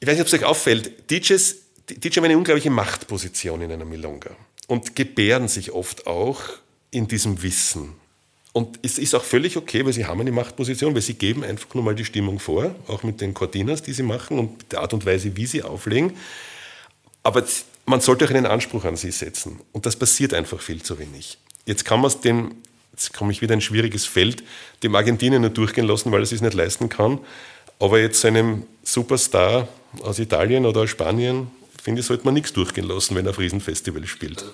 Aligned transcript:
ich 0.00 0.06
weiß 0.06 0.14
nicht, 0.14 0.22
ob 0.22 0.26
es 0.26 0.34
euch 0.34 0.44
auffällt, 0.44 1.10
DJs, 1.10 1.56
DJs 1.90 2.16
haben 2.16 2.24
eine 2.24 2.38
unglaubliche 2.38 2.70
Machtposition 2.70 3.60
in 3.60 3.70
einer 3.70 3.84
Milonga 3.84 4.30
und 4.66 4.96
gebären 4.96 5.48
sich 5.48 5.72
oft 5.72 6.06
auch 6.06 6.40
in 6.90 7.06
diesem 7.06 7.42
Wissen. 7.42 7.94
Und 8.52 8.80
es 8.82 8.98
ist 8.98 9.14
auch 9.14 9.22
völlig 9.22 9.56
okay, 9.56 9.84
weil 9.84 9.92
sie 9.92 10.06
haben 10.06 10.20
eine 10.20 10.32
Machtposition, 10.32 10.94
weil 10.94 11.02
sie 11.02 11.14
geben 11.14 11.44
einfach 11.44 11.72
nur 11.74 11.84
mal 11.84 11.94
die 11.94 12.04
Stimmung 12.04 12.40
vor, 12.40 12.74
auch 12.88 13.04
mit 13.04 13.20
den 13.20 13.32
Cortinas, 13.32 13.82
die 13.82 13.92
sie 13.92 14.02
machen 14.02 14.38
und 14.38 14.72
der 14.72 14.80
Art 14.80 14.92
und 14.92 15.06
Weise, 15.06 15.36
wie 15.36 15.46
sie 15.46 15.62
auflegen. 15.62 16.14
Aber 17.22 17.44
man 17.86 18.00
sollte 18.00 18.24
auch 18.24 18.30
einen 18.30 18.46
Anspruch 18.46 18.84
an 18.84 18.96
sie 18.96 19.12
setzen. 19.12 19.60
Und 19.72 19.86
das 19.86 19.96
passiert 19.96 20.34
einfach 20.34 20.60
viel 20.60 20.82
zu 20.82 20.98
wenig. 20.98 21.38
Jetzt 21.66 21.84
kann 21.84 22.00
man 22.00 22.08
es 22.08 22.20
dem, 22.20 22.56
jetzt 22.92 23.12
komme 23.12 23.30
ich 23.30 23.40
wieder 23.40 23.54
in 23.54 23.58
ein 23.58 23.62
schwieriges 23.62 24.06
Feld, 24.06 24.42
dem 24.82 24.94
Argentinien 24.94 25.42
nur 25.42 25.50
durchgehen 25.50 25.86
lassen, 25.86 26.10
weil 26.10 26.20
er 26.20 26.24
es 26.24 26.30
sich 26.30 26.40
nicht 26.40 26.54
leisten 26.54 26.88
kann. 26.88 27.20
Aber 27.80 27.98
jetzt 27.98 28.26
einem 28.26 28.64
Superstar 28.82 29.66
aus 30.02 30.18
Italien 30.18 30.66
oder 30.66 30.82
aus 30.82 30.90
Spanien, 30.90 31.50
finde 31.82 32.02
ich, 32.02 32.06
sollte 32.06 32.26
man 32.26 32.34
nichts 32.34 32.52
durchgehen 32.52 32.86
lassen, 32.86 33.16
wenn 33.16 33.24
er 33.24 33.30
auf 33.30 33.38
Riesenfestival 33.38 34.06
spielt. 34.06 34.44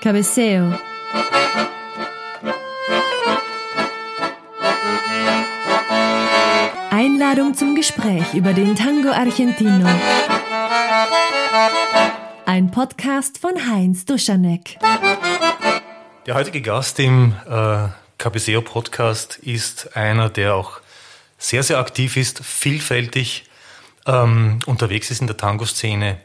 Cabeceo. 0.00 0.74
Einladung 6.90 7.54
zum 7.54 7.74
Gespräch 7.74 8.32
über 8.32 8.52
den 8.52 8.76
Tango 8.76 9.08
Argentino. 9.08 9.88
Ein 12.46 12.70
Podcast 12.70 13.38
von 13.38 13.54
Heinz 13.68 14.04
Duschanek. 14.04 14.78
Der 16.26 16.36
heutige 16.36 16.62
Gast 16.62 16.98
im 17.00 17.36
äh, 17.46 17.88
Cabeceo 18.16 18.62
Podcast 18.62 19.36
ist 19.36 19.94
einer, 19.94 20.30
der 20.30 20.54
auch 20.54 20.80
sehr, 21.36 21.62
sehr 21.62 21.78
aktiv 21.78 22.16
ist, 22.16 22.42
vielfältig 22.42 23.44
ähm, 24.06 24.58
unterwegs 24.64 25.10
ist 25.10 25.20
in 25.20 25.26
der 25.26 25.36
Tango-Szene 25.36 26.18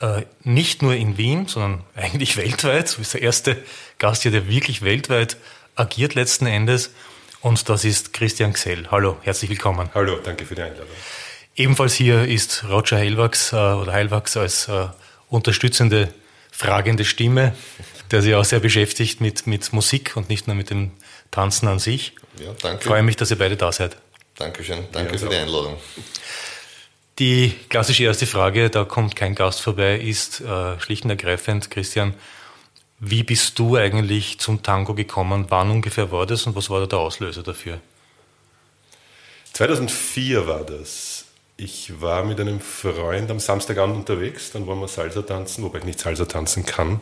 äh, 0.00 0.24
nicht 0.42 0.82
nur 0.82 0.94
in 0.94 1.16
Wien, 1.16 1.46
sondern 1.46 1.82
eigentlich 1.96 2.36
weltweit. 2.36 2.88
So 2.88 3.00
ist 3.00 3.14
der 3.14 3.22
erste 3.22 3.56
Gast 3.98 4.24
hier, 4.24 4.30
der 4.30 4.46
wirklich 4.46 4.82
weltweit 4.82 5.38
agiert 5.74 6.14
letzten 6.14 6.44
Endes. 6.44 6.90
Und 7.40 7.66
das 7.70 7.86
ist 7.86 8.12
Christian 8.12 8.52
Xell. 8.52 8.88
Hallo, 8.90 9.16
herzlich 9.22 9.48
willkommen. 9.48 9.88
Hallo, 9.94 10.18
danke 10.22 10.44
für 10.44 10.54
die 10.54 10.62
Einladung. 10.62 10.86
Ebenfalls 11.56 11.94
hier 11.94 12.26
ist 12.26 12.66
Roger 12.68 12.98
Heilwachs 12.98 13.54
äh, 13.54 13.56
oder 13.56 13.94
Heilwachs 13.94 14.36
als 14.36 14.68
äh, 14.68 14.88
unterstützende, 15.30 16.12
fragende 16.50 17.06
Stimme, 17.06 17.54
der 18.10 18.22
sich 18.22 18.34
auch 18.34 18.44
sehr 18.44 18.60
beschäftigt 18.60 19.20
mit, 19.20 19.46
mit 19.46 19.72
Musik 19.72 20.16
und 20.16 20.28
nicht 20.28 20.46
nur 20.46 20.56
mit 20.56 20.70
dem 20.70 20.92
Tanzen 21.30 21.68
an 21.68 21.78
sich. 21.78 22.14
Ja, 22.38 22.52
danke. 22.60 22.80
Ich 22.80 22.86
freue 22.86 23.02
mich, 23.02 23.16
dass 23.16 23.30
ihr 23.30 23.38
beide 23.38 23.56
da 23.56 23.72
seid. 23.72 23.96
Dankeschön, 24.36 24.86
danke 24.92 25.12
ja, 25.12 25.18
für 25.18 25.28
die 25.28 25.36
Einladung. 25.36 25.76
Die 27.18 27.54
klassische 27.68 28.04
erste 28.04 28.26
Frage, 28.26 28.70
da 28.70 28.84
kommt 28.84 29.14
kein 29.14 29.34
Gast 29.34 29.60
vorbei, 29.60 29.98
ist 29.98 30.40
äh, 30.40 30.80
schlicht 30.80 31.04
und 31.04 31.10
ergreifend, 31.10 31.70
Christian, 31.70 32.14
wie 32.98 33.22
bist 33.22 33.58
du 33.58 33.76
eigentlich 33.76 34.38
zum 34.38 34.62
Tango 34.62 34.94
gekommen? 34.94 35.46
Wann 35.48 35.70
ungefähr 35.70 36.10
war 36.12 36.26
das 36.26 36.46
und 36.46 36.56
was 36.56 36.70
war 36.70 36.80
da 36.80 36.86
der 36.86 36.98
Auslöser 36.98 37.42
dafür? 37.42 37.80
2004 39.52 40.46
war 40.46 40.64
das. 40.64 41.26
Ich 41.56 42.00
war 42.00 42.24
mit 42.24 42.40
einem 42.40 42.60
Freund 42.60 43.30
am 43.30 43.38
Samstagabend 43.38 43.96
unterwegs, 43.96 44.52
dann 44.52 44.66
waren 44.66 44.80
wir 44.80 44.88
Salsa 44.88 45.20
tanzen, 45.20 45.62
wobei 45.64 45.78
ich 45.78 45.84
nicht 45.84 46.00
Salsa 46.00 46.24
tanzen 46.24 46.64
kann. 46.64 47.00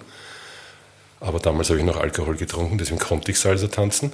Aber 1.20 1.38
damals 1.40 1.68
habe 1.70 1.80
ich 1.80 1.84
noch 1.84 1.96
Alkohol 1.96 2.36
getrunken, 2.36 2.78
deswegen 2.78 3.00
konnte 3.00 3.30
ich 3.30 3.38
Salsa 3.38 3.68
tanzen. 3.68 4.12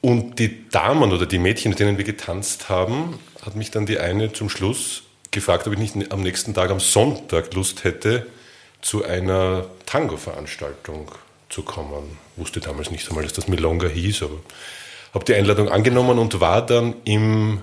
Und 0.00 0.38
die 0.38 0.68
Damen 0.68 1.12
oder 1.12 1.26
die 1.26 1.38
Mädchen, 1.38 1.70
mit 1.70 1.78
denen 1.78 1.96
wir 1.96 2.04
getanzt 2.04 2.68
haben, 2.68 3.18
hat 3.44 3.56
mich 3.56 3.70
dann 3.70 3.86
die 3.86 3.98
eine 3.98 4.32
zum 4.32 4.50
Schluss 4.50 5.02
gefragt, 5.30 5.66
ob 5.66 5.72
ich 5.72 5.78
nicht 5.78 6.12
am 6.12 6.22
nächsten 6.22 6.54
Tag, 6.54 6.70
am 6.70 6.80
Sonntag, 6.80 7.54
Lust 7.54 7.84
hätte, 7.84 8.26
zu 8.82 9.04
einer 9.04 9.66
Tango-Veranstaltung 9.86 11.10
zu 11.48 11.62
kommen. 11.62 12.18
Wusste 12.36 12.60
damals 12.60 12.90
nicht 12.90 13.08
einmal, 13.08 13.24
dass 13.24 13.32
das 13.32 13.48
Milonga 13.48 13.88
hieß, 13.88 14.24
aber 14.24 14.38
habe 15.14 15.24
die 15.24 15.34
Einladung 15.34 15.68
angenommen 15.68 16.18
und 16.18 16.40
war 16.40 16.64
dann 16.66 16.94
im, 17.04 17.62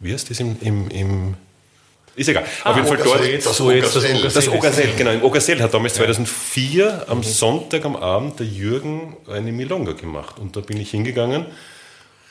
wie 0.00 0.12
heißt 0.12 0.30
das, 0.30 0.40
im, 0.40 0.56
im, 0.60 0.88
im 0.88 1.34
ist 2.16 2.28
egal. 2.28 2.44
Ah, 2.62 2.70
Auf 2.70 2.76
jeden 2.76 2.88
Fall 2.88 2.96
dort. 2.98 3.20
Das, 3.20 3.28
jetzt 3.28 3.46
das 3.46 3.60
Ogasel. 3.60 4.22
Das 4.22 4.48
Ogasel, 4.48 4.88
genau. 4.96 5.10
Im 5.10 5.22
Ogasel 5.22 5.60
hat 5.60 5.74
damals 5.74 5.94
2004 5.94 7.06
am 7.08 7.18
mhm. 7.18 7.22
Sonntag 7.22 7.84
am 7.84 7.96
Abend 7.96 8.38
der 8.38 8.46
Jürgen 8.46 9.16
eine 9.28 9.52
Milonga 9.52 9.92
gemacht. 9.92 10.38
Und 10.38 10.56
da 10.56 10.60
bin 10.60 10.78
ich 10.78 10.90
hingegangen. 10.90 11.46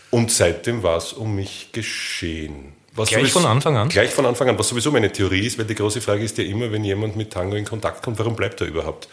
Und 0.09 0.31
seitdem 0.31 0.83
war 0.83 0.97
es 0.97 1.11
um 1.11 1.35
mich 1.35 1.69
geschehen. 1.71 2.73
Was 2.95 3.09
gleich 3.09 3.21
sowieso, 3.21 3.39
von 3.39 3.49
Anfang 3.49 3.77
an? 3.77 3.89
Gleich 3.89 4.11
von 4.11 4.25
Anfang 4.25 4.49
an, 4.49 4.59
was 4.59 4.69
sowieso 4.69 4.91
meine 4.91 5.11
Theorie 5.11 5.47
ist, 5.47 5.57
weil 5.57 5.65
die 5.65 5.75
große 5.75 5.99
Frage 5.99 6.23
ist 6.23 6.37
ja 6.37 6.43
immer, 6.43 6.71
wenn 6.71 6.83
jemand 6.83 7.15
mit 7.15 7.31
Tango 7.31 7.55
in 7.55 7.65
Kontakt 7.65 8.03
kommt, 8.03 8.19
warum 8.19 8.35
bleibt 8.35 8.61
er 8.61 8.67
überhaupt? 8.67 9.07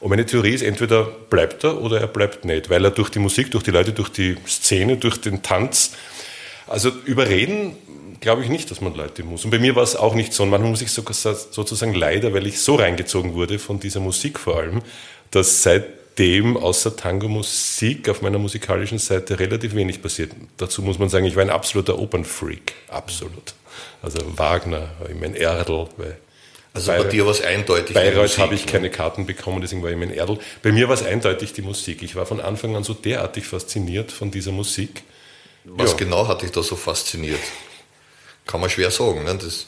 Und 0.00 0.10
meine 0.10 0.26
Theorie 0.26 0.52
ist, 0.52 0.62
entweder 0.62 1.04
bleibt 1.04 1.64
er 1.64 1.80
oder 1.80 2.00
er 2.00 2.08
bleibt 2.08 2.44
nicht, 2.44 2.68
weil 2.68 2.84
er 2.84 2.90
durch 2.90 3.08
die 3.08 3.20
Musik, 3.20 3.50
durch 3.52 3.64
die 3.64 3.70
Leute, 3.70 3.92
durch 3.92 4.10
die 4.10 4.36
Szene, 4.46 4.96
durch 4.96 5.20
den 5.20 5.42
Tanz, 5.42 5.92
also 6.66 6.90
überreden 7.04 7.76
glaube 8.20 8.42
ich 8.42 8.48
nicht, 8.48 8.70
dass 8.70 8.80
man 8.80 8.94
Leute 8.94 9.24
muss. 9.24 9.44
Und 9.44 9.50
bei 9.50 9.58
mir 9.58 9.74
war 9.74 9.82
es 9.82 9.96
auch 9.96 10.14
nicht 10.14 10.32
so. 10.32 10.44
Und 10.44 10.50
manchmal 10.50 10.70
muss 10.70 10.82
ich 10.82 10.92
sozusagen 10.92 11.92
leider, 11.92 12.32
weil 12.32 12.46
ich 12.46 12.60
so 12.60 12.76
reingezogen 12.76 13.34
wurde 13.34 13.58
von 13.58 13.80
dieser 13.80 13.98
Musik 13.98 14.38
vor 14.38 14.58
allem, 14.58 14.80
dass 15.32 15.64
seit 15.64 15.86
seitdem 16.12 16.56
außer 16.56 16.96
Tango-Musik 16.96 18.08
auf 18.08 18.22
meiner 18.22 18.38
musikalischen 18.38 18.98
Seite 18.98 19.38
relativ 19.38 19.74
wenig 19.74 20.02
passiert. 20.02 20.32
Dazu 20.56 20.82
muss 20.82 20.98
man 20.98 21.08
sagen, 21.08 21.24
ich 21.24 21.36
war 21.36 21.42
ein 21.42 21.50
absoluter 21.50 21.98
Opernfreak. 21.98 22.74
Absolut. 22.88 23.54
Also 24.02 24.18
Wagner, 24.36 24.90
ich 25.08 25.18
mein 25.18 25.34
Erdl. 25.34 25.88
also 26.74 26.86
Bayreuth, 26.90 27.04
bei 27.04 27.10
dir 27.10 27.24
war 27.24 27.32
es 27.32 27.40
eindeutig 27.40 27.94
Bayreuth 27.94 28.38
habe 28.38 28.54
ich 28.54 28.66
ne? 28.66 28.72
keine 28.72 28.90
Karten 28.90 29.26
bekommen, 29.26 29.62
deswegen 29.62 29.82
war 29.82 29.90
ich 29.90 29.96
mein 29.96 30.12
Erdl. 30.12 30.38
Bei 30.62 30.72
mir 30.72 30.88
war 30.88 30.94
es 30.94 31.02
eindeutig 31.02 31.52
die 31.54 31.62
Musik. 31.62 32.02
Ich 32.02 32.14
war 32.14 32.26
von 32.26 32.40
Anfang 32.40 32.76
an 32.76 32.84
so 32.84 32.92
derartig 32.94 33.46
fasziniert 33.46 34.12
von 34.12 34.30
dieser 34.30 34.52
Musik. 34.52 35.04
Was 35.64 35.92
ja. 35.92 35.96
genau 35.96 36.26
hat 36.26 36.42
dich 36.42 36.50
da 36.50 36.62
so 36.62 36.76
fasziniert? 36.76 37.40
Kann 38.46 38.60
man 38.60 38.68
schwer 38.68 38.90
sagen. 38.90 39.24
Ne? 39.24 39.36
Das, 39.36 39.66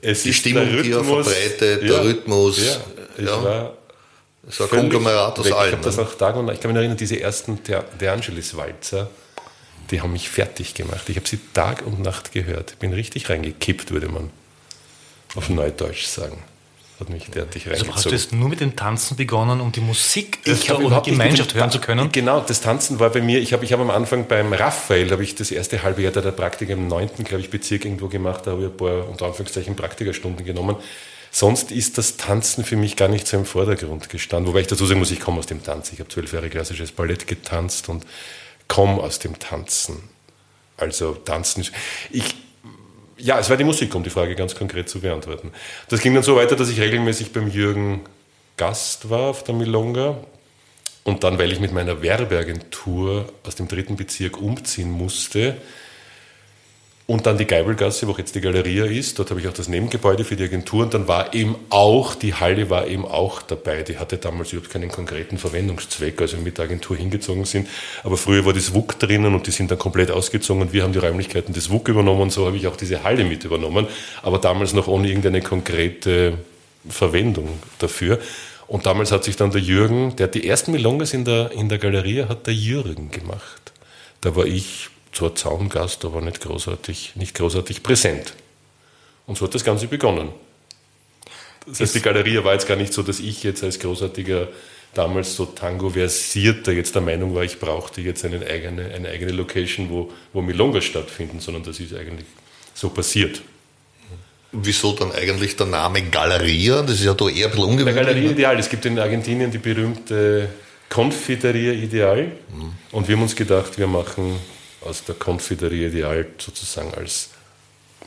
es 0.00 0.22
die 0.22 0.32
Stimmung, 0.32 0.68
Rhythmus, 0.68 0.84
die 0.84 0.92
er 0.92 1.04
verbreitet, 1.04 1.82
ja, 1.82 1.88
der 1.88 2.04
Rhythmus. 2.04 2.58
Ja, 2.64 2.80
ich 3.18 3.24
ja. 3.26 3.42
war 3.42 3.74
so 4.48 4.64
ein 4.64 4.70
Konglomerat 4.70 5.38
aus 5.38 5.52
allem. 5.52 5.68
Ich 5.68 5.72
habe 5.72 5.84
das 5.84 5.98
auch 5.98 6.14
Tag 6.14 6.36
und 6.36 6.48
Ich 6.50 6.60
kann 6.60 6.70
mich 6.70 6.78
erinnern, 6.78 6.96
diese 6.96 7.20
ersten 7.20 7.58
De 7.64 8.08
Angelis-Walzer, 8.08 9.10
die 9.90 10.00
haben 10.00 10.12
mich 10.12 10.30
fertig 10.30 10.74
gemacht. 10.74 11.08
Ich 11.08 11.16
habe 11.16 11.28
sie 11.28 11.40
Tag 11.52 11.84
und 11.84 12.00
Nacht 12.00 12.32
gehört. 12.32 12.72
Ich 12.72 12.76
bin 12.76 12.92
richtig 12.92 13.28
reingekippt, 13.28 13.90
würde 13.90 14.08
man 14.08 14.30
auf 15.34 15.48
Neudeutsch 15.48 16.06
sagen. 16.06 16.42
Hat 17.00 17.08
mich 17.08 17.30
derartig 17.30 17.66
also 17.66 17.70
reingezogen. 17.70 17.94
hast 17.96 18.04
du 18.04 18.10
jetzt 18.10 18.32
nur 18.32 18.48
mit 18.50 18.60
dem 18.60 18.76
Tanzen 18.76 19.16
begonnen, 19.16 19.62
um 19.62 19.72
die 19.72 19.80
Musik 19.80 20.38
ich 20.44 20.70
oder 20.70 21.00
Gemeinschaft 21.00 21.54
hören 21.54 21.70
zu 21.70 21.80
können? 21.80 22.12
Genau, 22.12 22.40
das 22.40 22.60
Tanzen 22.60 23.00
war 23.00 23.08
bei 23.08 23.22
mir, 23.22 23.40
ich 23.40 23.54
habe 23.54 23.64
ich 23.64 23.72
hab 23.72 23.80
am 23.80 23.90
Anfang 23.90 24.28
beim 24.28 24.52
Raphael, 24.52 25.10
habe 25.10 25.22
ich 25.22 25.34
das 25.34 25.50
erste 25.50 25.82
halbe 25.82 26.02
Jahr 26.02 26.12
der 26.12 26.30
Praktika 26.32 26.74
im 26.74 26.88
9. 26.88 27.24
glaube 27.24 27.40
ich, 27.40 27.48
Bezirk 27.48 27.86
irgendwo 27.86 28.08
gemacht, 28.08 28.46
da 28.46 28.52
habe 28.52 28.64
ich 28.64 28.68
ein 28.68 28.76
paar, 28.76 29.08
unter 29.08 29.26
Anführungszeichen, 29.26 29.76
Praktikastunden 29.76 30.44
genommen. 30.44 30.76
Sonst 31.30 31.70
ist 31.70 31.96
das 31.96 32.16
Tanzen 32.16 32.64
für 32.64 32.76
mich 32.76 32.96
gar 32.96 33.08
nicht 33.08 33.26
so 33.26 33.36
im 33.36 33.44
Vordergrund 33.44 34.08
gestanden. 34.08 34.48
Wobei 34.48 34.60
ich 34.60 34.66
dazu 34.66 34.84
sagen 34.84 34.98
muss, 34.98 35.10
ich 35.10 35.20
komme 35.20 35.38
aus 35.38 35.46
dem 35.46 35.62
Tanz. 35.62 35.92
Ich 35.92 36.00
habe 36.00 36.10
zwölf 36.10 36.32
Jahre 36.32 36.50
klassisches 36.50 36.92
Ballett 36.92 37.26
getanzt 37.26 37.88
und 37.88 38.04
komme 38.66 39.00
aus 39.00 39.20
dem 39.20 39.38
Tanzen. 39.38 40.02
Also 40.76 41.14
Tanzen 41.14 41.60
ist. 41.60 41.72
Ich, 42.10 42.34
ja, 43.20 43.38
es 43.38 43.50
war 43.50 43.56
die 43.56 43.64
Musik, 43.64 43.94
um 43.94 44.02
die 44.02 44.10
Frage 44.10 44.34
ganz 44.34 44.54
konkret 44.54 44.88
zu 44.88 45.00
beantworten. 45.00 45.52
Das 45.88 46.00
ging 46.00 46.14
dann 46.14 46.22
so 46.22 46.36
weiter, 46.36 46.56
dass 46.56 46.68
ich 46.68 46.80
regelmäßig 46.80 47.32
beim 47.32 47.48
Jürgen 47.48 48.00
Gast 48.56 49.10
war 49.10 49.30
auf 49.30 49.44
der 49.44 49.54
Milonga. 49.54 50.16
Und 51.02 51.24
dann, 51.24 51.38
weil 51.38 51.50
ich 51.50 51.60
mit 51.60 51.72
meiner 51.72 52.02
Werbeagentur 52.02 53.32
aus 53.46 53.54
dem 53.54 53.68
dritten 53.68 53.96
Bezirk 53.96 54.40
umziehen 54.40 54.90
musste, 54.90 55.56
und 57.10 57.26
dann 57.26 57.38
die 57.38 57.44
Geibelgasse, 57.44 58.06
wo 58.06 58.14
jetzt 58.16 58.36
die 58.36 58.40
Galeria 58.40 58.84
ist. 58.84 59.18
Dort 59.18 59.30
habe 59.30 59.40
ich 59.40 59.48
auch 59.48 59.52
das 59.52 59.66
Nebengebäude 59.66 60.24
für 60.24 60.36
die 60.36 60.44
Agentur. 60.44 60.84
Und 60.84 60.94
dann 60.94 61.08
war 61.08 61.34
eben 61.34 61.56
auch, 61.68 62.14
die 62.14 62.34
Halle 62.34 62.70
war 62.70 62.86
eben 62.86 63.04
auch 63.04 63.42
dabei. 63.42 63.82
Die 63.82 63.98
hatte 63.98 64.16
damals 64.16 64.52
überhaupt 64.52 64.72
keinen 64.72 64.92
konkreten 64.92 65.36
Verwendungszweck, 65.36 66.20
als 66.22 66.34
wir 66.34 66.38
mit 66.38 66.58
der 66.58 66.66
Agentur 66.66 66.96
hingezogen 66.96 67.46
sind. 67.46 67.66
Aber 68.04 68.16
früher 68.16 68.46
war 68.46 68.52
das 68.52 68.74
WUK 68.74 68.96
drinnen 69.00 69.34
und 69.34 69.44
die 69.48 69.50
sind 69.50 69.72
dann 69.72 69.78
komplett 69.78 70.12
ausgezogen 70.12 70.62
und 70.62 70.72
wir 70.72 70.84
haben 70.84 70.92
die 70.92 71.00
Räumlichkeiten 71.00 71.52
des 71.52 71.68
WUK 71.68 71.88
übernommen. 71.88 72.20
Und 72.20 72.32
so 72.32 72.46
habe 72.46 72.56
ich 72.56 72.68
auch 72.68 72.76
diese 72.76 73.02
Halle 73.02 73.24
mit 73.24 73.42
übernommen. 73.42 73.88
Aber 74.22 74.38
damals 74.38 74.72
noch 74.72 74.86
ohne 74.86 75.08
irgendeine 75.08 75.42
konkrete 75.42 76.34
Verwendung 76.88 77.58
dafür. 77.80 78.20
Und 78.68 78.86
damals 78.86 79.10
hat 79.10 79.24
sich 79.24 79.34
dann 79.34 79.50
der 79.50 79.62
Jürgen, 79.62 80.14
der 80.14 80.28
hat 80.28 80.36
die 80.36 80.46
ersten 80.46 80.70
Milongas 80.70 81.12
in 81.12 81.24
der, 81.24 81.50
in 81.50 81.68
der 81.68 81.78
Galerie, 81.78 82.26
hat 82.28 82.46
der 82.46 82.54
Jürgen 82.54 83.10
gemacht. 83.10 83.72
Da 84.20 84.36
war 84.36 84.46
ich 84.46 84.90
zwar 85.12 85.34
Zaungast, 85.34 86.04
aber 86.04 86.20
nicht 86.20 86.40
großartig, 86.40 87.12
nicht 87.16 87.34
großartig 87.34 87.82
präsent. 87.82 88.34
Und 89.26 89.38
so 89.38 89.46
hat 89.46 89.54
das 89.54 89.64
Ganze 89.64 89.86
begonnen. 89.86 90.28
Das 91.66 91.80
heißt, 91.80 91.94
die 91.94 92.00
Galerie 92.00 92.42
war 92.42 92.54
jetzt 92.54 92.66
gar 92.66 92.76
nicht 92.76 92.92
so, 92.92 93.02
dass 93.02 93.20
ich 93.20 93.42
jetzt 93.42 93.62
als 93.62 93.78
großartiger 93.78 94.48
damals 94.94 95.36
so 95.36 95.46
Tango-versierter 95.46 96.72
jetzt 96.72 96.94
der 96.94 97.02
Meinung 97.02 97.34
war, 97.34 97.44
ich 97.44 97.60
brauchte 97.60 98.00
jetzt 98.00 98.24
eine 98.24 98.44
eigene, 98.44 98.92
eine 98.92 99.08
eigene 99.08 99.32
Location, 99.32 99.88
wo, 99.88 100.10
wo 100.32 100.42
Milongas 100.42 100.84
stattfinden, 100.84 101.40
sondern 101.40 101.62
das 101.62 101.78
ist 101.78 101.94
eigentlich 101.94 102.26
so 102.74 102.90
passiert. 102.90 103.42
Wieso 104.52 104.92
dann 104.92 105.12
eigentlich 105.12 105.54
der 105.54 105.66
Name 105.66 106.02
Galeria? 106.02 106.82
Das 106.82 106.96
ist 106.96 107.04
ja 107.04 107.14
da 107.14 107.28
eher 107.28 107.46
ein 107.46 107.50
bisschen 107.50 107.56
Der 107.56 107.68
ungewöhnlich. 107.68 107.94
Galeria 107.94 108.22
ne? 108.22 108.30
Ideal, 108.32 108.58
es 108.58 108.68
gibt 108.68 108.84
in 108.84 108.98
Argentinien 108.98 109.50
die 109.50 109.58
berühmte 109.58 110.48
Confiteria 110.88 111.72
Ideal 111.72 112.32
und 112.90 113.06
wir 113.06 113.14
haben 113.14 113.22
uns 113.22 113.36
gedacht, 113.36 113.78
wir 113.78 113.86
machen 113.86 114.34
aus 114.82 115.04
der 115.04 115.14
Confiteria 115.14 115.88
Ideal 115.88 116.26
sozusagen 116.38 116.94
als 116.94 117.30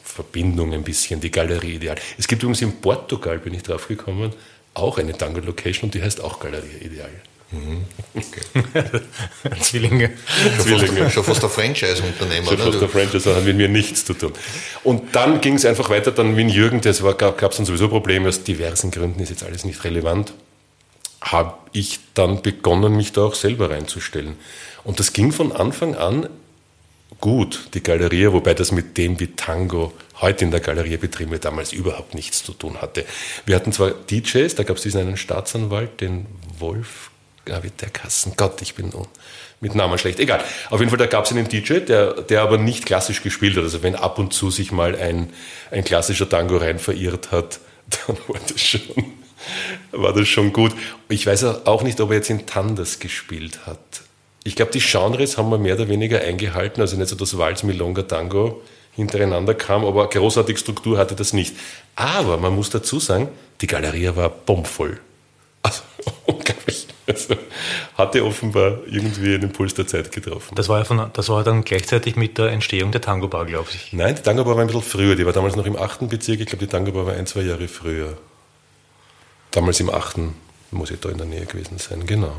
Verbindung 0.03 0.73
ein 0.73 0.83
bisschen 0.83 1.19
die 1.19 1.31
Galerie 1.31 1.75
Ideal. 1.75 1.95
Es 2.17 2.27
gibt 2.27 2.43
übrigens 2.43 2.61
in 2.61 2.81
Portugal, 2.81 3.39
bin 3.39 3.53
ich 3.53 3.63
drauf 3.63 3.87
gekommen, 3.87 4.33
auch 4.73 4.97
eine 4.97 5.17
Tango-Location 5.17 5.85
und 5.85 5.93
die 5.93 6.01
heißt 6.01 6.21
auch 6.21 6.39
Galeria 6.39 6.79
Ideal. 6.81 7.09
Zwillinge. 9.61 10.11
Zwillinge. 10.59 11.09
Schon 11.11 11.23
fast 11.23 11.43
ein 11.43 11.49
Franchise-Unternehmer. 11.49 12.47
Schon 12.47 12.57
fast 12.57 12.73
Ne? 12.73 12.79
der 12.79 12.89
Franchise 12.89 13.35
hat 13.35 13.45
mit 13.45 13.57
mir 13.57 13.69
nichts 13.69 14.05
zu 14.05 14.13
tun. 14.15 14.33
Und 14.83 15.15
dann 15.15 15.39
ging 15.41 15.55
es 15.55 15.65
einfach 15.65 15.89
weiter, 15.89 16.11
dann 16.11 16.35
wie 16.35 16.41
in 16.41 16.49
Jürgen, 16.49 16.81
das 16.81 17.03
war, 17.03 17.13
gab 17.13 17.51
es 17.51 17.57
dann 17.57 17.65
sowieso 17.65 17.89
Probleme, 17.89 18.27
aus 18.29 18.43
diversen 18.43 18.91
Gründen 18.91 19.21
ist 19.21 19.29
jetzt 19.29 19.43
alles 19.43 19.65
nicht 19.65 19.83
relevant, 19.83 20.33
habe 21.21 21.53
ich 21.71 21.99
dann 22.15 22.41
begonnen, 22.41 22.95
mich 22.95 23.11
da 23.11 23.21
auch 23.21 23.35
selber 23.35 23.69
reinzustellen. 23.69 24.35
Und 24.83 24.99
das 24.99 25.13
ging 25.13 25.31
von 25.31 25.51
Anfang 25.51 25.95
an 25.95 26.27
gut, 27.23 27.69
die 27.73 27.81
Galerie, 27.81 28.33
wobei 28.33 28.53
das 28.53 28.73
mit 28.73 28.97
dem, 28.97 29.17
wie 29.17 29.27
Tango 29.27 29.93
heute 30.19 30.43
in 30.43 30.51
der 30.51 30.59
Galerie 30.59 30.97
betrieben 30.97 31.31
wird, 31.31 31.45
damals 31.45 31.71
überhaupt 31.71 32.15
nichts 32.15 32.43
zu 32.43 32.51
tun 32.51 32.81
hatte. 32.81 33.05
Wir 33.45 33.55
hatten 33.55 33.71
zwar 33.71 33.91
DJs, 33.91 34.53
da 34.55 34.63
gab 34.63 34.75
es 34.75 34.83
diesen 34.83 34.99
einen 34.99 35.15
Staatsanwalt, 35.15 36.01
den 36.01 36.25
Wolf, 36.59 37.11
ja, 37.47 37.63
wie 37.63 37.69
der 37.69 37.91
Kassen, 37.91 38.33
Gott, 38.35 38.61
ich 38.61 38.75
bin 38.75 38.91
mit 39.61 39.73
Namen 39.73 39.97
schlecht, 39.99 40.19
egal. 40.19 40.43
Auf 40.69 40.81
jeden 40.81 40.89
Fall, 40.89 40.97
da 40.97 41.05
gab 41.05 41.23
es 41.23 41.31
einen 41.31 41.47
DJ, 41.47 41.79
der, 41.79 42.11
der 42.23 42.41
aber 42.41 42.57
nicht 42.57 42.85
klassisch 42.85 43.23
gespielt 43.23 43.55
hat. 43.55 43.63
Also 43.63 43.83
wenn 43.83 43.95
ab 43.95 44.19
und 44.19 44.33
zu 44.33 44.51
sich 44.51 44.73
mal 44.73 44.93
ein, 44.93 45.29
ein 45.71 45.85
klassischer 45.85 46.27
Tango 46.27 46.57
rein 46.57 46.77
verirrt 46.77 47.31
hat, 47.31 47.61
dann 48.05 48.17
war 48.27 48.41
das 48.45 48.59
schon, 48.59 48.81
war 49.93 50.11
das 50.11 50.27
schon 50.27 50.51
gut. 50.51 50.73
Ich 51.07 51.25
weiß 51.25 51.45
auch 51.65 51.83
nicht, 51.83 52.01
ob 52.01 52.09
er 52.09 52.17
jetzt 52.17 52.29
in 52.29 52.45
Tandas 52.45 52.99
gespielt 52.99 53.65
hat. 53.65 54.02
Ich 54.43 54.55
glaube, 54.55 54.71
die 54.71 54.79
Genres 54.79 55.37
haben 55.37 55.49
wir 55.49 55.57
mehr 55.57 55.75
oder 55.75 55.87
weniger 55.87 56.19
eingehalten, 56.19 56.81
also 56.81 56.97
nicht 56.97 57.07
so 57.07 57.15
das 57.15 57.37
Walz, 57.37 57.63
Milonga, 57.63 58.03
Tango 58.03 58.61
hintereinander 58.95 59.53
kam, 59.55 59.85
aber 59.85 60.09
großartige 60.09 60.59
Struktur 60.59 60.97
hatte 60.97 61.15
das 61.15 61.33
nicht. 61.33 61.55
Aber 61.95 62.37
man 62.37 62.53
muss 62.53 62.69
dazu 62.69 62.99
sagen, 62.99 63.29
die 63.61 63.67
Galerie 63.67 64.15
war 64.15 64.29
bombvoll. 64.29 64.99
Also, 65.65 65.81
unglaublich. 66.25 66.87
Also, 67.07 67.35
hatte 67.97 68.25
offenbar 68.25 68.79
irgendwie 68.85 69.35
einen 69.35 69.43
Impuls 69.43 69.73
der 69.73 69.87
Zeit 69.87 70.11
getroffen. 70.11 70.55
Das 70.55 70.67
war, 70.67 70.79
ja 70.79 70.83
von, 70.83 71.09
das 71.13 71.29
war 71.29 71.45
dann 71.45 71.63
gleichzeitig 71.63 72.17
mit 72.17 72.37
der 72.37 72.47
Entstehung 72.47 72.91
der 72.91 72.99
Tango 72.99 73.29
Bar, 73.29 73.45
glaube 73.45 73.69
ich. 73.73 73.93
Nein, 73.93 74.15
die 74.15 74.21
Tango 74.21 74.43
Bar 74.43 74.55
war 74.55 74.61
ein 74.61 74.67
bisschen 74.67 74.81
früher. 74.81 75.15
Die 75.15 75.25
war 75.25 75.31
damals 75.31 75.55
noch 75.55 75.65
im 75.65 75.77
8. 75.77 76.09
Bezirk. 76.09 76.41
Ich 76.41 76.47
glaube, 76.47 76.65
die 76.65 76.69
Tango 76.69 76.91
Bar 76.91 77.05
war 77.05 77.13
ein, 77.13 77.25
zwei 77.27 77.43
Jahre 77.43 77.69
früher. 77.69 78.17
Damals 79.51 79.79
im 79.79 79.89
8. 79.89 80.17
muss 80.71 80.91
ich 80.91 80.99
da 80.99 81.07
in 81.07 81.17
der 81.17 81.27
Nähe 81.27 81.45
gewesen 81.45 81.77
sein, 81.77 82.05
genau. 82.05 82.35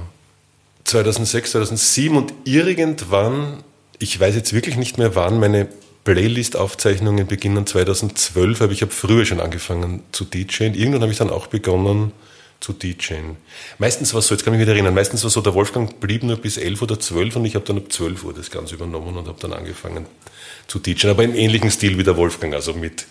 2006, 0.85 1.53
2007 1.53 2.17
und 2.17 2.35
irgendwann, 2.45 3.63
ich 3.99 4.19
weiß 4.19 4.35
jetzt 4.35 4.53
wirklich 4.53 4.77
nicht 4.77 4.99
mehr 4.99 5.15
wann, 5.15 5.41
meine 5.41 5.69
Playlist-Aufzeichnungen 6.05 7.27
beginnen 7.27 7.67
2012, 7.67 8.61
aber 8.61 8.73
ich 8.73 8.83
habe 8.83 8.93
früher 8.93 9.25
schon 9.25 9.41
angefangen 9.41 10.03
zu 10.13 10.25
DJen. 10.25 10.75
Irgendwann 10.75 11.03
habe 11.03 11.13
ich 11.13 11.19
dann 11.19 11.31
auch 11.31 11.47
begonnen 11.47 12.13
zu 12.61 12.75
DJen. 12.75 13.37
Meistens 13.79 14.13
war 14.13 14.21
es 14.21 14.27
so, 14.27 14.35
jetzt 14.35 14.45
kann 14.45 14.53
ich 14.55 14.59
mich 14.59 14.67
wieder 14.67 14.75
erinnern, 14.75 14.95
meistens 14.95 15.23
war 15.23 15.29
es 15.29 15.35
so, 15.35 15.41
der 15.41 15.55
Wolfgang 15.55 15.99
blieb 16.01 16.23
nur 16.23 16.37
bis 16.37 16.59
11 16.59 16.83
oder 16.83 17.01
12 17.01 17.37
und 17.37 17.45
ich 17.47 17.55
habe 17.55 17.65
dann 17.65 17.79
ab 17.79 17.91
12 17.91 18.25
Uhr 18.25 18.35
das 18.35 18.51
Ganze 18.51 18.75
übernommen 18.75 19.17
und 19.17 19.27
habe 19.27 19.39
dann 19.41 19.53
angefangen 19.53 20.07
zu 20.67 20.79
DJen, 20.79 21.11
aber 21.11 21.25
im 21.25 21.35
ähnlichen 21.35 21.71
Stil 21.71 21.99
wie 21.99 22.05
der 22.05 22.17
Wolfgang, 22.17 22.55
also 22.55 22.75
mit, 22.75 23.07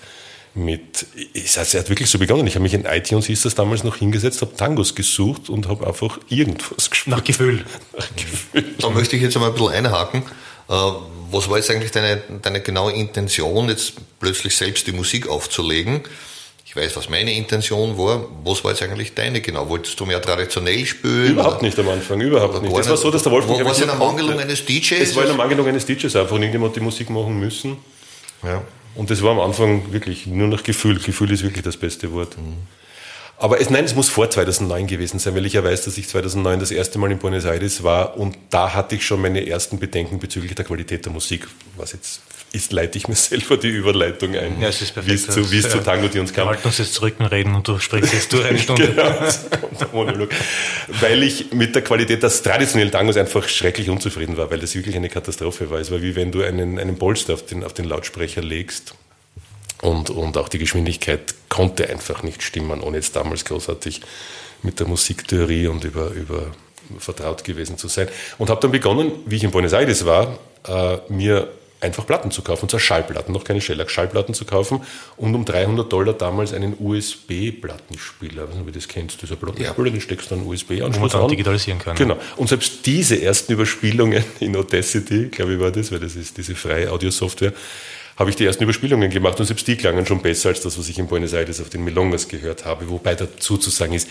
mit, 0.55 1.05
es 1.33 1.57
hat, 1.57 1.89
wirklich 1.89 2.09
so 2.09 2.19
begonnen. 2.19 2.45
Ich 2.47 2.55
habe 2.55 2.63
mich 2.63 2.73
in 2.73 2.85
iTunes, 2.85 3.25
hieß 3.25 3.41
das 3.43 3.55
damals 3.55 3.83
noch 3.83 3.95
hingesetzt, 3.97 4.41
habe 4.41 4.55
Tangos 4.55 4.93
gesucht 4.93 5.49
und 5.49 5.67
habe 5.67 5.87
einfach 5.87 6.19
irgendwas 6.29 6.89
gespielt. 6.89 7.15
Nach 7.17 7.23
Gefühl. 7.23 7.65
Nach 7.97 8.07
Gefühl. 8.15 8.75
Da 8.79 8.89
möchte 8.89 9.15
ich 9.15 9.21
jetzt 9.23 9.35
einmal 9.35 9.49
ein 9.49 9.55
bisschen 9.55 9.73
einhaken. 9.73 10.23
Äh, 10.69 10.73
Was 11.31 11.49
war 11.49 11.57
jetzt 11.57 11.71
eigentlich 11.71 11.91
deine, 11.91 12.21
deine 12.41 12.61
genaue 12.61 12.93
Intention, 12.93 13.67
jetzt 13.69 13.93
plötzlich 14.19 14.55
selbst 14.55 14.85
die 14.85 14.91
Musik 14.91 15.27
aufzulegen? 15.27 16.01
Ich 16.65 16.75
weiß, 16.75 16.95
was 16.95 17.09
meine 17.09 17.33
Intention 17.33 17.97
war. 17.97 18.25
Was 18.43 18.63
war 18.63 18.71
jetzt 18.71 18.81
eigentlich 18.83 19.13
deine 19.13 19.41
genau? 19.41 19.69
Wolltest 19.69 19.99
du 19.99 20.05
mehr 20.05 20.21
traditionell 20.21 20.85
spielen? 20.85 21.31
Überhaupt 21.33 21.57
oder- 21.57 21.65
nicht 21.65 21.77
am 21.79 21.89
Anfang, 21.89 22.19
überhaupt 22.21 22.61
nicht. 22.61 22.75
Es 22.77 22.89
war 22.89 22.97
so, 22.97 23.11
dass 23.11 23.23
der 23.23 23.31
Wolfgang... 23.31 23.63
War 23.65 23.71
es 23.71 23.81
in 23.81 23.87
der 23.87 23.95
Mangelung 23.95 24.39
eines 24.39 24.65
DJs? 24.65 24.91
Es 24.99 25.15
war 25.15 25.23
in 25.23 25.29
der 25.29 25.37
Mangelung 25.37 25.67
eines 25.67 25.85
DJs 25.85 26.15
einfach 26.15 26.31
und 26.31 26.41
irgendjemand 26.41 26.71
hat 26.71 26.77
die 26.77 26.83
Musik 26.83 27.09
machen 27.09 27.39
müssen. 27.39 27.77
ja. 28.43 28.61
Und 28.95 29.09
das 29.09 29.21
war 29.21 29.31
am 29.31 29.39
Anfang 29.39 29.91
wirklich 29.91 30.27
nur 30.27 30.47
nach 30.47 30.63
Gefühl. 30.63 30.99
Gefühl 30.99 31.31
ist 31.31 31.43
wirklich 31.43 31.63
das 31.63 31.77
beste 31.77 32.11
Wort. 32.11 32.37
Aber 33.37 33.59
es, 33.59 33.69
nein, 33.69 33.83
es 33.83 33.95
muss 33.95 34.09
vor 34.09 34.29
2009 34.29 34.87
gewesen 34.87 35.19
sein, 35.19 35.35
weil 35.35 35.45
ich 35.45 35.53
ja 35.53 35.63
weiß, 35.63 35.83
dass 35.85 35.97
ich 35.97 36.07
2009 36.07 36.59
das 36.59 36.71
erste 36.71 36.99
Mal 36.99 37.11
in 37.11 37.17
Buenos 37.17 37.45
Aires 37.45 37.83
war 37.83 38.17
und 38.17 38.37
da 38.51 38.73
hatte 38.73 38.95
ich 38.95 39.05
schon 39.05 39.21
meine 39.21 39.45
ersten 39.45 39.79
Bedenken 39.79 40.19
bezüglich 40.19 40.55
der 40.55 40.63
Qualität 40.65 41.05
der 41.05 41.11
Musik. 41.11 41.47
Was 41.75 41.91
jetzt 41.93 42.21
ist, 42.53 42.71
leite 42.71 42.97
ich 42.97 43.07
mir 43.07 43.15
selber 43.17 43.57
die 43.57 43.69
Überleitung 43.69 44.35
ein. 44.35 44.61
Ja, 44.61 44.69
es 44.69 44.81
ist 44.81 44.93
perfekt. 44.93 45.11
Wie 45.11 45.15
es 45.15 45.27
zu, 45.27 45.51
wie 45.51 45.57
es 45.57 45.69
zu 45.69 45.79
Tango, 45.83 46.07
die 46.07 46.19
uns 46.19 46.29
Wir 46.29 46.35
kam. 46.35 46.49
halten 46.49 46.67
uns 46.67 46.77
jetzt 46.77 46.93
zurück 46.93 47.15
und 47.19 47.25
reden 47.25 47.55
und 47.55 47.67
du 47.67 47.79
sprichst 47.79 48.13
jetzt 48.13 48.31
durch 48.31 48.45
eine 48.45 48.59
Stunde. 48.59 48.87
Genau. 48.87 50.27
Weil 51.01 51.23
ich 51.23 51.51
mit 51.51 51.75
der 51.75 51.81
Qualität 51.81 52.23
des 52.23 52.43
traditionellen 52.43 52.91
Tangos 52.91 53.17
einfach 53.17 53.47
schrecklich 53.49 53.89
unzufrieden 53.89 54.37
war, 54.37 54.51
weil 54.51 54.59
das 54.59 54.75
wirklich 54.75 54.95
eine 54.95 55.09
Katastrophe 55.09 55.69
war. 55.69 55.79
Es 55.79 55.91
war 55.91 56.01
wie 56.01 56.15
wenn 56.15 56.31
du 56.31 56.43
einen, 56.43 56.79
einen 56.79 56.97
Polster 56.97 57.33
auf 57.33 57.45
den, 57.45 57.63
auf 57.63 57.73
den 57.73 57.85
Lautsprecher 57.85 58.41
legst 58.41 58.93
und, 59.81 60.09
und 60.11 60.37
auch 60.37 60.47
die 60.47 60.59
Geschwindigkeit 60.59 61.33
konnte 61.53 61.87
einfach 61.87 62.23
nicht 62.23 62.41
stimmen, 62.41 62.81
ohne 62.81 62.97
jetzt 62.97 63.15
damals 63.15 63.45
großartig 63.45 64.01
mit 64.63 64.79
der 64.79 64.87
Musiktheorie 64.87 65.67
und 65.67 65.83
über, 65.83 66.09
über 66.09 66.47
vertraut 66.97 67.43
gewesen 67.43 67.77
zu 67.77 67.87
sein. 67.87 68.07
Und 68.39 68.49
habe 68.49 68.59
dann 68.59 68.71
begonnen, 68.71 69.11
wie 69.27 69.35
ich 69.35 69.43
in 69.43 69.51
Buenos 69.51 69.73
Aires 69.73 70.03
war, 70.03 70.39
äh, 70.67 70.97
mir 71.09 71.49
einfach 71.79 72.07
Platten 72.07 72.31
zu 72.31 72.41
kaufen, 72.41 72.63
und 72.63 72.69
zwar 72.71 72.79
Schallplatten, 72.79 73.33
noch 73.33 73.43
keine 73.43 73.61
Shellac, 73.61 73.91
Schallplatten 73.91 74.33
zu 74.33 74.45
kaufen 74.45 74.81
und 75.15 75.35
um 75.35 75.45
300 75.45 75.91
Dollar 75.91 76.13
damals 76.13 76.53
einen 76.53 76.75
USB-Plattenspieler, 76.79 78.47
wenn 78.49 78.65
du 78.65 78.71
das 78.71 78.87
kennst, 78.87 79.21
dieser 79.21 79.35
Plattenspieler, 79.35 79.91
den 79.91 80.01
steckst 80.01 80.31
du 80.31 80.35
an 80.35 80.47
USB-Anschluss 80.47 81.11
dann 81.11 81.23
an. 81.23 81.27
digitalisieren 81.27 81.77
kann. 81.79 81.95
Genau. 81.95 82.17
Und 82.37 82.49
selbst 82.49 82.85
diese 82.85 83.21
ersten 83.21 83.53
Überspielungen 83.53 84.23
in 84.39 84.55
Audacity, 84.55 85.25
glaube 85.25 85.53
ich 85.53 85.59
war 85.59 85.71
das, 85.71 85.91
weil 85.91 85.99
das 85.99 86.15
ist 86.15 86.35
diese 86.37 86.55
freie 86.55 86.89
Audiosoftware, 86.89 87.53
habe 88.17 88.29
ich 88.29 88.35
die 88.35 88.45
ersten 88.45 88.63
Überspielungen 88.63 89.09
gemacht 89.09 89.39
und 89.39 89.45
selbst 89.45 89.67
die 89.67 89.75
klangen 89.75 90.05
schon 90.05 90.21
besser 90.21 90.49
als 90.49 90.61
das, 90.61 90.77
was 90.77 90.87
ich 90.89 90.99
in 90.99 91.07
Buenos 91.07 91.33
Aires 91.33 91.59
auf 91.61 91.69
den 91.69 91.83
Milongas 91.83 92.27
gehört 92.27 92.65
habe. 92.65 92.89
Wobei 92.89 93.15
dazu 93.15 93.57
zu 93.57 93.69
sagen 93.69 93.93
ist, 93.93 94.07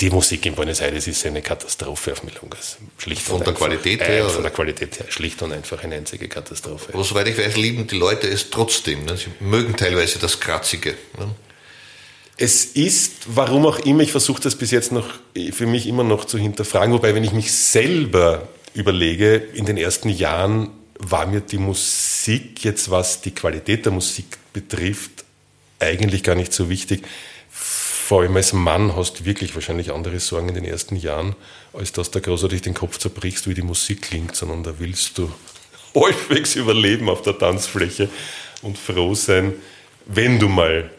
die 0.00 0.10
Musik 0.10 0.44
in 0.46 0.54
Buenos 0.54 0.80
Aires 0.80 1.06
ist 1.06 1.24
eine 1.26 1.42
Katastrophe 1.42 2.12
auf 2.12 2.22
Milongas. 2.22 2.78
Schlicht 2.98 3.22
Von 3.22 3.38
der 3.38 3.48
einfach. 3.48 3.60
Qualität 3.66 4.00
Äh, 4.00 4.04
her, 4.04 4.24
Von 4.24 4.34
oder? 4.34 4.42
der 4.42 4.50
Qualität 4.50 4.98
her. 4.98 5.06
Schlicht 5.08 5.40
und 5.42 5.52
einfach 5.52 5.82
eine 5.84 5.94
einzige 5.94 6.28
Katastrophe. 6.28 6.92
Aber 6.92 7.04
soweit 7.04 7.28
ich 7.28 7.38
weiß, 7.38 7.56
lieben 7.56 7.86
die 7.86 7.96
Leute 7.96 8.26
es 8.26 8.50
trotzdem. 8.50 9.04
Ne? 9.04 9.16
Sie 9.16 9.28
mögen 9.40 9.76
teilweise 9.76 10.18
das 10.18 10.40
Kratzige. 10.40 10.94
Ne? 11.18 11.34
Es 12.36 12.64
ist, 12.64 13.12
warum 13.28 13.64
auch 13.64 13.78
immer, 13.78 14.02
ich 14.02 14.10
versuche 14.10 14.42
das 14.42 14.56
bis 14.56 14.70
jetzt 14.70 14.92
noch 14.92 15.08
für 15.52 15.66
mich 15.66 15.86
immer 15.86 16.04
noch 16.04 16.26
zu 16.26 16.36
hinterfragen, 16.36 16.92
wobei, 16.92 17.14
wenn 17.14 17.24
ich 17.24 17.32
mich 17.32 17.52
selber 17.52 18.48
überlege, 18.74 19.36
in 19.36 19.64
den 19.64 19.78
ersten 19.78 20.10
Jahren 20.10 20.68
war 20.98 21.26
mir 21.26 21.40
die 21.40 21.58
Musik 21.58 22.64
jetzt, 22.64 22.90
was 22.90 23.20
die 23.20 23.32
Qualität 23.32 23.84
der 23.84 23.92
Musik 23.92 24.38
betrifft, 24.52 25.24
eigentlich 25.78 26.22
gar 26.22 26.34
nicht 26.34 26.52
so 26.52 26.68
wichtig. 26.68 27.02
Vor 27.50 28.22
allem 28.22 28.36
als 28.36 28.52
Mann 28.52 28.96
hast 28.96 29.20
du 29.20 29.24
wirklich 29.24 29.54
wahrscheinlich 29.54 29.92
andere 29.92 30.20
Sorgen 30.20 30.48
in 30.48 30.54
den 30.54 30.64
ersten 30.64 30.96
Jahren, 30.96 31.34
als 31.72 31.92
dass 31.92 32.10
da 32.10 32.20
großartig 32.20 32.62
den 32.62 32.74
Kopf 32.74 32.98
zerbrichst, 32.98 33.48
wie 33.48 33.54
die 33.54 33.62
Musik 33.62 34.02
klingt, 34.02 34.36
sondern 34.36 34.62
da 34.62 34.74
willst 34.78 35.18
du 35.18 35.30
halbwegs 35.94 36.54
überleben 36.54 37.08
auf 37.08 37.22
der 37.22 37.38
Tanzfläche 37.38 38.08
und 38.62 38.78
froh 38.78 39.14
sein, 39.14 39.54
wenn 40.06 40.38
du 40.38 40.48
mal 40.48 40.90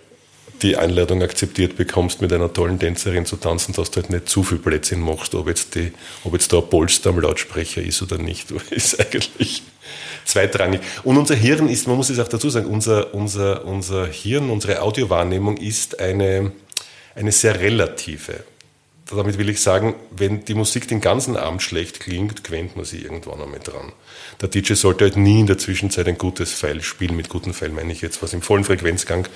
die 0.62 0.76
Einladung 0.76 1.22
akzeptiert 1.22 1.78
bekommst, 1.78 2.22
mit 2.22 2.34
einer 2.34 2.52
tollen 2.52 2.80
Tänzerin 2.80 3.26
zu 3.26 3.36
tanzen, 3.36 3.74
dass 3.74 3.92
du 3.92 4.02
halt 4.02 4.10
nicht 4.10 4.28
zu 4.28 4.44
viel 4.44 4.58
Blödsinn 4.58 5.00
machst, 5.00 5.36
ob 5.36 5.48
jetzt, 5.48 5.76
die, 5.76 5.94
ob 6.24 6.34
jetzt 6.34 6.52
da 6.52 6.58
ein 6.58 6.70
Polster 6.70 7.12
am 7.12 7.20
Lautsprecher 7.20 7.82
ist 7.82 8.02
oder 8.02 8.18
nicht, 8.18 8.52
ist 8.72 9.00
eigentlich 9.00 9.64
zweitrangig. 10.26 10.82
Und 11.04 11.18
unser 11.18 11.36
Hirn 11.36 11.70
ist, 11.70 11.88
man 11.88 11.98
muss 11.98 12.10
es 12.10 12.20
auch 12.20 12.28
dazu 12.28 12.50
sagen, 12.50 12.68
unser, 12.68 13.14
unser, 13.14 13.66
unser 13.66 14.08
Hirn, 14.08 14.50
unsere 14.50 14.82
Audiowahrnehmung 14.82 15.58
ist 15.58 16.00
eine, 16.00 16.52
eine 17.16 17.32
sehr 17.32 17.60
relative. 17.60 18.44
damit 19.10 19.38
will 19.38 19.50
ich 19.50 19.62
sagen, 19.62 19.96
wenn 20.12 20.46
die 20.46 20.54
Musik 20.54 20.88
den 20.88 21.02
ganzen 21.02 21.38
Abend 21.38 21.62
schlecht 21.62 22.00
klingt, 22.00 22.44
gewöhnt 22.44 22.76
man 22.76 22.86
sie 22.86 23.02
irgendwann 23.02 23.42
einmal 23.42 23.60
dran. 23.60 23.94
Der 24.42 24.50
DJ 24.50 24.74
sollte 24.74 25.06
halt 25.06 25.18
nie 25.18 25.40
in 25.40 25.48
der 25.48 25.58
Zwischenzeit 25.58 26.08
ein 26.08 26.18
gutes 26.18 26.52
Pfeil 26.52 26.84
spielen. 26.84 27.16
Mit 27.16 27.30
gutem 27.30 27.54
Pfeil 27.54 27.70
meine 27.70 27.92
ich 27.92 28.02
jetzt, 28.02 28.22
was 28.22 28.34
im 28.34 28.42
vollen 28.42 28.64
Frequenzgang 28.64 29.28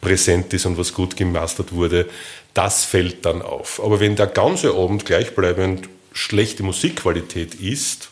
präsent 0.00 0.52
ist 0.52 0.66
und 0.66 0.76
was 0.76 0.92
gut 0.92 1.16
gemastert 1.16 1.72
wurde. 1.72 2.06
Das 2.52 2.84
fällt 2.84 3.24
dann 3.24 3.40
auf. 3.40 3.80
Aber 3.82 4.00
wenn 4.00 4.16
der 4.16 4.26
ganze 4.26 4.74
Abend 4.74 5.06
gleichbleibend 5.06 5.88
schlechte 6.12 6.62
Musikqualität 6.62 7.54
ist, 7.54 8.10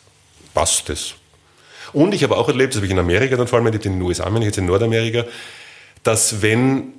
passt 0.53 0.89
es. 0.89 1.15
Und 1.93 2.13
ich 2.13 2.23
habe 2.23 2.37
auch 2.37 2.47
erlebt, 2.47 2.73
das 2.73 2.77
habe 2.77 2.85
ich 2.85 2.91
in 2.91 2.99
Amerika 2.99 3.35
dann 3.35 3.47
vor 3.47 3.59
allem, 3.59 3.71
nicht 3.71 3.85
in 3.85 3.93
den 3.93 4.01
USA, 4.01 4.29
meine 4.29 4.45
ich 4.45 4.49
jetzt 4.49 4.57
in 4.57 4.65
Nordamerika, 4.65 5.25
dass 6.03 6.41
wenn 6.41 6.93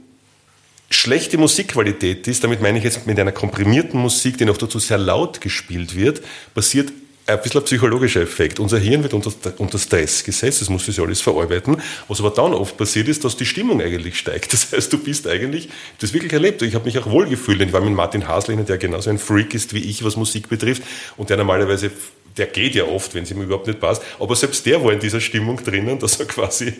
schlechte 0.90 1.38
Musikqualität 1.38 2.26
ist, 2.26 2.42
damit 2.42 2.60
meine 2.60 2.78
ich 2.78 2.84
jetzt 2.84 3.06
mit 3.06 3.18
einer 3.18 3.32
komprimierten 3.32 4.00
Musik, 4.00 4.38
die 4.38 4.44
noch 4.44 4.58
dazu 4.58 4.78
sehr 4.78 4.98
laut 4.98 5.40
gespielt 5.40 5.94
wird, 5.94 6.20
passiert 6.54 6.92
ein 7.30 7.40
bisschen 7.42 7.60
ein 7.60 7.64
psychologischer 7.64 8.22
Effekt. 8.22 8.58
Unser 8.58 8.78
Hirn 8.78 9.02
wird 9.02 9.14
unter, 9.14 9.32
unter 9.58 9.78
Stress 9.78 10.24
gesetzt, 10.24 10.60
das 10.60 10.68
muss 10.68 10.84
sich 10.84 10.98
alles 11.00 11.20
verarbeiten. 11.20 11.80
Was 12.08 12.20
aber 12.20 12.30
dann 12.30 12.52
oft 12.54 12.76
passiert 12.76 13.08
ist, 13.08 13.24
dass 13.24 13.36
die 13.36 13.46
Stimmung 13.46 13.80
eigentlich 13.80 14.18
steigt. 14.18 14.52
Das 14.52 14.72
heißt, 14.72 14.92
du 14.92 14.98
bist 14.98 15.28
eigentlich, 15.28 15.68
das 16.00 16.12
wirklich 16.12 16.32
erlebt. 16.32 16.62
Ich 16.62 16.74
habe 16.74 16.84
mich 16.84 16.98
auch 16.98 17.06
wohlgefühlt. 17.06 17.60
Ich 17.60 17.72
war 17.72 17.80
mit 17.80 17.94
Martin 17.94 18.26
Haslehner, 18.26 18.64
der 18.64 18.78
genauso 18.78 19.10
ein 19.10 19.18
Freak 19.18 19.54
ist 19.54 19.72
wie 19.74 19.80
ich, 19.80 20.04
was 20.04 20.16
Musik 20.16 20.48
betrifft, 20.48 20.82
und 21.16 21.30
der 21.30 21.36
normalerweise 21.36 21.90
der 22.36 22.46
geht 22.46 22.74
ja 22.74 22.84
oft, 22.84 23.14
wenn 23.14 23.24
es 23.24 23.30
ihm 23.30 23.42
überhaupt 23.42 23.66
nicht 23.66 23.80
passt. 23.80 24.02
Aber 24.18 24.36
selbst 24.36 24.64
der 24.66 24.82
war 24.82 24.92
in 24.92 25.00
dieser 25.00 25.20
Stimmung 25.20 25.62
drinnen, 25.62 25.98
dass 25.98 26.20
er 26.20 26.26
quasi, 26.26 26.68
ich 26.68 26.74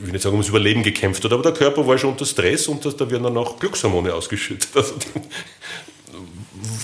will 0.00 0.12
nicht 0.12 0.22
sagen, 0.22 0.34
ums 0.34 0.48
Überleben 0.48 0.82
gekämpft 0.82 1.24
hat, 1.24 1.32
aber 1.32 1.42
der 1.42 1.52
Körper 1.52 1.86
war 1.86 1.98
schon 1.98 2.10
unter 2.10 2.26
Stress 2.26 2.68
und 2.68 2.84
da 2.84 3.10
werden 3.10 3.24
dann 3.24 3.36
auch 3.36 3.58
Glückshormone 3.58 4.12
ausgeschüttet. 4.14 4.68
Also 4.74 4.94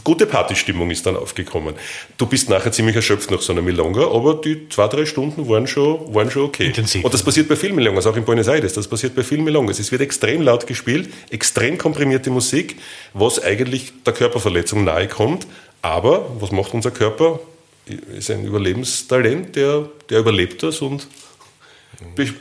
gute 0.04 0.26
Partystimmung 0.26 0.90
ist 0.90 1.06
dann 1.06 1.16
aufgekommen. 1.16 1.74
Du 2.18 2.26
bist 2.26 2.48
nachher 2.48 2.72
ziemlich 2.72 2.96
erschöpft 2.96 3.30
nach 3.30 3.40
so 3.40 3.52
einer 3.52 3.62
Milonga, 3.62 4.06
aber 4.06 4.34
die 4.34 4.68
zwei, 4.68 4.88
drei 4.88 5.06
Stunden 5.06 5.48
waren 5.48 5.66
schon, 5.66 6.14
waren 6.14 6.30
schon 6.30 6.44
okay. 6.44 6.66
Intensiv. 6.66 7.04
Und 7.04 7.14
das 7.14 7.22
passiert 7.22 7.48
bei 7.48 7.56
vielen 7.56 7.74
Milongas, 7.74 8.06
auch 8.06 8.16
in 8.16 8.24
Buenos 8.24 8.48
Aires, 8.48 8.72
das 8.72 8.88
passiert 8.88 9.14
bei 9.14 9.22
vielen 9.22 9.44
Milongas. 9.44 9.78
Es 9.78 9.92
wird 9.92 10.02
extrem 10.02 10.42
laut 10.42 10.66
gespielt, 10.66 11.08
extrem 11.30 11.78
komprimierte 11.78 12.30
Musik, 12.30 12.76
was 13.14 13.42
eigentlich 13.42 13.92
der 14.04 14.12
Körperverletzung 14.12 14.84
nahe 14.84 15.08
kommt. 15.08 15.46
Aber 15.82 16.30
was 16.38 16.52
macht 16.52 16.74
unser 16.74 16.90
Körper? 16.90 17.40
Ist 17.86 18.30
ein 18.30 18.44
Überlebenstalent, 18.44 19.56
der, 19.56 19.88
der 20.08 20.20
überlebt 20.20 20.62
das 20.62 20.80
und 20.80 21.06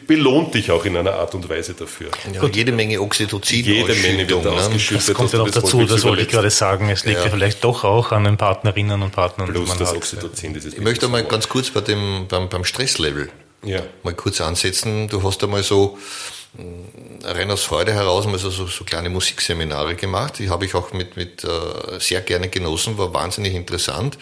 belohnt 0.08 0.54
dich 0.54 0.72
auch 0.72 0.86
in 0.86 0.98
einer 0.98 1.14
Art 1.14 1.36
und 1.36 1.48
Weise 1.50 1.74
dafür. 1.74 2.10
Ja, 2.34 2.46
jede 2.48 2.72
Menge 2.72 3.02
Oxytocin. 3.02 3.64
Jede 3.64 3.94
Menge 3.96 4.28
wird 4.28 4.46
da 4.46 4.52
ausgeschüttet. 4.52 5.10
Das 5.10 5.16
kommt 5.16 5.34
ja 5.34 5.40
noch 5.40 5.50
dazu, 5.50 5.86
das 5.86 6.04
wollte 6.04 6.24
ich 6.24 6.30
gerade 6.30 6.50
sagen. 6.50 6.90
Es 6.90 7.06
liegt 7.06 7.20
ja. 7.20 7.26
ja. 7.26 7.32
vielleicht 7.32 7.64
doch 7.64 7.84
auch 7.84 8.12
an 8.12 8.24
den 8.24 8.38
Partnerinnen 8.38 9.02
und 9.02 9.12
Partnern. 9.12 9.50
Plus 9.50 9.78
das 9.78 9.90
hat. 9.90 9.98
Oxytocin. 9.98 10.54
Das 10.54 10.66
ich 10.66 10.80
möchte 10.80 11.08
mal 11.08 11.24
ganz 11.24 11.48
kurz 11.48 11.70
bei 11.70 11.82
dem, 11.82 12.28
beim, 12.28 12.50
beim 12.50 12.64
Stresslevel 12.64 13.30
ja. 13.64 13.82
mal 14.04 14.14
kurz 14.14 14.42
ansetzen. 14.42 15.08
Du 15.08 15.24
hast 15.24 15.44
einmal 15.44 15.64
so 15.64 15.98
mm, 16.54 17.26
rein 17.26 17.52
aus 17.52 17.64
Freude 17.64 17.94
heraus 17.94 18.26
mal 18.26 18.40
so, 18.40 18.50
so, 18.50 18.68
so 18.68 18.84
kleine 18.84 19.10
Musikseminare 19.10 19.96
gemacht. 19.96 20.40
Die 20.40 20.50
habe 20.50 20.66
ich 20.66 20.76
auch 20.76 20.94
mit, 20.94 21.18
mit 21.18 21.44
äh, 21.44 22.00
sehr 22.00 22.22
gerne 22.22 22.50
genossen, 22.50 22.98
war 22.98 23.14
wahnsinnig 23.14 23.54
interessant. 23.54 24.18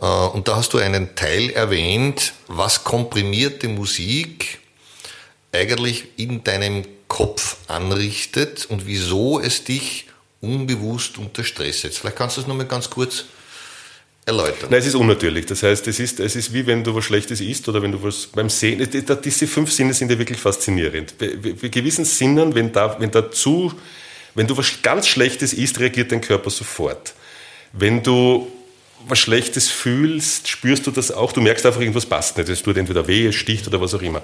Äh, 0.00 0.04
und 0.04 0.48
da 0.48 0.56
hast 0.56 0.72
du 0.72 0.78
einen 0.78 1.14
Teil 1.14 1.50
erwähnt, 1.50 2.32
was 2.48 2.84
komprimierte 2.84 3.68
Musik 3.68 4.58
eigentlich 5.52 6.04
in 6.16 6.44
deinem 6.44 6.84
Kopf 7.08 7.56
anrichtet 7.68 8.66
und 8.66 8.86
wieso 8.86 9.40
es 9.40 9.64
dich 9.64 10.06
unbewusst 10.40 11.18
unter 11.18 11.44
Stress 11.44 11.82
setzt. 11.82 11.98
Vielleicht 11.98 12.16
kannst 12.16 12.36
du 12.36 12.40
das 12.42 12.48
nochmal 12.48 12.66
ganz 12.66 12.90
kurz 12.90 13.24
erläutern. 14.26 14.68
Nein, 14.70 14.80
es 14.80 14.86
ist 14.86 14.94
unnatürlich. 14.96 15.46
Das 15.46 15.62
heißt, 15.62 15.86
es 15.86 16.00
ist, 16.00 16.20
es 16.20 16.36
ist 16.36 16.52
wie 16.52 16.66
wenn 16.66 16.82
du 16.82 16.94
was 16.94 17.04
Schlechtes 17.04 17.40
isst 17.40 17.68
oder 17.68 17.80
wenn 17.80 17.92
du 17.92 18.02
was 18.02 18.26
beim 18.26 18.50
Sehen. 18.50 18.86
Diese 19.24 19.46
fünf 19.46 19.72
Sinne 19.72 19.94
sind 19.94 20.10
ja 20.10 20.18
wirklich 20.18 20.38
faszinierend. 20.38 21.16
Bei, 21.16 21.28
gewissen 21.68 22.04
Sinnen, 22.04 22.54
wenn 22.54 22.72
da, 22.72 22.96
wenn 22.98 23.10
da 23.10 23.30
zu, 23.30 23.72
wenn 24.34 24.46
du 24.46 24.56
was 24.56 24.82
ganz 24.82 25.06
Schlechtes 25.06 25.52
isst, 25.52 25.78
reagiert 25.78 26.12
dein 26.12 26.20
Körper 26.20 26.50
sofort. 26.50 27.14
Wenn 27.72 28.02
du 28.02 28.50
was 29.08 29.18
Schlechtes 29.18 29.68
fühlst, 29.68 30.48
spürst 30.48 30.86
du 30.86 30.90
das 30.90 31.10
auch. 31.10 31.32
Du 31.32 31.40
merkst 31.40 31.64
einfach, 31.64 31.80
irgendwas 31.80 32.06
passt 32.06 32.36
nicht. 32.36 32.48
Es 32.48 32.62
tut 32.62 32.76
entweder 32.76 33.06
weh, 33.06 33.26
es 33.26 33.34
sticht 33.34 33.66
oder 33.66 33.80
was 33.80 33.94
auch 33.94 34.02
immer. 34.02 34.22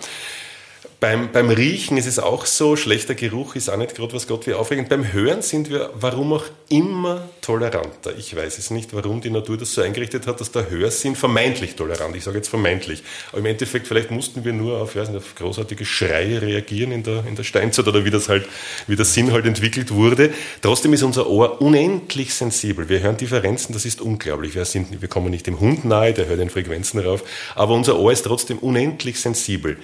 Beim, 1.02 1.32
beim 1.32 1.50
Riechen 1.50 1.96
ist 1.96 2.06
es 2.06 2.20
auch 2.20 2.46
so, 2.46 2.76
schlechter 2.76 3.16
Geruch 3.16 3.56
ist 3.56 3.68
auch 3.68 3.76
nicht 3.76 3.96
gerade 3.96 4.12
was 4.12 4.28
Gott 4.28 4.46
wie 4.46 4.52
aufregend. 4.52 4.88
Beim 4.88 5.12
Hören 5.12 5.42
sind 5.42 5.68
wir, 5.68 5.90
warum 5.94 6.32
auch 6.32 6.44
immer, 6.68 7.28
toleranter. 7.40 8.16
Ich 8.16 8.36
weiß 8.36 8.56
es 8.58 8.70
nicht, 8.70 8.94
warum 8.94 9.20
die 9.20 9.30
Natur 9.30 9.56
das 9.58 9.74
so 9.74 9.82
eingerichtet 9.82 10.28
hat, 10.28 10.40
dass 10.40 10.52
der 10.52 10.70
Hörsinn 10.70 11.16
vermeintlich 11.16 11.74
tolerant, 11.74 12.14
ich 12.14 12.22
sage 12.22 12.36
jetzt 12.36 12.46
vermeintlich, 12.46 13.02
aber 13.30 13.40
im 13.40 13.46
Endeffekt 13.46 13.88
vielleicht 13.88 14.12
mussten 14.12 14.44
wir 14.44 14.52
nur 14.52 14.80
auf, 14.80 14.94
weiß 14.94 15.08
nicht, 15.08 15.18
auf 15.18 15.34
großartige 15.34 15.84
Schreie 15.84 16.40
reagieren 16.40 16.92
in 16.92 17.02
der, 17.02 17.26
in 17.26 17.34
der 17.34 17.42
Steinzeit 17.42 17.88
oder 17.88 18.04
wie 18.04 18.10
das 18.10 18.28
halt, 18.28 18.46
wie 18.86 18.94
der 18.94 19.04
Sinn 19.04 19.32
halt 19.32 19.44
entwickelt 19.44 19.90
wurde. 19.90 20.32
Trotzdem 20.60 20.92
ist 20.92 21.02
unser 21.02 21.28
Ohr 21.28 21.60
unendlich 21.60 22.32
sensibel. 22.32 22.88
Wir 22.88 23.00
hören 23.00 23.16
Differenzen, 23.16 23.72
das 23.72 23.84
ist 23.84 24.00
unglaublich. 24.00 24.54
Wir, 24.54 24.64
sind, 24.64 25.02
wir 25.02 25.08
kommen 25.08 25.32
nicht 25.32 25.48
dem 25.48 25.58
Hund 25.58 25.84
nahe, 25.84 26.12
der 26.12 26.26
hört 26.26 26.38
den 26.38 26.50
Frequenzen 26.50 27.00
rauf, 27.00 27.24
aber 27.56 27.74
unser 27.74 27.98
Ohr 27.98 28.12
ist 28.12 28.22
trotzdem 28.22 28.58
unendlich 28.58 29.18
sensibel. 29.18 29.78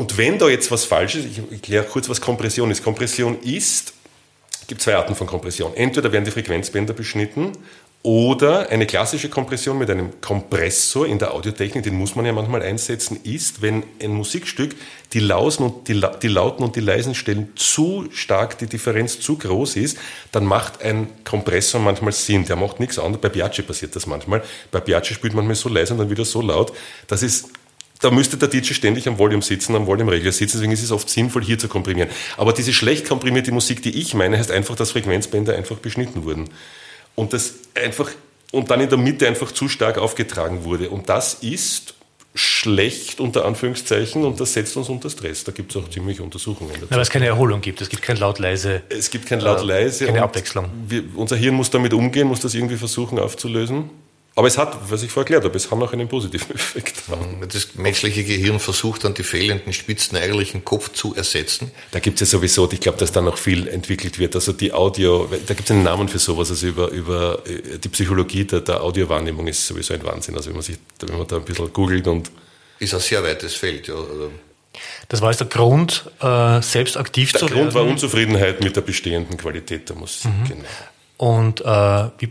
Und 0.00 0.16
wenn 0.16 0.38
da 0.38 0.48
jetzt 0.48 0.70
was 0.70 0.86
falsch 0.86 1.16
ist, 1.16 1.26
ich 1.26 1.38
erkläre 1.52 1.84
kurz, 1.84 2.08
was 2.08 2.22
Kompression 2.22 2.70
ist. 2.70 2.82
Kompression 2.82 3.38
ist, 3.42 3.92
es 4.58 4.66
gibt 4.66 4.80
zwei 4.80 4.96
Arten 4.96 5.14
von 5.14 5.26
Kompression. 5.26 5.74
Entweder 5.74 6.10
werden 6.10 6.24
die 6.24 6.30
Frequenzbänder 6.30 6.94
beschnitten 6.94 7.52
oder 8.02 8.70
eine 8.70 8.86
klassische 8.86 9.28
Kompression 9.28 9.76
mit 9.76 9.90
einem 9.90 10.22
Kompressor 10.22 11.06
in 11.06 11.18
der 11.18 11.34
Audiotechnik, 11.34 11.82
den 11.82 11.96
muss 11.96 12.14
man 12.14 12.24
ja 12.24 12.32
manchmal 12.32 12.62
einsetzen, 12.62 13.20
ist, 13.24 13.60
wenn 13.60 13.82
ein 14.02 14.12
Musikstück 14.12 14.74
die, 15.12 15.20
Lausen 15.20 15.64
und 15.64 15.88
die, 15.88 16.00
die 16.22 16.28
lauten 16.28 16.64
und 16.64 16.76
die 16.76 16.80
leisen 16.80 17.14
Stellen 17.14 17.52
zu 17.56 18.08
stark, 18.10 18.56
die 18.56 18.68
Differenz 18.68 19.20
zu 19.20 19.36
groß 19.36 19.76
ist, 19.76 19.98
dann 20.32 20.46
macht 20.46 20.80
ein 20.80 21.08
Kompressor 21.24 21.78
manchmal 21.78 22.12
Sinn. 22.12 22.46
Der 22.46 22.56
macht 22.56 22.80
nichts 22.80 22.98
anderes. 22.98 23.20
Bei 23.20 23.28
Piace 23.28 23.66
passiert 23.66 23.94
das 23.94 24.06
manchmal. 24.06 24.42
Bei 24.70 24.80
Piace 24.80 25.08
spielt 25.08 25.34
man 25.34 25.46
manchmal 25.46 25.62
so 25.62 25.68
leise 25.68 25.92
und 25.92 25.98
dann 25.98 26.08
wieder 26.08 26.24
so 26.24 26.40
laut. 26.40 26.72
Das 27.06 27.22
ist 27.22 27.50
da 28.00 28.10
müsste 28.10 28.36
der 28.36 28.48
DJ 28.48 28.72
ständig 28.72 29.06
am 29.06 29.18
Volume 29.18 29.42
sitzen, 29.42 29.76
am 29.76 29.86
Volume-Regler 29.86 30.32
sitzen, 30.32 30.56
deswegen 30.56 30.72
ist 30.72 30.82
es 30.82 30.90
oft 30.90 31.08
sinnvoll, 31.08 31.44
hier 31.44 31.58
zu 31.58 31.68
komprimieren. 31.68 32.08
Aber 32.36 32.52
diese 32.52 32.72
schlecht 32.72 33.06
komprimierte 33.06 33.52
Musik, 33.52 33.82
die 33.82 34.00
ich 34.00 34.14
meine, 34.14 34.38
heißt 34.38 34.50
einfach, 34.50 34.74
dass 34.74 34.92
Frequenzbänder 34.92 35.54
einfach 35.54 35.76
beschnitten 35.76 36.24
wurden. 36.24 36.48
Und 37.14 37.32
das 37.32 37.54
einfach, 37.74 38.10
und 38.52 38.70
dann 38.70 38.80
in 38.80 38.88
der 38.88 38.98
Mitte 38.98 39.28
einfach 39.28 39.52
zu 39.52 39.68
stark 39.68 39.98
aufgetragen 39.98 40.64
wurde. 40.64 40.88
Und 40.90 41.08
das 41.08 41.34
ist 41.34 41.94
schlecht 42.34 43.20
unter 43.20 43.44
Anführungszeichen 43.44 44.24
und 44.24 44.40
das 44.40 44.52
setzt 44.52 44.76
uns 44.76 44.88
unter 44.88 45.10
Stress. 45.10 45.44
Da 45.44 45.52
gibt 45.52 45.74
es 45.74 45.82
auch 45.82 45.90
ziemlich 45.90 46.20
Untersuchungen 46.20 46.72
dazu. 46.74 46.86
weil 46.90 47.00
es 47.00 47.10
keine 47.10 47.26
Erholung 47.26 47.60
gibt, 47.60 47.80
es 47.80 47.88
gibt 47.88 48.02
kein 48.02 48.16
laut-leise. 48.16 48.82
Es 48.88 49.10
gibt 49.10 49.26
kein 49.26 49.40
laut-leise. 49.40 50.04
Äh, 50.04 50.06
keine 50.08 50.22
Abwechslung. 50.22 50.70
Wir, 50.86 51.02
unser 51.16 51.36
Hirn 51.36 51.54
muss 51.54 51.70
damit 51.70 51.92
umgehen, 51.92 52.28
muss 52.28 52.40
das 52.40 52.54
irgendwie 52.54 52.76
versuchen 52.76 53.18
aufzulösen. 53.18 53.90
Aber 54.40 54.48
es 54.48 54.56
hat, 54.56 54.90
was 54.90 55.02
ich 55.02 55.10
vorher 55.10 55.26
erklärt 55.26 55.44
habe, 55.44 55.54
es 55.54 55.68
kann 55.68 55.82
auch 55.82 55.92
einen 55.92 56.08
positiven 56.08 56.50
Effekt 56.54 57.02
haben. 57.10 57.46
Das 57.52 57.74
menschliche 57.74 58.24
Gehirn 58.24 58.58
versucht 58.58 59.04
dann 59.04 59.12
die 59.12 59.22
fehlenden 59.22 59.74
Spitzen 59.74 60.16
eigentlich 60.16 60.54
im 60.54 60.64
Kopf 60.64 60.94
zu 60.94 61.14
ersetzen. 61.14 61.70
Da 61.90 61.98
gibt 61.98 62.22
es 62.22 62.32
ja 62.32 62.38
sowieso, 62.38 62.66
ich 62.72 62.80
glaube, 62.80 62.96
dass 62.96 63.12
da 63.12 63.20
noch 63.20 63.36
viel 63.36 63.68
entwickelt 63.68 64.18
wird. 64.18 64.34
Also 64.34 64.54
die 64.54 64.72
Audio, 64.72 65.28
da 65.46 65.52
gibt 65.52 65.68
es 65.68 65.70
einen 65.72 65.82
Namen 65.82 66.08
für 66.08 66.18
sowas, 66.18 66.48
also 66.48 66.68
über, 66.68 66.88
über 66.88 67.42
äh, 67.44 67.76
die 67.76 67.90
Psychologie 67.90 68.46
der, 68.46 68.62
der 68.62 68.82
Audiowahrnehmung 68.82 69.46
ist 69.46 69.66
sowieso 69.66 69.92
ein 69.92 70.02
Wahnsinn. 70.04 70.34
Also 70.34 70.48
wenn 70.48 70.56
man 70.56 70.62
sich, 70.62 70.78
wenn 71.00 71.18
man 71.18 71.26
da 71.26 71.36
ein 71.36 71.44
bisschen 71.44 71.70
googelt 71.70 72.06
und. 72.06 72.30
Ist 72.78 72.94
ein 72.94 73.00
sehr 73.00 73.22
weites 73.22 73.54
Feld, 73.54 73.88
ja. 73.88 73.94
Also 73.94 74.30
das 75.10 75.20
war 75.20 75.32
jetzt 75.32 75.40
der 75.40 75.48
Grund, 75.48 76.10
äh, 76.18 76.62
selbst 76.62 76.96
aktiv 76.96 77.32
der 77.32 77.40
zu 77.40 77.44
werden. 77.44 77.56
Der 77.56 77.62
Grund 77.64 77.74
war 77.74 77.84
Unzufriedenheit 77.84 78.64
mit 78.64 78.74
der 78.74 78.80
bestehenden 78.80 79.36
Qualität 79.36 79.86
der 79.90 79.96
Musik. 79.96 80.30
Mhm. 80.30 80.48
Genau. 80.48 80.64
Und 81.18 81.60
äh, 81.60 82.10
wie, 82.18 82.30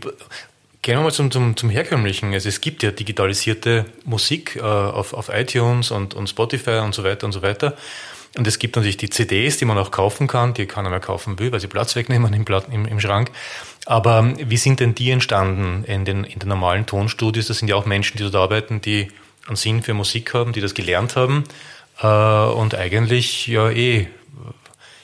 Gehen 0.82 0.96
wir 0.96 1.02
mal 1.02 1.12
zum, 1.12 1.30
zum, 1.30 1.56
zum 1.56 1.68
Herkömmlichen. 1.68 2.32
Also 2.32 2.48
es 2.48 2.62
gibt 2.62 2.82
ja 2.82 2.90
digitalisierte 2.90 3.84
Musik 4.04 4.56
äh, 4.56 4.60
auf, 4.60 5.12
auf 5.12 5.28
iTunes 5.28 5.90
und, 5.90 6.14
und 6.14 6.28
Spotify 6.28 6.78
und 6.78 6.94
so 6.94 7.04
weiter 7.04 7.26
und 7.26 7.32
so 7.32 7.42
weiter. 7.42 7.76
Und 8.38 8.46
es 8.46 8.58
gibt 8.58 8.76
natürlich 8.76 8.96
die 8.96 9.10
CDs, 9.10 9.58
die 9.58 9.64
man 9.64 9.76
auch 9.76 9.90
kaufen 9.90 10.26
kann, 10.26 10.54
die 10.54 10.66
keiner 10.66 10.88
mehr 10.88 11.00
kaufen 11.00 11.38
will, 11.38 11.52
weil 11.52 11.60
sie 11.60 11.66
Platz 11.66 11.96
wegnehmen 11.96 12.32
im, 12.32 12.44
im, 12.70 12.86
im 12.86 13.00
Schrank. 13.00 13.30
Aber 13.86 14.20
ähm, 14.20 14.36
wie 14.38 14.56
sind 14.56 14.80
denn 14.80 14.94
die 14.94 15.10
entstanden 15.10 15.84
in 15.84 16.04
den, 16.04 16.24
in 16.24 16.38
den 16.38 16.48
normalen 16.48 16.86
Tonstudios? 16.86 17.48
Das 17.48 17.58
sind 17.58 17.68
ja 17.68 17.76
auch 17.76 17.86
Menschen, 17.86 18.16
die 18.16 18.22
dort 18.22 18.36
arbeiten, 18.36 18.80
die 18.80 19.08
einen 19.46 19.56
Sinn 19.56 19.82
für 19.82 19.94
Musik 19.94 20.32
haben, 20.32 20.52
die 20.52 20.60
das 20.60 20.74
gelernt 20.74 21.16
haben 21.16 21.44
äh, 22.00 22.06
und 22.06 22.74
eigentlich 22.74 23.48
ja 23.48 23.68
eh 23.70 24.08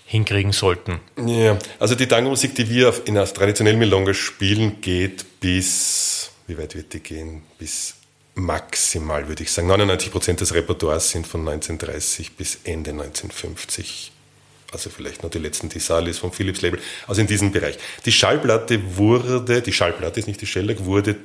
hinkriegen 0.06 0.52
sollten. 0.52 1.00
Ja, 1.26 1.58
also 1.78 1.94
die 1.94 2.06
Tango-Musik, 2.06 2.54
die 2.54 2.70
wir 2.70 2.94
in 3.04 3.14
der 3.14 3.26
traditionellen 3.26 3.78
Milonga 3.78 4.14
spielen, 4.14 4.80
geht 4.80 5.40
bis, 5.40 6.30
wie 6.46 6.56
weit 6.56 6.75
wird 6.75 6.92
die 6.94 7.00
gehen? 7.00 7.42
Bis 7.58 7.94
maximal, 8.34 9.26
würde 9.28 9.42
ich 9.42 9.50
sagen. 9.50 9.66
99 9.66 10.12
Prozent 10.12 10.40
des 10.40 10.54
Repertoires 10.54 11.10
sind 11.10 11.26
von 11.26 11.40
1930 11.40 12.36
bis 12.36 12.60
Ende 12.64 12.92
1950. 12.92 14.12
also 14.72 14.90
vielleicht 14.90 15.22
noch 15.22 15.30
die 15.30 15.38
letzten 15.38 15.70
Tisalis 15.70 16.18
vom 16.18 16.32
Philips 16.32 16.60
Label, 16.60 16.80
also 17.06 17.20
in 17.20 17.26
diesem 17.26 17.50
Bereich. 17.50 17.78
Die 18.04 18.12
Schallplatte 18.12 18.96
wurde, 18.96 19.62
die 19.62 19.72
Schallplatte 19.72 20.20
ist 20.20 20.26
nicht 20.26 20.40
die 20.40 20.46
Shellac, 20.46 20.84
wurde, 20.84 21.16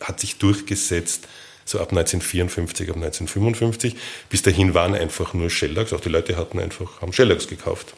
hat 0.00 0.20
sich 0.20 0.38
durchgesetzt 0.38 1.28
so 1.64 1.78
ab 1.78 1.90
1954, 1.90 2.88
ab 2.90 2.96
1955. 2.96 3.96
Bis 4.28 4.42
dahin 4.42 4.74
waren 4.74 4.94
einfach 4.94 5.34
nur 5.34 5.50
Shellacs, 5.50 5.92
auch 5.92 6.00
die 6.00 6.08
Leute 6.08 6.36
hatten 6.36 6.58
einfach, 6.58 7.00
haben 7.00 7.12
Shellacs 7.12 7.48
gekauft. 7.48 7.94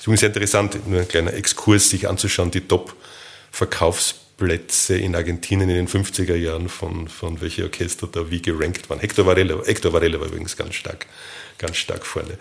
Ist 0.00 0.06
übrigens 0.06 0.22
interessant, 0.22 0.88
nur 0.88 1.00
ein 1.00 1.08
kleiner 1.08 1.34
Exkurs, 1.34 1.90
sich 1.90 2.08
anzuschauen, 2.08 2.50
die 2.50 2.62
Top-Verkaufsplätze 2.62 4.96
in 4.96 5.14
Argentinien 5.14 5.68
in 5.68 5.76
den 5.76 5.88
50er 5.88 6.36
Jahren 6.36 6.70
von, 6.70 7.08
von 7.08 7.42
welche 7.42 7.64
Orchester 7.64 8.08
da 8.10 8.30
wie 8.30 8.40
gerankt 8.40 8.88
waren. 8.88 9.00
Hector 9.00 9.26
Varela, 9.26 9.62
Hector 9.62 9.92
Varela 9.92 10.18
war 10.18 10.28
übrigens 10.28 10.56
ganz 10.56 10.76
stark, 10.76 11.04
ganz 11.58 11.76
stark 11.76 12.06
vorne. 12.06 12.38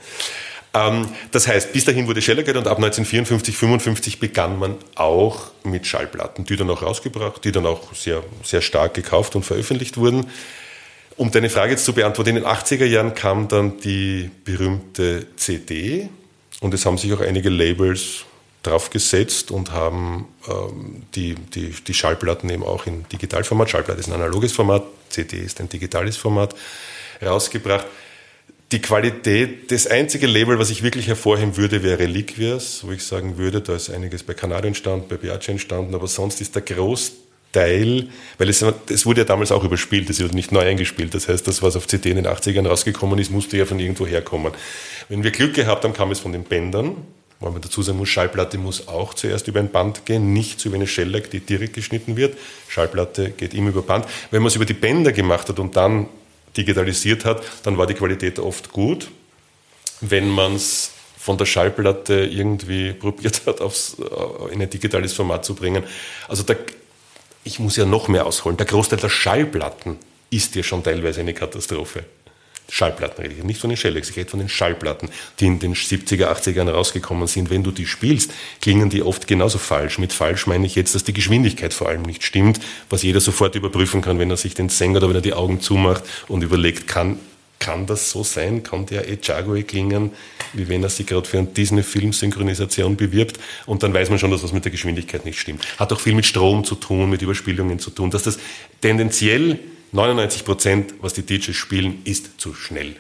Ähm, 0.74 1.10
das 1.32 1.50
heißt, 1.50 1.74
bis 1.74 1.84
dahin 1.84 2.08
wurde 2.08 2.22
Scheller 2.22 2.48
und 2.56 2.66
ab 2.66 2.78
1954, 2.78 3.58
55 3.58 4.20
begann 4.20 4.58
man 4.58 4.76
auch 4.96 5.52
mit 5.66 5.86
Schallplatten, 5.86 6.46
die 6.46 6.56
dann 6.56 6.70
auch 6.70 6.82
rausgebracht, 6.82 7.44
die 7.44 7.52
dann 7.52 7.66
auch 7.66 7.94
sehr, 7.94 8.24
sehr 8.42 8.62
stark 8.62 8.94
gekauft 8.94 9.36
und 9.36 9.44
veröffentlicht 9.44 9.98
wurden. 9.98 10.28
Um 11.18 11.30
deine 11.30 11.50
Frage 11.50 11.72
jetzt 11.72 11.84
zu 11.84 11.92
beantworten, 11.92 12.30
in 12.30 12.36
den 12.36 12.46
80er 12.46 12.86
Jahren 12.86 13.16
kam 13.16 13.50
dann 13.50 13.82
die 13.82 14.32
berühmte 14.46 15.28
CD 15.36 16.08
und 16.62 16.74
es 16.74 16.86
haben 16.86 16.98
sich 16.98 17.14
auch 17.14 17.22
einige 17.22 17.50
Labels 17.50 18.26
draufgesetzt 18.64 19.52
und 19.52 19.72
haben 19.72 20.28
ähm, 20.48 21.04
die, 21.16 21.36
die, 21.36 21.70
die 21.72 21.94
Schallplatten 21.94 22.50
eben 22.50 22.64
auch 22.64 22.86
in 22.86 23.06
Digitalformat, 23.10 23.70
Schallplatte 23.70 24.00
ist 24.00 24.08
ein 24.08 24.14
analoges 24.14 24.52
Format, 24.52 24.84
CD 25.10 25.38
ist 25.38 25.62
ein 25.62 25.70
digitales 25.70 26.18
Format, 26.18 26.56
rausgebracht. 27.22 27.88
Die 28.72 28.82
Qualität, 28.82 29.72
das 29.72 29.88
einzige 29.88 30.28
Label, 30.28 30.60
was 30.60 30.70
ich 30.70 30.84
wirklich 30.84 31.08
hervorheben 31.08 31.58
würde, 31.58 31.82
wäre 31.82 32.00
Reliquias, 32.00 32.82
wo 32.84 32.92
ich 32.92 33.04
sagen 33.04 33.38
würde, 33.38 33.62
da 33.62 33.76
ist 33.76 33.90
einiges 33.90 34.22
bei 34.22 34.36
Canaro 34.36 34.68
entstanden, 34.68 35.08
bei 35.10 35.18
Biaggi 35.18 35.52
entstanden, 35.52 35.96
aber 35.96 36.08
sonst 36.08 36.40
ist 36.42 36.54
der 36.54 36.62
Großteil, 36.62 37.29
weil 37.54 38.10
es, 38.50 38.64
es 38.90 39.06
wurde 39.06 39.22
ja 39.22 39.26
damals 39.26 39.52
auch 39.52 39.64
überspielt, 39.64 40.10
es 40.10 40.22
wurde 40.22 40.36
nicht 40.36 40.52
neu 40.52 40.62
eingespielt. 40.62 41.14
Das 41.16 41.28
heißt, 41.28 41.48
das, 41.48 41.64
was 41.64 41.76
auf 41.76 41.88
CD 41.88 42.12
in 42.12 42.18
den 42.18 42.28
80ern 42.28 42.68
rausgekommen 42.68 43.18
ist, 43.20 43.32
musste 43.32 43.58
ja 43.58 43.66
von 43.66 43.80
irgendwo 43.80 44.06
herkommen. 44.06 44.54
Wenn 45.08 45.24
wir 45.24 45.32
Glück 45.32 45.56
gehabt 45.56 45.84
haben, 45.84 45.94
kam 45.94 46.12
es 46.12 46.20
von 46.20 46.32
den 46.32 46.44
Bändern, 46.44 46.96
weil 47.40 47.52
man 47.52 47.62
dazu 47.62 47.82
sagen 47.82 47.98
muss, 47.98 48.10
Schallplatte 48.10 48.58
muss 48.58 48.88
auch 48.88 49.14
zuerst 49.14 49.48
über 49.48 49.60
ein 49.60 49.72
Band 49.72 50.06
gehen, 50.06 50.34
nicht 50.34 50.60
so 50.60 50.72
wie 50.72 50.76
eine 50.76 50.88
Shellac, 50.88 51.32
die 51.32 51.40
direkt 51.40 51.74
geschnitten 51.74 52.18
wird. 52.18 52.38
Schallplatte 52.68 53.32
geht 53.32 53.54
immer 53.54 53.70
über 53.70 53.82
Band. 53.82 54.06
Wenn 54.30 54.42
man 54.42 54.50
es 54.50 54.56
über 54.56 54.66
die 54.66 54.74
Bänder 54.74 55.12
gemacht 55.12 55.50
hat 55.50 55.58
und 55.60 55.76
dann 55.76 56.08
digitalisiert 56.56 57.26
hat, 57.26 57.42
dann 57.64 57.78
war 57.78 57.88
die 57.88 57.94
Qualität 57.94 58.40
oft 58.40 58.72
gut. 58.72 59.10
Wenn 60.02 60.30
man 60.30 60.56
es 60.56 60.92
von 61.18 61.38
der 61.38 61.46
Schallplatte 61.46 62.26
irgendwie 62.26 62.94
probiert 62.94 63.42
hat, 63.46 63.62
aufs, 63.62 63.98
äh, 64.00 64.54
in 64.54 64.62
ein 64.62 64.70
digitales 64.70 65.14
Format 65.14 65.46
zu 65.46 65.54
bringen. 65.54 65.84
Also 66.28 66.44
da, 66.44 66.56
ich 67.44 67.60
muss 67.60 67.76
ja 67.76 67.86
noch 67.86 68.08
mehr 68.08 68.26
ausholen. 68.26 68.58
Der 68.58 68.66
Großteil 68.66 69.00
der 69.00 69.10
Schallplatten 69.10 69.98
ist 70.30 70.56
ja 70.56 70.64
schon 70.64 70.84
teilweise 70.84 71.22
eine 71.22 71.34
Katastrophe. 71.34 72.04
Schallplatten 72.72 73.24
rede 73.24 73.36
ich, 73.36 73.44
nicht 73.44 73.60
von 73.60 73.70
den 73.70 73.78
Shellacs, 73.78 74.12
ich 74.12 74.16
rede 74.16 74.30
von 74.30 74.40
den 74.40 74.50
Schallplatten, 74.50 75.10
die 75.40 75.48
in 75.48 75.60
den 75.60 75.74
70er, 75.74 76.28
80ern 76.28 76.70
rausgekommen 76.70 77.28
sind. 77.28 77.50
Wenn 77.50 77.64
du 77.64 77.72
die 77.72 77.88
spielst, 77.88 78.32
klingen 78.62 78.90
die 78.90 79.02
oft 79.02 79.28
genauso 79.28 79.58
falsch. 79.58 79.98
Mit 79.98 80.14
falsch 80.14 80.46
meine 80.48 80.66
ich 80.66 80.76
jetzt, 80.76 80.94
dass 80.94 81.04
die 81.04 81.14
Geschwindigkeit 81.14 81.74
vor 81.74 81.90
allem 81.90 82.04
nicht 82.04 82.24
stimmt, 82.24 82.60
was 82.90 83.02
jeder 83.02 83.22
sofort 83.22 83.56
überprüfen 83.56 84.02
kann, 84.02 84.20
wenn 84.20 84.30
er 84.30 84.38
sich 84.38 84.54
den 84.54 84.70
Sänger 84.70 84.98
oder 84.98 85.10
wenn 85.10 85.16
er 85.16 85.22
die 85.22 85.34
Augen 85.34 85.62
zumacht 85.62 86.04
und 86.28 86.44
überlegt, 86.44 86.88
kann, 86.88 87.18
kann 87.60 87.86
das 87.86 88.10
so 88.10 88.24
sein? 88.24 88.64
Kann 88.64 88.86
der 88.86 89.10
Echagoe 89.10 89.64
klingen, 89.64 90.12
wie 90.54 90.70
wenn 90.70 90.82
er 90.82 90.90
sich 90.90 91.06
gerade 91.06 91.28
für 91.28 91.40
eine 91.40 91.48
Disney-Film-Synchronisation 91.48 92.96
bewirbt? 92.96 93.38
Und 93.66 93.84
dann 93.84 93.94
weiß 93.94 94.10
man 94.10 94.18
schon, 94.18 94.32
dass 94.32 94.44
was 94.44 94.54
mit 94.54 94.64
der 94.64 94.72
Geschwindigkeit 94.72 95.26
nicht 95.26 95.40
stimmt. 95.40 95.66
Hat 95.78 95.92
auch 95.92 96.00
viel 96.00 96.16
mit 96.16 96.26
Strom 96.26 96.64
zu 96.64 96.76
tun, 96.76 97.10
mit 97.10 97.22
Überspielungen 97.22 97.80
zu 97.80 97.92
tun, 97.92 98.12
dass 98.12 98.24
das 98.24 98.40
tendenziell 98.82 99.60
99 99.92 100.46
Prozent, 100.46 100.94
was 101.02 101.14
die 101.14 101.24
DJs 101.24 101.56
spielen, 101.56 102.02
ist 102.06 102.40
zu 102.40 102.54
schnell. 102.54 102.96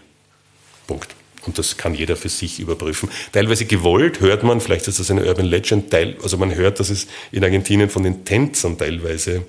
Punkt. 0.87 1.15
Und 1.45 1.57
das 1.57 1.77
kann 1.77 1.95
jeder 1.95 2.17
für 2.17 2.29
sich 2.29 2.59
überprüfen. 2.59 3.09
Teilweise 3.31 3.65
gewollt 3.65 4.19
hört 4.19 4.43
man, 4.43 4.59
vielleicht 4.59 4.87
ist 4.89 4.99
das 4.99 5.09
eine 5.09 5.25
Urban 5.25 5.45
Legend, 5.45 5.89
teil, 5.89 6.17
also 6.21 6.37
man 6.37 6.53
hört, 6.53 6.81
dass 6.81 6.89
es 6.89 7.07
in 7.31 7.43
Argentinien 7.43 7.89
von 7.89 8.03
den 8.03 8.25
Tänzern 8.25 8.77
teilweise 8.77 9.45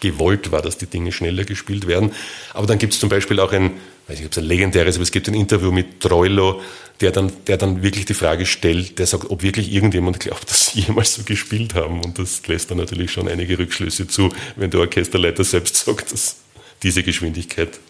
gewollt 0.00 0.50
war, 0.50 0.60
dass 0.60 0.76
die 0.76 0.86
Dinge 0.86 1.12
schneller 1.12 1.44
gespielt 1.44 1.86
werden. 1.86 2.12
Aber 2.52 2.66
dann 2.66 2.78
gibt 2.78 2.94
es 2.94 3.00
zum 3.00 3.08
Beispiel 3.08 3.38
auch 3.40 3.52
ein, 3.52 3.72
weiß 4.06 4.18
nicht, 4.18 4.26
ob 4.26 4.32
es 4.32 4.38
ein 4.38 4.44
legendäres, 4.44 4.96
aber 4.96 5.02
es 5.02 5.12
gibt 5.12 5.28
ein 5.28 5.34
Interview 5.34 5.72
mit 5.72 6.00
Troilo, 6.00 6.60
der 7.00 7.10
dann, 7.10 7.32
der 7.46 7.56
dann 7.56 7.82
wirklich 7.82 8.04
die 8.04 8.14
Frage 8.14 8.46
stellt, 8.46 8.98
der 8.98 9.06
sagt, 9.06 9.30
ob 9.30 9.42
wirklich 9.42 9.72
irgendjemand 9.72 10.20
glaubt, 10.20 10.44
dass 10.50 10.66
sie 10.66 10.80
jemals 10.80 11.14
so 11.14 11.22
gespielt 11.22 11.74
haben. 11.74 12.02
Und 12.02 12.18
das 12.18 12.46
lässt 12.46 12.70
dann 12.70 12.78
natürlich 12.78 13.12
schon 13.12 13.28
einige 13.28 13.58
Rückschlüsse 13.58 14.06
zu, 14.06 14.30
wenn 14.56 14.70
der 14.70 14.80
Orchesterleiter 14.80 15.44
selbst 15.44 15.76
sagt, 15.76 16.12
dass 16.12 16.36
diese 16.82 17.02
Geschwindigkeit 17.02 17.80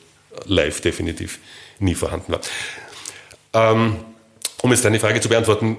live 0.46 0.80
definitiv 0.80 1.38
nie 1.78 1.94
vorhanden 1.94 2.32
war. 2.32 2.40
Ähm, 3.52 3.96
um 4.62 4.70
jetzt 4.70 4.84
deine 4.84 4.98
Frage 4.98 5.20
zu 5.20 5.28
beantworten, 5.28 5.76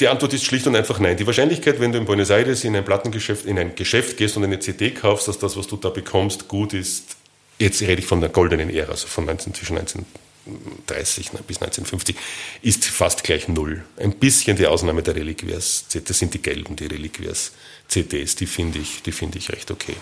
die 0.00 0.08
Antwort 0.08 0.32
ist 0.32 0.44
schlicht 0.44 0.66
und 0.66 0.74
einfach 0.74 0.98
nein. 0.98 1.16
Die 1.16 1.26
Wahrscheinlichkeit, 1.26 1.78
wenn 1.78 1.92
du 1.92 1.98
in 1.98 2.06
Buenos 2.06 2.30
Aires 2.30 2.64
in 2.64 2.74
ein 2.74 2.84
Plattengeschäft, 2.84 3.46
in 3.46 3.58
ein 3.58 3.74
Geschäft 3.74 4.16
gehst 4.16 4.36
und 4.36 4.44
eine 4.44 4.58
CD 4.58 4.90
kaufst, 4.90 5.28
dass 5.28 5.38
das, 5.38 5.56
was 5.56 5.66
du 5.66 5.76
da 5.76 5.90
bekommst, 5.90 6.48
gut 6.48 6.72
ist, 6.72 7.16
jetzt 7.62 7.80
rede 7.82 8.00
ich 8.00 8.06
von 8.06 8.20
der 8.20 8.30
goldenen 8.30 8.70
Ära, 8.70 8.90
also 8.90 9.06
von 9.06 9.24
19, 9.24 9.54
zwischen 9.54 9.78
1930 9.78 11.30
bis 11.46 11.62
1950, 11.62 12.16
ist 12.62 12.84
fast 12.84 13.24
gleich 13.24 13.48
null. 13.48 13.84
Ein 13.96 14.12
bisschen 14.12 14.56
die 14.56 14.66
Ausnahme 14.66 15.02
der 15.02 15.16
Reliquias, 15.16 15.86
das 16.04 16.18
sind 16.18 16.34
die 16.34 16.42
gelben, 16.42 16.76
die 16.76 16.86
Reliquias 16.86 17.52
CDs, 17.88 18.36
die 18.36 18.46
finde 18.46 18.78
ich, 18.78 19.02
die 19.02 19.10
ich 19.10 19.50
recht 19.50 19.70
okay 19.70 19.96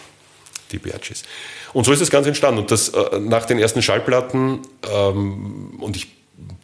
die 0.73 0.79
Biagis. 0.79 1.25
Und 1.73 1.85
so 1.85 1.93
ist 1.93 2.01
das 2.01 2.11
Ganze 2.11 2.29
entstanden. 2.29 2.61
Und 2.61 2.71
das 2.71 2.91
äh, 2.91 3.19
nach 3.19 3.45
den 3.45 3.59
ersten 3.59 3.83
Schallplatten, 3.83 4.61
ähm, 4.89 5.79
und 5.81 5.97
ich 5.97 6.07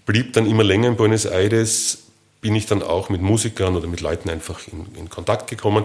blieb 0.04 0.32
dann 0.32 0.48
immer 0.48 0.64
länger 0.64 0.88
in 0.88 0.96
Buenos 0.96 1.24
Aires, 1.24 1.98
bin 2.40 2.54
ich 2.54 2.66
dann 2.66 2.82
auch 2.82 3.08
mit 3.08 3.22
Musikern 3.22 3.76
oder 3.76 3.88
mit 3.88 4.00
Leuten 4.00 4.30
einfach 4.30 4.60
in, 4.68 4.86
in 4.96 5.10
Kontakt 5.10 5.50
gekommen 5.50 5.84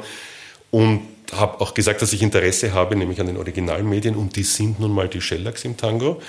und 0.70 1.02
habe 1.32 1.62
auch 1.62 1.74
gesagt, 1.74 2.02
dass 2.02 2.14
ich 2.14 2.22
Interesse 2.22 2.74
habe, 2.74 2.96
nämlich 2.96 3.20
an 3.20 3.28
den 3.28 3.38
Originalmedien, 3.38 4.16
und 4.16 4.36
die 4.36 4.44
sind 4.44 4.80
nun 4.80 4.92
mal 4.92 5.08
die 5.08 5.22
Shellacs 5.22 5.66
im 5.66 5.78
Tango. 5.78 6.22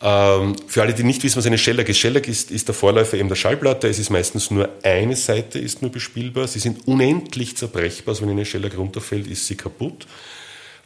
Ähm, 0.00 0.56
für 0.66 0.82
alle, 0.82 0.94
die 0.94 1.04
nicht 1.04 1.22
wissen, 1.22 1.38
was 1.38 1.46
eine 1.46 1.58
Shellac 1.58 1.88
ist, 1.88 1.98
Shellac 1.98 2.26
ist, 2.26 2.50
ist 2.50 2.66
der 2.66 2.74
Vorläufer 2.74 3.16
eben 3.16 3.28
der 3.28 3.36
Schallplatte. 3.36 3.88
Es 3.88 3.98
ist 3.98 4.10
meistens 4.10 4.50
nur 4.50 4.68
eine 4.82 5.14
Seite 5.14 5.58
ist 5.58 5.80
nur 5.80 5.92
bespielbar. 5.92 6.48
Sie 6.48 6.58
sind 6.58 6.88
unendlich 6.88 7.56
zerbrechbar. 7.56 8.12
Also 8.12 8.22
wenn 8.22 8.30
eine 8.30 8.44
Shellac 8.44 8.76
runterfällt, 8.76 9.28
ist 9.28 9.46
sie 9.46 9.56
kaputt 9.56 10.06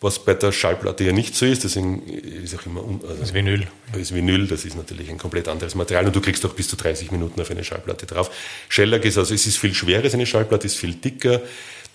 was 0.01 0.19
bei 0.19 0.35
der 0.35 0.53
Schallplatte 0.53 1.05
ja 1.05 1.13
nicht 1.13 1.35
so 1.35 1.47
ist. 1.47 1.65
Deswegen 1.65 2.03
ist 2.07 2.55
auch 2.55 2.67
immer 2.67 2.83
also 2.83 3.21
das 3.21 3.33
Vinyl. 3.33 3.67
Das 3.93 4.15
Vinyl, 4.15 4.47
das 4.47 4.65
ist 4.65 4.77
natürlich 4.77 5.09
ein 5.11 5.19
komplett 5.19 5.49
anderes 5.49 5.75
Material 5.75 6.07
und 6.07 6.15
du 6.15 6.21
kriegst 6.21 6.45
auch 6.45 6.53
bis 6.53 6.69
zu 6.69 6.77
30 6.77 7.11
Minuten 7.13 7.41
auf 7.41 7.51
eine 7.51 7.65
Schallplatte 7.65 8.07
drauf. 8.07 8.31
Shellac 8.69 9.05
ist 9.05 9.19
also, 9.19 9.35
es 9.35 9.47
ist 9.47 9.57
viel 9.59 9.75
schwerer, 9.75 10.13
eine 10.13 10.27
Schallplatte 10.27 10.67
ist 10.67 10.77
viel 10.77 10.95
dicker. 10.95 11.41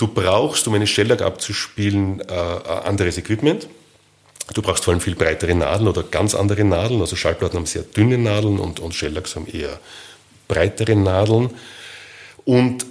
Du 0.02 0.08
brauchst, 0.08 0.68
um 0.68 0.74
eine 0.74 0.88
Shellac 0.88 1.22
abzuspielen, 1.22 2.22
äh, 2.22 2.34
anderes 2.34 3.20
Equipment. 3.20 3.68
Du 4.52 4.64
brauchst 4.64 4.84
vor 4.84 4.96
allem 4.96 5.00
viel 5.00 5.14
breitere 5.14 5.54
Nadeln 5.54 5.88
oder 5.88 6.02
ganz 6.02 6.34
andere 6.34 6.64
Nadeln. 6.64 7.02
Also 7.02 7.16
Schallplatten 7.16 7.60
haben 7.60 7.68
sehr 7.68 7.84
dünne 7.84 8.18
Nadeln 8.18 8.58
und, 8.58 8.80
und 8.80 8.96
Shellacs 8.96 9.36
haben 9.36 9.46
eher 9.46 9.80
breitere 10.48 10.96
Nadeln. 10.96 11.52
Und 12.46 12.88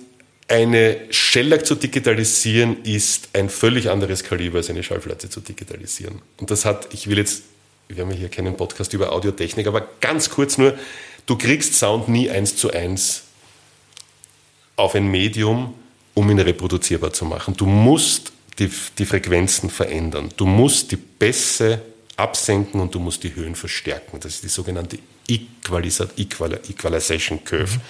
eine 0.47 0.99
Shellac 1.11 1.67
zu 1.67 1.75
digitalisieren 1.75 2.85
ist 2.85 3.31
ein 3.33 3.49
völlig 3.49 3.91
anderes 3.91 4.23
Kaliber 4.23 4.59
als 4.59 4.71
eine 4.71 4.85
Schallplatte 4.85 5.29
zu 5.29 5.41
digitalisieren. 5.41 6.23
Und 6.37 6.53
das 6.53 6.65
hat, 6.65 6.95
ich 6.95 7.09
will 7.09 7.19
jetzt, 7.19 7.43
wir 7.89 8.05
haben 8.05 8.13
hier 8.13 8.29
keinen 8.29 8.57
Podcast 8.57 8.93
über 8.93 9.11
Audiotechnik, 9.11 9.67
aber 9.67 9.85
ganz 10.01 10.31
kurz 10.31 10.59
nur, 10.59 10.79
du 11.27 11.37
kriegst 11.37 11.75
Sound 11.75 12.09
nie 12.09 12.31
eins 12.31 12.55
zu 12.55 12.71
eins 12.71 13.25
auf 14.77 14.95
ein 14.95 15.09
Medium, 15.09 15.75
um 16.15 16.31
ihn 16.31 16.39
reproduzierbar 16.39 17.13
zu 17.13 17.25
machen. 17.25 17.57
Du 17.57 17.67
musst 17.67 18.33
die, 18.59 18.71
die 18.99 19.07
Frequenzen 19.07 19.71
verändern. 19.71 20.29
Du 20.37 20.47
musst 20.47 20.93
die 20.93 20.97
Bässe 20.97 21.83
absenken 22.17 22.81
und 22.81 22.95
du 22.95 23.01
musst 23.01 23.23
die 23.23 23.35
Höhen 23.35 23.55
verstärken. 23.55 24.19
Das 24.21 24.35
ist 24.35 24.45
die 24.45 24.49
sogenannte 24.49 24.99
Equalization 25.29 27.45
Curve. 27.45 27.77
Mhm. 27.77 27.81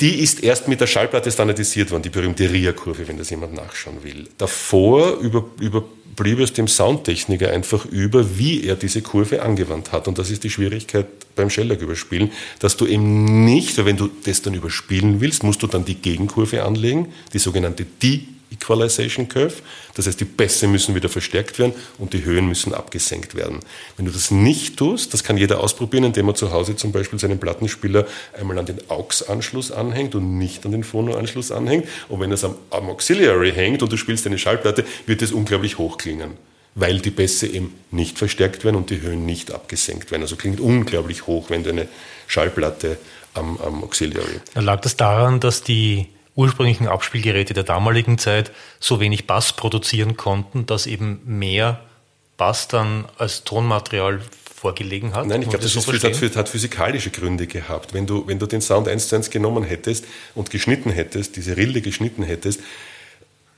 Die 0.00 0.20
ist 0.20 0.42
erst 0.42 0.66
mit 0.66 0.80
der 0.80 0.86
Schallplatte 0.86 1.30
standardisiert 1.30 1.90
worden, 1.90 2.02
die 2.02 2.08
berühmte 2.08 2.50
RIA-Kurve, 2.50 3.06
wenn 3.06 3.16
das 3.16 3.30
jemand 3.30 3.54
nachschauen 3.54 4.02
will. 4.02 4.28
Davor 4.38 5.18
über, 5.18 5.44
überblieb 5.60 6.40
es 6.40 6.52
dem 6.52 6.66
Soundtechniker 6.66 7.50
einfach 7.50 7.84
über, 7.86 8.36
wie 8.36 8.64
er 8.64 8.74
diese 8.74 9.02
Kurve 9.02 9.42
angewandt 9.42 9.92
hat. 9.92 10.08
Und 10.08 10.18
das 10.18 10.30
ist 10.30 10.42
die 10.42 10.50
Schwierigkeit 10.50 11.06
beim 11.36 11.48
Shellac 11.48 11.80
überspielen, 11.80 12.32
dass 12.58 12.76
du 12.76 12.86
eben 12.86 13.44
nicht, 13.44 13.84
wenn 13.84 13.96
du 13.96 14.08
das 14.24 14.42
dann 14.42 14.54
überspielen 14.54 15.20
willst, 15.20 15.44
musst 15.44 15.62
du 15.62 15.68
dann 15.68 15.84
die 15.84 15.96
Gegenkurve 15.96 16.64
anlegen, 16.64 17.12
die 17.32 17.38
sogenannte 17.38 17.86
Die 18.02 18.33
Equalization 18.54 19.28
Curve. 19.28 19.54
Das 19.94 20.06
heißt, 20.06 20.20
die 20.20 20.24
Bässe 20.24 20.66
müssen 20.66 20.94
wieder 20.94 21.08
verstärkt 21.08 21.58
werden 21.58 21.74
und 21.98 22.12
die 22.12 22.24
Höhen 22.24 22.46
müssen 22.46 22.74
abgesenkt 22.74 23.34
werden. 23.34 23.60
Wenn 23.96 24.06
du 24.06 24.12
das 24.12 24.30
nicht 24.30 24.76
tust, 24.76 25.12
das 25.12 25.22
kann 25.22 25.36
jeder 25.36 25.60
ausprobieren, 25.60 26.04
indem 26.04 26.28
er 26.28 26.34
zu 26.34 26.52
Hause 26.52 26.76
zum 26.76 26.92
Beispiel 26.92 27.18
seinen 27.18 27.38
Plattenspieler 27.38 28.06
einmal 28.38 28.58
an 28.58 28.66
den 28.66 28.78
AUX-Anschluss 28.88 29.70
anhängt 29.72 30.14
und 30.14 30.38
nicht 30.38 30.64
an 30.64 30.72
den 30.72 30.84
Phono-Anschluss 30.84 31.52
anhängt. 31.52 31.86
Und 32.08 32.20
wenn 32.20 32.32
es 32.32 32.44
am, 32.44 32.54
am 32.70 32.88
Auxiliary 32.88 33.52
hängt 33.52 33.82
und 33.82 33.92
du 33.92 33.96
spielst 33.96 34.26
eine 34.26 34.38
Schallplatte, 34.38 34.84
wird 35.06 35.22
es 35.22 35.32
unglaublich 35.32 35.78
hoch 35.78 35.98
klingen 35.98 36.36
weil 36.76 36.98
die 36.98 37.10
Bässe 37.10 37.46
eben 37.46 37.74
nicht 37.90 38.18
verstärkt 38.18 38.64
werden 38.64 38.76
und 38.76 38.90
die 38.90 39.00
Höhen 39.00 39.24
nicht 39.24 39.52
abgesenkt 39.52 40.10
werden. 40.10 40.22
Also 40.22 40.36
klingt 40.36 40.60
unglaublich 40.60 41.26
hoch, 41.26 41.50
wenn 41.50 41.62
du 41.62 41.70
eine 41.70 41.86
Schallplatte 42.26 42.98
am, 43.34 43.58
am 43.58 43.84
Auxiliary. 43.84 44.40
Lag 44.54 44.80
das 44.80 44.96
daran, 44.96 45.40
dass 45.40 45.62
die 45.62 46.08
ursprünglichen 46.36 46.88
Abspielgeräte 46.88 47.54
der 47.54 47.64
damaligen 47.64 48.18
Zeit 48.18 48.50
so 48.80 49.00
wenig 49.00 49.26
Bass 49.26 49.52
produzieren 49.52 50.16
konnten, 50.16 50.66
dass 50.66 50.86
eben 50.86 51.20
mehr 51.24 51.80
Bass 52.36 52.68
dann 52.68 53.04
als 53.18 53.44
Tonmaterial 53.44 54.20
vorgelegen 54.64 55.14
hat? 55.14 55.26
Nein, 55.26 55.42
ich 55.42 55.48
glaube, 55.48 55.62
das, 55.62 55.74
das 55.74 55.84
so 55.84 55.92
hat, 55.92 56.36
hat, 56.36 56.48
physikalische 56.48 57.10
Gründe 57.10 57.46
gehabt. 57.46 57.94
Wenn 57.94 58.06
du, 58.06 58.26
wenn 58.26 58.38
du 58.38 58.46
den 58.46 58.60
Sound 58.60 58.88
eins 58.88 59.08
zu 59.08 59.16
eins 59.16 59.30
genommen 59.30 59.62
hättest 59.62 60.06
und 60.34 60.50
geschnitten 60.50 60.90
hättest, 60.90 61.36
diese 61.36 61.56
Rille 61.56 61.80
geschnitten 61.82 62.22
hättest, 62.22 62.60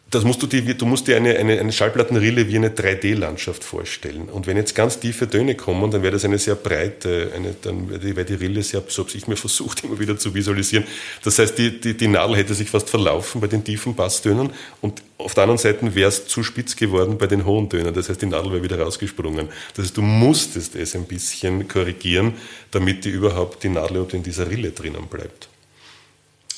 das 0.09 0.23
musst 0.23 0.41
du, 0.41 0.47
dir, 0.47 0.63
du 0.63 0.87
musst 0.87 1.09
dir 1.09 1.17
eine, 1.17 1.37
eine, 1.37 1.59
eine 1.59 1.73
Schallplattenrille 1.73 2.47
wie 2.47 2.57
eine 2.57 2.69
3D-Landschaft 2.69 3.65
vorstellen. 3.65 4.29
Und 4.29 4.47
wenn 4.47 4.57
jetzt 4.57 4.77
ganz 4.77 5.01
tiefe 5.01 5.29
Töne 5.29 5.57
kommen, 5.57 5.91
dann 5.91 6.03
wäre 6.03 6.13
das 6.13 6.25
eine 6.25 6.39
sehr 6.39 6.55
breite, 6.55 7.33
eine, 7.35 7.57
dann 7.61 7.91
wäre 7.91 8.25
die 8.25 8.35
Rille 8.35 8.63
sehr, 8.63 8.85
so 8.87 9.03
habe 9.03 9.13
ich 9.17 9.27
mir 9.27 9.37
versucht, 9.37 9.83
immer 9.85 9.99
wieder 9.99 10.17
zu 10.17 10.33
visualisieren. 10.33 10.87
Das 11.25 11.41
heißt, 11.41 11.59
die, 11.59 11.81
die, 11.81 11.97
die 11.97 12.07
Nadel 12.07 12.37
hätte 12.37 12.55
sich 12.55 12.71
fast 12.71 12.89
verlaufen 12.89 13.41
bei 13.41 13.49
den 13.49 13.65
tiefen 13.65 13.97
Basstönen 13.97 14.51
und 14.81 15.03
auf 15.19 15.35
der 15.35 15.43
anderen 15.43 15.59
Seite 15.59 15.93
wäre 15.95 16.09
es 16.09 16.29
zu 16.29 16.45
spitz 16.45 16.77
geworden 16.77 17.19
bei 17.19 17.27
den 17.27 17.45
hohen 17.45 17.69
Tönen. 17.69 17.93
Das 17.93 18.09
heißt, 18.09 18.23
die 18.23 18.27
Nadel 18.27 18.53
wäre 18.53 18.63
wieder 18.63 18.79
rausgesprungen. 18.79 19.49
Das 19.75 19.87
heißt, 19.87 19.97
du 19.97 20.03
musstest 20.03 20.77
es 20.77 20.95
ein 20.95 21.07
bisschen 21.07 21.67
korrigieren, 21.67 22.35
damit 22.71 23.05
die 23.05 23.11
überhaupt 23.11 23.65
die 23.65 23.71
Nadel 23.71 24.07
in 24.13 24.23
dieser 24.23 24.49
Rille 24.49 24.71
drinnen 24.71 25.09
bleibt 25.09 25.49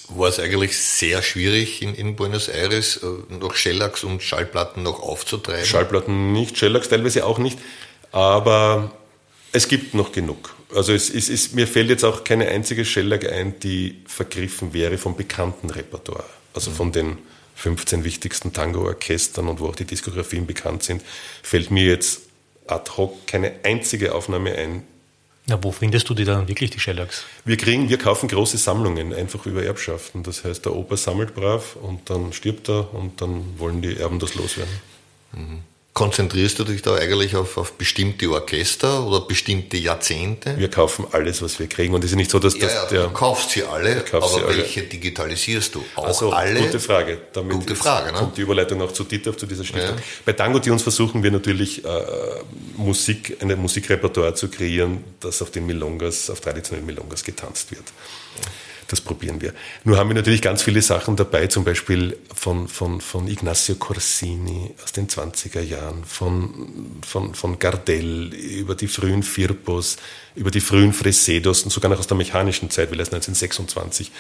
war 0.08 0.28
es 0.28 0.38
eigentlich 0.38 0.76
sehr 0.78 1.22
schwierig 1.22 1.82
in, 1.82 1.94
in 1.94 2.16
Buenos 2.16 2.48
Aires 2.48 2.98
äh, 3.02 3.34
noch 3.34 3.54
Shellacks 3.54 4.04
und 4.04 4.22
Schallplatten 4.22 4.82
noch 4.82 5.00
aufzutreiben. 5.00 5.66
Schallplatten 5.66 6.32
nicht, 6.32 6.58
Shellacks 6.58 6.88
teilweise 6.88 7.26
auch 7.26 7.38
nicht, 7.38 7.58
aber 8.12 8.92
es 9.52 9.68
gibt 9.68 9.94
noch 9.94 10.12
genug. 10.12 10.54
Also 10.74 10.92
es, 10.92 11.08
es, 11.10 11.28
es, 11.28 11.52
mir 11.52 11.66
fällt 11.66 11.88
jetzt 11.88 12.04
auch 12.04 12.24
keine 12.24 12.48
einzige 12.48 12.84
Shellac 12.84 13.30
ein, 13.30 13.58
die 13.60 14.02
vergriffen 14.06 14.74
wäre 14.74 14.98
vom 14.98 15.16
bekannten 15.16 15.70
Repertoire. 15.70 16.24
Also 16.54 16.70
von 16.70 16.92
den 16.92 17.18
15 17.56 18.04
wichtigsten 18.04 18.52
Tango-Orchestern 18.52 19.48
und 19.48 19.60
wo 19.60 19.66
auch 19.66 19.76
die 19.76 19.84
Diskografien 19.84 20.46
bekannt 20.46 20.82
sind, 20.82 21.02
fällt 21.42 21.70
mir 21.70 21.84
jetzt 21.84 22.22
ad 22.66 22.90
hoc 22.96 23.26
keine 23.26 23.52
einzige 23.64 24.14
Aufnahme 24.14 24.54
ein, 24.54 24.84
na, 25.48 25.58
wo 25.62 25.72
findest 25.72 26.08
du 26.10 26.14
die 26.14 26.24
dann 26.24 26.46
wirklich, 26.46 26.70
die 26.70 26.78
Shellacks? 26.78 27.24
Wir 27.46 27.56
kriegen, 27.56 27.88
wir 27.88 27.96
kaufen 27.96 28.28
große 28.28 28.58
Sammlungen, 28.58 29.14
einfach 29.14 29.46
über 29.46 29.64
Erbschaften. 29.64 30.22
Das 30.22 30.44
heißt, 30.44 30.66
der 30.66 30.76
Opa 30.76 30.98
sammelt 30.98 31.34
brav 31.34 31.76
und 31.76 32.10
dann 32.10 32.34
stirbt 32.34 32.68
er 32.68 32.92
und 32.92 33.22
dann 33.22 33.58
wollen 33.58 33.80
die 33.80 33.96
Erben 33.96 34.18
das 34.18 34.34
loswerden. 34.34 34.74
Mhm. 35.32 35.62
Konzentrierst 35.98 36.56
du 36.60 36.64
dich 36.64 36.80
da 36.80 36.94
eigentlich 36.94 37.34
auf, 37.34 37.56
auf 37.56 37.72
bestimmte 37.72 38.30
Orchester 38.30 39.04
oder 39.04 39.20
bestimmte 39.22 39.76
Jahrzehnte? 39.76 40.56
Wir 40.56 40.70
kaufen 40.70 41.06
alles, 41.10 41.42
was 41.42 41.58
wir 41.58 41.66
kriegen. 41.66 41.92
Und 41.92 42.04
es 42.04 42.12
ist 42.12 42.16
nicht 42.16 42.30
so, 42.30 42.38
dass 42.38 42.54
ja, 42.54 42.60
das 42.60 42.74
ja, 42.74 42.86
der. 42.86 43.02
Du 43.04 43.10
kaufst 43.10 43.50
sie 43.50 43.64
alle, 43.64 44.04
aber 44.12 44.28
sie 44.28 44.46
welche 44.46 44.80
alle. 44.80 44.88
digitalisierst 44.88 45.74
du? 45.74 45.84
Auch 45.96 46.04
also, 46.04 46.30
alle? 46.30 46.60
Gute 46.60 46.78
Frage. 46.78 47.18
Damit 47.32 47.52
gute 47.52 47.74
Frage, 47.74 48.12
ne? 48.12 48.18
kommt 48.18 48.36
die 48.36 48.42
Überleitung 48.42 48.80
auch 48.80 48.92
zu 48.92 49.02
Dieter, 49.02 49.36
zu 49.36 49.46
dieser 49.46 49.64
Stiftung. 49.64 49.96
Ja. 49.96 50.02
Bei 50.24 50.34
Tango 50.34 50.60
Tunes 50.60 50.84
versuchen 50.84 51.20
wir 51.24 51.32
natürlich 51.32 51.84
äh, 51.84 51.88
Musik, 52.76 53.36
ein 53.40 53.58
Musikrepertoire 53.60 54.34
zu 54.34 54.48
kreieren, 54.48 55.02
das 55.18 55.42
auf 55.42 55.50
den 55.50 55.66
Milongas, 55.66 56.30
auf 56.30 56.40
traditionellen 56.40 56.86
Milongas 56.86 57.24
getanzt 57.24 57.72
wird. 57.72 57.84
Das 58.88 59.02
probieren 59.02 59.42
wir. 59.42 59.52
Nur 59.84 59.98
haben 59.98 60.08
wir 60.08 60.14
natürlich 60.14 60.40
ganz 60.40 60.62
viele 60.62 60.80
Sachen 60.80 61.14
dabei, 61.14 61.46
zum 61.46 61.62
Beispiel 61.62 62.16
von, 62.34 62.68
von, 62.68 63.02
von 63.02 63.28
Ignacio 63.28 63.74
Corsini 63.74 64.74
aus 64.82 64.92
den 64.92 65.08
20er 65.08 65.60
Jahren, 65.60 66.04
von, 66.04 67.00
von, 67.06 67.34
von 67.34 67.58
Gardel 67.58 68.32
über 68.32 68.74
die 68.74 68.88
frühen 68.88 69.22
Firpos, 69.22 69.98
über 70.34 70.50
die 70.50 70.62
frühen 70.62 70.94
Fresedos 70.94 71.64
und 71.64 71.70
sogar 71.70 71.90
noch 71.90 71.98
aus 71.98 72.06
der 72.06 72.16
mechanischen 72.16 72.70
Zeit, 72.70 72.90
weil 72.90 72.98
erst 72.98 73.12
1926 73.12 74.10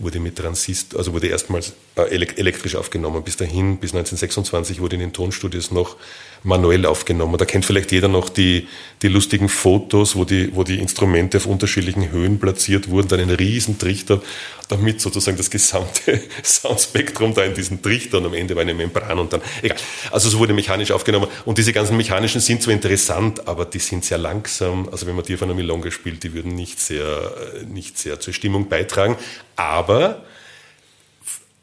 wurde 0.00 0.18
mit 0.18 0.36
Transistor, 0.36 0.98
also 0.98 1.12
wurde 1.12 1.28
erstmals 1.28 1.74
äh, 1.96 2.02
elektrisch 2.02 2.74
aufgenommen. 2.74 3.22
Bis 3.22 3.36
dahin, 3.36 3.78
bis 3.78 3.92
1926 3.92 4.80
wurde 4.80 4.96
in 4.96 5.00
den 5.00 5.12
Tonstudios 5.12 5.70
noch 5.70 5.96
manuell 6.42 6.86
aufgenommen. 6.86 7.36
Da 7.38 7.44
kennt 7.44 7.64
vielleicht 7.64 7.92
jeder 7.92 8.08
noch 8.08 8.28
die, 8.28 8.66
die 9.02 9.08
lustigen 9.08 9.48
Fotos, 9.48 10.16
wo 10.16 10.24
die, 10.24 10.54
wo 10.54 10.64
die 10.64 10.78
Instrumente 10.78 11.38
auf 11.38 11.46
unterschiedlichen 11.46 12.10
Höhen 12.10 12.38
platziert 12.38 12.88
wurden, 12.88 13.08
dann 13.08 13.20
ein 13.20 13.30
riesen 13.30 13.78
Trichter, 13.78 14.22
damit 14.70 15.00
sozusagen 15.00 15.36
das 15.36 15.50
gesamte 15.50 16.22
Soundspektrum 16.42 17.34
da 17.34 17.44
in 17.44 17.54
diesen 17.54 17.82
Trichter 17.82 18.18
und 18.18 18.26
am 18.26 18.34
Ende 18.34 18.54
war 18.54 18.62
eine 18.62 18.74
Membran 18.74 19.18
und 19.18 19.32
dann, 19.32 19.42
egal. 19.62 19.76
Also 20.10 20.28
so 20.28 20.38
wurde 20.38 20.52
mechanisch 20.52 20.90
aufgenommen 20.90 21.28
und 21.44 21.58
diese 21.58 21.72
ganzen 21.72 21.96
mechanischen 21.96 22.40
sind 22.40 22.62
zwar 22.62 22.74
interessant, 22.74 23.46
aber 23.48 23.64
die 23.64 23.78
sind 23.78 24.04
sehr 24.04 24.18
langsam. 24.18 24.88
Also 24.90 25.06
wenn 25.06 25.16
man 25.16 25.24
die 25.24 25.34
auf 25.34 25.42
einer 25.42 25.54
Milonga 25.54 25.90
spielt, 25.90 26.22
die 26.22 26.32
würden 26.32 26.54
nicht 26.54 26.80
sehr, 26.80 27.34
nicht 27.68 27.98
sehr 27.98 28.20
zur 28.20 28.32
Stimmung 28.32 28.68
beitragen. 28.68 29.16
Aber 29.56 30.22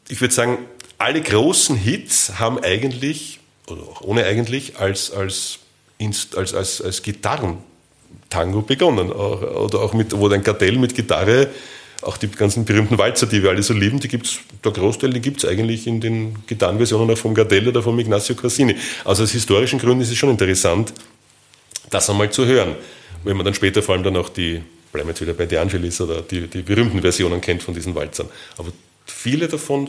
ich 0.08 0.20
würde 0.20 0.34
sagen, 0.34 0.58
alle 0.98 1.20
großen 1.20 1.76
Hits 1.76 2.38
haben 2.38 2.58
eigentlich 2.58 3.38
oder 3.70 3.82
auch 3.82 4.00
ohne 4.02 4.24
eigentlich, 4.24 4.78
als, 4.78 5.10
als, 5.12 5.58
als, 6.34 6.54
als, 6.54 6.80
als 6.80 7.02
Gitarrentango 7.02 8.62
begonnen. 8.62 9.12
Oder 9.12 9.80
auch 9.80 9.92
mit, 9.92 10.16
wo 10.16 10.28
ein 10.28 10.42
Kartell 10.42 10.78
mit 10.78 10.94
Gitarre, 10.94 11.48
auch 12.02 12.16
die 12.16 12.28
ganzen 12.28 12.64
berühmten 12.64 12.96
Walzer, 12.98 13.26
die 13.26 13.42
wir 13.42 13.50
alle 13.50 13.62
so 13.62 13.74
lieben, 13.74 13.98
die 13.98 14.08
gibt's, 14.08 14.38
der 14.64 14.72
Großteil, 14.72 15.10
die 15.10 15.20
gibt 15.20 15.42
es 15.42 15.48
eigentlich 15.48 15.86
in 15.86 16.00
den 16.00 16.46
Gitarrenversionen 16.46 17.10
auch 17.10 17.18
vom 17.18 17.34
Gardell 17.34 17.66
oder 17.68 17.82
vom 17.82 17.98
Ignacio 17.98 18.36
Corsini. 18.36 18.76
Also 19.04 19.24
aus 19.24 19.32
historischen 19.32 19.78
Gründen 19.78 20.02
ist 20.02 20.10
es 20.10 20.16
schon 20.16 20.30
interessant, 20.30 20.92
das 21.90 22.08
einmal 22.08 22.30
zu 22.30 22.46
hören. 22.46 22.76
Wenn 23.24 23.36
man 23.36 23.44
dann 23.44 23.54
später 23.54 23.82
vor 23.82 23.94
allem 23.94 24.04
dann 24.04 24.16
auch 24.16 24.28
die, 24.28 24.62
bleiben 24.92 25.08
wir 25.08 25.12
jetzt 25.12 25.20
wieder 25.20 25.34
bei 25.34 25.46
De 25.46 25.58
Angelis 25.58 26.00
oder 26.00 26.22
die, 26.22 26.46
die 26.46 26.62
berühmten 26.62 27.00
Versionen 27.00 27.40
kennt 27.40 27.62
von 27.62 27.74
diesen 27.74 27.94
Walzern. 27.94 28.28
Aber 28.56 28.70
viele 29.06 29.48
davon 29.48 29.88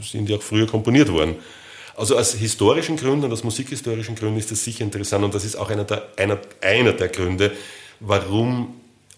sind 0.00 0.28
ja 0.28 0.36
auch 0.36 0.42
früher 0.42 0.66
komponiert 0.66 1.10
worden. 1.10 1.36
Also 1.96 2.16
aus 2.16 2.34
historischen 2.34 2.96
Gründen 2.96 3.26
und 3.26 3.32
aus 3.32 3.44
musikhistorischen 3.44 4.14
Gründen 4.14 4.38
ist 4.38 4.50
das 4.50 4.64
sicher 4.64 4.84
interessant 4.84 5.24
und 5.24 5.34
das 5.34 5.44
ist 5.44 5.56
auch 5.56 5.70
einer 5.70 5.84
der, 5.84 6.08
einer, 6.16 6.38
einer 6.60 6.92
der 6.92 7.08
Gründe, 7.08 7.52
warum, 8.00 8.74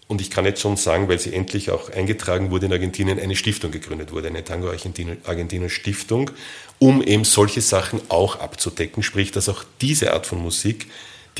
und 0.07 0.21
ich 0.21 0.29
kann 0.29 0.45
jetzt 0.45 0.61
schon 0.61 0.77
sagen, 0.77 1.09
weil 1.09 1.19
sie 1.19 1.33
endlich 1.33 1.71
auch 1.71 1.89
eingetragen 1.89 2.51
wurde 2.51 2.67
in 2.67 2.73
Argentinien, 2.73 3.19
eine 3.19 3.35
Stiftung 3.35 3.71
gegründet 3.71 4.11
wurde, 4.11 4.27
eine 4.27 4.43
Tango 4.43 4.69
Argentina 4.69 5.69
Stiftung, 5.69 6.31
um 6.77 7.01
eben 7.01 7.23
solche 7.23 7.61
Sachen 7.61 8.01
auch 8.09 8.39
abzudecken, 8.39 9.01
sprich, 9.01 9.31
dass 9.31 9.49
auch 9.49 9.63
diese 9.81 10.13
Art 10.13 10.27
von 10.27 10.39
Musik 10.39 10.87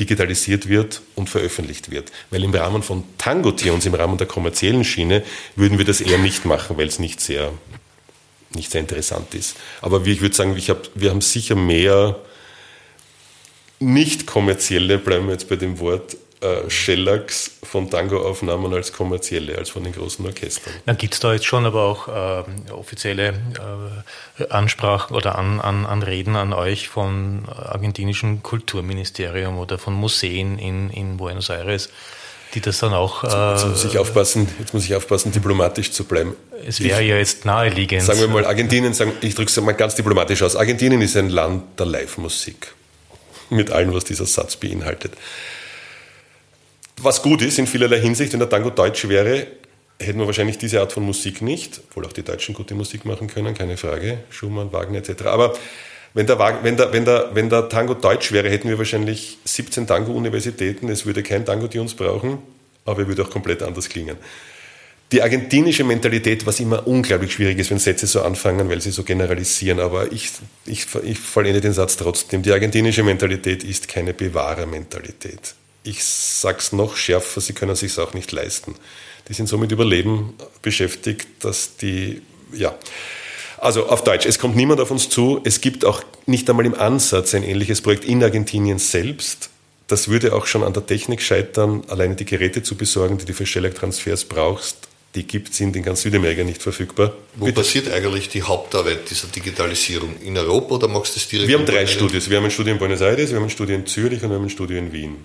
digitalisiert 0.00 0.68
wird 0.68 1.00
und 1.14 1.30
veröffentlicht 1.30 1.90
wird. 1.90 2.10
Weil 2.30 2.44
im 2.44 2.52
Rahmen 2.52 2.82
von 2.82 3.04
Tango-Tunes, 3.18 3.86
im 3.86 3.94
Rahmen 3.94 4.18
der 4.18 4.26
kommerziellen 4.26 4.84
Schiene, 4.84 5.22
würden 5.54 5.78
wir 5.78 5.84
das 5.84 6.00
eher 6.00 6.18
nicht 6.18 6.44
machen, 6.44 6.76
weil 6.76 6.88
es 6.88 6.98
nicht 6.98 7.20
sehr 7.20 7.52
nicht 8.54 8.70
sehr 8.70 8.80
interessant 8.80 9.34
ist. 9.34 9.56
Aber 9.82 10.04
ich 10.06 10.20
würde 10.20 10.34
sagen, 10.34 10.56
ich 10.56 10.70
hab, 10.70 10.88
wir 10.94 11.10
haben 11.10 11.20
sicher 11.20 11.54
mehr 11.54 12.18
nicht 13.78 14.26
kommerzielle, 14.26 14.98
bleiben 14.98 15.26
wir 15.26 15.32
jetzt 15.32 15.48
bei 15.48 15.56
dem 15.56 15.78
Wort, 15.78 16.16
äh, 16.40 16.68
Shellacks 16.68 17.52
von 17.62 17.90
Tango-Aufnahmen 17.90 18.72
als 18.74 18.92
kommerzielle, 18.92 19.56
als 19.56 19.70
von 19.70 19.84
den 19.84 19.94
großen 19.94 20.24
Orchestern. 20.26 20.72
Dann 20.84 20.98
gibt 20.98 21.14
es 21.14 21.20
da 21.20 21.32
jetzt 21.32 21.46
schon 21.46 21.64
aber 21.64 21.82
auch 21.84 22.08
äh, 22.08 22.72
offizielle 22.72 23.34
äh, 24.38 24.44
Ansprachen 24.50 25.16
oder 25.16 25.38
an, 25.38 25.60
an, 25.60 25.86
an 25.86 26.02
Reden 26.02 26.36
an 26.36 26.52
euch 26.52 26.88
vom 26.88 27.44
argentinischen 27.48 28.42
Kulturministerium 28.42 29.58
oder 29.58 29.78
von 29.78 29.94
Museen 29.94 30.58
in, 30.58 30.90
in 30.90 31.16
Buenos 31.16 31.48
Aires, 31.48 31.88
die 32.54 32.60
das 32.60 32.80
dann 32.80 32.92
auch. 32.92 33.22
Jetzt, 33.22 33.34
jetzt, 33.34 33.66
muss 33.66 33.84
ich 33.84 33.94
äh, 33.94 33.98
aufpassen, 33.98 34.48
jetzt 34.58 34.74
muss 34.74 34.84
ich 34.84 34.94
aufpassen, 34.94 35.32
diplomatisch 35.32 35.90
zu 35.90 36.04
bleiben. 36.04 36.36
Es 36.66 36.82
wäre 36.82 37.02
ja 37.02 37.16
jetzt 37.16 37.46
naheliegend. 37.46 38.02
Sagen 38.02 38.20
wir 38.20 38.28
mal, 38.28 38.44
Argentinien, 38.44 38.92
sagen, 38.92 39.12
ich 39.22 39.34
drücke 39.34 39.48
es 39.48 39.60
mal 39.62 39.72
ganz 39.72 39.94
diplomatisch 39.94 40.42
aus. 40.42 40.54
Argentinien 40.54 41.00
ist 41.00 41.16
ein 41.16 41.30
Land 41.30 41.78
der 41.78 41.86
Live-Musik. 41.86 42.74
Mit 43.48 43.70
allem, 43.70 43.94
was 43.94 44.04
dieser 44.04 44.26
Satz 44.26 44.56
beinhaltet. 44.56 45.12
Was 47.02 47.22
gut 47.22 47.42
ist 47.42 47.58
in 47.58 47.66
vielerlei 47.66 48.00
Hinsicht, 48.00 48.32
wenn 48.32 48.40
der 48.40 48.48
Tango 48.48 48.70
deutsch 48.70 49.08
wäre, 49.08 49.46
hätten 50.00 50.18
wir 50.18 50.26
wahrscheinlich 50.26 50.58
diese 50.58 50.80
Art 50.80 50.92
von 50.92 51.04
Musik 51.04 51.42
nicht, 51.42 51.80
obwohl 51.88 52.06
auch 52.06 52.12
die 52.12 52.22
Deutschen 52.22 52.54
gute 52.54 52.74
Musik 52.74 53.04
machen 53.04 53.28
können, 53.28 53.54
keine 53.54 53.76
Frage, 53.76 54.18
Schumann, 54.30 54.72
Wagner 54.72 54.98
etc. 54.98 55.24
Aber 55.26 55.54
wenn 56.14 56.26
der, 56.26 56.38
wenn, 56.62 56.76
der, 56.76 56.92
wenn, 56.92 57.04
der, 57.04 57.30
wenn 57.34 57.50
der 57.50 57.68
Tango 57.68 57.94
deutsch 57.94 58.32
wäre, 58.32 58.48
hätten 58.48 58.68
wir 58.68 58.78
wahrscheinlich 58.78 59.38
17 59.44 59.86
Tango-Universitäten. 59.86 60.88
Es 60.88 61.04
würde 61.04 61.22
kein 61.22 61.44
Tango, 61.44 61.66
die 61.66 61.78
uns 61.78 61.94
brauchen, 61.94 62.38
aber 62.84 63.02
er 63.02 63.08
würde 63.08 63.22
auch 63.22 63.30
komplett 63.30 63.62
anders 63.62 63.88
klingen. 63.88 64.16
die 65.12 65.22
argentinische 65.22 65.84
Mentalität, 65.84 66.46
was 66.46 66.58
immer 66.58 66.86
unglaublich 66.86 67.34
schwierig 67.34 67.58
ist, 67.58 67.70
wenn 67.70 67.78
Sätze 67.78 68.06
so 68.06 68.22
anfangen, 68.22 68.68
weil 68.68 68.80
sie 68.80 68.90
so 68.90 69.04
generalisieren, 69.04 69.78
aber 69.78 70.10
ich, 70.10 70.30
ich, 70.64 70.86
ich 71.04 71.18
vollende 71.18 71.60
den 71.60 71.72
Satz 71.72 71.96
trotzdem. 71.96 72.42
Die 72.42 72.50
argentinische 72.50 73.02
Mentalität 73.02 73.62
ist 73.62 73.86
keine 73.86 74.14
Bewahrermentalität. 74.14 75.54
Ich 75.86 76.04
sag's 76.04 76.72
noch 76.72 76.96
schärfer, 76.96 77.40
sie 77.40 77.52
können 77.52 77.76
sich's 77.76 77.98
auch 77.98 78.14
nicht 78.14 78.32
leisten. 78.32 78.74
Die 79.28 79.34
sind 79.34 79.48
so 79.48 79.58
mit 79.58 79.72
Überleben 79.72 80.34
beschäftigt, 80.62 81.28
dass 81.40 81.76
die, 81.76 82.22
ja. 82.52 82.76
Also 83.58 83.86
auf 83.86 84.04
Deutsch, 84.04 84.26
es 84.26 84.38
kommt 84.38 84.56
niemand 84.56 84.80
auf 84.80 84.90
uns 84.90 85.08
zu. 85.08 85.40
Es 85.44 85.60
gibt 85.60 85.84
auch 85.84 86.02
nicht 86.26 86.48
einmal 86.50 86.66
im 86.66 86.74
Ansatz 86.74 87.34
ein 87.34 87.42
ähnliches 87.42 87.80
Projekt 87.80 88.04
in 88.04 88.22
Argentinien 88.22 88.78
selbst. 88.78 89.50
Das 89.88 90.08
würde 90.08 90.34
auch 90.34 90.46
schon 90.46 90.62
an 90.62 90.72
der 90.72 90.84
Technik 90.84 91.22
scheitern, 91.22 91.84
alleine 91.88 92.16
die 92.16 92.24
Geräte 92.24 92.62
zu 92.62 92.74
besorgen, 92.76 93.18
die 93.18 93.24
du 93.24 93.32
für 93.32 93.46
Shellac-Transfers 93.46 94.24
brauchst 94.24 94.88
die 95.16 95.26
gibt 95.26 95.52
es 95.52 95.60
in 95.60 95.72
ganz 95.82 96.02
Südamerika 96.02 96.44
nicht 96.44 96.62
verfügbar. 96.62 97.14
Wo 97.36 97.46
Bitte? 97.46 97.60
passiert 97.60 97.90
eigentlich 97.90 98.28
die 98.28 98.42
Hauptarbeit 98.42 99.10
dieser 99.10 99.28
Digitalisierung? 99.28 100.14
In 100.22 100.36
Europa 100.36 100.74
oder 100.74 100.88
machst 100.88 101.16
du 101.16 101.20
das 101.20 101.28
direkt? 101.28 101.48
Wir 101.48 101.58
haben 101.58 101.64
drei 101.64 101.86
Studios. 101.86 102.28
Wir 102.28 102.36
haben 102.36 102.44
ein 102.44 102.50
Studio 102.50 102.74
in 102.74 102.78
Buenos 102.78 103.00
Aires, 103.00 103.30
wir 103.30 103.36
haben 103.36 103.44
ein 103.44 103.50
Studio 103.50 103.74
in 103.76 103.86
Zürich 103.86 104.22
und 104.22 104.28
wir 104.28 104.36
haben 104.36 104.44
ein 104.44 104.50
Studio 104.50 104.76
in 104.76 104.92
Wien. 104.92 105.16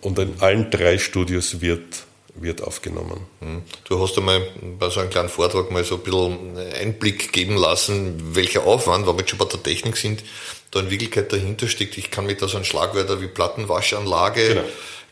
Und 0.00 0.18
in 0.18 0.34
allen 0.40 0.70
drei 0.70 0.98
Studios 0.98 1.60
wird, 1.60 2.04
wird 2.34 2.62
aufgenommen. 2.62 3.26
Hm. 3.40 3.62
Du 3.84 4.00
hast 4.00 4.16
einmal 4.16 4.40
bei 4.78 4.88
so 4.90 5.00
einem 5.00 5.10
kleinen 5.10 5.28
Vortrag 5.28 5.70
mal 5.70 5.84
so 5.84 5.96
ein 5.96 6.02
bisschen 6.02 6.58
Einblick 6.80 7.32
geben 7.32 7.56
lassen, 7.56 8.34
welcher 8.34 8.64
Aufwand, 8.64 9.06
wenn 9.06 9.14
wir 9.14 9.20
jetzt 9.20 9.30
schon 9.30 9.38
bei 9.38 9.44
der 9.44 9.62
Technik 9.62 9.96
sind, 9.96 10.22
da 10.70 10.80
in 10.80 10.90
Wirklichkeit 10.90 11.32
dahinter 11.32 11.68
steckt. 11.68 11.98
Ich 11.98 12.10
kann 12.10 12.26
mich 12.26 12.38
da 12.38 12.48
so 12.48 12.56
an 12.56 12.64
Schlagwörter 12.64 13.20
wie 13.20 13.26
Plattenwaschanlage, 13.26 14.48
genau 14.48 14.64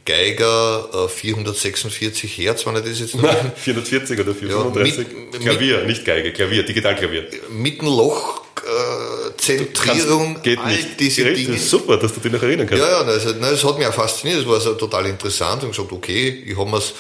Geiger 0.09 1.09
446 1.09 2.39
äh, 2.39 2.43
Hertz, 2.45 2.67
wenn 2.67 2.77
ich 2.77 2.83
das 2.83 2.99
jetzt 2.99 3.15
Nein, 3.21 3.53
440 3.55 4.19
oder 4.19 4.35
435. 4.35 5.07
Ja, 5.07 5.15
mit, 5.33 5.41
Klavier, 5.43 5.79
mit, 5.79 5.87
nicht 5.89 6.05
Geige, 6.07 6.33
Klavier, 6.33 6.63
Digitalklavier. 6.63 7.27
Mittenloch 7.51 8.43
äh, 8.63 9.37
Zentrierung, 9.37 10.43
geht 10.43 10.59
all 10.59 10.73
nicht. 10.73 11.01
diese 11.01 11.23
Gerät 11.23 11.39
Dinge. 11.39 11.57
ist 11.57 11.71
super, 11.71 11.97
dass 11.97 12.13
du 12.13 12.21
dich 12.21 12.33
noch 12.33 12.43
erinnern 12.43 12.67
kannst. 12.67 12.83
Ja, 12.83 13.03
ja, 13.03 13.07
also, 13.07 13.31
nein, 13.31 13.51
das 13.53 13.65
hat 13.65 13.79
mich 13.79 13.87
auch 13.87 13.95
fasziniert, 13.95 14.41
das 14.41 14.49
war 14.49 14.61
so 14.61 14.75
total 14.75 15.07
interessant 15.07 15.63
und 15.63 15.71
gesagt, 15.71 15.93
okay, 15.93 16.45
ich 16.47 16.57
habe 16.57 16.71
mir 16.71 16.79
es 16.79 16.95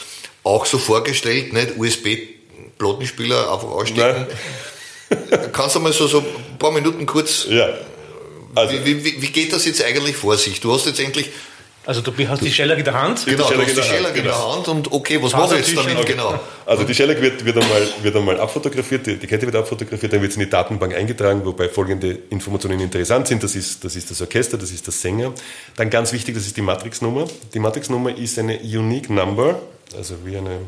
auch 0.44 0.66
so 0.66 0.78
vorgestellt, 0.78 1.52
nicht 1.52 1.76
USB-Plattenspieler 1.76 3.52
einfach 3.52 3.68
ausstecken. 3.68 4.26
Kannst 5.52 5.76
du 5.76 5.80
mal 5.80 5.92
so, 5.92 6.06
so 6.06 6.18
ein 6.18 6.58
paar 6.58 6.70
Minuten 6.70 7.06
kurz, 7.06 7.46
ja. 7.48 7.68
also, 8.54 8.74
wie, 8.84 9.04
wie, 9.04 9.22
wie 9.22 9.28
geht 9.28 9.52
das 9.52 9.64
jetzt 9.64 9.82
eigentlich 9.82 10.16
vor 10.16 10.36
sich? 10.36 10.60
Du 10.60 10.72
hast 10.72 10.86
jetzt 10.86 11.00
endlich 11.00 11.30
also 11.88 12.02
du 12.02 12.12
hast 12.28 12.42
die 12.42 12.52
Shellac 12.52 12.76
in 12.76 12.84
der 12.84 13.00
Hand? 13.00 13.24
Genau, 13.24 13.48
du 13.48 13.62
hast 13.62 13.74
die 13.74 13.82
Shellac 13.82 14.14
in 14.14 14.24
der 14.24 14.38
Hand 14.38 14.68
und 14.68 14.92
okay, 14.92 15.18
was 15.22 15.32
mache 15.32 15.58
ich 15.58 15.68
jetzt 15.68 15.78
damit? 15.78 16.04
Genau. 16.04 16.38
Also 16.66 16.84
die 16.84 16.94
Shellac 16.94 17.18
wird, 17.22 17.42
wird, 17.42 17.56
einmal, 17.56 17.88
wird 18.02 18.14
einmal 18.14 18.38
abfotografiert, 18.38 19.06
die, 19.06 19.16
die 19.16 19.26
Kette 19.26 19.46
wird 19.46 19.56
abfotografiert, 19.56 20.12
dann 20.12 20.20
wird 20.20 20.32
sie 20.32 20.38
in 20.38 20.44
die 20.44 20.50
Datenbank 20.50 20.94
eingetragen, 20.94 21.40
wobei 21.46 21.70
folgende 21.70 22.10
Informationen 22.28 22.78
interessant 22.78 23.28
sind. 23.28 23.42
Das 23.42 23.56
ist, 23.56 23.82
das 23.82 23.96
ist 23.96 24.10
das 24.10 24.20
Orchester, 24.20 24.58
das 24.58 24.70
ist 24.70 24.86
der 24.86 24.92
Sänger. 24.92 25.32
Dann 25.76 25.88
ganz 25.88 26.12
wichtig, 26.12 26.34
das 26.34 26.44
ist 26.44 26.58
die 26.58 26.60
Matrixnummer. 26.60 27.26
Die 27.54 27.58
Matrixnummer 27.58 28.14
ist 28.14 28.38
eine 28.38 28.58
Unique 28.58 29.08
Number, 29.08 29.58
also 29.96 30.16
wie 30.26 30.36
eine 30.36 30.58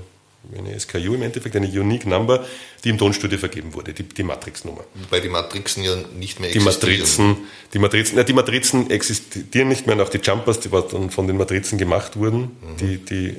eine 0.56 0.78
SKU 0.78 1.14
im 1.14 1.22
Endeffekt, 1.22 1.54
eine 1.56 1.66
Unique 1.66 2.06
Number, 2.06 2.44
die 2.84 2.90
im 2.90 2.98
Tonstudio 2.98 3.38
vergeben 3.38 3.74
wurde, 3.74 3.92
die, 3.92 4.02
die 4.02 4.22
Matrix-Nummer. 4.22 4.84
Wobei 4.94 5.20
die 5.20 5.28
Matrixen 5.28 5.84
ja 5.84 5.94
nicht 6.14 6.40
mehr 6.40 6.50
existieren. 6.50 6.80
Die 6.80 6.98
Matrizen, 6.98 7.36
die 7.74 7.78
Matrizen, 7.78 8.14
na, 8.16 8.22
die 8.22 8.32
Matrizen 8.32 8.90
existieren 8.90 9.68
nicht 9.68 9.86
mehr, 9.86 9.96
und 9.96 10.02
auch 10.02 10.08
die 10.08 10.18
Jumpers, 10.18 10.60
die 10.60 10.70
dann 10.70 11.10
von 11.10 11.26
den 11.26 11.36
Matrizen 11.36 11.78
gemacht 11.78 12.16
wurden, 12.16 12.40
mhm. 12.40 12.76
die, 12.80 12.98
die, 12.98 13.36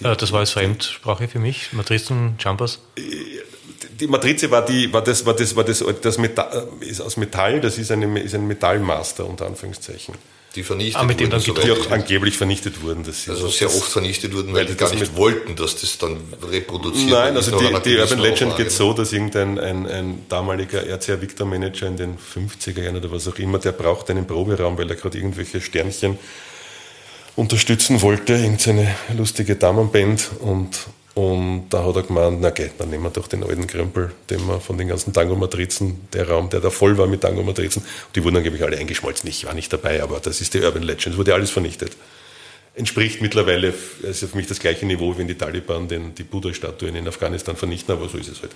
die, 0.00 0.04
äh, 0.04 0.16
Das 0.16 0.32
war 0.32 0.40
jetzt 0.40 0.52
Fremdsprache 0.52 1.28
für 1.28 1.38
mich, 1.38 1.72
Matrizen, 1.72 2.36
Jumpers? 2.38 2.80
Die 2.96 4.06
Matrize 4.06 4.50
war, 4.50 4.64
die, 4.64 4.92
war, 4.92 5.02
das, 5.02 5.24
war, 5.24 5.34
das, 5.34 5.56
war 5.56 5.64
das, 5.64 5.84
das 6.02 6.18
Metall, 6.18 6.68
ist 6.80 7.00
aus 7.00 7.16
Metall, 7.16 7.60
das 7.60 7.78
ist, 7.78 7.90
eine, 7.90 8.20
ist 8.20 8.34
ein 8.34 8.46
Metallmaster 8.46 9.26
unter 9.26 9.46
Anführungszeichen 9.46 10.14
die 10.54 10.62
vernichtet 10.62 11.00
ah, 11.00 11.04
mit 11.04 11.20
wurden. 11.20 11.40
So 11.40 11.52
die 11.52 11.72
auch 11.72 11.90
angeblich 11.90 12.36
vernichtet 12.36 12.82
wurden. 12.82 13.04
also 13.04 13.48
sehr 13.48 13.68
oft 13.68 13.90
vernichtet 13.90 14.34
wurden, 14.34 14.54
weil, 14.54 14.66
die 14.66 14.74
gar 14.74 14.94
nicht 14.94 15.16
wollten, 15.16 15.56
dass 15.56 15.80
das 15.80 15.98
dann 15.98 16.18
reproduziert 16.50 17.10
wird. 17.10 17.20
Nein, 17.20 17.36
also 17.36 17.58
die, 17.58 17.90
die 17.90 17.96
Urban 17.98 18.18
Legend 18.20 18.56
geht 18.56 18.70
so, 18.70 18.92
dass 18.92 19.12
irgendein 19.12 19.58
ein, 19.58 19.86
ein 19.86 20.26
damaliger 20.28 20.86
RCA 20.86 21.20
Victor 21.20 21.46
Manager 21.46 21.88
in 21.88 21.96
den 21.96 22.16
50er 22.16 22.82
Jahren 22.82 22.96
oder 22.96 23.10
was 23.10 23.26
auch 23.26 23.38
immer, 23.38 23.58
der 23.58 23.72
braucht 23.72 24.10
einen 24.10 24.26
Proberaum, 24.26 24.78
weil 24.78 24.88
er 24.88 24.96
gerade 24.96 25.18
irgendwelche 25.18 25.60
Sternchen 25.60 26.18
unterstützen 27.36 28.00
wollte, 28.02 28.34
irgendeine 28.34 28.94
lustige 29.16 29.56
Damenband 29.56 30.30
und 30.40 30.78
und 31.14 31.68
da 31.70 31.84
hat 31.84 31.94
er 31.94 32.02
gemeint, 32.02 32.40
na 32.40 32.50
geht, 32.50 32.72
dann 32.78 32.90
nehmen 32.90 33.04
wir 33.04 33.10
doch 33.10 33.28
den 33.28 33.44
alten 33.44 33.68
Krempel, 33.68 34.10
den 34.30 34.44
wir 34.48 34.58
von 34.58 34.76
den 34.76 34.88
ganzen 34.88 35.12
Tango-Matrizen, 35.12 36.08
der 36.12 36.28
Raum, 36.28 36.50
der 36.50 36.58
da 36.58 36.70
voll 36.70 36.98
war 36.98 37.06
mit 37.06 37.20
Tango-Matrizen, 37.20 37.84
die 38.16 38.24
wurden 38.24 38.36
angeblich 38.36 38.64
alle 38.64 38.76
eingeschmolzen. 38.78 39.28
Ich 39.28 39.46
war 39.46 39.54
nicht 39.54 39.72
dabei, 39.72 40.02
aber 40.02 40.18
das 40.18 40.40
ist 40.40 40.54
die 40.54 40.60
Urban 40.60 40.82
Legend, 40.82 41.14
es 41.14 41.16
wurde 41.16 41.32
alles 41.32 41.50
vernichtet. 41.50 41.92
Entspricht 42.74 43.22
mittlerweile, 43.22 43.72
also 44.02 44.26
für 44.26 44.36
mich 44.36 44.48
das 44.48 44.58
gleiche 44.58 44.84
Niveau, 44.86 45.16
wenn 45.16 45.28
die 45.28 45.36
Taliban 45.36 45.86
den, 45.86 46.16
die 46.16 46.24
Buddha-Statuen 46.24 46.96
in 46.96 47.06
Afghanistan 47.06 47.54
vernichten, 47.54 47.94
aber 47.94 48.08
so 48.08 48.18
ist 48.18 48.28
es 48.28 48.42
halt. 48.42 48.50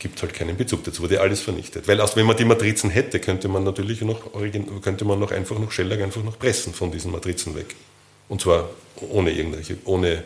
Gibt 0.00 0.20
halt 0.20 0.34
keinen 0.34 0.56
Bezug 0.56 0.82
dazu, 0.82 1.04
wurde 1.04 1.20
alles 1.20 1.40
vernichtet. 1.40 1.86
Weil 1.86 2.00
erst 2.00 2.16
wenn 2.16 2.26
man 2.26 2.36
die 2.36 2.44
Matrizen 2.44 2.90
hätte, 2.90 3.20
könnte 3.20 3.46
man 3.46 3.62
natürlich 3.62 4.00
noch, 4.00 4.20
könnte 4.82 5.04
man 5.04 5.20
noch 5.20 5.30
einfach 5.30 5.56
noch 5.60 5.70
Schellack 5.70 6.00
einfach 6.00 6.24
noch 6.24 6.36
pressen 6.36 6.74
von 6.74 6.90
diesen 6.90 7.12
Matrizen 7.12 7.54
weg. 7.54 7.76
Und 8.28 8.40
zwar 8.40 8.68
ohne 8.96 9.30
irgendwelche, 9.30 9.78
ohne 9.84 10.24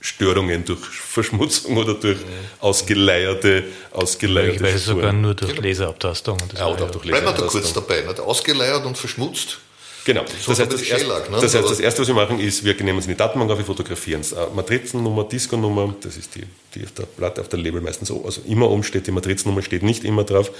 Störungen 0.00 0.64
durch 0.64 0.80
Verschmutzung 0.80 1.76
oder 1.76 1.94
durch 1.94 2.18
ausgeleierte, 2.58 3.64
ausgeleierte 3.92 4.54
Ich 4.54 4.62
weiß 4.62 4.84
sogar 4.86 5.12
nur 5.12 5.34
durch 5.34 5.52
genau. 5.52 5.66
Laserabtastung. 5.66 6.38
Ja, 6.56 6.68
oder 6.68 6.84
auch 6.84 6.90
durch 6.90 7.04
Bleiben 7.04 7.26
wir 7.26 7.32
da 7.32 7.46
kurz 7.46 7.72
dabei. 7.72 8.00
Nicht? 8.00 8.18
Ausgeleiert 8.20 8.84
und 8.86 8.96
verschmutzt. 8.96 9.58
Genau. 10.04 10.24
Das, 10.46 10.58
heißt, 10.58 10.72
das, 10.72 10.82
erste, 10.82 11.06
ne? 11.06 11.38
das 11.40 11.54
heißt, 11.54 11.70
das 11.70 11.80
erste, 11.80 12.00
was 12.00 12.08
wir 12.08 12.14
machen, 12.14 12.40
ist, 12.40 12.64
wir 12.64 12.74
nehmen 12.74 12.96
uns 12.96 13.04
in 13.04 13.12
die 13.12 13.16
Datenbank 13.18 13.50
auf, 13.50 13.58
wir 13.58 13.64
fotografieren 13.64 14.22
es. 14.22 14.32
Äh, 14.32 14.46
Matrizennummer, 14.54 15.24
Disco-Nummer, 15.24 15.94
das 16.00 16.16
ist 16.16 16.34
die, 16.34 16.44
die 16.74 16.84
auf 16.84 16.92
der 16.92 17.02
Platte, 17.02 17.42
auf 17.42 17.48
der 17.48 17.58
Label 17.58 17.82
meistens, 17.82 18.10
also 18.10 18.40
immer 18.46 18.70
oben 18.70 18.82
steht, 18.82 19.06
die 19.06 19.10
Matrizennummer 19.10 19.60
steht 19.60 19.82
nicht 19.82 20.04
immer 20.04 20.24
drauf. 20.24 20.50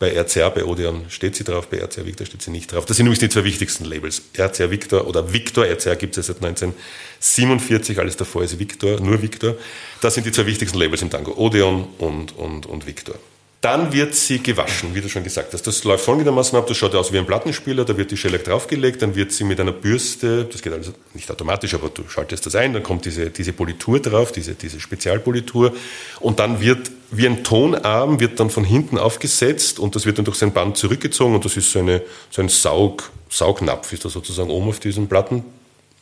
Bei 0.00 0.18
RCA, 0.18 0.48
bei 0.48 0.64
Odeon 0.64 1.04
steht 1.10 1.36
sie 1.36 1.44
drauf, 1.44 1.68
bei 1.68 1.76
RCA 1.76 2.06
Victor 2.06 2.26
steht 2.26 2.40
sie 2.40 2.50
nicht 2.50 2.72
drauf. 2.72 2.86
Das 2.86 2.96
sind 2.96 3.04
übrigens 3.04 3.20
die 3.20 3.28
zwei 3.28 3.44
wichtigsten 3.44 3.84
Labels. 3.84 4.22
RCA 4.34 4.70
Victor 4.70 5.06
oder 5.06 5.30
Victor, 5.30 5.66
RCA 5.66 5.94
gibt 5.94 6.16
es 6.16 6.26
ja 6.26 6.32
seit 6.32 6.42
1947, 6.42 7.98
alles 7.98 8.16
davor 8.16 8.42
ist 8.42 8.58
Victor, 8.58 8.98
nur 8.98 9.20
Victor. 9.20 9.56
Das 10.00 10.14
sind 10.14 10.24
die 10.24 10.32
zwei 10.32 10.46
wichtigsten 10.46 10.78
Labels 10.78 11.02
im 11.02 11.10
Tango, 11.10 11.36
Odeon 11.36 11.86
und, 11.98 12.34
und, 12.34 12.64
und 12.64 12.86
Victor. 12.86 13.16
Dann 13.60 13.92
wird 13.92 14.14
sie 14.14 14.42
gewaschen, 14.42 14.94
wie 14.94 15.02
du 15.02 15.10
schon 15.10 15.22
gesagt 15.22 15.52
hast. 15.52 15.66
Das 15.66 15.84
läuft 15.84 16.06
folgendermaßen 16.06 16.56
ab, 16.58 16.66
das 16.66 16.78
schaut 16.78 16.94
aus 16.94 17.12
wie 17.12 17.18
ein 17.18 17.26
Plattenspieler, 17.26 17.84
da 17.84 17.94
wird 17.94 18.10
die 18.10 18.16
Shellac 18.16 18.44
draufgelegt, 18.44 19.02
dann 19.02 19.14
wird 19.14 19.32
sie 19.32 19.44
mit 19.44 19.60
einer 19.60 19.72
Bürste, 19.72 20.46
das 20.50 20.62
geht 20.62 20.72
also 20.72 20.92
nicht 21.12 21.30
automatisch, 21.30 21.74
aber 21.74 21.90
du 21.90 22.08
schaltest 22.08 22.46
das 22.46 22.54
ein, 22.54 22.72
dann 22.72 22.82
kommt 22.82 23.04
diese, 23.04 23.28
diese 23.28 23.52
Politur 23.52 24.00
drauf, 24.00 24.32
diese, 24.32 24.54
diese 24.54 24.80
Spezialpolitur. 24.80 25.74
Und 26.20 26.38
dann 26.38 26.62
wird 26.62 26.90
wie 27.10 27.26
ein 27.26 27.44
Tonarm, 27.44 28.18
wird 28.18 28.40
dann 28.40 28.48
von 28.48 28.64
hinten 28.64 28.96
aufgesetzt 28.96 29.78
und 29.78 29.94
das 29.94 30.06
wird 30.06 30.16
dann 30.16 30.24
durch 30.24 30.38
sein 30.38 30.52
Band 30.52 30.78
zurückgezogen 30.78 31.34
und 31.34 31.44
das 31.44 31.58
ist 31.58 31.70
so, 31.70 31.80
eine, 31.80 32.00
so 32.30 32.40
ein 32.40 32.48
Saug, 32.48 33.10
Saugnapf, 33.28 33.92
ist 33.92 34.06
da 34.06 34.08
sozusagen 34.08 34.48
oben 34.48 34.70
auf 34.70 34.80
diesem 34.80 35.06
Platten, 35.06 35.44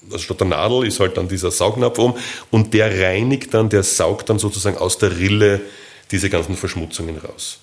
also 0.05 0.19
statt 0.19 0.39
der 0.39 0.47
Nadel 0.47 0.87
ist 0.87 1.01
halt 1.01 1.17
dann 1.17 1.27
dieser 1.27 1.51
Saugnapf 1.51 1.99
oben 1.99 2.15
und 2.53 2.73
der 2.73 3.01
reinigt 3.01 3.53
dann, 3.53 3.69
der 3.69 3.83
saugt 3.83 4.31
dann 4.31 4.39
sozusagen 4.39 4.79
aus 4.79 4.99
der 4.99 5.19
Rille 5.19 5.61
diese 6.11 6.31
ganzen 6.31 6.57
Verschmutzungen 6.57 7.17
raus. 7.19 7.61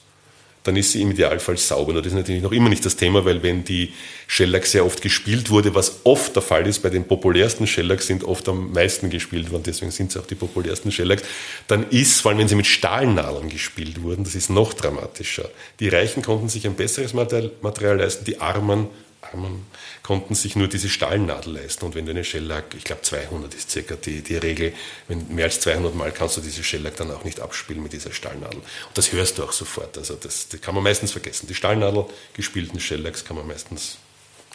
Dann 0.65 0.75
ist 0.77 0.93
sie 0.93 1.03
im 1.03 1.12
Idealfall 1.12 1.58
sauber. 1.58 1.93
Nur 1.93 2.01
das 2.01 2.12
ist 2.12 2.17
natürlich 2.17 2.41
noch 2.41 2.51
immer 2.51 2.69
nicht 2.69 2.84
das 2.84 2.95
Thema, 2.95 3.23
weil 3.23 3.43
wenn 3.43 3.63
die 3.63 3.93
Shellac 4.25 4.65
sehr 4.65 4.84
oft 4.84 4.99
gespielt 4.99 5.51
wurde, 5.51 5.75
was 5.75 5.99
oft 6.05 6.36
der 6.36 6.41
Fall 6.41 6.65
ist, 6.65 6.79
bei 6.79 6.89
den 6.89 7.05
populärsten 7.05 7.67
Shellacs 7.67 8.08
sind 8.08 8.23
oft 8.23 8.49
am 8.49 8.71
meisten 8.71 9.12
gespielt 9.12 9.51
worden, 9.51 9.62
deswegen 9.63 9.91
sind 9.91 10.12
sie 10.12 10.19
auch 10.19 10.25
die 10.25 10.34
populärsten 10.34 10.91
Shellacs, 10.91 11.21
dann 11.67 11.88
ist, 11.91 12.21
vor 12.21 12.31
allem 12.31 12.39
wenn 12.39 12.47
sie 12.47 12.55
mit 12.55 12.65
Stahlnadeln 12.65 13.49
gespielt 13.49 14.01
wurden, 14.01 14.23
das 14.23 14.34
ist 14.34 14.49
noch 14.49 14.73
dramatischer. 14.73 15.49
Die 15.79 15.88
Reichen 15.88 16.23
konnten 16.23 16.49
sich 16.49 16.65
ein 16.65 16.73
besseres 16.73 17.13
Material 17.13 17.97
leisten, 17.97 18.25
die 18.25 18.41
Armen, 18.41 18.88
Armen 19.32 19.66
konnten 20.04 20.36
sich 20.36 20.56
nur 20.56 20.68
diese 20.68 20.90
Stahlnadel 20.90 21.54
leisten. 21.54 21.86
Und 21.86 21.96
wenn 21.96 22.06
du 22.06 22.12
eine 22.12 22.24
Shellac, 22.24 22.76
ich 22.78 22.84
glaube 22.84 23.02
200 23.02 23.54
ist 23.54 23.72
circa 23.72 23.96
die, 23.96 24.22
die 24.22 24.38
Regel, 24.38 24.74
wenn 25.08 25.34
mehr 25.34 25.46
als 25.46 25.60
200 25.62 25.96
Mal 25.96 26.12
kannst 26.12 26.38
du 26.38 26.42
diese 26.42 26.64
Shellac 26.64 26.96
dann 26.98 27.12
auch 27.12 27.24
nicht 27.24 27.40
abspielen 27.40 27.84
mit 27.84 27.94
dieser 27.94 28.12
Stahlnadel. 28.12 28.60
Und 28.60 28.98
das 28.98 29.12
hörst 29.12 29.38
du 29.38 29.44
auch 29.44 29.52
sofort. 29.52 29.98
Also 29.98 30.16
das, 30.16 30.50
das 30.50 30.62
kann 30.62 30.76
man 30.76 30.84
meistens 30.84 31.12
vergessen. 31.12 31.48
Die 31.48 31.56
Stahlnadel 31.56 32.06
gespielten 32.34 32.80
Shellacs 32.80 33.26
kann 33.26 33.36
man 33.38 33.48
meistens 33.48 33.98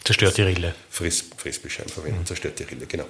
Zerstört 0.03 0.37
die 0.37 0.41
Rille. 0.41 0.73
Friss, 0.89 1.25
Frissbeschein 1.37 1.87
verwenden, 1.87 2.21
mhm. 2.21 2.25
zerstört 2.25 2.57
die 2.59 2.63
Rille, 2.63 2.85
genau. 2.87 3.05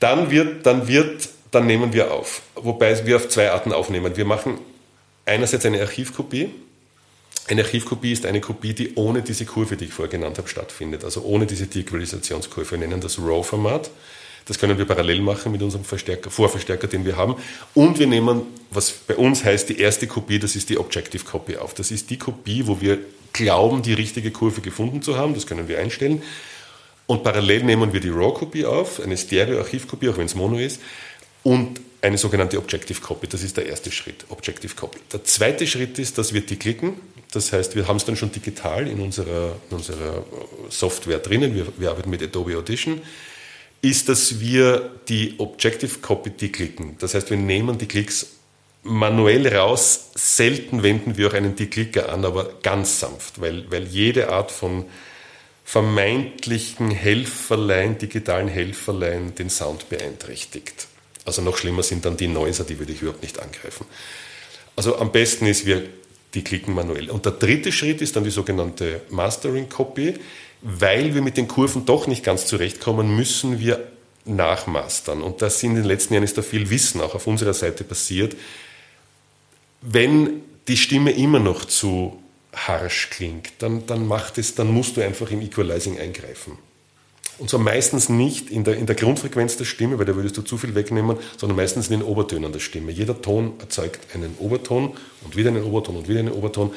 Dann 0.00 0.30
wird, 0.30 0.64
dann 0.64 0.88
wird, 0.88 1.28
dann 1.50 1.66
nehmen 1.66 1.92
wir 1.92 2.12
auf. 2.12 2.42
Wobei 2.54 3.06
wir 3.06 3.16
auf 3.16 3.28
zwei 3.28 3.50
Arten 3.50 3.72
aufnehmen. 3.72 4.16
Wir 4.16 4.24
machen 4.24 4.58
einerseits 5.24 5.66
eine 5.66 5.80
Archivkopie, 5.80 6.50
eine 7.48 7.62
Archivkopie 7.62 8.12
ist 8.12 8.26
eine 8.26 8.40
Kopie, 8.40 8.74
die 8.74 8.94
ohne 8.96 9.22
diese 9.22 9.44
Kurve, 9.44 9.76
die 9.76 9.86
ich 9.86 9.92
vorher 9.92 10.10
genannt 10.10 10.38
habe, 10.38 10.48
stattfindet. 10.48 11.04
Also 11.04 11.22
ohne 11.22 11.46
diese 11.46 11.66
Deequalisationskurve. 11.66 12.72
Wir 12.72 12.78
nennen 12.78 13.00
das 13.00 13.18
RAW-Format. 13.18 13.90
Das 14.46 14.58
können 14.58 14.78
wir 14.78 14.84
parallel 14.84 15.20
machen 15.20 15.52
mit 15.52 15.62
unserem 15.62 15.84
Verstärker, 15.84 16.30
Vorverstärker, 16.30 16.86
den 16.86 17.04
wir 17.04 17.16
haben. 17.16 17.36
Und 17.74 17.98
wir 17.98 18.06
nehmen, 18.06 18.42
was 18.70 18.90
bei 18.92 19.16
uns 19.16 19.44
heißt, 19.44 19.68
die 19.68 19.80
erste 19.80 20.06
Kopie, 20.06 20.38
das 20.38 20.54
ist 20.54 20.70
die 20.70 20.78
Objective 20.78 21.24
Copy 21.24 21.56
auf. 21.56 21.74
Das 21.74 21.90
ist 21.90 22.10
die 22.10 22.18
Kopie, 22.18 22.66
wo 22.66 22.80
wir 22.80 22.98
glauben, 23.32 23.82
die 23.82 23.92
richtige 23.92 24.30
Kurve 24.30 24.60
gefunden 24.60 25.02
zu 25.02 25.16
haben. 25.16 25.34
Das 25.34 25.46
können 25.46 25.68
wir 25.68 25.78
einstellen. 25.78 26.22
Und 27.06 27.22
parallel 27.22 27.64
nehmen 27.64 27.92
wir 27.92 28.00
die 28.00 28.08
RAW-Kopie 28.08 28.64
auf, 28.64 29.00
eine 29.00 29.16
Stereo-Archivkopie, 29.16 30.08
auch 30.08 30.16
wenn 30.16 30.26
es 30.26 30.34
Mono 30.34 30.58
ist, 30.58 30.80
und 31.42 31.80
eine 32.06 32.18
sogenannte 32.18 32.58
Objective 32.58 33.00
Copy. 33.00 33.26
Das 33.26 33.42
ist 33.42 33.56
der 33.56 33.66
erste 33.66 33.90
Schritt, 33.90 34.24
Objective 34.28 34.74
Copy. 34.74 34.98
Der 35.12 35.24
zweite 35.24 35.66
Schritt 35.66 35.98
ist, 35.98 36.18
dass 36.18 36.32
wir 36.32 36.40
die 36.40 36.56
klicken. 36.56 36.94
Das 37.32 37.52
heißt, 37.52 37.74
wir 37.74 37.88
haben 37.88 37.96
es 37.96 38.04
dann 38.04 38.16
schon 38.16 38.30
digital 38.32 38.86
in 38.86 39.00
unserer, 39.00 39.56
in 39.70 39.76
unserer 39.76 40.24
Software 40.70 41.18
drinnen. 41.18 41.54
Wir, 41.54 41.66
wir 41.76 41.90
arbeiten 41.90 42.10
mit 42.10 42.22
Adobe 42.22 42.56
Audition 42.56 43.00
ist, 43.82 44.08
dass 44.08 44.40
wir 44.40 44.90
die 45.08 45.34
Objective 45.38 45.98
Copy 46.00 46.30
deklicken. 46.30 46.96
Das 46.98 47.14
heißt, 47.14 47.30
wir 47.30 47.36
nehmen 47.36 47.78
die 47.78 47.86
Klicks 47.86 48.26
manuell 48.82 49.46
raus. 49.54 50.10
Selten 50.14 50.82
wenden 50.82 51.16
wir 51.16 51.28
auch 51.28 51.34
einen 51.34 51.56
Deklicker 51.56 52.12
an, 52.12 52.24
aber 52.24 52.54
ganz 52.62 53.00
sanft, 53.00 53.40
weil, 53.40 53.70
weil 53.70 53.84
jede 53.84 54.30
Art 54.30 54.50
von 54.50 54.86
vermeintlichen 55.64 56.90
Helferlein, 56.90 57.98
digitalen 57.98 58.48
Helferlein 58.48 59.34
den 59.34 59.50
Sound 59.50 59.88
beeinträchtigt. 59.88 60.86
Also 61.26 61.42
noch 61.42 61.56
schlimmer 61.56 61.82
sind 61.82 62.04
dann 62.04 62.16
die 62.16 62.28
Noiser, 62.28 62.64
die 62.64 62.78
würde 62.78 62.92
ich 62.92 63.02
überhaupt 63.02 63.22
nicht 63.22 63.38
angreifen. 63.40 63.86
Also 64.76 64.98
am 64.98 65.12
besten 65.12 65.46
ist, 65.46 65.66
wir 65.66 65.84
die 66.34 66.44
klicken 66.44 66.74
manuell. 66.74 67.10
Und 67.10 67.24
der 67.24 67.32
dritte 67.32 67.72
Schritt 67.72 68.02
ist 68.02 68.16
dann 68.16 68.24
die 68.24 68.30
sogenannte 68.30 69.02
Mastering 69.10 69.68
Copy 69.68 70.14
weil 70.62 71.14
wir 71.14 71.22
mit 71.22 71.36
den 71.36 71.48
Kurven 71.48 71.86
doch 71.86 72.06
nicht 72.06 72.24
ganz 72.24 72.46
zurechtkommen, 72.46 73.14
müssen 73.14 73.60
wir 73.60 73.86
nachmastern. 74.24 75.22
Und 75.22 75.42
das 75.42 75.62
in 75.62 75.74
den 75.74 75.84
letzten 75.84 76.14
Jahren 76.14 76.24
ist 76.24 76.36
da 76.36 76.42
viel 76.42 76.70
Wissen 76.70 77.00
auch 77.00 77.14
auf 77.14 77.26
unserer 77.26 77.54
Seite 77.54 77.84
passiert. 77.84 78.36
Wenn 79.80 80.42
die 80.66 80.76
Stimme 80.76 81.12
immer 81.12 81.38
noch 81.38 81.64
zu 81.64 82.20
harsch 82.52 83.10
klingt, 83.10 83.52
dann, 83.58 83.86
dann 83.86 84.08
macht 84.08 84.38
es, 84.38 84.54
dann 84.54 84.72
musst 84.72 84.96
du 84.96 85.02
einfach 85.02 85.30
im 85.30 85.42
Equalizing 85.42 86.00
eingreifen. 86.00 86.58
Und 87.38 87.50
zwar 87.50 87.60
meistens 87.60 88.08
nicht 88.08 88.50
in 88.50 88.64
der, 88.64 88.76
in 88.76 88.86
der 88.86 88.96
Grundfrequenz 88.96 89.58
der 89.58 89.66
Stimme, 89.66 89.98
weil 89.98 90.06
da 90.06 90.16
würdest 90.16 90.36
du 90.38 90.42
zu 90.42 90.56
viel 90.56 90.74
wegnehmen, 90.74 91.18
sondern 91.36 91.56
meistens 91.56 91.88
in 91.88 92.00
den 92.00 92.02
Obertönen 92.02 92.52
der 92.52 92.60
Stimme. 92.60 92.92
Jeder 92.92 93.20
Ton 93.20 93.54
erzeugt 93.58 94.14
einen 94.14 94.36
Oberton 94.38 94.94
und 95.22 95.36
wieder 95.36 95.50
einen 95.50 95.62
Oberton 95.62 95.96
und 95.96 96.08
wieder 96.08 96.20
einen 96.20 96.32
Oberton. 96.32 96.72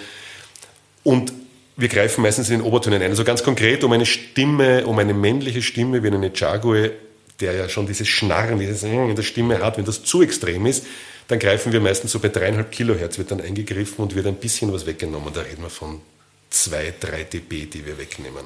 Und 1.03 1.31
wir 1.77 1.87
greifen 1.87 2.21
meistens 2.21 2.49
in 2.49 2.59
den 2.59 2.67
Obertönen 2.67 3.01
ein. 3.01 3.09
Also 3.09 3.23
ganz 3.23 3.41
konkret 3.41 3.85
um 3.85 3.93
eine 3.93 4.05
Stimme, 4.05 4.85
um 4.85 4.99
eine 4.99 5.13
männliche 5.13 5.61
Stimme 5.61 6.03
wie 6.03 6.07
eine 6.07 6.33
Chague, 6.33 6.91
der 7.39 7.53
ja 7.53 7.69
schon 7.69 7.87
dieses 7.87 8.09
Schnarren, 8.09 8.59
dieses 8.59 8.83
in 8.83 9.15
der 9.15 9.23
Stimme 9.23 9.59
hat, 9.59 9.77
wenn 9.77 9.85
das 9.85 10.03
zu 10.03 10.21
extrem 10.21 10.65
ist, 10.65 10.85
dann 11.29 11.39
greifen 11.39 11.71
wir 11.71 11.79
meistens 11.79 12.11
so 12.11 12.19
bei 12.19 12.27
dreieinhalb 12.27 12.71
Kilohertz 12.71 13.17
wird 13.17 13.31
dann 13.31 13.39
eingegriffen 13.39 14.03
und 14.03 14.15
wird 14.15 14.27
ein 14.27 14.35
bisschen 14.35 14.73
was 14.73 14.85
weggenommen. 14.85 15.31
Da 15.33 15.41
reden 15.41 15.61
wir 15.61 15.69
von 15.69 16.01
zwei, 16.49 16.93
drei 16.99 17.23
dB, 17.23 17.67
die 17.67 17.85
wir 17.85 17.97
wegnehmen. 17.97 18.45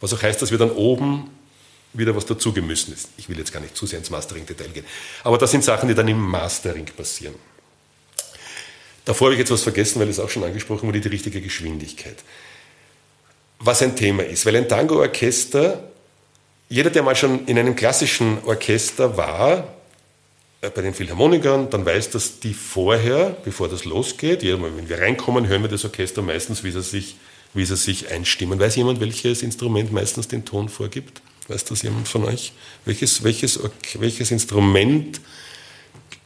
Was 0.00 0.12
auch 0.12 0.22
heißt, 0.22 0.42
dass 0.42 0.50
wir 0.50 0.58
dann 0.58 0.72
oben 0.72 1.30
wieder 1.94 2.14
was 2.14 2.26
dazu 2.26 2.52
gemüssen 2.52 2.92
ist. 2.92 3.08
Ich 3.16 3.28
will 3.28 3.38
jetzt 3.38 3.52
gar 3.52 3.60
nicht 3.60 3.76
zu 3.76 3.86
sehr 3.86 3.98
ins 3.98 4.10
Mastering-Detail 4.10 4.68
gehen. 4.68 4.84
Aber 5.22 5.38
das 5.38 5.50
sind 5.50 5.64
Sachen, 5.64 5.88
die 5.88 5.94
dann 5.94 6.08
im 6.08 6.20
Mastering 6.20 6.86
passieren. 6.86 7.34
Davor 9.04 9.26
habe 9.26 9.34
ich 9.34 9.38
jetzt 9.38 9.50
was 9.50 9.62
vergessen, 9.62 10.00
weil 10.00 10.08
es 10.08 10.18
auch 10.18 10.30
schon 10.30 10.44
angesprochen 10.44 10.86
wurde, 10.86 11.00
die 11.00 11.08
richtige 11.08 11.40
Geschwindigkeit 11.40 12.16
was 13.64 13.82
ein 13.82 13.96
Thema 13.96 14.24
ist. 14.24 14.46
Weil 14.46 14.56
ein 14.56 14.68
Tango-Orchester, 14.68 15.82
jeder, 16.68 16.90
der 16.90 17.02
mal 17.02 17.16
schon 17.16 17.46
in 17.46 17.58
einem 17.58 17.76
klassischen 17.76 18.38
Orchester 18.44 19.16
war, 19.16 19.74
äh, 20.60 20.70
bei 20.70 20.82
den 20.82 20.94
Philharmonikern, 20.94 21.70
dann 21.70 21.84
weiß, 21.84 22.10
dass 22.10 22.40
die 22.40 22.54
vorher, 22.54 23.36
bevor 23.44 23.68
das 23.68 23.84
losgeht, 23.84 24.42
Mal, 24.42 24.76
wenn 24.76 24.88
wir 24.88 25.00
reinkommen, 25.00 25.48
hören 25.48 25.62
wir 25.62 25.68
das 25.68 25.84
Orchester 25.84 26.22
meistens, 26.22 26.64
wie 26.64 26.70
sie 26.70 26.82
sich, 26.82 27.16
wie 27.54 27.64
sie 27.64 27.76
sich 27.76 28.10
einstimmen. 28.10 28.58
Weiß 28.58 28.76
jemand, 28.76 29.00
welches 29.00 29.42
Instrument 29.42 29.92
meistens 29.92 30.28
den 30.28 30.44
Ton 30.44 30.68
vorgibt? 30.68 31.22
Weiß 31.48 31.64
das 31.64 31.82
jemand 31.82 32.08
von 32.08 32.24
euch? 32.24 32.52
Welches, 32.84 33.22
welches, 33.22 33.60
welches 33.98 34.30
Instrument 34.30 35.20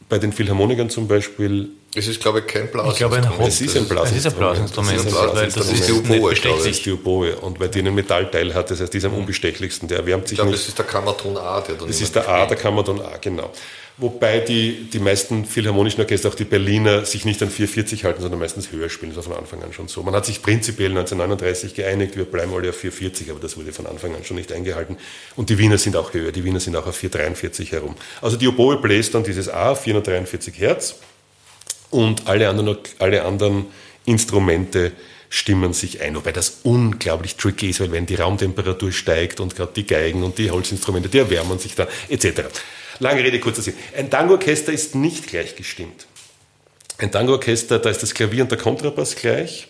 bei 0.07 0.17
den 0.17 0.33
Philharmonikern 0.33 0.89
zum 0.89 1.07
Beispiel 1.07 1.69
es 1.95 2.07
ist, 2.07 2.21
glaube 2.21 2.39
ich, 2.39 2.47
kein 2.47 2.69
Blasinstrument. 2.69 3.25
Ich 3.25 3.29
glaube, 3.29 3.43
ein. 3.43 3.47
Es 3.47 3.61
ist 3.61 3.75
ein 3.75 3.87
Blasinstrument. 3.87 4.69
Das 4.75 4.93
ist 4.93 5.07
ein 5.07 5.31
Blasinstrument. 5.31 5.57
Das 5.57 5.71
ist 5.71 5.87
die 5.87 5.93
Oboe, 5.93 6.33
Das 6.35 6.65
ist 6.65 6.85
die 6.85 6.91
Oboe. 6.91 7.35
Und 7.37 7.59
weil 7.59 7.69
die 7.69 7.79
einen 7.79 7.95
Metallteil 7.95 8.53
hat, 8.53 8.69
das 8.69 8.79
heißt, 8.79 8.93
die 8.93 8.99
ist 8.99 9.05
am 9.05 9.15
unbestechlichsten. 9.15 9.87
Der 9.87 9.99
erwärmt 9.99 10.27
sich 10.27 10.33
ich 10.33 10.37
glaube, 10.37 10.51
nicht. 10.51 10.61
das 10.61 10.69
ist 10.69 10.77
der 10.77 10.85
Kammerton 10.85 11.35
A. 11.35 11.61
Der 11.61 11.75
dann 11.75 11.87
das 11.87 11.99
ist 11.99 12.15
der 12.15 12.29
A, 12.29 12.45
der 12.45 12.57
Kammerton 12.57 13.01
A, 13.01 13.17
genau. 13.17 13.51
Wobei 13.99 14.39
die, 14.39 14.89
die 14.89 14.99
meisten 14.99 15.43
philharmonischen 15.43 15.99
Orchester, 15.99 16.29
auch 16.29 16.35
die 16.35 16.45
Berliner, 16.45 17.05
sich 17.05 17.25
nicht 17.25 17.41
an 17.43 17.49
440 17.49 18.05
halten, 18.05 18.21
sondern 18.21 18.39
meistens 18.39 18.71
höher 18.71 18.89
spielen. 18.89 19.13
Das 19.13 19.27
war 19.27 19.35
von 19.35 19.43
Anfang 19.43 19.61
an 19.61 19.73
schon 19.73 19.89
so. 19.89 20.03
Man 20.03 20.15
hat 20.15 20.25
sich 20.25 20.41
prinzipiell 20.41 20.91
1939 20.91 21.75
geeinigt, 21.75 22.15
wir 22.15 22.23
bleiben 22.23 22.53
alle 22.53 22.69
auf 22.69 22.77
440, 22.77 23.29
aber 23.29 23.41
das 23.41 23.57
wurde 23.57 23.73
von 23.73 23.87
Anfang 23.87 24.15
an 24.15 24.23
schon 24.23 24.37
nicht 24.37 24.53
eingehalten. 24.53 24.95
Und 25.35 25.49
die 25.49 25.57
Wiener 25.57 25.77
sind 25.77 25.97
auch 25.97 26.13
höher, 26.13 26.31
die 26.31 26.45
Wiener 26.45 26.61
sind 26.61 26.77
auch 26.77 26.87
auf 26.87 26.95
443 26.95 27.73
herum. 27.73 27.95
Also 28.21 28.37
die 28.37 28.47
Oboe 28.47 28.77
bläst 28.77 29.15
dann 29.15 29.25
dieses 29.25 29.49
A, 29.49 29.75
443 29.75 30.57
Hertz 30.57 30.95
und 31.89 32.25
alle 32.27 32.47
anderen, 32.47 32.77
alle 32.99 33.25
anderen 33.25 33.65
Instrumente 34.05 34.93
stimmen 35.29 35.73
sich 35.73 36.01
ein, 36.01 36.15
wobei 36.15 36.31
das 36.31 36.61
unglaublich 36.63 37.35
tricky 37.35 37.69
ist, 37.69 37.79
weil 37.79 37.91
wenn 37.91 38.05
die 38.05 38.15
Raumtemperatur 38.15 38.91
steigt 38.91 39.39
und 39.39 39.55
gerade 39.55 39.71
die 39.75 39.85
Geigen 39.85 40.23
und 40.23 40.37
die 40.37 40.49
Holzinstrumente, 40.49 41.09
die 41.09 41.19
erwärmen 41.19 41.59
sich 41.59 41.75
dann, 41.75 41.87
etc. 42.07 42.43
Lange 42.99 43.23
Rede, 43.23 43.39
kurzer 43.39 43.61
Sinn. 43.61 43.75
Ein 43.97 44.09
Tango-Orchester 44.09 44.73
ist 44.73 44.95
nicht 44.95 45.27
gleich 45.27 45.55
gestimmt. 45.55 46.05
Ein 46.97 47.11
Tango-Orchester, 47.11 47.79
da 47.79 47.89
ist 47.89 48.03
das 48.03 48.13
Klavier 48.13 48.43
und 48.43 48.51
der 48.51 48.57
Kontrabass 48.57 49.15
gleich. 49.15 49.69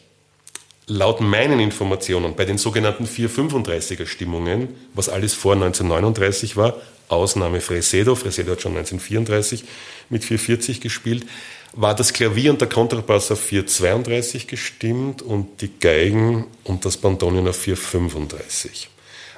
Laut 0.88 1.22
meinen 1.22 1.60
Informationen 1.60 2.36
bei 2.36 2.46
den 2.46 2.58
sogenannten 2.58 3.06
435er 3.06 4.08
Stimmungen, 4.08 4.70
was 4.96 5.08
alles 5.08 5.36
vor 5.36 5.54
1939 5.54 6.58
war, 6.58 6.82
Ausnahme 7.10 7.62
Fresedo, 7.62 8.15
Fresedo 8.15 8.52
hat 8.52 8.62
schon 8.62 8.78
1934 8.78 9.63
mit 10.10 10.24
440 10.24 10.82
gespielt, 10.82 11.26
war 11.74 11.96
das 11.96 12.13
Klavier 12.13 12.52
und 12.52 12.62
der 12.62 12.70
Kontrabass 12.70 13.32
auf 13.32 13.39
432 13.39 14.48
gestimmt 14.48 15.22
und 15.22 15.62
die 15.62 15.72
Geigen 15.80 16.48
und 16.63 16.86
das 16.86 16.98
Bandonion 16.98 17.48
auf 17.48 17.58
435. 17.58 18.89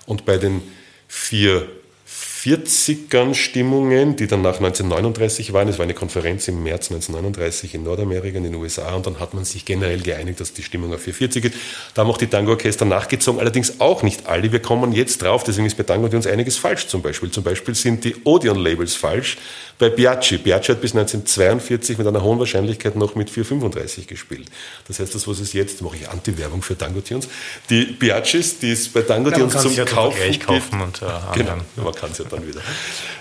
Und 0.05 0.25
bei 0.25 0.37
den 0.37 0.61
4 1.09 1.67
40ern 2.43 3.35
Stimmungen, 3.35 4.15
die 4.15 4.25
dann 4.25 4.41
nach 4.41 4.55
1939 4.55 5.53
waren. 5.53 5.67
Es 5.67 5.77
war 5.77 5.83
eine 5.83 5.93
Konferenz 5.93 6.47
im 6.47 6.63
März 6.63 6.89
1939 6.89 7.75
in 7.75 7.83
Nordamerika, 7.83 8.35
in 8.35 8.45
den 8.45 8.55
USA, 8.55 8.95
und 8.95 9.05
dann 9.05 9.19
hat 9.19 9.35
man 9.35 9.45
sich 9.45 9.63
generell 9.63 9.99
geeinigt, 9.99 10.39
dass 10.39 10.51
die 10.51 10.63
Stimmung 10.63 10.91
auf 10.91 11.01
440 11.01 11.43
geht. 11.43 11.53
Da 11.93 12.01
haben 12.01 12.09
auch 12.09 12.17
die 12.17 12.25
Tango-Orchester 12.25 12.85
nachgezogen, 12.85 13.39
allerdings 13.39 13.79
auch 13.79 14.01
nicht 14.01 14.25
alle. 14.25 14.51
Wir 14.51 14.59
kommen 14.59 14.91
jetzt 14.91 15.21
drauf, 15.21 15.43
deswegen 15.43 15.67
ist 15.67 15.77
bei 15.77 15.83
Tango 15.83 16.07
uns 16.07 16.25
einiges 16.25 16.57
falsch 16.57 16.87
zum 16.87 17.03
Beispiel. 17.03 17.29
Zum 17.29 17.43
Beispiel 17.43 17.75
sind 17.75 18.05
die 18.05 18.15
Odeon-Labels 18.23 18.95
falsch 18.95 19.37
bei 19.81 19.89
Biaggi. 19.89 20.37
Biaggi 20.37 20.67
hat 20.67 20.79
bis 20.79 20.91
1942 20.91 21.97
mit 21.97 22.05
einer 22.05 22.21
hohen 22.21 22.37
Wahrscheinlichkeit 22.37 22.95
noch 22.95 23.15
mit 23.15 23.31
435 23.31 24.05
gespielt. 24.05 24.47
Das 24.87 24.99
heißt, 24.99 25.15
das, 25.15 25.27
was 25.27 25.39
es 25.39 25.53
jetzt, 25.53 25.81
mache 25.81 25.95
ich 25.95 26.07
Anti-Werbung 26.07 26.61
für 26.61 26.77
Tango 26.77 27.01
Tunes, 27.01 27.27
die 27.67 27.85
Biaggis, 27.85 28.59
die 28.59 28.71
es 28.71 28.89
bei 28.89 29.01
Tango 29.01 29.31
Tunes 29.31 29.59
zum 29.59 29.75
Kaufen, 29.85 30.39
kaufen 30.39 30.81
und 30.81 31.01
äh, 31.01 31.05
genau, 31.33 31.57
man 31.77 31.95
kann 31.95 32.11
es 32.11 32.19
ja 32.19 32.25
dann 32.25 32.47
wieder. 32.47 32.61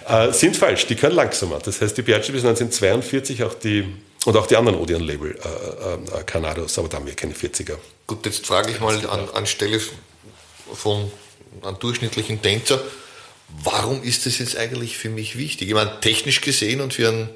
Äh, 0.06 0.34
sind 0.34 0.54
falsch, 0.54 0.86
die 0.86 0.96
können 0.96 1.14
langsamer. 1.14 1.60
Das 1.60 1.80
heißt, 1.80 1.96
die 1.96 2.02
Biaggi 2.02 2.30
bis 2.32 2.44
1942 2.44 3.42
auch 3.42 3.54
die 3.54 3.86
und 4.26 4.36
auch 4.36 4.46
die 4.46 4.56
anderen 4.56 4.78
Odeon-Label, 4.78 5.30
äh, 5.30 6.18
äh, 6.18 6.24
Canados, 6.24 6.78
aber 6.78 6.88
da 6.88 6.98
haben 6.98 7.06
wir 7.06 7.14
keine 7.14 7.32
40er. 7.32 7.76
Gut, 8.06 8.26
jetzt 8.26 8.46
frage 8.46 8.70
ich 8.70 8.80
mal 8.80 8.94
an, 9.06 9.30
anstelle 9.32 9.80
von 10.74 11.10
einem 11.62 11.78
durchschnittlichen 11.78 12.42
Tänzer, 12.42 12.82
warum 13.62 14.02
ist 14.02 14.26
das 14.26 14.38
jetzt 14.38 14.56
eigentlich 14.56 14.96
für 14.96 15.10
mich 15.10 15.36
wichtig? 15.36 15.68
Ich 15.68 15.74
meine, 15.74 16.00
technisch 16.00 16.40
gesehen 16.40 16.80
und 16.80 16.94
für 16.94 17.08
einen 17.08 17.28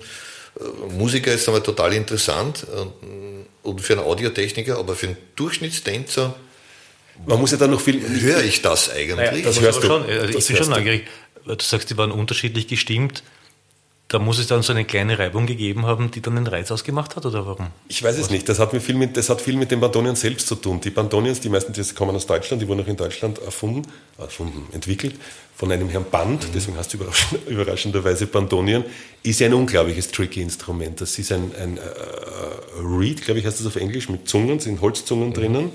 äh, 0.60 0.92
Musiker 0.92 1.32
ist 1.32 1.42
es 1.42 1.48
einmal 1.48 1.62
total 1.62 1.92
interessant 1.92 2.66
äh, 2.74 3.66
und 3.66 3.80
für 3.80 3.94
einen 3.94 4.02
Audiotechniker, 4.02 4.78
aber 4.78 4.94
für 4.94 5.08
einen 5.08 5.16
Durchschnittstänzer 5.36 6.34
man 7.26 7.38
muss 7.38 7.52
ja 7.52 7.58
dann 7.58 7.70
noch 7.70 7.80
viel. 7.80 8.02
Höre 8.22 8.42
ich 8.42 8.60
das 8.60 8.90
eigentlich? 8.90 9.14
Naja, 9.14 9.44
das 9.44 9.60
hörst 9.60 9.84
du. 9.84 9.86
Schon, 9.86 10.02
also 10.02 10.36
ich 10.36 10.46
bin 10.48 10.56
schon 10.56 10.70
neugierig 10.70 11.04
du 11.46 11.56
sagst, 11.60 11.90
die 11.90 11.96
waren 11.96 12.10
unterschiedlich 12.10 12.66
gestimmt. 12.68 13.22
Da 14.08 14.18
muss 14.18 14.38
es 14.38 14.46
dann 14.46 14.62
so 14.62 14.72
eine 14.72 14.84
kleine 14.84 15.18
Reibung 15.18 15.46
gegeben 15.46 15.86
haben, 15.86 16.10
die 16.10 16.20
dann 16.20 16.36
den 16.36 16.46
Reiz 16.46 16.70
ausgemacht 16.70 17.16
hat, 17.16 17.24
oder 17.24 17.46
warum? 17.46 17.68
Ich 17.88 18.02
weiß 18.02 18.18
es 18.18 18.28
nicht. 18.28 18.48
Das 18.48 18.58
hat, 18.58 18.70
viel 18.70 18.94
mit, 18.94 19.16
das 19.16 19.30
hat 19.30 19.40
viel 19.40 19.56
mit 19.56 19.70
den 19.70 19.80
Bandonions 19.80 20.20
selbst 20.20 20.46
zu 20.46 20.56
tun. 20.56 20.80
Die 20.80 20.90
Bandonions, 20.90 21.40
die 21.40 21.48
meisten 21.48 21.72
die 21.72 21.82
kommen 21.94 22.14
aus 22.14 22.26
Deutschland, 22.26 22.60
die 22.60 22.68
wurden 22.68 22.82
auch 22.82 22.86
in 22.86 22.98
Deutschland 22.98 23.38
erfunden, 23.38 23.82
erfunden 24.18 24.66
entwickelt, 24.72 25.16
von 25.56 25.72
einem 25.72 25.88
Herrn 25.88 26.04
Band, 26.04 26.44
mhm. 26.44 26.48
deswegen 26.54 26.76
hast 26.76 26.92
du 26.92 26.98
überraschend, 26.98 27.40
überraschenderweise 27.48 28.26
Bandonion, 28.26 28.84
ist 29.22 29.40
ein 29.40 29.54
unglaubliches 29.54 30.10
tricky 30.10 30.42
Instrument. 30.42 31.00
Das 31.00 31.18
ist 31.18 31.32
ein, 31.32 31.52
ein 31.58 31.78
uh, 31.78 32.98
Reed, 32.98 33.22
glaube 33.22 33.40
ich 33.40 33.46
heißt 33.46 33.58
das 33.58 33.66
auf 33.66 33.76
Englisch, 33.76 34.10
mit 34.10 34.28
Zungen, 34.28 34.60
sind 34.60 34.82
Holzzungen 34.82 35.30
mhm. 35.30 35.34
drinnen. 35.34 35.72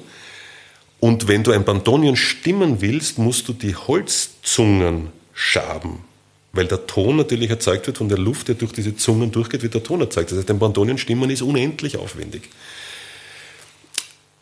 Und 1.00 1.28
wenn 1.28 1.44
du 1.44 1.52
ein 1.52 1.66
Bandonion 1.66 2.16
stimmen 2.16 2.82
willst, 2.82 3.18
musst 3.18 3.48
du 3.48 3.54
die 3.54 3.76
Holzzungen 3.76 5.10
Schaben 5.34 6.09
weil 6.52 6.66
der 6.66 6.88
Ton 6.88 7.18
natürlich 7.18 7.50
erzeugt 7.50 7.88
wird 7.88 7.98
von 7.98 8.10
der 8.10 8.18
Luft, 8.18 8.48
der 8.48 8.56
durch 8.56 8.72
diese 8.72 8.96
Zungen 8.96 9.32
durchgeht, 9.32 9.62
wird 9.62 9.74
der 9.76 9.84
Ton 9.84 10.02
erzeugt. 10.02 10.32
Das 10.32 10.40
heißt, 10.40 10.50
ein 10.50 10.60
Bandonien-Stimmen 10.60 11.30
ist 11.30 11.42
unendlich 11.42 11.98
aufwendig. 11.98 12.50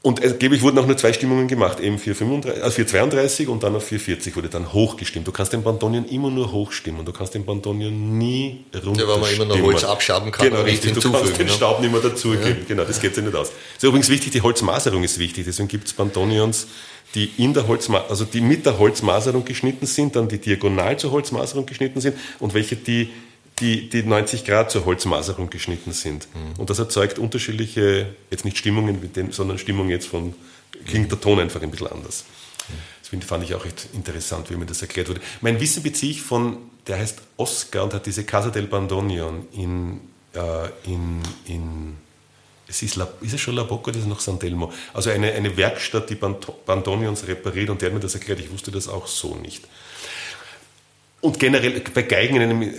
Und 0.07 0.23
angeblich 0.23 0.61
wurden 0.61 0.77
auch 0.77 0.85
nur 0.85 0.95
zwei 0.95 1.11
Stimmungen 1.11 1.49
gemacht, 1.49 1.81
eben 1.81 1.97
432, 1.97 2.63
also 2.63 2.75
432 2.75 3.49
und 3.49 3.63
dann 3.63 3.75
auf 3.75 3.83
440 3.87 4.37
wurde 4.37 4.47
dann 4.47 4.71
hochgestimmt. 4.71 5.27
Du 5.27 5.33
kannst 5.33 5.51
den 5.51 5.63
Bandonion 5.63 6.05
immer 6.05 6.29
nur 6.29 6.53
hochstimmen, 6.53 7.03
du 7.03 7.11
kannst 7.11 7.33
den 7.33 7.43
Bandonion 7.43 8.17
nie 8.17 8.63
runterstimmen. 8.73 8.99
Ja, 8.99 9.07
weil 9.07 9.19
man 9.19 9.33
immer 9.33 9.45
noch 9.45 9.61
Holz 9.61 9.83
abschaben 9.83 10.31
kann 10.31 10.47
genau, 10.49 10.61
richtig, 10.61 10.93
du 10.93 11.11
kannst 11.11 11.37
den 11.37 11.47
ne? 11.47 11.51
Staub 11.51 11.81
nicht 11.81 11.91
mehr 11.91 11.99
dazugeben. 11.99 12.59
Ja. 12.59 12.65
Genau, 12.69 12.85
das 12.85 13.01
geht 13.01 13.15
sich 13.15 13.23
nicht 13.25 13.35
aus. 13.35 13.49
Das 13.49 13.83
ist 13.83 13.83
übrigens 13.83 14.07
wichtig, 14.07 14.31
die 14.31 14.41
Holzmaserung 14.41 15.03
ist 15.03 15.19
wichtig, 15.19 15.43
deswegen 15.45 15.67
gibt 15.67 15.87
es 15.87 15.93
Bandonions, 15.93 16.67
die 17.15 17.31
in 17.37 17.53
der 17.53 17.67
Holzma 17.67 18.05
also 18.09 18.25
die 18.25 18.41
mit 18.41 18.65
der 18.65 18.77
Holzmaserung 18.79 19.45
geschnitten 19.45 19.85
sind, 19.85 20.15
dann 20.15 20.27
die 20.27 20.39
diagonal 20.39 20.97
zur 20.97 21.11
Holzmaserung 21.11 21.65
geschnitten 21.65 22.01
sind 22.01 22.17
und 22.39 22.53
welche 22.53 22.75
die 22.75 23.09
die, 23.59 23.89
die 23.89 24.03
90 24.03 24.45
Grad 24.45 24.69
zur 24.69 24.85
Holzmaserung 24.85 25.49
geschnitten 25.49 25.91
sind. 25.91 26.27
Mhm. 26.33 26.59
Und 26.59 26.69
das 26.69 26.79
erzeugt 26.79 27.17
unterschiedliche, 27.17 28.13
jetzt 28.29 28.45
nicht 28.45 28.57
Stimmungen, 28.57 29.01
mit 29.01 29.15
dem, 29.15 29.31
sondern 29.31 29.57
Stimmung 29.57 29.89
jetzt 29.89 30.07
von, 30.07 30.35
klingt 30.85 31.11
der 31.11 31.19
Ton 31.19 31.39
einfach 31.39 31.61
ein 31.61 31.71
bisschen 31.71 31.87
anders. 31.87 32.25
Das 33.01 33.25
fand 33.25 33.43
ich 33.43 33.55
auch 33.55 33.65
echt 33.65 33.87
interessant, 33.93 34.49
wie 34.49 34.55
mir 34.55 34.65
das 34.65 34.81
erklärt 34.81 35.09
wurde. 35.09 35.21
Mein 35.41 35.59
Wissen 35.59 35.81
beziehe 35.81 36.11
ich 36.11 36.21
von, 36.21 36.57
der 36.87 36.99
heißt 36.99 37.21
Oscar 37.37 37.83
und 37.83 37.93
hat 37.93 38.05
diese 38.05 38.25
Casa 38.25 38.49
del 38.49 38.67
Bandonion 38.67 39.47
in, 39.53 40.01
äh, 40.33 40.67
in, 40.85 41.21
in 41.45 41.95
es 42.67 42.81
ist, 42.81 42.97
ist 43.21 43.33
es 43.33 43.39
schon 43.39 43.55
La 43.55 43.63
Bocca 43.63 43.89
oder 43.89 43.99
ist 43.99 44.07
noch 44.07 44.19
San 44.19 44.39
Telmo? 44.39 44.73
Also 44.93 45.09
eine, 45.09 45.31
eine 45.31 45.55
Werkstatt, 45.55 46.09
die 46.09 46.15
Bandonions 46.15 47.27
repariert 47.27 47.69
und 47.69 47.81
der 47.81 47.89
hat 47.89 47.93
mir 47.93 48.01
das 48.01 48.15
erklärt. 48.15 48.39
Ich 48.39 48.51
wusste 48.51 48.71
das 48.71 48.87
auch 48.87 49.07
so 49.07 49.35
nicht. 49.35 49.63
Und 51.21 51.39
generell 51.39 51.81
bei 51.93 52.03
Geigen 52.03 52.35
in 52.35 52.41
einem 52.41 52.73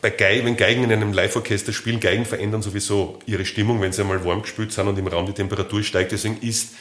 bei 0.00 0.10
Geigen, 0.10 0.46
wenn 0.46 0.56
Geigen 0.56 0.84
in 0.84 0.92
einem 0.92 1.12
Live-Orchester 1.12 1.72
spielen, 1.72 2.00
Geigen 2.00 2.24
verändern 2.24 2.62
sowieso 2.62 3.18
ihre 3.26 3.44
Stimmung, 3.44 3.80
wenn 3.80 3.92
sie 3.92 4.02
einmal 4.02 4.24
warm 4.24 4.42
gespült 4.42 4.70
sind 4.70 4.86
und 4.86 4.98
im 4.98 5.06
Raum 5.06 5.26
die 5.26 5.32
Temperatur 5.32 5.82
steigt. 5.82 6.12
Deswegen 6.12 6.38
ist, 6.42 6.74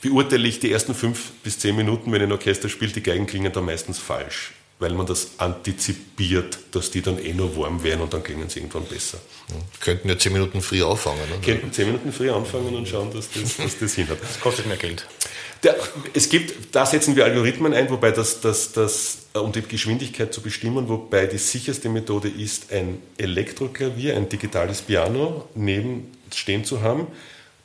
beurteile 0.00 0.46
ich 0.46 0.60
die 0.60 0.70
ersten 0.70 0.94
fünf 0.94 1.32
bis 1.42 1.58
zehn 1.58 1.74
Minuten, 1.74 2.12
wenn 2.12 2.22
ein 2.22 2.30
Orchester 2.30 2.68
spielt, 2.68 2.94
die 2.94 3.02
Geigen 3.02 3.26
klingen 3.26 3.52
da 3.52 3.60
meistens 3.60 3.98
falsch, 3.98 4.52
weil 4.80 4.94
man 4.94 5.06
das 5.06 5.32
antizipiert, 5.38 6.58
dass 6.72 6.90
die 6.90 7.02
dann 7.02 7.18
eh 7.22 7.34
nur 7.34 7.54
warm 7.56 7.82
werden 7.84 8.00
und 8.00 8.12
dann 8.12 8.22
klingen 8.22 8.48
sie 8.48 8.60
irgendwann 8.60 8.86
besser. 8.86 9.18
Könnten 9.78 10.08
ja 10.08 10.18
zehn 10.18 10.32
Minuten 10.32 10.62
früh 10.62 10.82
anfangen. 10.82 11.20
Ne? 11.30 11.36
Könnten 11.44 11.70
zehn 11.70 11.86
Minuten 11.86 12.12
früh 12.12 12.30
anfangen 12.30 12.74
und 12.74 12.88
schauen, 12.88 13.12
dass 13.12 13.28
das, 13.30 13.58
dass 13.58 13.78
das 13.78 13.94
hinhat. 13.94 14.18
Das 14.22 14.40
kostet 14.40 14.66
mehr 14.66 14.78
Geld. 14.78 15.06
Der, 15.62 15.76
es 16.14 16.30
gibt, 16.30 16.74
da 16.74 16.86
setzen 16.86 17.14
wir 17.14 17.26
Algorithmen 17.26 17.74
ein, 17.74 17.90
wobei 17.90 18.10
das, 18.10 18.40
das, 18.40 18.72
das, 18.72 19.18
äh, 19.34 19.38
um 19.38 19.52
die 19.52 19.60
Geschwindigkeit 19.60 20.32
zu 20.32 20.40
bestimmen, 20.40 20.88
wobei 20.88 21.26
die 21.26 21.36
sicherste 21.36 21.90
Methode 21.90 22.28
ist, 22.28 22.72
ein 22.72 23.02
Elektroklavier, 23.18 24.16
ein 24.16 24.30
digitales 24.30 24.80
Piano 24.80 25.48
neben 25.54 26.10
stehen 26.32 26.64
zu 26.64 26.80
haben 26.80 27.06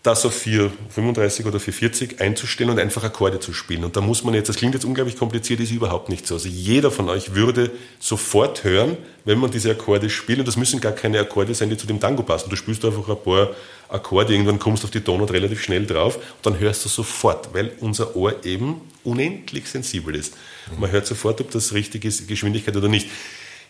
das 0.05 0.25
auf 0.25 0.33
435 0.33 1.45
oder 1.45 1.59
440 1.59 2.21
einzustellen 2.21 2.69
und 2.69 2.79
einfach 2.79 3.03
Akkorde 3.03 3.39
zu 3.39 3.53
spielen. 3.53 3.83
Und 3.83 3.95
da 3.95 4.01
muss 4.01 4.23
man 4.23 4.33
jetzt, 4.33 4.49
das 4.49 4.57
klingt 4.57 4.73
jetzt 4.73 4.85
unglaublich 4.85 5.17
kompliziert, 5.17 5.59
ist 5.59 5.71
überhaupt 5.71 6.09
nicht 6.09 6.27
so. 6.27 6.35
Also 6.35 6.47
jeder 6.47 6.91
von 6.91 7.09
euch 7.09 7.33
würde 7.33 7.71
sofort 7.99 8.63
hören, 8.63 8.97
wenn 9.23 9.39
man 9.39 9.51
diese 9.51 9.71
Akkorde 9.71 10.09
spielt. 10.09 10.39
Und 10.39 10.47
das 10.47 10.57
müssen 10.57 10.79
gar 10.79 10.91
keine 10.91 11.19
Akkorde 11.19 11.55
sein, 11.55 11.69
die 11.69 11.77
zu 11.77 11.87
dem 11.87 11.99
Tango 11.99 12.23
passen. 12.23 12.49
Du 12.49 12.55
spielst 12.55 12.85
einfach 12.85 13.09
ein 13.09 13.23
paar 13.23 13.49
Akkorde, 13.89 14.33
irgendwann 14.33 14.59
kommst 14.59 14.83
du 14.83 14.87
auf 14.87 14.91
die 14.91 15.01
Tonart 15.01 15.31
relativ 15.31 15.61
schnell 15.61 15.85
drauf 15.85 16.15
und 16.15 16.45
dann 16.45 16.59
hörst 16.59 16.85
du 16.85 16.89
sofort, 16.89 17.53
weil 17.53 17.71
unser 17.79 18.15
Ohr 18.15 18.43
eben 18.43 18.81
unendlich 19.03 19.67
sensibel 19.67 20.15
ist. 20.15 20.35
Man 20.79 20.91
hört 20.91 21.05
sofort, 21.05 21.39
ob 21.41 21.51
das 21.51 21.73
richtig 21.73 22.05
ist, 22.05 22.27
Geschwindigkeit 22.27 22.75
oder 22.75 22.87
nicht 22.87 23.07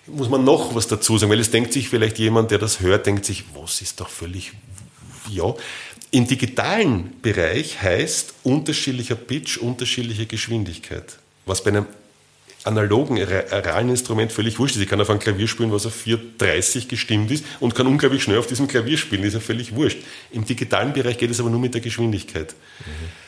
muss 0.07 0.29
man 0.29 0.43
noch 0.43 0.75
was 0.75 0.87
dazu 0.87 1.17
sagen, 1.17 1.31
weil 1.31 1.39
es 1.39 1.51
denkt 1.51 1.73
sich 1.73 1.89
vielleicht 1.89 2.19
jemand, 2.19 2.51
der 2.51 2.59
das 2.59 2.79
hört, 2.79 3.07
denkt 3.07 3.25
sich, 3.25 3.43
was 3.55 3.81
ist 3.81 3.99
doch 3.99 4.09
völlig, 4.09 4.51
ja, 5.29 5.53
im 6.15 6.25
digitalen 6.25 7.19
Bereich 7.21 7.81
heißt 7.81 8.35
unterschiedlicher 8.43 9.15
Pitch, 9.15 9.57
unterschiedliche 9.57 10.25
Geschwindigkeit. 10.25 11.17
Was 11.45 11.61
bei 11.61 11.71
einem 11.71 11.87
analogen, 12.63 13.21
realen 13.21 13.89
Instrument 13.89 14.31
völlig 14.31 14.57
wurscht 14.57 14.77
ist. 14.77 14.81
Ich 14.81 14.87
kann 14.87 15.01
auf 15.01 15.09
einem 15.09 15.19
Klavier 15.19 15.49
spielen, 15.49 15.73
was 15.73 15.85
auf 15.85 15.93
430 15.93 16.87
gestimmt 16.87 17.31
ist 17.31 17.43
und 17.59 17.75
kann 17.75 17.85
unglaublich 17.85 18.23
schnell 18.23 18.37
auf 18.37 18.47
diesem 18.47 18.69
Klavier 18.69 18.97
spielen, 18.97 19.23
ist 19.23 19.33
ja 19.33 19.41
völlig 19.41 19.75
wurscht. 19.75 19.97
Im 20.31 20.45
digitalen 20.45 20.93
Bereich 20.93 21.17
geht 21.17 21.31
es 21.31 21.41
aber 21.41 21.49
nur 21.49 21.59
mit 21.59 21.73
der 21.73 21.81
Geschwindigkeit. 21.81 22.55
Mhm. 22.79 23.24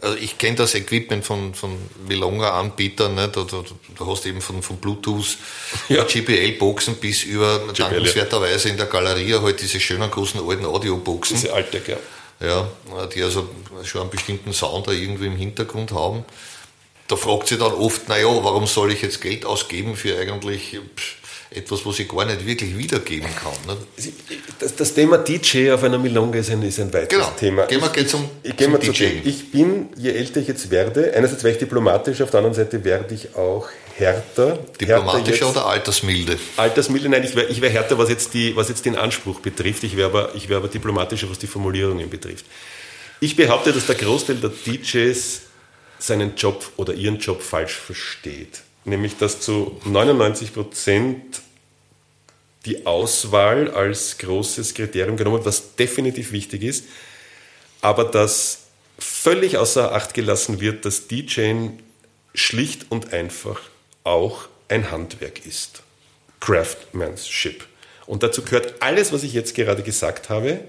Also 0.00 0.16
ich 0.16 0.38
kenne 0.38 0.56
das 0.56 0.74
Equipment 0.74 1.24
von, 1.24 1.54
von 1.54 1.76
Wilonga-Anbietern, 2.06 3.14
ne? 3.14 3.28
da, 3.28 3.44
da, 3.44 3.64
da, 3.98 4.06
hast 4.06 4.24
du 4.24 4.28
eben 4.28 4.40
von, 4.40 4.62
von 4.62 4.76
Bluetooth, 4.76 5.36
ja. 5.88 6.04
GPL-Boxen 6.04 6.96
bis 6.96 7.24
über 7.24 7.58
GPL, 7.58 7.74
dankenswerterweise 7.74 8.68
in 8.68 8.76
der 8.76 8.86
Galerie 8.86 9.34
halt 9.34 9.60
diese 9.60 9.80
schönen 9.80 10.10
großen 10.10 10.40
alten 10.46 10.64
Audio-Boxen. 10.64 11.36
Diese 11.36 11.52
alte, 11.52 11.82
ja. 11.86 11.96
Ja, 12.40 12.68
die 13.06 13.22
also 13.22 13.48
schon 13.84 14.02
einen 14.02 14.10
bestimmten 14.10 14.52
Sound 14.52 14.88
da 14.88 14.92
irgendwie 14.92 15.26
im 15.26 15.36
Hintergrund 15.36 15.92
haben. 15.92 16.24
Da 17.06 17.16
fragt 17.16 17.48
sich 17.48 17.58
dann 17.58 17.72
oft, 17.72 18.08
naja, 18.08 18.26
warum 18.26 18.66
soll 18.66 18.92
ich 18.92 19.02
jetzt 19.02 19.20
Geld 19.20 19.44
ausgeben 19.44 19.96
für 19.96 20.18
eigentlich... 20.18 20.78
Pff, 20.96 21.23
etwas, 21.56 21.84
was 21.86 21.98
ich 21.98 22.08
gar 22.08 22.24
nicht 22.24 22.46
wirklich 22.46 22.76
wiedergeben 22.76 23.28
kann. 23.34 23.52
Ne? 23.66 23.76
Das, 24.58 24.74
das, 24.76 24.94
Thema 24.94 25.18
DJ 25.18 25.70
auf 25.70 25.82
einer 25.82 25.98
Milonga 25.98 26.38
ist 26.38 26.50
ein, 26.50 26.62
ist 26.62 26.80
ein 26.80 26.92
weiteres 26.92 27.08
genau. 27.08 27.32
Thema. 27.38 27.66
Gehen 27.66 27.80
wir 27.80 27.96
ich, 27.96 28.08
zum, 28.08 28.28
ich, 28.42 28.56
zum 28.56 28.80
DJ. 28.80 29.04
Ich 29.24 29.50
bin, 29.50 29.88
je 29.96 30.10
älter 30.10 30.40
ich 30.40 30.48
jetzt 30.48 30.70
werde, 30.70 31.12
einerseits 31.14 31.44
wäre 31.44 31.54
ich 31.54 31.58
diplomatisch, 31.58 32.20
auf 32.22 32.30
der 32.30 32.38
anderen 32.38 32.54
Seite 32.54 32.84
werde 32.84 33.14
ich 33.14 33.34
auch 33.36 33.68
härter. 33.96 34.58
Diplomatischer 34.80 35.50
oder 35.50 35.66
altersmilde? 35.66 36.38
Altersmilde, 36.56 37.08
nein, 37.08 37.24
ich 37.24 37.34
wäre 37.34 37.46
ich 37.46 37.60
wär 37.60 37.70
härter, 37.70 37.98
was 37.98 38.08
jetzt, 38.08 38.34
die, 38.34 38.56
was 38.56 38.68
jetzt 38.68 38.84
den 38.84 38.96
Anspruch 38.96 39.40
betrifft. 39.40 39.84
Ich 39.84 39.96
wäre 39.96 40.08
aber, 40.08 40.32
wär 40.34 40.56
aber 40.56 40.68
diplomatischer, 40.68 41.30
was 41.30 41.38
die 41.38 41.46
Formulierungen 41.46 42.10
betrifft. 42.10 42.44
Ich 43.20 43.36
behaupte, 43.36 43.72
dass 43.72 43.86
der 43.86 43.94
Großteil 43.94 44.36
der 44.36 44.50
DJs 44.50 45.40
seinen 45.98 46.34
Job 46.36 46.70
oder 46.76 46.94
ihren 46.94 47.18
Job 47.18 47.42
falsch 47.42 47.74
versteht. 47.74 48.62
Nämlich, 48.84 49.16
dass 49.16 49.40
zu 49.40 49.80
99 49.84 50.52
Prozent 50.52 51.40
die 52.64 52.86
Auswahl 52.86 53.70
als 53.70 54.18
großes 54.18 54.74
Kriterium 54.74 55.16
genommen, 55.16 55.44
was 55.44 55.76
definitiv 55.76 56.32
wichtig 56.32 56.62
ist, 56.62 56.84
aber 57.80 58.04
dass 58.04 58.64
völlig 58.98 59.58
außer 59.58 59.92
Acht 59.92 60.14
gelassen 60.14 60.60
wird, 60.60 60.84
dass 60.84 61.08
DJing 61.08 61.78
schlicht 62.34 62.86
und 62.90 63.12
einfach 63.12 63.60
auch 64.02 64.48
ein 64.68 64.90
Handwerk 64.90 65.44
ist. 65.46 65.82
Craftsmanship. 66.40 67.66
Und 68.06 68.22
dazu 68.22 68.42
gehört 68.42 68.82
alles, 68.82 69.12
was 69.12 69.22
ich 69.22 69.32
jetzt 69.32 69.54
gerade 69.54 69.82
gesagt 69.82 70.28
habe, 70.28 70.60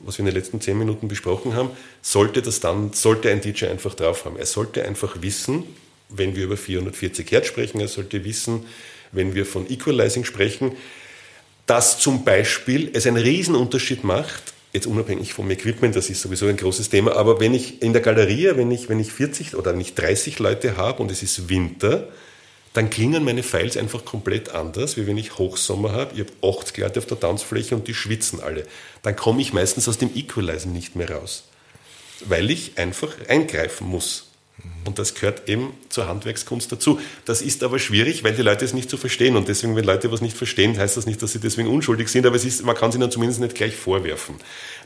was 0.00 0.16
wir 0.16 0.20
in 0.20 0.26
den 0.26 0.34
letzten 0.34 0.60
zehn 0.60 0.78
Minuten 0.78 1.08
besprochen 1.08 1.54
haben, 1.54 1.70
sollte 2.02 2.40
das 2.40 2.60
dann, 2.60 2.92
sollte 2.92 3.30
ein 3.30 3.40
DJ 3.40 3.66
einfach 3.66 3.94
drauf 3.94 4.24
haben. 4.24 4.36
Er 4.38 4.46
sollte 4.46 4.84
einfach 4.84 5.20
wissen, 5.20 5.64
wenn 6.08 6.36
wir 6.36 6.44
über 6.44 6.56
440 6.56 7.30
Hertz 7.30 7.46
sprechen, 7.48 7.80
er 7.80 7.88
sollte 7.88 8.24
wissen, 8.24 8.66
wenn 9.12 9.34
wir 9.34 9.44
von 9.44 9.68
Equalizing 9.68 10.24
sprechen, 10.24 10.72
dass 11.68 11.98
zum 11.98 12.24
Beispiel 12.24 12.90
es 12.94 13.06
einen 13.06 13.18
Riesenunterschied 13.18 14.02
macht, 14.02 14.54
jetzt 14.72 14.86
unabhängig 14.86 15.34
vom 15.34 15.50
Equipment, 15.50 15.94
das 15.94 16.08
ist 16.08 16.22
sowieso 16.22 16.46
ein 16.46 16.56
großes 16.56 16.88
Thema, 16.88 17.14
aber 17.14 17.40
wenn 17.40 17.52
ich 17.52 17.82
in 17.82 17.92
der 17.92 18.00
Galerie, 18.00 18.52
wenn 18.54 18.70
ich, 18.70 18.88
wenn 18.88 18.98
ich 18.98 19.12
40 19.12 19.54
oder 19.54 19.74
nicht 19.74 19.94
30 19.98 20.38
Leute 20.38 20.78
habe 20.78 21.02
und 21.02 21.10
es 21.10 21.22
ist 21.22 21.50
Winter, 21.50 22.08
dann 22.72 22.88
klingen 22.88 23.22
meine 23.22 23.42
Files 23.42 23.76
einfach 23.76 24.06
komplett 24.06 24.50
anders, 24.50 24.96
wie 24.96 25.06
wenn 25.06 25.18
ich 25.18 25.36
Hochsommer 25.36 25.92
habe. 25.92 26.14
Ich 26.14 26.20
habe 26.20 26.32
80 26.42 26.78
Leute 26.78 27.00
auf 27.00 27.06
der 27.06 27.20
Tanzfläche 27.20 27.74
und 27.74 27.86
die 27.86 27.94
schwitzen 27.94 28.40
alle. 28.40 28.66
Dann 29.02 29.14
komme 29.14 29.42
ich 29.42 29.52
meistens 29.52 29.88
aus 29.88 29.98
dem 29.98 30.10
Equalizen 30.14 30.72
nicht 30.72 30.96
mehr 30.96 31.10
raus, 31.10 31.44
weil 32.24 32.50
ich 32.50 32.78
einfach 32.78 33.14
eingreifen 33.28 33.88
muss. 33.88 34.27
Und 34.84 34.98
das 34.98 35.14
gehört 35.14 35.48
eben 35.48 35.74
zur 35.90 36.08
Handwerkskunst 36.08 36.72
dazu. 36.72 36.98
Das 37.26 37.42
ist 37.42 37.62
aber 37.62 37.78
schwierig, 37.78 38.24
weil 38.24 38.32
die 38.32 38.40
Leute 38.40 38.64
es 38.64 38.72
nicht 38.72 38.88
so 38.88 38.96
verstehen. 38.96 39.36
Und 39.36 39.46
deswegen, 39.46 39.76
wenn 39.76 39.84
Leute 39.84 40.10
was 40.10 40.22
nicht 40.22 40.36
verstehen, 40.36 40.78
heißt 40.78 40.96
das 40.96 41.04
nicht, 41.04 41.20
dass 41.22 41.32
sie 41.32 41.40
deswegen 41.40 41.68
unschuldig 41.68 42.08
sind, 42.08 42.24
aber 42.24 42.36
es 42.36 42.46
ist, 42.46 42.64
man 42.64 42.74
kann 42.74 42.90
sie 42.90 42.98
ihnen 42.98 43.10
zumindest 43.10 43.40
nicht 43.40 43.54
gleich 43.54 43.76
vorwerfen. 43.76 44.36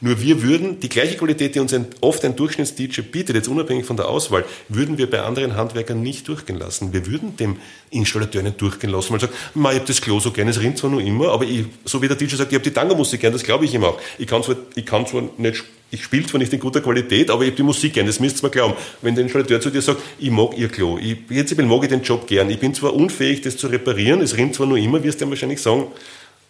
Nur 0.00 0.20
wir 0.20 0.42
würden 0.42 0.80
die 0.80 0.88
gleiche 0.88 1.16
Qualität, 1.16 1.54
die 1.54 1.60
uns 1.60 1.72
ein, 1.72 1.86
oft 2.00 2.24
ein 2.24 2.34
Durchschnitts-DJ 2.34 3.02
bietet, 3.02 3.36
jetzt 3.36 3.46
unabhängig 3.46 3.86
von 3.86 3.96
der 3.96 4.08
Auswahl, 4.08 4.44
würden 4.68 4.98
wir 4.98 5.08
bei 5.08 5.22
anderen 5.22 5.54
Handwerkern 5.54 6.02
nicht 6.02 6.26
durchgehen 6.26 6.58
lassen. 6.58 6.92
Wir 6.92 7.06
würden 7.06 7.36
dem 7.36 7.58
Installateur 7.90 8.42
nicht 8.42 8.60
durchgehen 8.60 8.90
lassen, 8.90 9.10
weil 9.10 9.18
er 9.18 9.28
sagt, 9.28 9.34
ich 9.54 9.62
habe 9.62 9.80
das 9.86 10.00
Klo 10.00 10.18
so 10.18 10.32
gerne, 10.32 10.50
es 10.50 10.60
rinnt 10.60 10.78
zwar 10.78 10.90
nur 10.90 11.00
immer, 11.00 11.30
aber 11.30 11.44
ich, 11.44 11.66
so 11.84 12.02
wie 12.02 12.08
der 12.08 12.16
DJ 12.16 12.34
sagt, 12.34 12.50
ich 12.50 12.56
habe 12.56 12.64
die 12.64 12.74
Tango-Musik 12.74 13.20
gern, 13.20 13.32
das 13.32 13.44
glaube 13.44 13.66
ich 13.66 13.72
ihm 13.72 13.84
auch. 13.84 14.00
Ich 14.18 14.26
kann 14.26 14.42
zwar, 14.42 14.56
ich 14.74 14.84
kann 14.84 15.06
zwar 15.06 15.22
nicht 15.38 15.62
ich 15.92 16.04
spiele 16.04 16.26
zwar 16.26 16.38
nicht 16.38 16.52
in 16.54 16.58
guter 16.58 16.80
Qualität, 16.80 17.30
aber 17.30 17.42
ich 17.42 17.48
habe 17.48 17.56
die 17.56 17.62
Musik 17.62 17.92
gern. 17.92 18.06
Das 18.06 18.18
müsst 18.18 18.42
ihr 18.42 18.46
mir 18.46 18.50
glauben. 18.50 18.74
Wenn 19.02 19.14
der 19.14 19.24
Installateur 19.24 19.60
zu 19.60 19.68
dir 19.68 19.82
sagt, 19.82 20.00
ich 20.18 20.30
mag 20.30 20.56
ihr 20.56 20.68
Klo, 20.68 20.96
ich, 20.96 21.26
prinzipiell 21.26 21.66
mag 21.66 21.82
ich 21.82 21.90
den 21.90 22.02
Job 22.02 22.26
gern, 22.26 22.48
ich 22.48 22.58
bin 22.58 22.74
zwar 22.74 22.94
unfähig, 22.94 23.42
das 23.42 23.58
zu 23.58 23.66
reparieren, 23.66 24.22
es 24.22 24.34
rinnt 24.34 24.54
zwar 24.54 24.66
nur 24.66 24.78
immer, 24.78 25.04
wirst 25.04 25.20
du 25.20 25.26
dann 25.26 25.30
wahrscheinlich 25.30 25.60
sagen, 25.60 25.88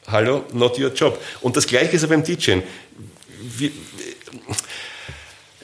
hallo, 0.06 0.44
not 0.52 0.78
your 0.78 0.92
job. 0.92 1.20
Und 1.40 1.56
das 1.56 1.66
Gleiche 1.66 1.96
ist 1.96 2.02
ja 2.02 2.08
beim 2.08 2.22
DJing. 2.22 2.62
ich 3.58 3.72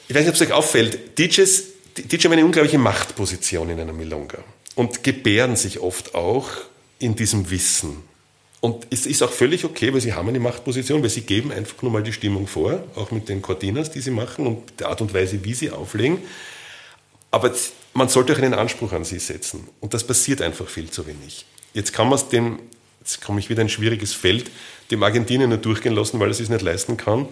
weiß 0.09 0.25
nicht, 0.25 0.27
ob 0.27 0.35
es 0.35 0.41
euch 0.41 0.51
auffällt, 0.51 1.17
DJs, 1.17 1.63
DJ 1.95 2.25
haben 2.25 2.33
eine 2.33 2.43
unglaubliche 2.43 2.77
Machtposition 2.77 3.69
in 3.69 3.79
einer 3.79 3.93
Milonga 3.93 4.39
und 4.75 5.05
gebären 5.05 5.55
sich 5.55 5.79
oft 5.79 6.15
auch 6.15 6.49
in 6.99 7.15
diesem 7.15 7.49
Wissen. 7.49 8.08
Und 8.61 8.87
es 8.89 9.05
ist 9.05 9.23
auch 9.23 9.31
völlig 9.31 9.63
okay, 9.63 9.93
weil 9.93 10.01
sie 10.01 10.13
haben 10.13 10.27
eine 10.27 10.39
Machtposition, 10.39 11.01
weil 11.01 11.09
sie 11.09 11.21
geben 11.21 11.51
einfach 11.51 11.81
nur 11.81 11.91
mal 11.91 12.03
die 12.03 12.11
Stimmung 12.11 12.45
vor, 12.45 12.83
auch 12.95 13.11
mit 13.11 13.29
den 13.29 13.41
Cortinas, 13.41 13.91
die 13.91 14.01
sie 14.01 14.11
machen 14.11 14.45
und 14.47 14.79
der 14.79 14.89
Art 14.89 14.99
und 15.01 15.13
Weise, 15.13 15.45
wie 15.45 15.53
sie 15.53 15.71
auflegen. 15.71 16.17
Aber 17.31 17.53
man 17.93 18.09
sollte 18.09 18.33
auch 18.33 18.37
einen 18.37 18.53
Anspruch 18.53 18.91
an 18.91 19.05
sie 19.05 19.19
setzen. 19.19 19.67
Und 19.79 19.93
das 19.93 20.05
passiert 20.05 20.41
einfach 20.41 20.67
viel 20.67 20.89
zu 20.89 21.07
wenig. 21.07 21.45
Jetzt 21.73 21.93
kann 21.93 22.07
man 22.07 22.17
es 22.17 22.27
dem, 22.27 22.59
jetzt 22.99 23.21
komme 23.21 23.39
ich 23.39 23.49
wieder 23.49 23.61
in 23.61 23.67
ein 23.67 23.69
schwieriges 23.69 24.13
Feld, 24.13 24.51
dem 24.91 25.03
Argentinien 25.03 25.49
nur 25.49 25.59
durchgehen 25.59 25.95
lassen, 25.95 26.19
weil 26.19 26.27
er 26.27 26.31
es 26.31 26.37
sich 26.37 26.49
nicht 26.49 26.61
leisten 26.61 26.97
kann. 26.97 27.27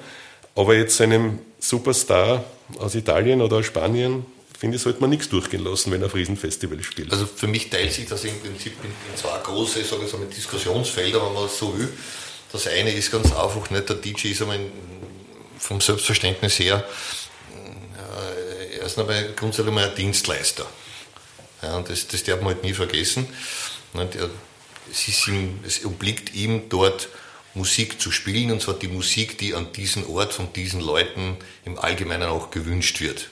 Aber 0.55 0.75
jetzt 0.75 1.01
einem 1.01 1.39
Superstar 1.59 2.45
aus 2.80 2.95
Italien 2.95 3.41
oder 3.41 3.57
aus 3.57 3.65
Spanien, 3.65 4.25
finde 4.58 4.78
ich, 4.78 4.84
sollte 4.84 5.01
man 5.01 5.10
nichts 5.10 5.30
durchgehen 5.30 5.64
lassen, 5.64 5.91
wenn 5.91 6.01
er 6.01 6.08
auf 6.08 6.16
Riesenfestival 6.16 6.82
spielt. 6.82 7.12
Also 7.12 7.28
für 7.28 7.47
mich 7.47 7.70
teilt 7.70 7.93
sich 7.93 8.08
das 8.08 8.24
im 8.24 8.39
Prinzip 8.39 8.74
in, 8.84 9.18
zwei 9.18 9.38
große, 9.39 9.84
sage 9.84 10.03
mal, 10.18 10.26
Diskussionsfelder, 10.28 11.24
wenn 11.26 11.34
man 11.34 11.45
es 11.45 11.58
so 11.58 11.78
will. 11.78 11.89
Das 12.51 12.68
eine 12.68 12.91
ist 12.91 13.12
ganz 13.12 13.28
einfach, 13.28 13.70
nicht 13.70 13.89
der 13.89 13.97
DJ 13.97 14.30
ist 14.30 14.41
einmal 14.41 14.60
vom 15.60 15.82
Selbstverständnis 15.82 16.60
her 16.60 16.84
äh, 17.53 18.80
erst 18.80 18.97
einmal 18.97 19.34
grundsätzlich 19.36 19.74
mal 19.74 19.89
ein 19.89 19.95
Dienstleister. 19.95 20.66
Ja, 21.62 21.78
und 21.78 21.89
das, 21.89 22.08
das 22.08 22.24
darf 22.24 22.39
man 22.39 22.55
halt 22.55 22.64
nie 22.64 22.74
vergessen. 22.74 23.28
Es, 24.91 25.08
ist 25.08 25.28
ihm, 25.28 25.60
es 25.66 25.84
obliegt 25.86 26.34
ihm 26.34 26.70
dort 26.70 27.10
Musik 27.53 27.99
zu 27.99 28.12
spielen, 28.12 28.51
und 28.51 28.62
zwar 28.62 28.76
die 28.76 28.88
Musik, 28.88 29.38
die 29.39 29.53
an 29.53 29.72
diesem 29.72 30.10
Ort 30.10 30.34
von 30.34 30.53
diesen 30.53 30.80
Leuten 30.80 31.38
im 31.66 31.78
Allgemeinen 31.80 32.30
auch 32.30 32.51
gewünscht 32.51 33.01
wird. 33.01 33.30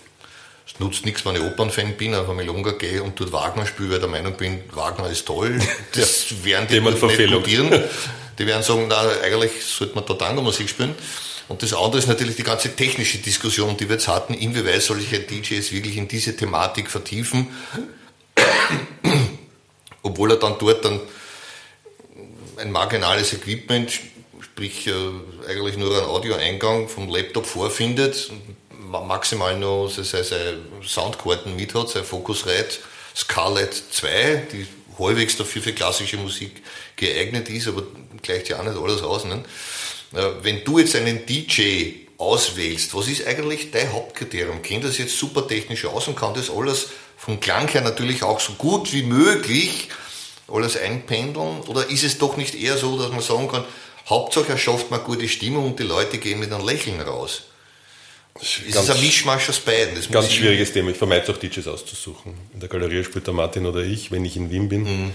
Es 0.68 0.80
nutzt 0.80 1.06
nichts, 1.06 1.24
wenn 1.26 1.36
ich 1.36 1.42
Opernfan 1.42 1.94
bin, 1.94 2.16
auf 2.16 2.28
Melonga 2.34 2.72
gehe 2.72 3.04
und 3.04 3.20
dort 3.20 3.32
Wagner 3.32 3.66
spiele, 3.68 3.90
weil 3.90 3.96
ich 3.96 4.02
der 4.02 4.10
Meinung 4.10 4.34
bin, 4.34 4.64
Wagner 4.74 5.10
ist 5.10 5.26
toll. 5.26 5.60
Das 5.94 6.44
werden 6.44 6.68
die 6.68 6.80
nicht 6.80 7.00
probieren. 7.00 7.84
Die 8.38 8.48
werden 8.48 8.64
sagen, 8.64 8.88
na, 8.90 9.02
eigentlich 9.24 9.52
sollte 9.64 9.96
man 9.96 10.06
da 10.06 10.16
Tango-Musik 10.16 10.68
spielen. 10.68 10.96
Und 11.48 11.62
das 11.62 11.74
andere 11.74 12.00
ist 12.00 12.08
natürlich 12.08 12.36
die 12.36 12.44
ganze 12.44 12.76
technische 12.76 13.20
Diskussion, 13.20 13.78
die 13.78 13.88
wir 13.88 13.96
jetzt 13.96 14.08
hatten, 14.08 14.34
inwieweit 14.34 14.82
soll 14.82 15.00
ich 15.00 15.14
ein 15.14 15.28
DJ 15.28 15.56
jetzt 15.56 15.72
wirklich 15.72 15.96
in 15.96 16.08
diese 16.08 16.36
Thematik 16.36 16.90
vertiefen, 16.90 17.48
obwohl 20.02 20.32
er 20.32 20.38
dann 20.38 20.58
dort 20.58 20.84
dann 20.84 21.00
ein 22.58 22.72
marginales 22.72 23.34
Equipment 23.34 23.92
sprich 24.56 24.88
äh, 24.88 24.92
eigentlich 25.50 25.78
nur 25.78 25.98
einen 25.98 26.08
Audioeingang 26.08 26.88
vom 26.88 27.10
Laptop 27.10 27.46
vorfindet, 27.46 28.32
maximal 29.02 29.58
noch 29.58 29.90
seine, 29.90 30.24
seine 30.24 30.58
Soundkarten 30.86 31.56
mit 31.56 31.74
hat, 31.74 31.90
sein 31.90 32.04
Focusrite 32.04 32.80
Scarlett 33.16 33.74
2, 33.74 34.48
die 34.52 34.68
halbwegs 35.00 35.38
dafür 35.38 35.62
für 35.62 35.74
klassische 35.74 36.18
Musik 36.18 36.62
geeignet 36.96 37.50
ist, 37.50 37.68
aber 37.68 37.84
gleicht 38.22 38.50
ja 38.50 38.60
auch 38.60 38.64
nicht 38.64 38.78
alles 38.78 39.02
aus. 39.02 39.26
Ne? 39.26 39.44
Wenn 40.42 40.64
du 40.64 40.80
jetzt 40.80 40.96
einen 40.96 41.26
DJ 41.26 42.06
auswählst, 42.18 42.94
was 42.96 43.08
ist 43.08 43.26
eigentlich 43.28 43.72
dein 43.72 43.92
Hauptkriterium? 43.92 44.62
Kennt 44.62 44.84
das 44.84 44.98
jetzt 44.98 45.18
super 45.18 45.48
technisch 45.48 45.86
aus 45.86 46.08
und 46.08 46.16
kann 46.16 46.34
das 46.34 46.50
alles 46.50 46.90
vom 47.18 47.40
Klang 47.40 47.68
her 47.70 47.82
natürlich 47.82 48.24
auch 48.24 48.40
so 48.40 48.54
gut 48.54 48.94
wie 48.94 49.04
möglich 49.04 49.90
alles 50.48 50.78
einpendeln? 50.78 51.62
Oder 51.68 51.90
ist 51.90 52.04
es 52.04 52.18
doch 52.18 52.38
nicht 52.38 52.56
eher 52.56 52.78
so, 52.78 52.98
dass 52.98 53.12
man 53.12 53.22
sagen 53.22 53.50
kann, 53.50 53.66
Hauptsache 54.08 54.52
er 54.52 54.58
schafft 54.58 54.92
mal 54.92 55.00
gute 55.00 55.28
Stimmung 55.28 55.66
und 55.66 55.80
die 55.80 55.84
Leute 55.84 56.20
gehen 56.20 56.40
mit 56.40 56.54
einem 56.54 56.66
Lächeln 56.66 57.02
raus. 57.02 57.44
Es 58.42 58.60
ist 58.60 58.90
ein 58.90 59.02
Mischmasch 59.02 59.50
aus 59.50 59.60
beiden. 59.60 59.96
Das 59.96 60.10
ganz 60.10 60.32
schwieriges 60.32 60.74
Thema. 60.74 60.92
Ich 60.92 60.98
vermeide 60.98 61.24
es 61.24 61.30
auch, 61.30 61.38
DJs 61.38 61.68
auszusuchen. 61.68 62.34
In 62.54 62.60
der 62.60 62.68
Galerie 62.68 63.04
spielt 63.04 63.28
der 63.28 63.34
Martin 63.34 63.66
oder 63.66 63.82
ich, 63.82 64.12
wenn 64.12 64.26
ich 64.26 64.36
in 64.36 64.52
Wien 64.52 64.68
bin. 64.68 64.84
Mhm. 64.84 65.12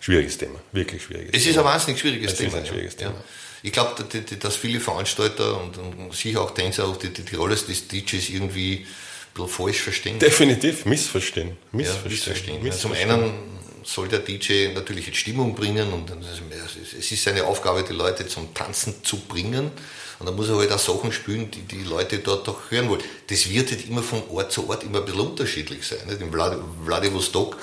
Schwieriges 0.00 0.36
Thema, 0.36 0.58
wirklich 0.72 1.02
schwieriges 1.02 1.30
es 1.32 1.44
Thema. 1.44 1.50
ist 1.50 1.58
ein 1.58 1.64
wahnsinnig 1.64 2.00
schwieriges 2.00 2.32
es 2.32 2.38
Thema. 2.38 2.58
Ein 2.58 2.66
schwieriges 2.66 2.94
ja. 2.94 3.08
Thema. 3.08 3.24
Ich 3.62 3.72
glaube, 3.72 4.04
dass 4.40 4.56
viele 4.56 4.80
Veranstalter 4.80 5.60
und, 5.62 5.78
und 5.78 6.12
sicher 6.12 6.42
auch 6.42 6.50
Tänzer 6.50 6.86
auch 6.86 6.96
die, 6.96 7.10
die, 7.10 7.22
die 7.22 7.36
Rolle 7.36 7.54
des 7.54 7.86
DJs 7.86 8.28
irgendwie 8.30 8.78
ein 8.78 8.86
bisschen 9.32 9.48
falsch 9.48 9.80
verstehen. 9.80 10.18
Definitiv 10.18 10.84
missverstehen. 10.84 11.56
Missverstehen. 11.70 12.04
Ja, 12.04 12.10
missverstehen. 12.10 12.62
missverstehen. 12.64 13.08
Zum 13.08 13.12
einen 13.12 13.32
soll 13.84 14.08
der 14.08 14.18
DJ 14.18 14.72
natürlich 14.74 15.06
in 15.08 15.14
Stimmung 15.14 15.54
bringen 15.54 15.92
und 15.92 16.10
es 16.98 17.12
ist 17.12 17.22
seine 17.22 17.44
Aufgabe, 17.44 17.84
die 17.88 17.94
Leute 17.94 18.26
zum 18.26 18.52
Tanzen 18.52 19.04
zu 19.04 19.20
bringen. 19.20 19.70
Und 20.22 20.26
dann 20.26 20.36
muss 20.36 20.48
er 20.48 20.56
halt 20.56 20.70
auch 20.70 20.78
Sachen 20.78 21.10
spielen, 21.10 21.50
die 21.50 21.62
die 21.62 21.82
Leute 21.82 22.20
dort 22.20 22.48
auch 22.48 22.70
hören 22.70 22.88
wollen. 22.88 23.02
Das 23.26 23.50
wird 23.50 23.72
halt 23.72 23.88
immer 23.88 24.04
von 24.04 24.22
Ort 24.30 24.52
zu 24.52 24.68
Ort 24.68 24.84
immer 24.84 24.98
ein 24.98 25.04
bisschen 25.04 25.20
unterschiedlich 25.20 25.84
sein. 25.84 25.98
Nicht? 26.06 26.20
In 26.20 26.30
Vladivostok 26.30 27.56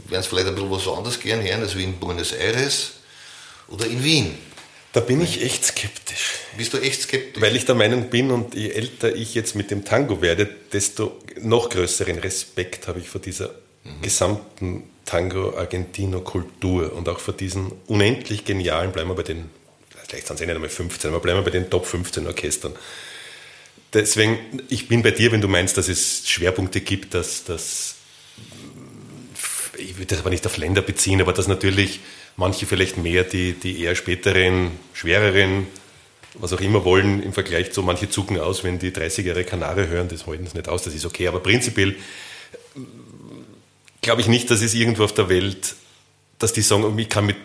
werden 0.00 0.20
es 0.20 0.26
vielleicht 0.26 0.46
ein 0.46 0.54
bisschen 0.54 0.70
was 0.70 0.86
anderes 0.86 1.18
gern 1.18 1.42
hören, 1.42 1.62
als 1.62 1.74
wie 1.74 1.84
in 1.84 1.94
Buenos 1.98 2.32
Aires 2.32 2.90
oder 3.68 3.86
in 3.86 4.04
Wien. 4.04 4.34
Da 4.92 5.00
bin 5.00 5.22
ich 5.22 5.42
echt 5.42 5.64
skeptisch. 5.64 6.34
Bist 6.58 6.74
du 6.74 6.78
echt 6.82 7.00
skeptisch? 7.00 7.42
Weil 7.42 7.56
ich 7.56 7.64
der 7.64 7.74
Meinung 7.74 8.10
bin 8.10 8.30
und 8.30 8.54
je 8.54 8.72
älter 8.72 9.14
ich 9.14 9.34
jetzt 9.34 9.54
mit 9.54 9.70
dem 9.70 9.86
Tango 9.86 10.20
werde, 10.20 10.46
desto 10.74 11.16
noch 11.40 11.70
größeren 11.70 12.18
Respekt 12.18 12.88
habe 12.88 13.00
ich 13.00 13.08
vor 13.08 13.22
dieser 13.22 13.54
mhm. 13.84 14.02
gesamten 14.02 14.82
Tango 15.06 15.56
Argentino 15.56 16.20
Kultur 16.20 16.92
und 16.92 17.08
auch 17.08 17.20
vor 17.20 17.32
diesen 17.32 17.72
unendlich 17.86 18.44
genialen, 18.44 18.92
bleiben 18.92 19.08
wir 19.08 19.14
bei 19.14 19.22
den, 19.22 19.48
vielleicht 20.06 20.26
sind 20.26 20.36
es 20.36 20.42
eh 20.42 20.46
nicht 20.46 20.54
einmal 20.54 20.70
15, 20.70 21.10
aber 21.10 21.20
bleiben 21.20 21.38
wir 21.38 21.44
bei 21.44 21.50
den 21.50 21.70
Top 21.70 21.86
15 21.86 22.26
Orchestern. 22.26 22.74
Deswegen, 23.92 24.38
ich 24.68 24.88
bin 24.88 25.02
bei 25.02 25.10
dir, 25.10 25.32
wenn 25.32 25.40
du 25.40 25.48
meinst, 25.48 25.76
dass 25.78 25.88
es 25.88 26.28
Schwerpunkte 26.28 26.80
gibt, 26.80 27.14
dass, 27.14 27.44
dass 27.44 27.94
ich 29.78 29.96
würde 29.96 30.06
das 30.06 30.20
aber 30.20 30.30
nicht 30.30 30.46
auf 30.46 30.56
Länder 30.56 30.82
beziehen, 30.82 31.20
aber 31.20 31.32
dass 31.32 31.48
natürlich 31.48 32.00
manche 32.36 32.66
vielleicht 32.66 32.96
mehr 32.96 33.24
die, 33.24 33.52
die 33.52 33.82
eher 33.82 33.94
späteren, 33.94 34.72
schwereren, 34.92 35.66
was 36.34 36.52
auch 36.52 36.60
immer 36.60 36.84
wollen, 36.84 37.22
im 37.22 37.32
Vergleich 37.32 37.72
zu 37.72 37.82
manche 37.82 38.10
zucken 38.10 38.38
aus, 38.38 38.64
wenn 38.64 38.78
die 38.78 38.92
30 38.92 39.24
Jahre 39.24 39.44
Kanare 39.44 39.88
hören, 39.88 40.08
das 40.08 40.26
halten 40.26 40.46
sie 40.46 40.56
nicht 40.56 40.68
aus, 40.68 40.82
das 40.82 40.94
ist 40.94 41.06
okay, 41.06 41.28
aber 41.28 41.40
prinzipiell 41.40 41.96
glaube 44.02 44.20
ich 44.20 44.28
nicht, 44.28 44.50
dass 44.50 44.62
es 44.62 44.74
irgendwo 44.74 45.04
auf 45.04 45.14
der 45.14 45.28
Welt, 45.28 45.74
dass 46.38 46.52
die 46.52 46.60
sagen, 46.60 46.98
ich 46.98 47.08
kann 47.08 47.26
mit 47.26 47.36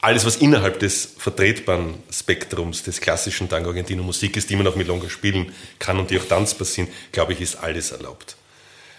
alles, 0.00 0.24
was 0.24 0.36
innerhalb 0.36 0.78
des 0.78 1.14
vertretbaren 1.18 1.94
Spektrums 2.10 2.82
des 2.82 3.00
klassischen 3.00 3.48
Tango 3.48 3.68
Argentino 3.68 4.02
Musik 4.02 4.36
ist, 4.36 4.48
die 4.48 4.56
man 4.56 4.66
auch 4.66 4.76
mit 4.76 4.88
Longa 4.88 5.10
spielen 5.10 5.52
kann 5.78 5.98
und 5.98 6.10
die 6.10 6.18
auch 6.18 6.24
tanzbar 6.24 6.66
sind, 6.66 6.88
glaube 7.12 7.34
ich, 7.34 7.40
ist 7.40 7.56
alles 7.56 7.92
erlaubt. 7.92 8.36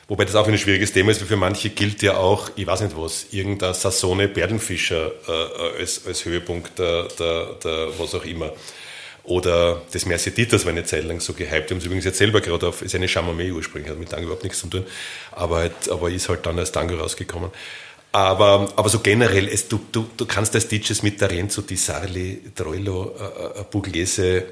Wobei 0.08 0.26
das 0.26 0.36
auch 0.36 0.48
ein 0.48 0.58
schwieriges 0.58 0.92
Thema 0.92 1.12
ist, 1.12 1.22
weil 1.22 1.28
für 1.28 1.38
manche 1.38 1.70
gilt 1.70 2.02
ja 2.02 2.18
auch, 2.18 2.52
ich 2.56 2.68
weiß 2.68 2.82
nicht 2.82 2.98
was, 2.98 3.28
irgendein 3.32 3.74
Sassone 3.74 4.28
Berdenfischer 4.28 5.12
äh, 5.28 5.80
als, 5.80 6.06
als 6.06 6.26
Höhepunkt 6.26 6.78
der, 6.78 7.08
der, 7.18 7.46
der 7.64 7.88
was 7.98 8.14
auch 8.14 8.26
immer. 8.26 8.52
Oder 9.24 9.84
das 9.92 10.06
Merceditas 10.06 10.66
war 10.66 10.72
eine 10.72 10.84
Zeit 10.84 11.06
lang 11.06 11.20
so 11.20 11.34
gehypt. 11.34 11.70
Wir 11.70 11.76
haben 11.76 11.78
es 11.78 11.86
übrigens 11.86 12.06
jetzt 12.06 12.18
selber 12.18 12.42
gerade 12.42 12.68
auf, 12.68 12.82
ist 12.82 12.96
eine 12.96 13.08
Chamamé 13.08 13.54
ursprünglich, 13.54 13.92
hat 13.92 14.00
mit 14.00 14.10
Tango 14.10 14.26
überhaupt 14.26 14.44
nichts 14.44 14.60
zu 14.60 14.68
tun, 14.68 14.86
aber, 15.32 15.58
halt, 15.58 15.90
aber 15.90 16.10
ist 16.10 16.28
halt 16.28 16.46
dann 16.46 16.60
als 16.60 16.72
Tango 16.72 16.96
rausgekommen. 16.96 17.52
Aber, 18.14 18.72
aber 18.76 18.90
so 18.90 19.00
generell, 19.00 19.48
es, 19.48 19.68
du, 19.68 19.80
du, 19.92 20.06
du 20.18 20.26
kannst 20.26 20.54
als 20.56 20.68
DJs 20.68 21.02
mit 21.04 21.20
Tarenzo, 21.20 21.62
Di 21.62 21.78
Sarli, 21.78 22.42
Troilo, 22.54 23.16
äh, 23.18 23.60
äh 23.60 23.64
Pugliese, 23.64 24.46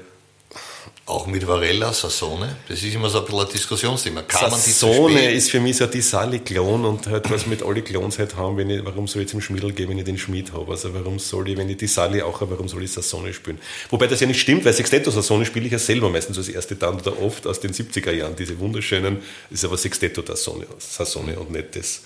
auch 1.10 1.26
mit 1.26 1.46
Varela, 1.46 1.92
Sassone, 1.92 2.56
das 2.68 2.82
ist 2.82 2.94
immer 2.94 3.10
so 3.10 3.18
ein 3.18 3.24
bisschen 3.24 3.40
ein 3.40 3.48
Diskussionsthema. 3.52 4.22
Kann 4.22 4.50
Sassone 4.50 5.32
ist 5.32 5.50
für 5.50 5.60
mich 5.60 5.76
so 5.76 5.86
die 5.86 6.00
Sali-Klon 6.00 6.84
und 6.84 7.06
halt 7.08 7.30
was 7.30 7.46
mit 7.46 7.62
alle 7.62 7.82
Klons 7.82 8.18
halt 8.18 8.36
haben, 8.36 8.56
wenn 8.56 8.70
ich, 8.70 8.84
warum 8.84 9.08
soll 9.08 9.22
ich 9.22 9.28
zum 9.28 9.40
Schmiedel 9.40 9.72
gehen, 9.72 9.88
wenn 9.88 9.98
ich 9.98 10.04
den 10.04 10.18
Schmied 10.18 10.52
habe? 10.52 10.70
Also 10.70 10.94
warum 10.94 11.18
soll 11.18 11.48
ich, 11.48 11.58
wenn 11.58 11.68
ich 11.68 11.78
die 11.78 11.88
Sali 11.88 12.22
auch 12.22 12.40
habe, 12.40 12.52
warum 12.52 12.68
soll 12.68 12.84
ich 12.84 12.92
Sassone 12.92 13.34
spielen? 13.34 13.58
Wobei 13.90 14.06
das 14.06 14.20
ja 14.20 14.26
nicht 14.26 14.40
stimmt, 14.40 14.64
weil 14.64 14.72
Sextetto 14.72 15.10
Sassone 15.10 15.44
spiele 15.44 15.66
ich 15.66 15.72
ja 15.72 15.78
selber 15.78 16.08
meistens 16.10 16.38
als 16.38 16.48
erste 16.48 16.76
dann 16.76 17.00
oder 17.00 17.20
oft 17.20 17.46
aus 17.46 17.60
den 17.60 17.72
70er 17.72 18.12
Jahren, 18.12 18.36
diese 18.36 18.58
wunderschönen, 18.58 19.18
ist 19.50 19.64
aber 19.64 19.76
Sextetto 19.76 20.22
Sassone 20.24 21.38
und 21.40 21.50
nicht 21.50 21.76
das 21.76 22.02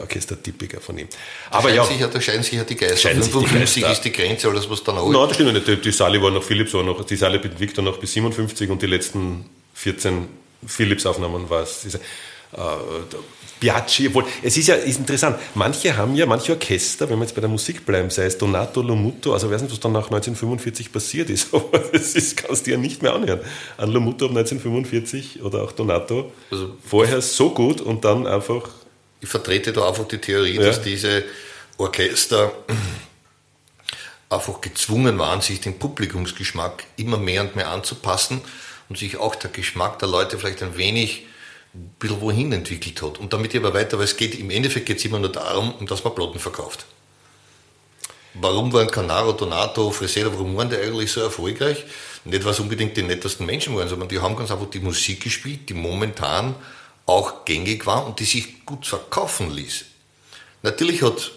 Orchestertypiker 0.00 0.80
von 0.80 0.98
ihm. 0.98 1.08
Aber 1.50 1.72
ja. 1.72 1.84
Sich, 1.84 1.98
da 1.98 2.20
scheinen 2.20 2.42
sich 2.42 2.54
ja 2.54 2.64
die 2.64 2.76
Geister. 2.76 3.10
55 3.10 3.82
ist 3.84 4.00
die 4.02 4.12
Grenze, 4.12 4.48
alles 4.48 4.68
was 4.68 4.82
dann 4.84 4.98
auch. 4.98 5.10
Nein, 5.10 5.28
das 5.28 5.34
stimmt 5.34 5.52
nicht. 5.54 5.66
Die, 5.66 5.76
die 5.76 5.90
Sali 5.90 6.20
war 6.20 6.30
noch, 6.30 6.42
Philips 6.42 6.74
war 6.74 6.82
noch, 6.82 7.04
die 7.04 7.16
Sali 7.16 7.38
mit 7.38 7.58
Victor 7.58 7.82
noch 7.82 7.98
bis 7.98 8.12
57 8.12 8.68
und 8.70 8.82
die 8.82 8.86
letzten 8.86 9.46
14 9.74 10.28
Philips-Aufnahmen 10.66 11.48
war 11.48 11.62
es. 11.62 11.80
Diese, 11.82 11.98
äh, 11.98 12.58
Piaggi, 13.60 14.08
obwohl, 14.08 14.24
es 14.42 14.56
ist 14.56 14.68
ja 14.68 14.74
ist 14.74 14.98
interessant, 14.98 15.36
manche 15.54 15.94
haben 15.94 16.16
ja, 16.16 16.24
manche 16.24 16.52
Orchester, 16.52 17.08
wenn 17.10 17.18
wir 17.18 17.24
jetzt 17.24 17.34
bei 17.34 17.42
der 17.42 17.50
Musik 17.50 17.84
bleiben, 17.84 18.08
sei 18.08 18.24
es 18.24 18.38
Donato, 18.38 18.80
Lomuto, 18.80 19.34
also 19.34 19.48
ich 19.48 19.52
weiß 19.52 19.62
nicht, 19.62 19.72
was 19.72 19.80
dann 19.80 19.92
nach 19.92 20.06
1945 20.06 20.90
passiert 20.90 21.28
ist, 21.28 21.48
aber 21.54 21.78
das 21.78 22.14
ist, 22.14 22.38
kannst 22.38 22.66
du 22.66 22.70
ja 22.70 22.78
nicht 22.78 23.02
mehr 23.02 23.12
anhören. 23.12 23.40
An 23.76 23.90
Lomuto 23.90 24.24
ab 24.24 24.30
1945 24.30 25.42
oder 25.42 25.62
auch 25.62 25.72
Donato, 25.72 26.32
also, 26.50 26.70
vorher 26.82 27.20
so 27.20 27.50
gut 27.50 27.82
und 27.82 28.04
dann 28.06 28.26
einfach 28.26 28.70
ich 29.20 29.28
vertrete 29.28 29.72
da 29.72 29.88
einfach 29.88 30.08
die 30.08 30.18
Theorie, 30.18 30.56
ja. 30.56 30.62
dass 30.62 30.82
diese 30.82 31.24
Orchester 31.78 32.52
einfach 34.28 34.60
gezwungen 34.60 35.18
waren, 35.18 35.40
sich 35.40 35.60
dem 35.60 35.78
Publikumsgeschmack 35.78 36.84
immer 36.96 37.18
mehr 37.18 37.42
und 37.42 37.56
mehr 37.56 37.68
anzupassen 37.68 38.40
und 38.88 38.98
sich 38.98 39.16
auch 39.16 39.34
der 39.34 39.50
Geschmack 39.50 39.98
der 39.98 40.08
Leute 40.08 40.38
vielleicht 40.38 40.62
ein 40.62 40.76
wenig 40.76 41.26
ein 41.74 41.94
bisschen 41.98 42.20
wohin 42.20 42.52
entwickelt 42.52 43.00
hat. 43.02 43.18
Und 43.18 43.32
damit 43.32 43.54
aber 43.54 43.74
weiter, 43.74 43.98
weil 43.98 44.04
es 44.04 44.16
geht, 44.16 44.38
im 44.38 44.50
Endeffekt 44.50 44.86
geht 44.86 44.98
es 44.98 45.04
immer 45.04 45.18
nur 45.18 45.30
darum, 45.30 45.74
um 45.74 45.86
dass 45.86 46.02
man 46.02 46.14
Platten 46.14 46.38
verkauft. 46.38 46.84
Warum 48.34 48.72
waren 48.72 48.90
Canaro, 48.90 49.32
Donato, 49.32 49.90
Freseda, 49.90 50.30
warum 50.32 50.56
waren 50.56 50.70
die 50.70 50.76
eigentlich 50.76 51.10
so 51.10 51.20
erfolgreich? 51.20 51.84
Nicht, 52.24 52.44
weil 52.44 52.52
es 52.52 52.60
unbedingt 52.60 52.96
die 52.96 53.02
nettesten 53.02 53.46
Menschen 53.46 53.74
waren, 53.76 53.88
sondern 53.88 54.08
die 54.08 54.20
haben 54.20 54.36
ganz 54.36 54.50
einfach 54.50 54.70
die 54.70 54.80
Musik 54.80 55.22
gespielt, 55.22 55.68
die 55.68 55.74
momentan 55.74 56.54
auch 57.10 57.44
gängig 57.44 57.86
war 57.86 58.06
und 58.06 58.20
die 58.20 58.24
sich 58.24 58.64
gut 58.64 58.86
verkaufen 58.86 59.50
ließ. 59.50 59.84
Natürlich 60.62 61.02
hat 61.02 61.32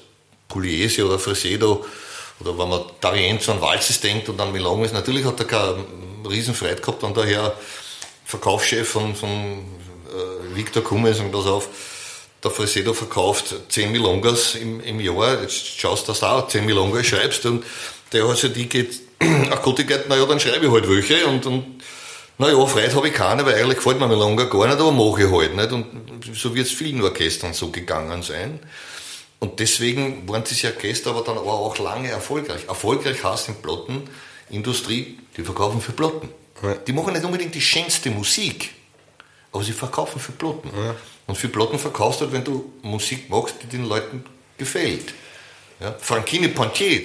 Pugliese 0.48 1.06
oder 1.06 1.20
Fresedo 1.20 1.86
oder 2.40 2.58
wenn 2.58 2.70
man 2.70 2.82
D'Arienzo 3.02 3.52
an 3.52 3.62
Walzes 3.62 4.00
denkt 4.02 4.30
und 4.30 4.40
an 4.40 4.52
Milongas, 4.52 4.92
natürlich 4.92 5.26
hat 5.26 5.40
er 5.40 5.46
keine 5.46 5.86
Riesenfreude 6.30 6.82
gehabt 6.82 7.04
und 7.04 7.16
daher 7.16 7.56
Verkaufschef 8.26 8.88
von, 8.90 9.16
von 9.16 9.30
äh, 9.30 10.56
Victor 10.56 10.84
Kummel 10.84 11.14
sagen, 11.14 11.32
pass 11.32 11.46
auf, 11.46 11.70
der 12.44 12.52
Fresedo 12.52 12.94
verkauft 12.94 13.56
10 13.70 13.92
Milongas 13.92 14.56
im, 14.56 14.82
im 14.82 15.00
Jahr, 15.00 15.42
jetzt 15.42 15.80
schaust 15.80 16.08
du 16.08 16.12
das 16.12 16.24
auch, 16.24 16.48
10 16.48 16.66
Milongas 16.66 17.06
schreibst 17.08 17.46
und 17.46 17.64
der 18.12 18.26
also 18.26 18.50
die 18.50 18.68
geht, 18.68 19.00
ach 19.52 19.62
Gott, 19.62 19.80
die 19.80 19.86
geht, 19.86 20.10
naja, 20.10 20.26
dann 20.26 20.40
schreibe 20.40 20.66
ich 20.66 20.72
halt 20.72 20.90
welche 20.90 21.26
und, 21.26 21.46
und 21.46 21.84
naja, 22.38 22.66
Freude 22.66 22.96
habe 22.96 23.08
ich 23.08 23.14
keine, 23.14 23.46
weil 23.46 23.56
eigentlich 23.56 23.78
gefällt 23.78 24.00
mir 24.00 24.08
Milonga 24.08 24.46
gar 24.46 24.68
nicht, 24.68 24.80
aber 24.80 24.92
mache 24.92 25.24
ich 25.24 25.32
halt 25.32 25.56
nicht 25.56 25.72
und 25.72 25.86
so 26.34 26.56
wird 26.56 26.68
es 26.68 26.74
vielen 26.74 27.02
Orchestern 27.02 27.54
so 27.54 27.70
gegangen 27.70 28.24
sein. 28.24 28.60
Und 29.40 29.60
deswegen 29.60 30.28
waren 30.28 30.44
diese 30.44 30.68
Orchester 30.68 31.12
aber 31.12 31.22
dann 31.22 31.38
auch 31.38 31.78
lange 31.78 32.10
erfolgreich. 32.10 32.66
Erfolgreich 32.68 33.24
heißt 33.24 33.50
in 33.50 33.56
Plattenindustrie, 33.56 35.20
die 35.36 35.44
verkaufen 35.44 35.82
für 35.82 35.92
Platten. 35.92 36.30
Ja. 36.64 36.76
Die 36.76 36.94
machen 36.94 37.14
nicht 37.14 37.26
unbedingt 37.26 37.54
die 37.54 37.62
schönste 37.62 38.10
Musik, 38.10 38.72
aber 39.52 39.64
sie 39.64 39.74
verkaufen 39.74 40.20
für 40.20 40.32
Platten. 40.32 40.70
Ja. 40.76 40.96
Und 41.28 41.38
für 41.38 41.50
Platten 41.50 41.78
verkaufst 41.78 42.22
du 42.22 42.26
halt, 42.26 42.34
wenn 42.34 42.44
du 42.44 42.72
Musik 42.82 43.30
machst, 43.30 43.56
die 43.62 43.68
den 43.68 43.86
Leuten 43.86 44.24
gefällt. 44.58 45.14
Ja, 45.84 45.94
Franchini 46.00 46.48
Pontier, 46.48 47.02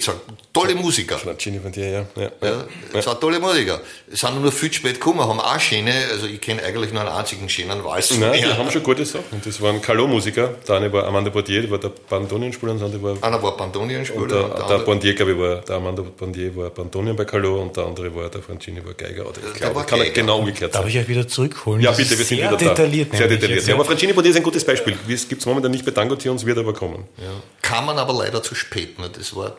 tolle 0.53 0.76
Musiker. 0.76 1.18
Franchini 1.18 1.59
Pontier, 1.59 1.89
ja. 1.91 2.07
ja, 2.14 2.31
ja, 2.41 2.64
ja. 2.95 3.03
Sind 3.03 3.20
tolle 3.20 3.41
Musiker. 3.41 3.81
Es 4.09 4.20
sind 4.20 4.41
nur 4.41 4.53
viel 4.53 4.72
spät 4.72 4.95
gekommen, 4.95 5.18
haben 5.20 5.41
auch 5.41 5.59
schöne, 5.59 5.93
also 6.12 6.29
ich 6.29 6.41
kenne 6.41 6.62
eigentlich 6.62 6.93
nur 6.93 7.01
einen 7.03 7.11
einzigen 7.11 7.49
schönen 7.49 7.83
Walz. 7.83 8.16
Nein, 8.16 8.35
die 8.35 8.45
haben 8.45 8.70
schon 8.70 8.85
gute 8.85 9.05
Sachen. 9.05 9.24
Und 9.33 9.45
das 9.45 9.61
waren 9.61 9.83
Calot-Musiker. 9.83 10.55
Der 10.68 10.76
eine 10.76 10.93
war 10.93 11.09
Amanda 11.09 11.31
Portier, 11.31 11.62
der 11.62 11.72
war 11.72 11.79
der 11.79 11.91
Bandonienspieler 12.09 12.70
und 12.70 12.79
der 12.79 12.87
andere 12.87 13.03
war. 13.03 13.16
Einer 13.20 13.43
war 13.43 13.57
Bandonienspieler. 13.57 14.22
Und 14.22 14.31
der, 14.31 14.45
und 14.45 14.59
der, 14.70 14.79
der 14.79 14.85
Bandier, 14.85 15.14
glaube 15.14 15.33
ich, 15.33 15.39
war, 15.39 15.57
der 15.57 15.74
Amanda 15.74 16.03
Bandier 16.03 16.55
war 16.55 16.70
Bandonien 16.70 17.16
bei 17.16 17.24
Calot 17.24 17.61
und 17.61 17.76
der 17.76 17.85
andere 17.85 18.14
war 18.14 18.29
der 18.29 18.43
Franchini 18.43 18.85
war 18.85 18.95
Geiger. 18.95 19.22
Oder 19.29 19.39
ich 19.45 19.61
glaube, 19.61 19.83
kann 19.83 19.99
Geiger. 19.99 20.12
genau 20.12 20.39
umgekehrt 20.39 20.72
sein. 20.72 20.83
Darf 20.83 20.89
ich 20.89 20.99
euch 21.01 21.09
wieder 21.09 21.26
zurückholen? 21.26 21.83
Ja, 21.83 21.91
bitte, 21.91 22.11
wir 22.11 22.16
sind 22.18 22.39
sehr 22.39 22.49
wieder 22.49 22.57
detailliert, 22.57 23.12
da. 23.12 23.16
Sehr 23.16 23.26
detailliert. 23.26 23.66
Ja, 23.66 23.74
aber 23.74 23.85
Franchini 23.85 24.12
Bandier 24.12 24.31
ist 24.31 24.37
ein 24.37 24.45
gutes 24.45 24.64
Beispiel. 24.64 24.97
Es 25.09 25.29
gibt 25.29 25.41
es 25.41 25.47
momentan 25.47 25.72
nicht 25.72 25.85
bei 25.85 25.91
Tango 25.91 26.14
Tions, 26.14 26.47
wird 26.47 26.59
aber 26.59 26.72
kommen. 26.72 27.09
Ja. 27.16 27.24
Kann 27.69 27.85
man 27.85 27.99
aber 27.99 28.14
leider 28.14 28.43
zu 28.43 28.55
spät. 28.55 28.99
Ne? 28.99 29.11
Das 29.11 29.37
war 29.37 29.57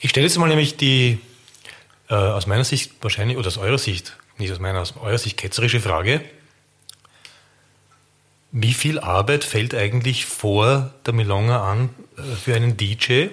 ich 0.00 0.10
stelle 0.10 0.26
jetzt 0.26 0.38
mal 0.38 0.48
nämlich 0.48 0.76
die 0.76 1.18
äh, 2.08 2.14
aus 2.14 2.46
meiner 2.46 2.64
Sicht 2.64 2.92
wahrscheinlich, 3.00 3.36
oder 3.36 3.48
aus 3.48 3.58
eurer 3.58 3.78
Sicht, 3.78 4.16
nicht 4.38 4.52
aus 4.52 4.58
meiner, 4.58 4.80
aus 4.80 4.94
eurer 4.96 5.18
Sicht 5.18 5.36
ketzerische 5.36 5.80
Frage. 5.80 6.20
Wie 8.52 8.74
viel 8.74 8.98
Arbeit 9.00 9.44
fällt 9.44 9.74
eigentlich 9.74 10.26
vor 10.26 10.94
der 11.04 11.14
Milonga 11.14 11.70
an 11.70 11.90
äh, 12.16 12.22
für 12.22 12.54
einen 12.54 12.76
DJ 12.76 13.28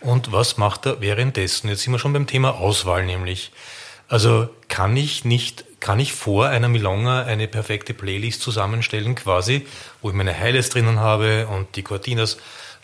und 0.00 0.32
was 0.32 0.56
macht 0.56 0.86
er 0.86 1.00
währenddessen? 1.00 1.68
Jetzt 1.68 1.82
sind 1.82 1.92
wir 1.92 1.98
schon 1.98 2.12
beim 2.12 2.26
Thema 2.26 2.54
Auswahl 2.54 3.04
nämlich. 3.04 3.52
Also 4.08 4.48
kann 4.68 4.96
ich 4.96 5.24
nicht, 5.24 5.64
kann 5.78 6.00
ich 6.00 6.12
vor 6.12 6.48
einer 6.48 6.68
Milonga 6.68 7.22
eine 7.22 7.46
perfekte 7.46 7.94
Playlist 7.94 8.42
zusammenstellen 8.42 9.14
quasi, 9.14 9.66
wo 10.02 10.10
ich 10.10 10.16
meine 10.16 10.36
Highlights 10.36 10.70
drinnen 10.70 10.98
habe 10.98 11.46
und 11.46 11.76
die 11.76 11.82
Cortinas 11.82 12.38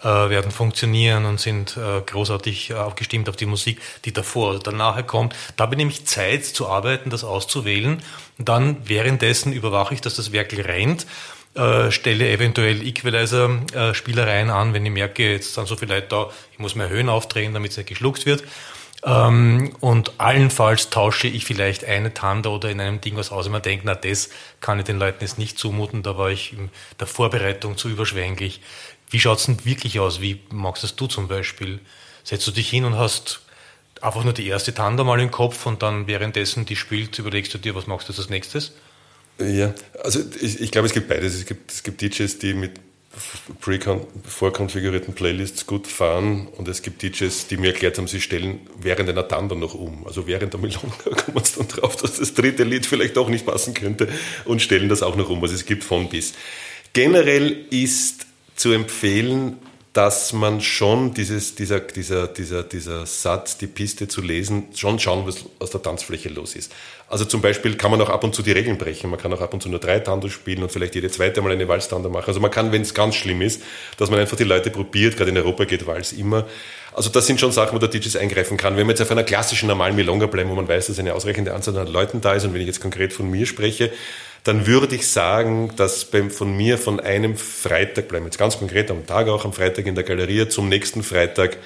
werden 0.04 0.50
funktionieren 0.50 1.24
und 1.24 1.40
sind 1.40 1.76
äh, 1.76 2.00
großartig 2.00 2.70
äh, 2.70 2.74
aufgestimmt 2.74 3.28
auf 3.28 3.36
die 3.36 3.46
Musik, 3.46 3.80
die 4.04 4.12
davor 4.12 4.50
oder 4.50 4.58
danach 4.58 5.06
kommt. 5.06 5.34
Da 5.56 5.64
habe 5.64 5.82
ich 5.82 6.04
Zeit 6.06 6.44
zu 6.44 6.68
arbeiten, 6.68 7.10
das 7.10 7.24
auszuwählen. 7.24 8.02
Dann 8.38 8.76
währenddessen 8.84 9.52
überwache 9.52 9.94
ich, 9.94 10.00
dass 10.00 10.16
das 10.16 10.32
Werkel 10.32 10.60
rennt. 10.60 11.06
Äh, 11.54 11.90
stelle 11.90 12.28
eventuell 12.28 12.86
Equalizer-Spielereien 12.86 14.50
an, 14.50 14.74
wenn 14.74 14.84
ich 14.84 14.92
merke, 14.92 15.32
jetzt 15.32 15.54
sind 15.54 15.66
so 15.66 15.76
viele 15.76 15.94
Leute 15.94 16.08
da, 16.08 16.30
ich 16.52 16.58
muss 16.58 16.74
mehr 16.74 16.90
Höhen 16.90 17.08
aufdrehen, 17.08 17.54
damit 17.54 17.70
es 17.70 17.78
nicht 17.78 17.88
geschluckt 17.88 18.26
wird. 18.26 18.44
Ähm, 19.06 19.74
und 19.80 20.12
allenfalls 20.18 20.90
tausche 20.90 21.28
ich 21.28 21.44
vielleicht 21.44 21.84
eine 21.84 22.12
Tanda 22.12 22.50
oder 22.50 22.70
in 22.70 22.80
einem 22.80 23.00
Ding 23.00 23.16
was 23.16 23.30
aus, 23.30 23.46
wenn 23.46 23.52
man 23.52 23.62
denkt, 23.62 23.84
na, 23.86 23.94
das 23.94 24.30
kann 24.60 24.78
ich 24.78 24.84
den 24.84 24.98
Leuten 24.98 25.18
jetzt 25.20 25.38
nicht 25.38 25.58
zumuten, 25.58 26.02
da 26.02 26.18
war 26.18 26.30
ich 26.30 26.52
in 26.52 26.70
der 26.98 27.06
Vorbereitung 27.06 27.76
zu 27.76 27.88
überschwänglich. 27.88 28.60
Wie 29.10 29.20
schaut 29.20 29.38
es 29.38 29.46
denn 29.46 29.64
wirklich 29.64 30.00
aus? 30.00 30.20
Wie 30.20 30.40
magst 30.50 30.82
das 30.82 30.96
du 30.96 31.06
zum 31.06 31.28
Beispiel? 31.28 31.80
Setzt 32.24 32.46
du 32.46 32.50
dich 32.50 32.68
hin 32.68 32.84
und 32.84 32.96
hast 32.96 33.40
einfach 34.00 34.24
nur 34.24 34.32
die 34.32 34.46
erste 34.46 34.74
Tanda 34.74 35.04
mal 35.04 35.20
im 35.20 35.30
Kopf 35.30 35.66
und 35.66 35.82
dann 35.82 36.06
währenddessen 36.06 36.66
die 36.66 36.76
spielt, 36.76 37.18
überlegst 37.18 37.54
du 37.54 37.58
dir, 37.58 37.74
was 37.74 37.86
machst 37.86 38.08
du 38.08 38.12
als 38.12 38.28
nächstes? 38.28 38.72
Ja, 39.38 39.74
also 40.02 40.20
ich, 40.40 40.60
ich 40.60 40.70
glaube, 40.70 40.86
es 40.86 40.94
gibt 40.94 41.08
beides. 41.08 41.34
Es 41.34 41.46
gibt, 41.46 41.70
es 41.70 41.82
gibt 41.82 42.00
DJs, 42.00 42.38
die 42.38 42.54
mit 42.54 42.72
vorkonfigurierten 44.28 45.14
Playlists 45.14 45.66
gut 45.66 45.86
fahren 45.86 46.48
und 46.48 46.68
es 46.68 46.82
gibt 46.82 47.02
DJs, 47.02 47.46
die 47.46 47.56
mir 47.56 47.68
erklärt 47.68 47.96
haben, 47.96 48.08
sie 48.08 48.20
stellen 48.20 48.60
während 48.78 49.08
einer 49.08 49.26
Tanda 49.26 49.54
noch 49.54 49.74
um. 49.74 50.06
Also 50.06 50.26
während 50.26 50.52
der 50.52 50.60
Milonga 50.60 50.94
kommen 51.24 51.44
sie 51.44 51.56
dann 51.56 51.68
drauf, 51.68 51.96
dass 51.96 52.18
das 52.18 52.34
dritte 52.34 52.64
Lied 52.64 52.84
vielleicht 52.84 53.16
auch 53.16 53.28
nicht 53.28 53.46
passen 53.46 53.72
könnte 53.72 54.08
und 54.44 54.60
stellen 54.60 54.88
das 54.88 55.02
auch 55.02 55.16
noch 55.16 55.30
um. 55.30 55.42
Also 55.42 55.54
es 55.54 55.64
gibt 55.64 55.84
von 55.84 56.08
bis. 56.08 56.34
Generell 56.92 57.66
ist 57.70 58.25
zu 58.56 58.72
empfehlen, 58.72 59.58
dass 59.96 60.34
man 60.34 60.60
schon 60.60 61.14
dieses, 61.14 61.54
dieser, 61.54 61.80
dieser, 61.80 62.26
dieser, 62.26 62.62
dieser 62.62 63.06
Satz, 63.06 63.56
die 63.56 63.66
Piste 63.66 64.08
zu 64.08 64.20
lesen, 64.20 64.68
schon 64.74 64.98
schauen, 64.98 65.26
was 65.26 65.46
aus 65.58 65.70
der 65.70 65.80
Tanzfläche 65.80 66.28
los 66.28 66.54
ist. 66.54 66.70
Also 67.08 67.24
zum 67.24 67.40
Beispiel 67.40 67.76
kann 67.76 67.90
man 67.90 68.02
auch 68.02 68.10
ab 68.10 68.22
und 68.22 68.34
zu 68.34 68.42
die 68.42 68.52
Regeln 68.52 68.76
brechen. 68.76 69.08
Man 69.08 69.18
kann 69.18 69.32
auch 69.32 69.40
ab 69.40 69.54
und 69.54 69.62
zu 69.62 69.70
nur 69.70 69.78
drei 69.78 70.00
Tandos 70.00 70.32
spielen 70.32 70.62
und 70.62 70.70
vielleicht 70.70 70.96
jede 70.96 71.10
zweite 71.10 71.40
Mal 71.40 71.52
eine 71.52 71.66
Walztando 71.66 72.10
machen. 72.10 72.26
Also 72.28 72.40
man 72.40 72.50
kann, 72.50 72.72
wenn 72.72 72.82
es 72.82 72.92
ganz 72.92 73.14
schlimm 73.14 73.40
ist, 73.40 73.62
dass 73.96 74.10
man 74.10 74.20
einfach 74.20 74.36
die 74.36 74.44
Leute 74.44 74.70
probiert. 74.70 75.16
Gerade 75.16 75.30
in 75.30 75.38
Europa 75.38 75.64
geht 75.64 75.86
Walz 75.86 76.12
immer. 76.12 76.44
Also 76.92 77.08
das 77.08 77.26
sind 77.26 77.40
schon 77.40 77.52
Sachen, 77.52 77.74
wo 77.74 77.78
der 77.78 77.88
DJs 77.88 78.16
eingreifen 78.16 78.58
kann. 78.58 78.76
Wenn 78.76 78.86
wir 78.86 78.90
jetzt 78.90 79.00
auf 79.00 79.10
einer 79.10 79.24
klassischen 79.24 79.68
normalen 79.68 79.96
Milonga 79.96 80.26
bleiben, 80.26 80.50
wo 80.50 80.54
man 80.54 80.68
weiß, 80.68 80.88
dass 80.88 80.98
eine 80.98 81.14
ausreichende 81.14 81.54
Anzahl 81.54 81.76
an 81.78 81.86
Leuten 81.86 82.20
da 82.20 82.34
ist 82.34 82.44
und 82.44 82.52
wenn 82.52 82.60
ich 82.60 82.66
jetzt 82.66 82.80
konkret 82.80 83.14
von 83.14 83.30
mir 83.30 83.46
spreche, 83.46 83.92
dann 84.46 84.66
würde 84.66 84.94
ich 84.94 85.08
sagen, 85.08 85.72
dass 85.76 86.04
beim, 86.04 86.30
von 86.30 86.56
mir 86.56 86.78
von 86.78 87.00
einem 87.00 87.36
Freitag, 87.36 88.06
bleiben 88.06 88.24
wir 88.24 88.28
jetzt 88.28 88.38
ganz 88.38 88.58
konkret 88.58 88.90
am 88.92 89.04
Tag 89.04 89.26
auch, 89.28 89.44
am 89.44 89.52
Freitag 89.52 89.86
in 89.86 89.96
der 89.96 90.04
Galerie, 90.04 90.48
zum 90.48 90.68
nächsten 90.68 91.02
Freitag 91.02 91.58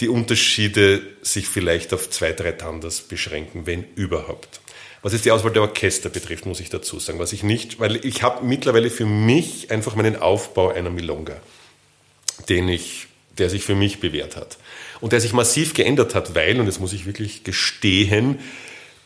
die 0.00 0.08
Unterschiede 0.08 1.02
sich 1.20 1.46
vielleicht 1.46 1.92
auf 1.92 2.08
zwei, 2.08 2.32
drei 2.32 2.52
Tandas 2.52 3.02
beschränken, 3.02 3.66
wenn 3.66 3.84
überhaupt. 3.96 4.60
Was 5.02 5.12
jetzt 5.12 5.26
die 5.26 5.30
Auswahl 5.30 5.52
der 5.52 5.62
Orchester 5.62 6.08
betrifft, 6.08 6.46
muss 6.46 6.60
ich 6.60 6.70
dazu 6.70 6.98
sagen, 6.98 7.18
was 7.18 7.34
ich 7.34 7.42
nicht, 7.42 7.80
weil 7.80 7.96
ich 8.04 8.22
habe 8.22 8.44
mittlerweile 8.44 8.88
für 8.88 9.04
mich 9.04 9.70
einfach 9.70 9.94
meinen 9.94 10.16
Aufbau 10.16 10.70
einer 10.70 10.90
Milonga, 10.90 11.38
den 12.48 12.68
ich, 12.68 13.08
der 13.36 13.50
sich 13.50 13.62
für 13.62 13.74
mich 13.74 14.00
bewährt 14.00 14.36
hat 14.36 14.56
und 15.00 15.12
der 15.12 15.20
sich 15.20 15.34
massiv 15.34 15.74
geändert 15.74 16.14
hat, 16.14 16.34
weil, 16.34 16.58
und 16.58 16.66
das 16.66 16.80
muss 16.80 16.94
ich 16.94 17.04
wirklich 17.04 17.44
gestehen, 17.44 18.38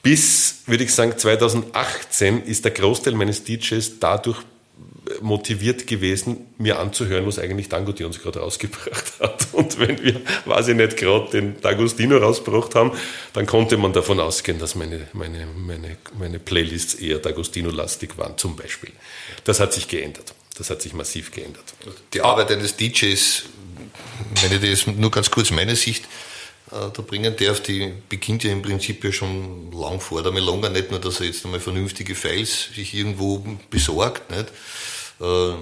bis, 0.07 0.59
würde 0.67 0.85
ich 0.85 0.95
sagen, 0.95 1.19
2018 1.19 2.45
ist 2.45 2.65
der 2.65 2.71
Großteil 2.71 3.15
meines 3.15 3.43
DJs 3.43 3.99
dadurch 3.99 4.39
motiviert 5.21 5.89
gewesen, 5.89 6.47
mir 6.59 6.79
anzuhören, 6.79 7.27
was 7.27 7.41
eigentlich 7.41 7.69
Dangote 7.69 8.07
uns 8.07 8.21
gerade 8.21 8.39
rausgebracht 8.39 9.15
hat. 9.21 9.49
Und 9.53 9.81
wenn 9.81 10.01
wir, 10.01 10.21
weiß 10.45 10.69
ich 10.69 10.77
nicht, 10.77 10.97
gerade 10.97 11.29
den 11.33 11.57
D'Agostino 11.61 12.19
rausgebracht 12.19 12.77
haben, 12.77 12.93
dann 13.33 13.47
konnte 13.47 13.79
man 13.79 13.93
davon 13.93 14.21
ausgehen, 14.21 14.61
dass 14.61 14.77
meine, 14.77 15.09
meine, 15.13 15.45
meine, 15.57 15.97
meine 16.17 16.39
Playlists 16.39 16.95
eher 16.95 17.21
D'Agostino-lastig 17.21 18.17
waren, 18.17 18.39
zum 18.39 18.55
Beispiel. 18.55 18.93
Das 19.43 19.59
hat 19.59 19.73
sich 19.73 19.89
geändert. 19.89 20.35
Das 20.57 20.71
hat 20.71 20.83
sich 20.83 20.93
massiv 20.93 21.33
geändert. 21.33 21.65
Die 22.13 22.21
Arbeit 22.21 22.53
eines 22.53 22.77
DJs, 22.77 23.43
wenn 24.41 24.53
ich 24.53 24.71
das 24.71 24.87
nur 24.87 25.11
ganz 25.11 25.33
kurz 25.33 25.51
meine 25.51 25.75
Sicht 25.75 26.05
da 26.93 27.03
bringen 27.03 27.35
darf, 27.37 27.61
die 27.61 27.93
beginnt 28.09 28.45
ja 28.45 28.53
im 28.53 28.63
Prinzip 28.63 29.05
ja 29.05 29.13
schon 29.13 29.73
lang 29.73 30.01
vor 30.01 30.23
der 30.23 30.33
Melonga. 30.33 30.69
Nicht 30.69 30.91
nur, 30.91 31.01
dass 31.01 31.21
er 31.21 31.27
jetzt 31.27 31.45
einmal 31.45 31.61
vernünftige 31.61 32.15
Files 32.15 32.69
sich 32.75 32.95
irgendwo 32.95 33.45
besorgt, 33.71 34.31
nicht? 34.31 34.47
Äh, 35.21 35.55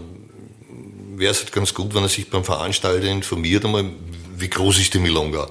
Wäre 1.16 1.30
es 1.30 1.42
halt 1.42 1.52
ganz 1.52 1.72
gut, 1.72 1.94
wenn 1.94 2.02
er 2.02 2.08
sich 2.08 2.28
beim 2.28 2.42
Veranstalter 2.42 3.06
informiert, 3.06 3.64
einmal, 3.64 3.88
wie 4.36 4.50
groß 4.50 4.80
ist 4.80 4.94
die 4.94 4.98
Melonga. 4.98 5.48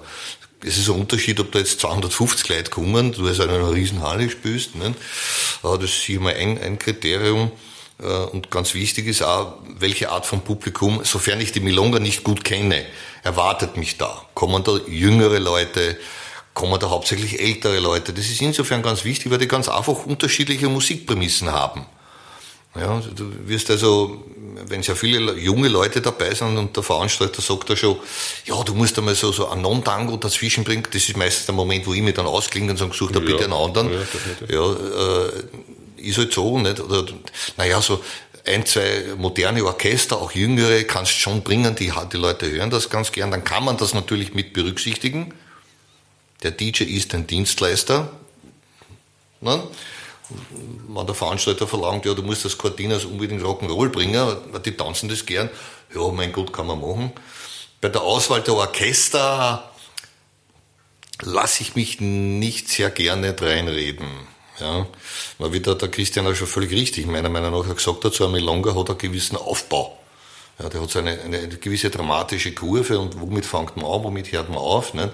Es 0.66 0.78
ist 0.78 0.90
ein 0.90 1.00
Unterschied, 1.00 1.40
ob 1.40 1.52
da 1.54 1.60
jetzt 1.60 1.80
250 1.80 2.50
Leute 2.50 2.70
kommen, 2.70 3.14
du 3.14 3.28
hast 3.28 3.40
eine 3.40 3.72
riesen 3.72 4.02
Halle 4.02 4.30
spielst. 4.30 4.76
Nicht? 4.76 4.96
Äh, 5.64 5.78
das 5.78 5.84
ist 5.86 6.04
hier 6.04 6.20
mal 6.20 6.34
ein, 6.34 6.58
ein 6.62 6.78
Kriterium. 6.80 7.52
Äh, 8.04 8.26
und 8.32 8.52
ganz 8.52 8.74
wichtig 8.74 9.08
ist 9.08 9.24
auch, 9.24 9.54
welche 9.80 10.12
Art 10.12 10.26
von 10.26 10.42
Publikum, 10.42 11.02
sofern 11.04 11.40
ich 11.40 11.52
die 11.52 11.60
Milonga 11.60 12.00
nicht 12.00 12.24
gut 12.24 12.44
kenne, 12.44 12.86
erwartet 13.24 13.78
mich 13.78 13.98
da. 13.98 14.22
Kommen 14.34 14.64
da 14.64 14.78
jüngere 14.88 15.40
Leute, 15.40 15.98
kommen 16.54 16.80
da 16.80 16.90
hauptsächlich 16.90 17.40
ältere 17.40 17.80
Leute. 17.80 18.14
Das 18.14 18.26
ist 18.26 18.42
insofern 18.42 18.84
ganz 18.84 19.06
wichtig, 19.06 19.32
weil 19.32 19.40
die 19.40 19.48
ganz 19.48 19.70
einfach 19.70 20.06
unterschiedliche 20.06 20.68
Musikprämissen 20.68 21.52
haben. 21.52 21.86
Ja, 22.76 23.00
du 23.16 23.32
wirst 23.48 23.70
also, 23.70 24.24
wenn 24.68 24.82
sehr 24.82 24.96
viele 24.96 25.34
junge 25.38 25.68
Leute 25.68 26.02
dabei 26.02 26.34
sind 26.34 26.58
und 26.58 26.76
der 26.76 26.82
Veranstalter 26.82 27.40
sagt 27.40 27.70
da 27.70 27.76
schon, 27.76 27.98
ja, 28.46 28.64
du 28.64 28.74
musst 28.74 28.98
einmal 28.98 29.14
so, 29.14 29.32
so 29.32 29.48
ein 29.48 29.62
Non-Tango 29.62 30.18
dazwischen 30.18 30.64
bringen, 30.64 30.84
das 30.92 31.08
ist 31.08 31.16
meistens 31.16 31.46
der 31.46 31.54
Moment, 31.54 31.86
wo 31.86 31.94
ich 31.94 32.02
mich 32.02 32.16
dann 32.16 32.26
ausklinge 32.26 32.72
und 32.72 32.78
sage, 32.78 32.94
such 32.96 33.12
da 33.12 33.20
ja, 33.20 33.26
bitte 33.26 33.44
einen 33.44 33.54
anderen. 33.54 33.92
Ja, 33.92 34.56
ja 34.56 34.72
äh, 34.72 35.44
ist 36.04 36.18
halt 36.18 36.34
so, 36.34 36.60
nicht? 36.60 36.80
Oder, 36.80 37.06
naja, 37.58 37.82
so 37.82 38.04
ein, 38.46 38.66
zwei 38.66 39.14
moderne 39.18 39.64
Orchester, 39.64 40.18
auch 40.18 40.32
jüngere, 40.34 40.84
kannst 40.84 41.14
schon 41.14 41.44
bringen, 41.44 41.76
die, 41.76 41.92
die 42.12 42.18
Leute 42.18 42.52
hören 42.52 42.70
das 42.70 42.90
ganz 42.90 43.12
gern, 43.12 43.32
dann 43.32 43.44
kann 43.44 43.64
man 43.64 43.78
das 43.78 43.94
natürlich 43.94 44.34
mit 44.34 44.54
berücksichtigen. 44.54 45.34
Der 46.44 46.52
DJ 46.52 46.84
ist 46.84 47.14
ein 47.14 47.26
Dienstleister. 47.26 48.12
Ne? 49.40 49.64
wenn 50.88 51.06
der 51.06 51.16
Veranstalter 51.16 51.68
verlangt, 51.68 52.06
ja, 52.06 52.14
du 52.14 52.24
musst 52.24 52.46
das 52.46 52.58
Cortinas 52.58 53.06
unbedingt 53.06 53.44
Rock'n'Roll 53.44 53.90
bringen, 53.90 54.38
die 54.66 54.72
tanzen 54.72 55.10
das 55.10 55.26
gern, 55.26 55.50
ja, 55.94 56.08
mein 56.12 56.32
Gott, 56.32 56.54
kann 56.54 56.68
man 56.68 56.80
machen. 56.80 57.12
Bei 57.82 57.90
der 57.90 58.02
Auswahl 58.02 58.42
der 58.42 58.56
Orchester 58.56 59.72
lasse 61.22 61.64
ich 61.64 61.76
mich 61.76 62.00
nicht 62.00 62.70
sehr 62.70 62.90
gerne 62.90 63.36
reinreden. 63.40 64.08
Ja, 64.60 64.86
weil 65.40 65.54
wie 65.54 65.60
der, 65.60 65.76
der 65.76 65.90
Christian 65.90 66.28
auch 66.28 66.36
schon 66.36 66.48
völlig 66.48 66.72
richtig 66.72 67.08
meiner 67.08 67.30
Meinung 67.30 67.52
nach 67.52 67.76
gesagt 67.76 68.06
hat, 68.06 68.14
so 68.14 68.26
ein 68.26 68.32
Milonga 68.32 68.76
hat 68.76 68.90
einen 68.90 69.00
gewissen 69.00 69.36
Aufbau. 69.36 69.98
Ja, 70.60 70.70
der 70.70 70.82
hat 70.82 70.92
so 70.92 71.00
eine, 71.00 71.20
eine, 71.20 71.48
gewisse 71.48 71.90
dramatische 71.90 72.54
Kurve 72.54 73.00
und 73.00 73.20
womit 73.20 73.46
fängt 73.46 73.76
man 73.76 73.86
an, 73.86 74.04
womit 74.04 74.32
hört 74.32 74.50
man 74.50 74.60
auf. 74.60 74.94
Ne? 74.94 75.12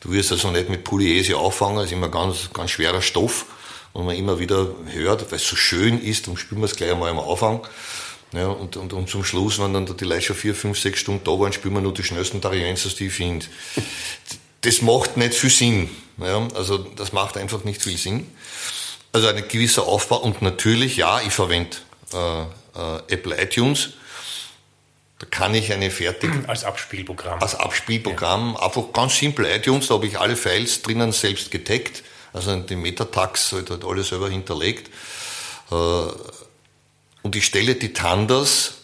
Du 0.00 0.12
wirst 0.12 0.32
also 0.32 0.50
nicht 0.50 0.68
mit 0.68 0.84
Polyese 0.84 1.38
auffangen, 1.38 1.76
das 1.76 1.86
ist 1.86 1.92
immer 1.92 2.10
ganz, 2.10 2.50
ganz 2.52 2.72
schwerer 2.72 3.00
Stoff 3.00 3.46
und 3.94 4.04
man 4.04 4.16
immer 4.16 4.38
wieder 4.38 4.68
hört, 4.92 5.30
weil 5.30 5.38
es 5.38 5.48
so 5.48 5.56
schön 5.56 5.98
ist, 5.98 6.26
dann 6.26 6.36
spielen 6.36 6.60
wir 6.60 6.66
es 6.66 6.76
gleich 6.76 6.92
einmal 6.92 7.10
am 7.10 7.20
Anfang. 7.20 7.66
Ja, 8.32 8.48
und, 8.48 8.76
und, 8.76 8.92
und 8.92 9.10
zum 9.10 9.24
Schluss, 9.24 9.58
wenn 9.58 9.74
dann 9.74 9.96
die 9.96 10.04
Leute 10.04 10.22
schon 10.22 10.36
vier, 10.36 10.54
fünf, 10.54 10.78
sechs 10.78 11.00
Stunden 11.00 11.22
da 11.24 11.32
waren, 11.32 11.52
spielen 11.52 11.74
wir 11.74 11.82
nur 11.82 11.92
die 11.92 12.02
schnellsten 12.02 12.40
Tarienzers, 12.40 12.94
die 12.94 13.06
ich 13.06 13.12
finde. 13.12 13.46
Das 14.64 14.80
macht 14.80 15.16
nicht 15.16 15.34
viel 15.34 15.50
Sinn. 15.50 15.90
Ja, 16.18 16.46
also 16.54 16.78
das 16.78 17.12
macht 17.12 17.36
einfach 17.36 17.64
nicht 17.64 17.82
viel 17.82 17.98
Sinn. 17.98 18.28
Also 19.12 19.28
ein 19.28 19.46
gewisser 19.48 19.86
Aufbau 19.86 20.18
und 20.18 20.42
natürlich, 20.42 20.96
ja, 20.96 21.20
ich 21.20 21.32
verwende 21.32 21.76
äh, 22.12 22.42
äh, 22.42 22.46
Apple 23.08 23.40
iTunes. 23.42 23.90
Da 25.18 25.26
kann 25.30 25.54
ich 25.54 25.72
eine 25.72 25.90
fertige... 25.90 26.44
Als 26.48 26.64
Abspielprogramm. 26.64 27.40
Als 27.40 27.54
Abspielprogramm. 27.54 28.54
Ja. 28.54 28.66
Einfach 28.66 28.92
ganz 28.92 29.16
simpel 29.18 29.46
iTunes, 29.46 29.88
da 29.88 29.94
habe 29.94 30.06
ich 30.06 30.18
alle 30.18 30.36
Files 30.36 30.82
drinnen 30.82 31.12
selbst 31.12 31.50
getaggt 31.50 32.02
also 32.32 32.56
die 32.56 32.76
Metatags 32.76 33.52
halt, 33.52 33.70
halt 33.70 33.84
alles 33.84 34.08
selber 34.08 34.30
hinterlegt. 34.30 34.90
Äh, 35.70 35.74
und 35.74 37.36
ich 37.36 37.44
stelle 37.44 37.74
die 37.74 37.92
Tanders 37.92 38.74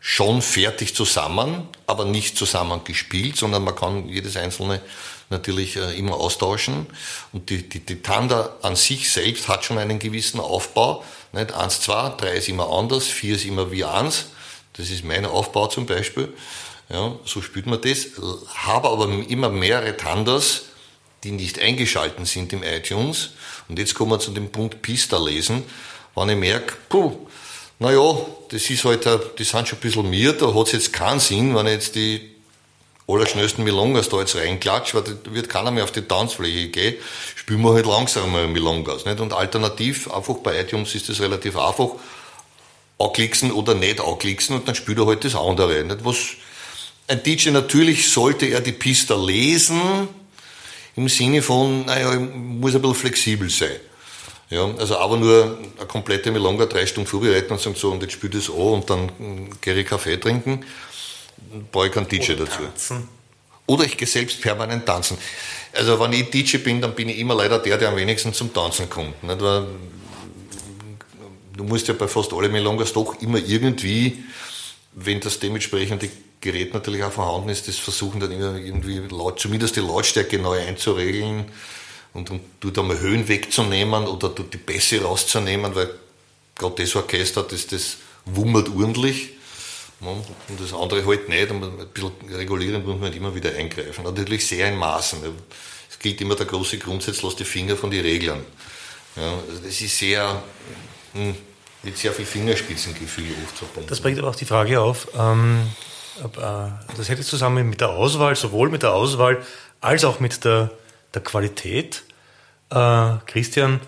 schon 0.00 0.42
fertig 0.42 0.94
zusammen, 0.94 1.68
aber 1.86 2.04
nicht 2.04 2.36
zusammen 2.36 2.84
gespielt, 2.84 3.36
sondern 3.36 3.64
man 3.64 3.74
kann 3.74 4.08
jedes 4.08 4.36
einzelne 4.36 4.80
natürlich 5.30 5.76
äh, 5.76 5.98
immer 5.98 6.14
austauschen. 6.14 6.86
Und 7.32 7.50
die, 7.50 7.68
die, 7.68 7.80
die 7.80 8.02
Tanda 8.02 8.56
an 8.62 8.76
sich 8.76 9.10
selbst 9.10 9.48
hat 9.48 9.64
schon 9.64 9.78
einen 9.78 9.98
gewissen 9.98 10.40
Aufbau. 10.40 11.04
Nicht? 11.32 11.52
Eins, 11.52 11.80
zwei, 11.80 12.10
drei 12.10 12.36
ist 12.36 12.48
immer 12.48 12.70
anders, 12.70 13.06
vier 13.06 13.36
ist 13.36 13.44
immer 13.44 13.70
wie 13.70 13.84
eins. 13.84 14.26
Das 14.74 14.90
ist 14.90 15.04
mein 15.04 15.24
Aufbau 15.24 15.66
zum 15.68 15.86
Beispiel. 15.86 16.32
Ja, 16.88 17.16
so 17.24 17.42
spielt 17.42 17.66
man 17.66 17.80
das. 17.80 18.08
Habe 18.54 18.88
aber 18.88 19.08
immer 19.28 19.48
mehrere 19.48 19.96
Tandas, 19.96 20.62
die 21.24 21.32
nicht 21.32 21.58
eingeschalten 21.58 22.26
sind 22.26 22.52
im 22.52 22.62
iTunes. 22.62 23.30
Und 23.68 23.78
jetzt 23.78 23.94
kommen 23.94 24.12
wir 24.12 24.20
zu 24.20 24.30
dem 24.30 24.50
Punkt 24.50 24.82
Pista 24.82 25.18
lesen. 25.18 25.64
Wenn 26.14 26.28
ich 26.28 26.36
merke, 26.36 26.74
puh, 26.88 27.26
naja, 27.78 28.16
das 28.50 28.70
ist 28.70 28.84
halt, 28.84 29.06
die 29.38 29.44
sind 29.44 29.68
schon 29.68 29.78
ein 29.78 29.80
bisschen 29.80 30.08
mir, 30.08 30.32
da 30.32 30.54
hat 30.54 30.66
es 30.68 30.72
jetzt 30.72 30.92
keinen 30.92 31.20
Sinn, 31.20 31.54
wenn 31.54 31.66
ich 31.66 31.72
jetzt 31.72 31.94
die 31.94 32.35
allerschnellsten 33.08 33.62
Milongas 33.62 34.08
da 34.08 34.18
jetzt 34.18 34.36
reinklatsche, 34.36 34.96
weil 34.96 35.02
da 35.02 35.32
wird 35.32 35.48
keiner 35.48 35.70
mehr 35.70 35.84
auf 35.84 35.92
die 35.92 36.02
Tanzfläche 36.02 36.68
gehen, 36.68 36.96
spielen 37.34 37.62
wir 37.62 37.72
halt 37.72 37.86
langsam 37.86 38.32
mal 38.32 38.48
Milongas. 38.48 39.04
Nicht? 39.04 39.20
Und 39.20 39.32
alternativ, 39.32 40.10
einfach 40.10 40.34
bei 40.36 40.60
iTunes 40.60 40.94
ist 40.94 41.08
das 41.08 41.20
relativ 41.20 41.56
einfach, 41.56 41.90
anklicksen 42.98 43.52
oder 43.52 43.74
nicht 43.74 44.00
anklicksen 44.00 44.56
und 44.56 44.66
dann 44.66 44.74
spielt 44.74 44.98
er 44.98 45.06
halt 45.06 45.24
das 45.24 45.36
andere. 45.36 45.84
Nicht? 45.84 46.04
Was 46.04 46.16
ein 47.08 47.22
DJ 47.22 47.50
natürlich 47.50 48.10
sollte 48.10 48.46
er 48.46 48.60
die 48.60 48.72
Pista 48.72 49.14
lesen, 49.14 50.08
im 50.96 51.08
Sinne 51.08 51.42
von, 51.42 51.84
naja, 51.84 52.12
ich 52.14 52.20
muss 52.20 52.74
ein 52.74 52.80
bisschen 52.80 52.96
flexibel 52.96 53.50
sein. 53.50 53.76
Ja, 54.48 54.64
also 54.78 54.96
aber 54.98 55.16
nur 55.16 55.58
eine 55.76 55.86
komplette 55.86 56.30
Melonga 56.30 56.66
drei 56.66 56.86
Stunden 56.86 57.08
vorbereiten 57.08 57.52
und 57.52 57.60
sagen 57.60 57.76
so, 57.76 57.90
und 57.90 58.02
jetzt 58.02 58.12
spielt 58.12 58.34
das 58.34 58.48
an 58.48 58.56
und 58.56 58.90
dann 58.90 59.10
gehe 59.60 59.74
ich 59.74 59.86
Kaffee 59.86 60.16
trinken, 60.16 60.64
brauche 61.70 61.86
ich 61.86 61.92
keinen 61.92 62.08
DJ 62.08 62.32
Oder 62.32 62.44
dazu. 62.44 62.62
Tanzen. 62.62 63.08
Oder 63.66 63.84
ich 63.84 63.96
gehe 63.96 64.06
selbst 64.06 64.40
permanent 64.40 64.86
tanzen. 64.86 65.18
Also 65.72 65.98
wenn 66.00 66.12
ich 66.12 66.30
DJ 66.30 66.58
bin, 66.58 66.80
dann 66.80 66.94
bin 66.94 67.08
ich 67.08 67.18
immer 67.18 67.34
leider 67.34 67.58
der, 67.58 67.76
der 67.78 67.88
am 67.88 67.96
wenigsten 67.96 68.32
zum 68.32 68.52
Tanzen 68.52 68.88
kommt. 68.88 69.22
Nicht? 69.22 69.40
Weil 69.40 69.66
du 71.56 71.64
musst 71.64 71.88
ja 71.88 71.94
bei 71.94 72.06
fast 72.06 72.32
allen 72.32 72.52
Melongas 72.52 72.92
doch 72.92 73.20
immer 73.20 73.38
irgendwie, 73.38 74.24
wenn 74.92 75.20
das 75.20 75.40
dementsprechende 75.40 76.08
Gerät 76.40 76.74
natürlich 76.74 77.02
auch 77.02 77.12
vorhanden 77.12 77.48
ist, 77.48 77.66
das 77.66 77.76
versuchen 77.76 78.20
dann 78.20 78.30
immer 78.30 78.56
irgendwie 78.56 78.98
laut, 79.10 79.40
zumindest 79.40 79.76
die 79.76 79.80
Lautstärke 79.80 80.38
neu 80.38 80.60
einzuregeln 80.60 81.46
und, 82.12 82.30
und 82.30 82.40
dort 82.60 82.78
einmal 82.78 83.00
Höhen 83.00 83.26
wegzunehmen 83.26 84.06
oder 84.06 84.28
dort 84.28 84.52
die 84.52 84.58
Bässe 84.58 85.02
rauszunehmen, 85.02 85.74
weil 85.74 85.90
gerade 86.54 86.82
das 86.82 86.94
Orchester, 86.94 87.42
das, 87.42 87.66
das 87.66 87.96
wummert 88.26 88.68
ordentlich. 88.68 89.30
Und 90.00 90.60
das 90.60 90.74
andere 90.74 91.06
halt 91.06 91.28
nicht. 91.28 91.50
Und 91.50 91.62
ein 91.62 91.88
bisschen 91.88 92.12
regulieren 92.34 92.84
muss 92.84 93.00
man 93.00 93.12
immer 93.12 93.34
wieder 93.34 93.54
eingreifen. 93.54 94.04
Natürlich 94.04 94.46
sehr 94.46 94.68
in 94.68 94.76
Maßen. 94.76 95.20
Es 95.88 95.98
gilt 95.98 96.20
immer 96.20 96.34
der 96.34 96.46
große 96.46 96.78
Grundsatz, 96.78 97.22
lass 97.22 97.36
die 97.36 97.44
Finger 97.44 97.76
von 97.76 97.90
den 97.90 98.02
Reglern. 98.02 98.44
Ja, 99.16 99.32
also 99.32 99.62
das 99.64 99.80
ist 99.80 99.96
sehr, 99.96 100.42
hm, 101.14 101.34
mit 101.82 101.96
sehr 101.96 102.12
viel 102.12 102.26
Fingerspitzengefühl 102.26 103.34
oft 103.44 103.56
verbunden. 103.56 103.88
Das 103.88 104.00
bringt 104.00 104.18
aber 104.18 104.28
auch 104.28 104.36
die 104.36 104.44
Frage 104.44 104.80
auf, 104.80 105.08
ähm, 105.18 105.62
äh, 106.22 106.68
das 106.96 107.08
hätte 107.08 107.22
zusammen 107.22 107.68
mit 107.68 107.80
der 107.80 107.90
Auswahl, 107.90 108.36
sowohl 108.36 108.68
mit 108.68 108.82
der 108.82 108.92
Auswahl 108.92 109.42
als 109.80 110.04
auch 110.04 110.20
mit 110.20 110.44
der, 110.44 110.70
der 111.14 111.22
Qualität. 111.22 112.02
Äh, 112.70 113.12
Christian, 113.26 113.80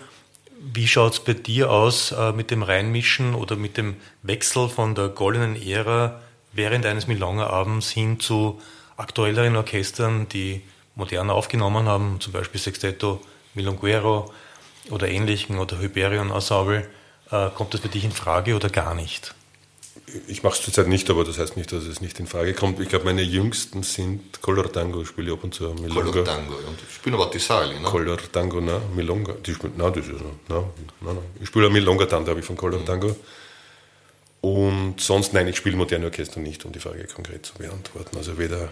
wie 0.59 0.87
schaut 0.87 1.13
es 1.13 1.19
bei 1.19 1.33
dir 1.33 1.71
aus 1.71 2.11
äh, 2.11 2.31
mit 2.33 2.51
dem 2.51 2.63
Reinmischen 2.63 3.33
oder 3.33 3.55
mit 3.55 3.77
dem 3.77 3.95
Wechsel 4.23 4.69
von 4.69 4.95
der 4.95 5.09
goldenen 5.09 5.55
Ära 5.55 6.19
während 6.51 6.85
eines 6.85 7.07
Milonga-Abends 7.07 7.89
hin 7.89 8.19
zu 8.19 8.61
aktuelleren 8.97 9.55
Orchestern, 9.55 10.27
die 10.27 10.61
moderner 10.95 11.33
aufgenommen 11.33 11.87
haben, 11.87 12.19
zum 12.19 12.33
Beispiel 12.33 12.59
Sextetto 12.59 13.21
Milonguero 13.53 14.33
oder 14.89 15.07
ähnlichen 15.07 15.57
oder 15.59 15.79
Hyperion 15.79 16.31
Ensemble? 16.31 16.89
Äh, 17.31 17.49
kommt 17.55 17.73
das 17.73 17.81
für 17.81 17.89
dich 17.89 18.03
in 18.03 18.11
Frage 18.11 18.55
oder 18.55 18.69
gar 18.69 18.95
nicht? 18.95 19.33
Ich 20.27 20.43
mache 20.43 20.55
es 20.55 20.61
zurzeit 20.61 20.87
nicht, 20.87 21.09
aber 21.09 21.23
das 21.23 21.37
heißt 21.37 21.57
nicht, 21.57 21.71
dass 21.71 21.85
es 21.85 22.01
nicht 22.01 22.19
in 22.19 22.27
Frage 22.27 22.53
kommt. 22.53 22.79
Ich 22.79 22.89
glaube, 22.89 23.05
meine 23.05 23.21
jüngsten 23.21 23.83
sind 23.83 24.41
Color 24.41 24.71
Tango, 24.71 25.03
spiele 25.05 25.33
ab 25.33 25.43
und 25.43 25.53
zu 25.53 25.65
Milonga. 25.73 26.11
Color 26.11 26.25
Tango, 26.25 26.53
und 26.55 26.79
ich 26.87 26.95
spiele 26.95 27.15
aber 27.15 27.27
die 27.27 27.39
Sali, 27.39 27.79
ne? 27.79 27.83
Color 27.83 28.17
Tango, 28.31 28.61
nein, 28.61 28.81
Milonga. 28.95 29.33
Die 29.45 29.53
spielt, 29.53 29.77
nein, 29.77 29.93
das 29.93 30.07
ist, 30.07 30.21
nein, 30.21 30.63
nein, 31.01 31.15
nein. 31.15 31.17
Ich 31.41 31.47
spiele 31.47 31.69
Milonga 31.69 32.05
Tante, 32.05 32.31
habe 32.31 32.39
ich 32.39 32.45
von 32.45 32.57
Color 32.57 32.79
mhm. 32.79 32.85
Tango. 32.85 33.15
Und 34.41 35.01
sonst, 35.01 35.33
nein, 35.33 35.47
ich 35.47 35.57
spiele 35.57 35.75
moderne 35.75 36.05
Orchester 36.05 36.39
nicht, 36.39 36.63
um 36.65 36.71
die 36.71 36.79
Frage 36.79 37.05
konkret 37.05 37.45
zu 37.45 37.53
beantworten. 37.55 38.17
Also 38.17 38.37
weder, 38.37 38.69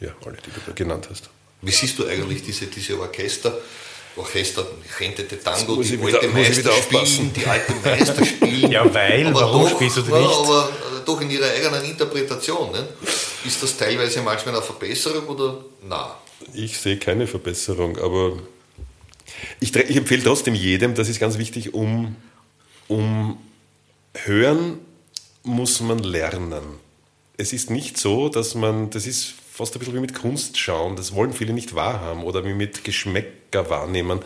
ja, 0.00 0.10
alle, 0.24 0.36
die 0.36 0.50
du 0.50 0.60
da 0.66 0.72
genannt 0.72 1.08
hast. 1.10 1.30
Wie 1.62 1.70
siehst 1.70 1.98
du 1.98 2.06
eigentlich 2.06 2.42
diese, 2.42 2.66
diese 2.66 3.00
Orchester? 3.00 3.58
Orchester 4.16 4.64
Gente 4.98 5.26
Tango, 5.42 5.82
die 5.82 5.98
alte 6.00 6.28
Meister 6.28 6.72
spielen, 6.72 7.32
die 7.32 7.46
alten 7.46 7.74
Meister 7.82 8.24
spielen. 8.24 8.70
Ja, 8.70 8.94
weil, 8.94 9.26
aber 9.26 9.40
warum 9.40 9.62
doch, 9.62 9.70
spielst 9.70 9.96
du 9.96 10.02
nicht? 10.02 10.12
Aber 10.12 10.70
äh, 10.70 11.04
doch 11.04 11.20
in 11.20 11.30
ihrer 11.30 11.50
eigenen 11.50 11.84
Interpretation. 11.84 12.70
Ne? 12.70 12.88
Ist 13.44 13.62
das 13.62 13.76
teilweise 13.76 14.22
manchmal 14.22 14.54
eine 14.54 14.64
Verbesserung 14.64 15.26
oder 15.26 15.64
na? 15.88 16.16
Ich 16.52 16.78
sehe 16.78 16.98
keine 16.98 17.26
Verbesserung, 17.26 17.98
aber 17.98 18.38
ich, 19.60 19.74
ich 19.74 19.96
empfehle 19.96 20.22
trotzdem 20.22 20.54
jedem, 20.54 20.94
das 20.94 21.08
ist 21.08 21.18
ganz 21.18 21.38
wichtig, 21.38 21.74
um, 21.74 22.16
um 22.88 23.38
hören 24.14 24.78
muss 25.42 25.80
man 25.80 25.98
lernen. 25.98 26.62
Es 27.36 27.52
ist 27.52 27.70
nicht 27.70 27.98
so, 27.98 28.28
dass 28.28 28.54
man, 28.54 28.90
das 28.90 29.06
ist 29.06 29.34
fast 29.54 29.76
ein 29.76 29.78
bisschen 29.78 29.94
wie 29.94 30.00
mit 30.00 30.14
Kunst 30.14 30.58
schauen. 30.58 30.96
Das 30.96 31.14
wollen 31.14 31.32
viele 31.32 31.52
nicht 31.52 31.76
wahrhaben 31.76 32.24
oder 32.24 32.44
wie 32.44 32.54
mit 32.54 32.82
Geschmäcker 32.82 33.70
wahrnehmen. 33.70 34.18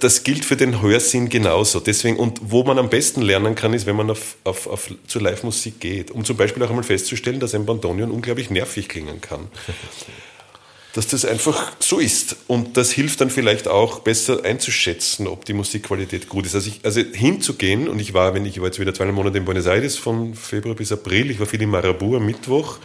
Das 0.00 0.22
gilt 0.22 0.44
für 0.44 0.56
den 0.56 0.82
Hörsinn 0.82 1.30
genauso. 1.30 1.80
Deswegen, 1.80 2.18
und 2.18 2.40
wo 2.42 2.62
man 2.62 2.78
am 2.78 2.90
besten 2.90 3.22
lernen 3.22 3.54
kann, 3.54 3.72
ist, 3.72 3.86
wenn 3.86 3.96
man 3.96 4.10
auf, 4.10 4.36
auf, 4.44 4.66
auf, 4.66 4.90
zur 5.06 5.22
Live-Musik 5.22 5.80
geht. 5.80 6.10
Um 6.10 6.26
zum 6.26 6.36
Beispiel 6.36 6.62
auch 6.62 6.68
einmal 6.68 6.84
festzustellen, 6.84 7.40
dass 7.40 7.54
ein 7.54 7.64
Bandonion 7.64 8.10
unglaublich 8.10 8.50
nervig 8.50 8.90
klingen 8.90 9.22
kann. 9.22 9.48
dass 10.92 11.06
das 11.06 11.24
einfach 11.24 11.72
so 11.78 12.00
ist. 12.00 12.36
Und 12.48 12.76
das 12.76 12.90
hilft 12.90 13.22
dann 13.22 13.30
vielleicht 13.30 13.66
auch 13.66 14.00
besser 14.00 14.44
einzuschätzen, 14.44 15.26
ob 15.26 15.46
die 15.46 15.54
Musikqualität 15.54 16.28
gut 16.28 16.44
ist. 16.44 16.54
Also, 16.54 16.68
ich, 16.68 16.80
also 16.84 17.00
hinzugehen, 17.00 17.88
und 17.88 17.98
ich 17.98 18.12
war, 18.12 18.34
wenn 18.34 18.44
ich 18.44 18.58
war 18.60 18.66
jetzt 18.66 18.78
wieder 18.78 18.92
zwei 18.92 19.06
Monate 19.06 19.38
in 19.38 19.46
Buenos 19.46 19.64
Aires, 19.64 19.96
von 19.96 20.34
Februar 20.34 20.74
bis 20.74 20.92
April, 20.92 21.30
ich 21.30 21.40
war 21.40 21.46
viel 21.46 21.62
in 21.62 21.70
Marabu 21.70 22.16
am 22.16 22.26
Mittwoch, 22.26 22.78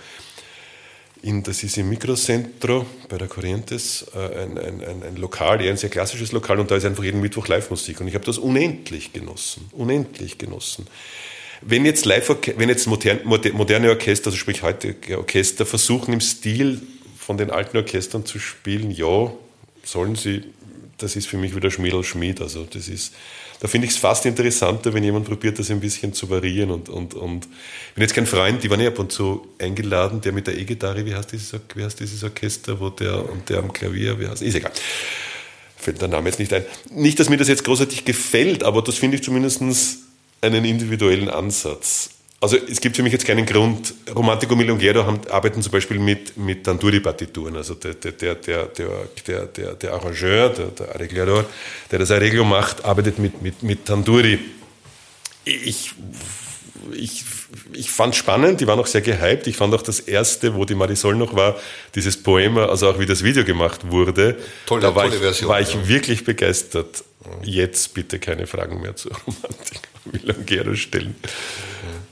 in, 1.26 1.42
das 1.42 1.64
ist 1.64 1.78
im 1.78 1.90
Microcentro 1.90 2.86
bei 3.10 3.18
der 3.18 3.28
Corrientes, 3.28 4.06
äh, 4.16 4.44
ein, 4.44 4.58
ein, 4.60 4.84
ein, 4.84 5.04
ein 5.04 5.16
Lokal, 5.16 5.60
ein 5.60 5.76
sehr 5.76 5.90
klassisches 5.90 6.32
Lokal, 6.32 6.60
und 6.60 6.70
da 6.70 6.76
ist 6.76 6.86
einfach 6.86 7.04
jeden 7.04 7.20
Mittwoch 7.20 7.48
Live-Musik. 7.48 8.00
Und 8.00 8.08
ich 8.08 8.14
habe 8.14 8.26
das 8.26 8.38
unendlich 8.38 9.12
genossen, 9.12 9.68
unendlich 9.72 10.38
genossen. 10.38 10.86
Wenn 11.62 11.84
jetzt 11.84 12.06
Live, 12.06 12.30
wenn 12.58 12.70
jetzt 12.70 12.86
moderne, 12.86 13.90
Orchester, 13.90 14.28
also 14.28 14.38
sprich 14.38 14.62
heute 14.62 14.96
Orchester, 15.18 15.66
versuchen 15.66 16.14
im 16.14 16.22
Stil 16.22 16.82
von 17.18 17.40
den 17.40 17.50
alten 17.50 17.78
Orchestern 17.78 18.24
zu 18.26 18.38
spielen, 18.38 18.92
ja, 18.92 19.32
sollen 19.84 20.16
sie, 20.16 20.44
das 21.00 21.16
ist 21.16 21.28
für 21.28 21.38
mich 21.38 21.56
wieder 21.56 21.72
Schmiedel 21.72 22.04
Schmied. 22.04 22.40
Also 22.40 22.68
das 22.70 22.88
ist, 22.88 23.16
da 23.66 23.70
finde 23.70 23.88
ich 23.88 23.94
es 23.94 23.98
fast 23.98 24.28
interessanter, 24.28 24.94
wenn 24.94 25.04
jemand 25.04 25.26
probiert, 25.26 25.58
das 25.58 25.72
ein 25.72 25.80
bisschen 25.80 26.14
zu 26.14 26.30
variieren. 26.30 26.70
Und, 26.70 26.88
und, 26.88 27.16
und 27.16 27.46
ich 27.46 27.94
bin 27.96 28.04
jetzt 28.04 28.14
kein 28.14 28.28
Freund, 28.28 28.64
die 28.64 28.70
waren 28.70 28.80
ja 28.80 28.90
ab 28.90 29.00
und 29.00 29.12
zu 29.12 29.48
eingeladen, 29.58 30.22
der 30.22 30.34
mit 30.34 30.46
der 30.46 30.56
E-Gitarre, 30.56 31.04
wie 31.04 31.16
heißt 31.16 31.32
dieses, 31.32 31.60
wie 31.74 31.84
heißt 31.84 32.00
dieses 32.00 32.24
Orchester, 32.24 32.80
wo 32.80 32.92
der 32.92 33.28
und 33.28 33.50
der 33.50 33.58
am 33.58 33.74
Klavier, 33.74 34.20
wie 34.20 34.28
heißt, 34.28 34.44
ist 34.44 34.54
egal. 34.54 34.72
Fällt 35.78 36.00
der 36.00 36.10
Name 36.10 36.30
jetzt 36.30 36.38
nicht 36.38 36.54
ein. 36.54 36.64
Nicht, 36.92 37.20
dass 37.20 37.28
mir 37.28 37.38
das 37.38 37.48
jetzt 37.48 37.64
großartig 37.64 38.06
gefällt, 38.06 38.64
aber 38.64 38.84
das 38.84 39.00
finde 39.00 39.18
ich 39.18 39.24
zumindest 39.24 39.64
einen 40.42 40.64
individuellen 40.64 41.30
Ansatz. 41.30 42.12
Also 42.42 42.58
es 42.58 42.82
gibt 42.82 42.96
für 42.96 43.04
mich 43.04 43.14
jetzt 43.14 43.26
keinen 43.26 43.46
Grund. 43.46 43.94
Romantico 44.14 44.56
Milongero 44.56 45.06
haben, 45.06 45.22
arbeiten 45.30 45.62
zum 45.62 45.72
Beispiel 45.72 46.00
mit, 46.00 46.38
mit 46.38 46.64
Tanduri-Partituren. 46.64 47.56
Also 47.56 47.76
der, 47.76 47.94
der, 47.94 48.12
der, 48.12 48.36
der, 48.36 48.66
der, 49.28 49.46
der, 49.46 49.74
der 49.74 49.94
Arrangeur, 49.94 50.50
der, 50.50 50.68
der 50.68 50.96
Arreglador, 50.96 51.46
der 51.92 52.00
das 52.00 52.12
Arreglo 52.12 52.44
macht, 52.44 52.84
arbeitet 52.84 53.20
mit, 53.20 53.42
mit, 53.42 53.64
mit 53.64 53.86
Tanduri. 53.86 54.40
Ich, 55.46 55.94
ich, 56.94 57.24
ich 57.74 57.90
fand 57.90 58.16
spannend, 58.16 58.62
die 58.62 58.68
waren 58.68 58.80
auch 58.80 58.88
sehr 58.88 59.02
gehypt. 59.02 59.48
Ich 59.48 59.58
fand 59.58 59.74
auch 59.74 59.82
das 59.82 60.02
erste, 60.02 60.56
wo 60.56 60.66
die 60.66 60.76
Marisol 60.76 61.16
noch 61.16 61.36
war, 61.36 61.56
dieses 61.96 62.22
Poema, 62.22 62.66
also 62.66 62.90
auch 62.90 63.00
wie 63.00 63.06
das 63.06 63.24
Video 63.24 63.44
gemacht 63.44 63.92
wurde. 63.92 64.36
Tolle, 64.66 64.82
da 64.82 64.94
war 64.94 65.04
tolle 65.06 65.16
ich, 65.16 65.22
Version. 65.22 65.50
War 65.50 65.62
ich 65.62 65.74
ja. 65.74 65.88
wirklich 65.88 66.26
begeistert. 66.26 67.04
Jetzt 67.44 67.94
bitte 67.94 68.20
keine 68.20 68.46
Fragen 68.46 68.82
mehr 68.82 68.96
zur 68.96 69.14
Romantik 69.26 69.82
Milongero 70.12 70.76
stellen. 70.76 71.16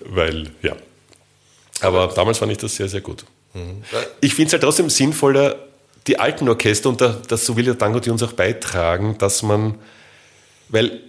Weil, 0.06 0.52
ja. 0.62 0.76
Aber 1.82 2.08
damals 2.08 2.38
fand 2.38 2.52
ich 2.52 2.58
das 2.58 2.76
sehr, 2.76 2.88
sehr 2.88 3.02
gut. 3.02 3.26
Ich 4.22 4.34
finde 4.34 4.48
es 4.48 4.54
halt 4.54 4.64
trotzdem 4.64 4.90
sinnvoller, 4.90 5.56
die 6.08 6.20
alten 6.20 6.50
Orchester, 6.50 6.90
und 6.90 7.02
das 7.02 7.46
so 7.46 7.56
will 7.56 7.66
der 7.66 7.78
Tango 7.78 8.00
die 8.00 8.10
uns 8.10 8.24
auch 8.24 8.34
beitragen, 8.34 9.18
dass 9.18 9.44
man, 9.44 9.76
weil 10.70 11.02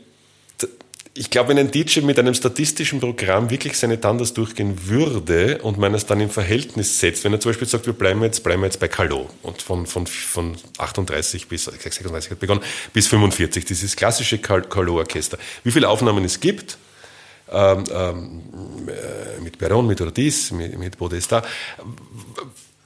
ich 1.17 1.31
glaube, 1.31 1.51
wenn 1.51 1.59
ein 1.59 1.71
DJ 1.71 2.01
mit 2.01 2.19
einem 2.19 2.35
statistischen 2.35 2.99
Programm 2.99 3.49
wirklich 3.49 3.79
seine 3.79 4.01
Tandas 4.01 4.35
durchgehen 4.35 4.89
würde 4.89 5.61
und 5.63 5.79
man 5.79 5.95
es 5.95 6.07
dann 6.07 6.21
im 6.21 6.29
Verhältnis 6.29 6.99
setzt, 6.99 7.23
wenn 7.23 7.33
er 7.33 7.39
zum 7.41 7.51
Beispiel 7.51 7.69
sagt, 7.69 7.87
wir 7.87 7.93
bleiben 7.93 8.23
jetzt, 8.25 8.43
bleiben 8.43 8.65
jetzt 8.65 8.81
bei 8.81 8.89
Calo 8.89 9.31
und 9.43 9.63
von, 9.63 9.87
von, 9.87 10.07
von 10.07 10.57
38 10.79 11.47
bis 11.47 11.65
36 11.65 12.33
hat 12.33 12.41
begonnen, 12.41 12.63
bis 12.93 13.07
45, 13.07 13.65
dieses 13.65 13.95
klassische 13.95 14.39
Calo-Orchester. 14.39 15.39
Wie 15.63 15.71
viele 15.71 15.89
Aufnahmen 15.89 16.25
es 16.25 16.41
gibt, 16.41 16.79
ähm, 17.51 17.85
ähm, 17.93 18.43
mit 19.43 19.59
Perón, 19.59 19.87
mit 19.87 20.01
Ortiz, 20.01 20.51
mit, 20.51 20.79
mit 20.79 20.97
Podesta, 20.97 21.43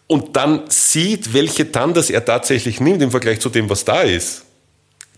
und 0.07 0.35
dann 0.37 0.63
sieht, 0.69 1.35
welche 1.35 1.71
Tandas 1.71 2.09
er 2.09 2.25
tatsächlich 2.25 2.81
nimmt 2.81 3.03
im 3.03 3.11
Vergleich 3.11 3.41
zu 3.41 3.51
dem, 3.51 3.69
was 3.69 3.85
da 3.85 4.01
ist, 4.01 4.47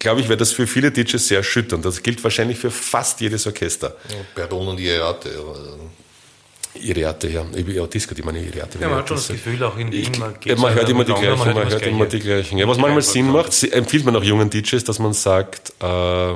glaube 0.00 0.20
ich, 0.20 0.28
wäre 0.28 0.36
das 0.36 0.52
für 0.52 0.66
viele 0.66 0.90
DJs 0.90 1.28
sehr 1.28 1.38
erschütternd. 1.38 1.84
Das 1.84 2.02
gilt 2.02 2.24
wahrscheinlich 2.24 2.58
für 2.58 2.70
fast 2.70 3.20
jedes 3.20 3.46
Orchester. 3.46 3.94
Ja, 4.08 4.44
Perón 4.44 4.68
und 4.68 4.80
Iriarte. 4.80 5.30
Iriarte, 6.74 7.28
ja. 7.28 7.44
Ja, 7.54 7.86
Disco, 7.86 8.14
die 8.14 8.22
meine 8.22 8.40
Iriarte. 8.42 8.78
Ja, 8.80 8.88
man 8.88 8.98
hat 8.98 9.08
schon 9.08 9.16
das 9.16 9.28
Gefühl, 9.28 9.62
auch 9.62 9.76
in 9.76 9.92
Wien, 9.92 10.10
man, 10.18 10.34
ja, 10.44 10.56
man 10.56 10.74
hört 10.74 10.88
immer 10.88 11.04
die 11.04 11.12
gleichen, 11.12 11.38
man 11.38 11.70
hört 11.70 11.86
immer 11.86 12.06
die 12.06 12.20
gleichen. 12.20 12.58
Ja, 12.58 12.66
was 12.66 12.78
manchmal 12.78 13.02
Sinn 13.02 13.30
macht, 13.30 13.62
empfiehlt 13.72 14.04
man 14.04 14.16
auch 14.16 14.24
jungen 14.24 14.50
DJs, 14.50 14.82
dass 14.84 14.98
man 14.98 15.12
sagt, 15.12 15.72
äh, 15.80 16.34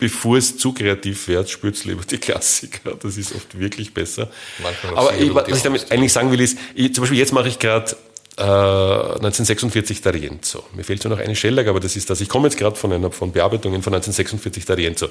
bevor 0.00 0.38
es 0.38 0.56
zu 0.56 0.72
kreativ 0.72 1.28
wird, 1.28 1.48
spürt 1.48 1.76
es 1.76 1.84
lieber 1.84 2.02
die 2.02 2.18
Klassiker. 2.18 2.96
Das 3.00 3.16
ist 3.16 3.34
oft 3.34 3.56
wirklich 3.58 3.94
besser. 3.94 4.28
Manchmal 4.58 4.96
Aber 4.96 5.16
ich, 5.16 5.32
was 5.32 5.48
ich 5.48 5.62
damit 5.62 5.92
eigentlich 5.92 6.12
sagen 6.12 6.32
will, 6.32 6.40
ist, 6.40 6.58
ich, 6.74 6.92
zum 6.94 7.02
Beispiel 7.02 7.18
jetzt 7.18 7.32
mache 7.32 7.48
ich 7.48 7.58
gerade 7.58 7.92
äh, 8.36 8.42
1946 8.42 10.00
D'Arienzo. 10.00 10.62
Mir 10.74 10.82
fehlt 10.82 11.02
zwar 11.02 11.10
noch 11.10 11.18
eine 11.18 11.36
Schellack, 11.36 11.68
aber 11.68 11.78
das 11.78 11.94
ist 11.94 12.10
das. 12.10 12.20
Ich 12.20 12.28
komme 12.28 12.48
jetzt 12.48 12.56
gerade 12.56 12.74
von 12.74 12.92
einer 12.92 13.12
von 13.12 13.30
Bearbeitungen 13.30 13.82
von 13.82 13.94
1946 13.94 14.64
D'Arienzo. 14.64 15.08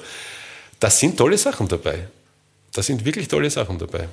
Da 0.80 0.90
sind 0.90 1.16
tolle 1.16 1.38
Sachen 1.38 1.68
dabei. 1.68 2.08
Da 2.72 2.82
sind 2.82 3.04
wirklich 3.04 3.28
tolle 3.28 3.48
Sachen 3.50 3.78
dabei. 3.78 4.08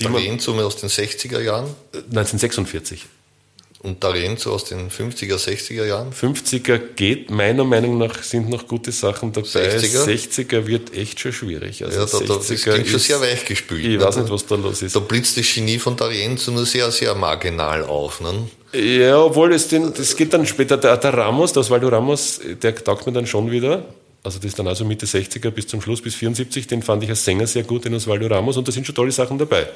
D'Arienzo 0.00 0.58
aus 0.60 0.76
den 0.76 0.88
60er 0.88 1.40
Jahren? 1.40 1.68
1946. 1.92 3.06
Und 3.84 4.02
D'Arienzo 4.02 4.48
aus 4.48 4.64
den 4.64 4.88
50er, 4.88 5.36
60er 5.36 5.84
Jahren? 5.84 6.10
50er 6.10 6.78
geht 6.96 7.30
meiner 7.30 7.64
Meinung 7.64 7.98
nach, 7.98 8.22
sind 8.22 8.48
noch 8.48 8.66
gute 8.66 8.92
Sachen 8.92 9.30
dabei. 9.30 9.76
60er, 9.76 10.06
60er 10.06 10.66
wird 10.66 10.96
echt 10.96 11.20
schon 11.20 11.34
schwierig. 11.34 11.84
Also 11.84 12.00
ja, 12.00 12.06
da, 12.06 12.18
da, 12.20 12.34
das 12.36 12.62
klingt 12.62 12.88
schon 12.88 12.98
sehr 12.98 13.20
weich 13.20 13.44
gespielt. 13.44 13.84
Ich 13.84 13.98
ne? 13.98 14.00
weiß 14.00 14.16
nicht, 14.16 14.30
was 14.30 14.46
da 14.46 14.54
los 14.54 14.80
ist. 14.80 14.96
Da 14.96 15.00
blitzt 15.00 15.36
das 15.36 15.52
Genie 15.52 15.78
von 15.78 15.96
D'Arienzo 15.96 16.50
nur 16.52 16.64
sehr, 16.64 16.90
sehr 16.90 17.14
marginal 17.14 17.84
auf. 17.84 18.22
Ne? 18.22 18.48
Ja, 18.72 19.18
obwohl 19.18 19.52
es 19.52 19.68
den, 19.68 19.92
das 19.92 20.16
geht 20.16 20.32
dann 20.32 20.46
später, 20.46 20.78
der, 20.78 20.96
der 20.96 21.12
Ramos, 21.12 21.52
das 21.52 21.68
Waldo 21.68 21.88
Ramos, 21.88 22.40
der 22.62 22.74
taugt 22.74 23.06
mir 23.06 23.12
dann 23.12 23.26
schon 23.26 23.50
wieder. 23.50 23.84
Also 24.22 24.38
das 24.38 24.46
ist 24.46 24.58
dann 24.58 24.66
also 24.66 24.86
Mitte 24.86 25.04
60er 25.04 25.50
bis 25.50 25.66
zum 25.66 25.82
Schluss, 25.82 26.00
bis 26.00 26.14
74, 26.14 26.66
den 26.66 26.82
fand 26.82 27.02
ich 27.04 27.10
als 27.10 27.22
Sänger 27.22 27.46
sehr 27.46 27.64
gut, 27.64 27.84
den 27.84 27.92
Osvaldo 27.92 28.28
Ramos, 28.28 28.56
und 28.56 28.66
da 28.66 28.72
sind 28.72 28.86
schon 28.86 28.94
tolle 28.94 29.12
Sachen 29.12 29.36
dabei. 29.36 29.68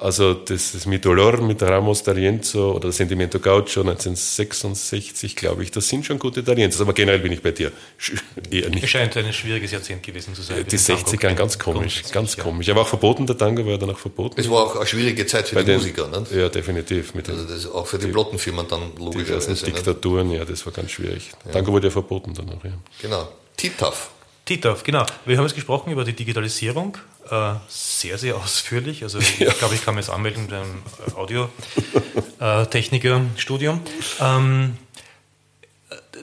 Also 0.00 0.32
das 0.32 0.74
ist 0.74 0.86
mit 0.86 1.04
Dolor, 1.04 1.42
mit 1.42 1.62
Ramos 1.62 2.02
D'Arienzo 2.02 2.72
oder 2.72 2.90
Sentimento 2.90 3.38
Gaucho 3.38 3.80
1966, 3.80 5.36
glaube 5.36 5.62
ich, 5.62 5.70
das 5.70 5.88
sind 5.88 6.06
schon 6.06 6.18
gute 6.18 6.40
D'Arienzos, 6.40 6.80
aber 6.80 6.94
generell 6.94 7.18
bin 7.18 7.32
ich 7.32 7.42
bei 7.42 7.50
dir 7.50 7.70
eher 8.50 8.70
nicht. 8.70 8.84
Es 8.84 8.88
scheint 8.90 9.14
ein 9.18 9.30
schwieriges 9.32 9.72
Jahrzehnt 9.72 10.02
gewesen 10.02 10.34
zu 10.34 10.40
sein. 10.40 10.64
Die 10.66 10.78
60er, 10.78 11.34
ganz 11.34 11.58
komisch, 11.58 12.02
ganz 12.12 12.36
ja. 12.36 12.42
komisch. 12.42 12.70
Aber 12.70 12.80
auch 12.80 12.88
verboten, 12.88 13.26
der 13.26 13.36
Tango 13.36 13.66
war 13.66 13.76
dann 13.76 13.90
auch 13.90 13.98
verboten. 13.98 14.40
Es 14.40 14.48
war 14.48 14.64
auch 14.64 14.76
eine 14.76 14.86
schwierige 14.86 15.26
Zeit 15.26 15.48
für 15.48 15.56
bei 15.56 15.62
die 15.62 15.72
den, 15.72 15.76
Musiker, 15.76 16.08
nicht? 16.08 16.32
Ja, 16.32 16.48
definitiv. 16.48 17.14
Mit 17.14 17.28
also 17.28 17.44
das 17.44 17.70
auch 17.70 17.86
für 17.86 17.98
die, 17.98 18.06
die 18.06 18.12
Plattenfirmen 18.12 18.66
dann 18.68 18.92
logischerweise. 18.98 19.52
Die 19.52 19.72
Diktaturen, 19.72 20.30
ja, 20.30 20.46
das 20.46 20.64
war 20.64 20.72
ganz 20.72 20.92
schwierig. 20.92 21.30
Ja. 21.44 21.52
Tango 21.52 21.72
wurde 21.72 21.88
ja 21.88 21.90
verboten 21.90 22.32
dann 22.32 22.48
auch, 22.48 22.64
ja. 22.64 22.72
Genau. 23.02 23.28
Titaf. 23.54 24.10
TITAF, 24.50 24.82
genau. 24.82 25.06
Wir 25.26 25.36
haben 25.36 25.44
jetzt 25.44 25.54
gesprochen 25.54 25.92
über 25.92 26.02
die 26.02 26.12
Digitalisierung, 26.12 26.98
äh, 27.30 27.54
sehr, 27.68 28.18
sehr 28.18 28.36
ausführlich. 28.36 29.02
Also 29.02 29.18
ich 29.18 29.38
ja. 29.38 29.50
glaube, 29.52 29.74
ich 29.74 29.82
kann 29.84 29.94
mich 29.94 30.06
jetzt 30.06 30.14
anmelden 30.14 30.44
mit 30.44 30.52
einem 30.52 30.82
Audiotechniker-Studium. 31.14 33.80
Ähm, 34.20 34.76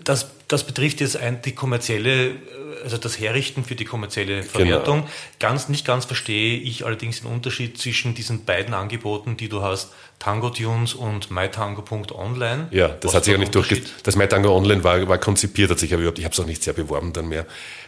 das, 0.04 0.30
das 0.48 0.66
betrifft 0.66 1.02
jetzt 1.02 1.18
ein, 1.18 1.42
die 1.42 1.54
kommerzielle, 1.54 2.36
also 2.84 2.98
das 2.98 3.20
Herrichten 3.20 3.64
für 3.64 3.76
die 3.76 3.86
kommerzielle 3.86 4.44
Verwertung. 4.44 5.02
Genau. 5.02 5.12
Ganz, 5.40 5.70
nicht 5.70 5.86
ganz 5.86 6.06
verstehe 6.06 6.58
ich 6.58 6.86
allerdings 6.86 7.22
den 7.22 7.32
Unterschied 7.32 7.78
zwischen 7.78 8.16
diesen 8.16 8.46
beiden 8.46 8.74
Angeboten, 8.74 9.38
die 9.38 9.50
du 9.50 9.62
hast, 9.62 9.94
Tango 10.20 10.50
Tunes 10.50 10.94
und 10.94 11.30
mytango.online. 11.30 12.70
Ja, 12.72 12.88
das 12.88 13.06
Was 13.06 13.16
hat 13.16 13.26
sich 13.26 13.34
ja 13.34 13.38
nicht 13.38 13.54
durchgesetzt. 13.54 13.94
Das 14.04 14.16
MyTango 14.16 14.56
Online 14.56 14.84
war, 14.84 15.08
war 15.08 15.18
konzipiert, 15.20 15.70
hat 15.70 15.80
sich 15.80 15.94
aber 15.94 16.02
überhaupt, 16.02 16.20
ich 16.20 16.26
habe 16.26 16.34
es 16.34 16.40
auch 16.40 16.46
nicht 16.46 16.64
sehr 16.64 16.74
beworben 16.74 17.14
dann 17.14 17.28
mehr. 17.28 17.46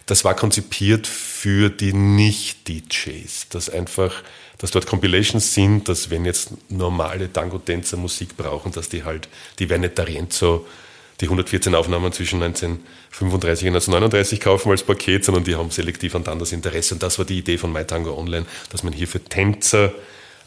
Das 0.10 0.26
war 0.26 0.34
konzipiert 0.34 1.06
für 1.06 1.70
die 1.70 1.94
Nicht-DJs, 1.94 3.50
dass 3.50 3.70
einfach, 3.70 4.24
dass 4.58 4.72
dort 4.72 4.88
Compilations 4.88 5.54
sind, 5.54 5.88
dass 5.88 6.10
wenn 6.10 6.26
jetzt 6.26 6.50
normale 6.68 7.32
Tango-Tänzer 7.32 7.96
Musik 7.96 8.36
brauchen, 8.36 8.72
dass 8.72 8.90
die 8.90 9.04
halt, 9.04 9.30
die 9.60 9.70
werden 9.70 9.82
nicht 9.82 10.00
die 10.00 11.26
114 11.26 11.76
Aufnahmen 11.76 12.12
zwischen 12.12 12.42
1935 12.42 13.68
und 13.68 13.76
1939 13.76 14.40
kaufen 14.40 14.72
als 14.72 14.82
Paket, 14.82 15.26
sondern 15.26 15.44
die 15.44 15.56
haben 15.56 15.70
selektiv 15.70 16.16
an 16.16 16.24
das 16.24 16.54
Interesse. 16.54 16.96
Und 16.96 17.04
das 17.04 17.20
war 17.20 17.26
die 17.26 17.38
Idee 17.38 17.60
von 17.60 17.72
MyTango 17.72 18.18
Online, 18.18 18.48
dass 18.72 18.82
man 18.82 18.94
hier 18.94 19.08
für 19.08 19.24
Tänzer 19.24 19.94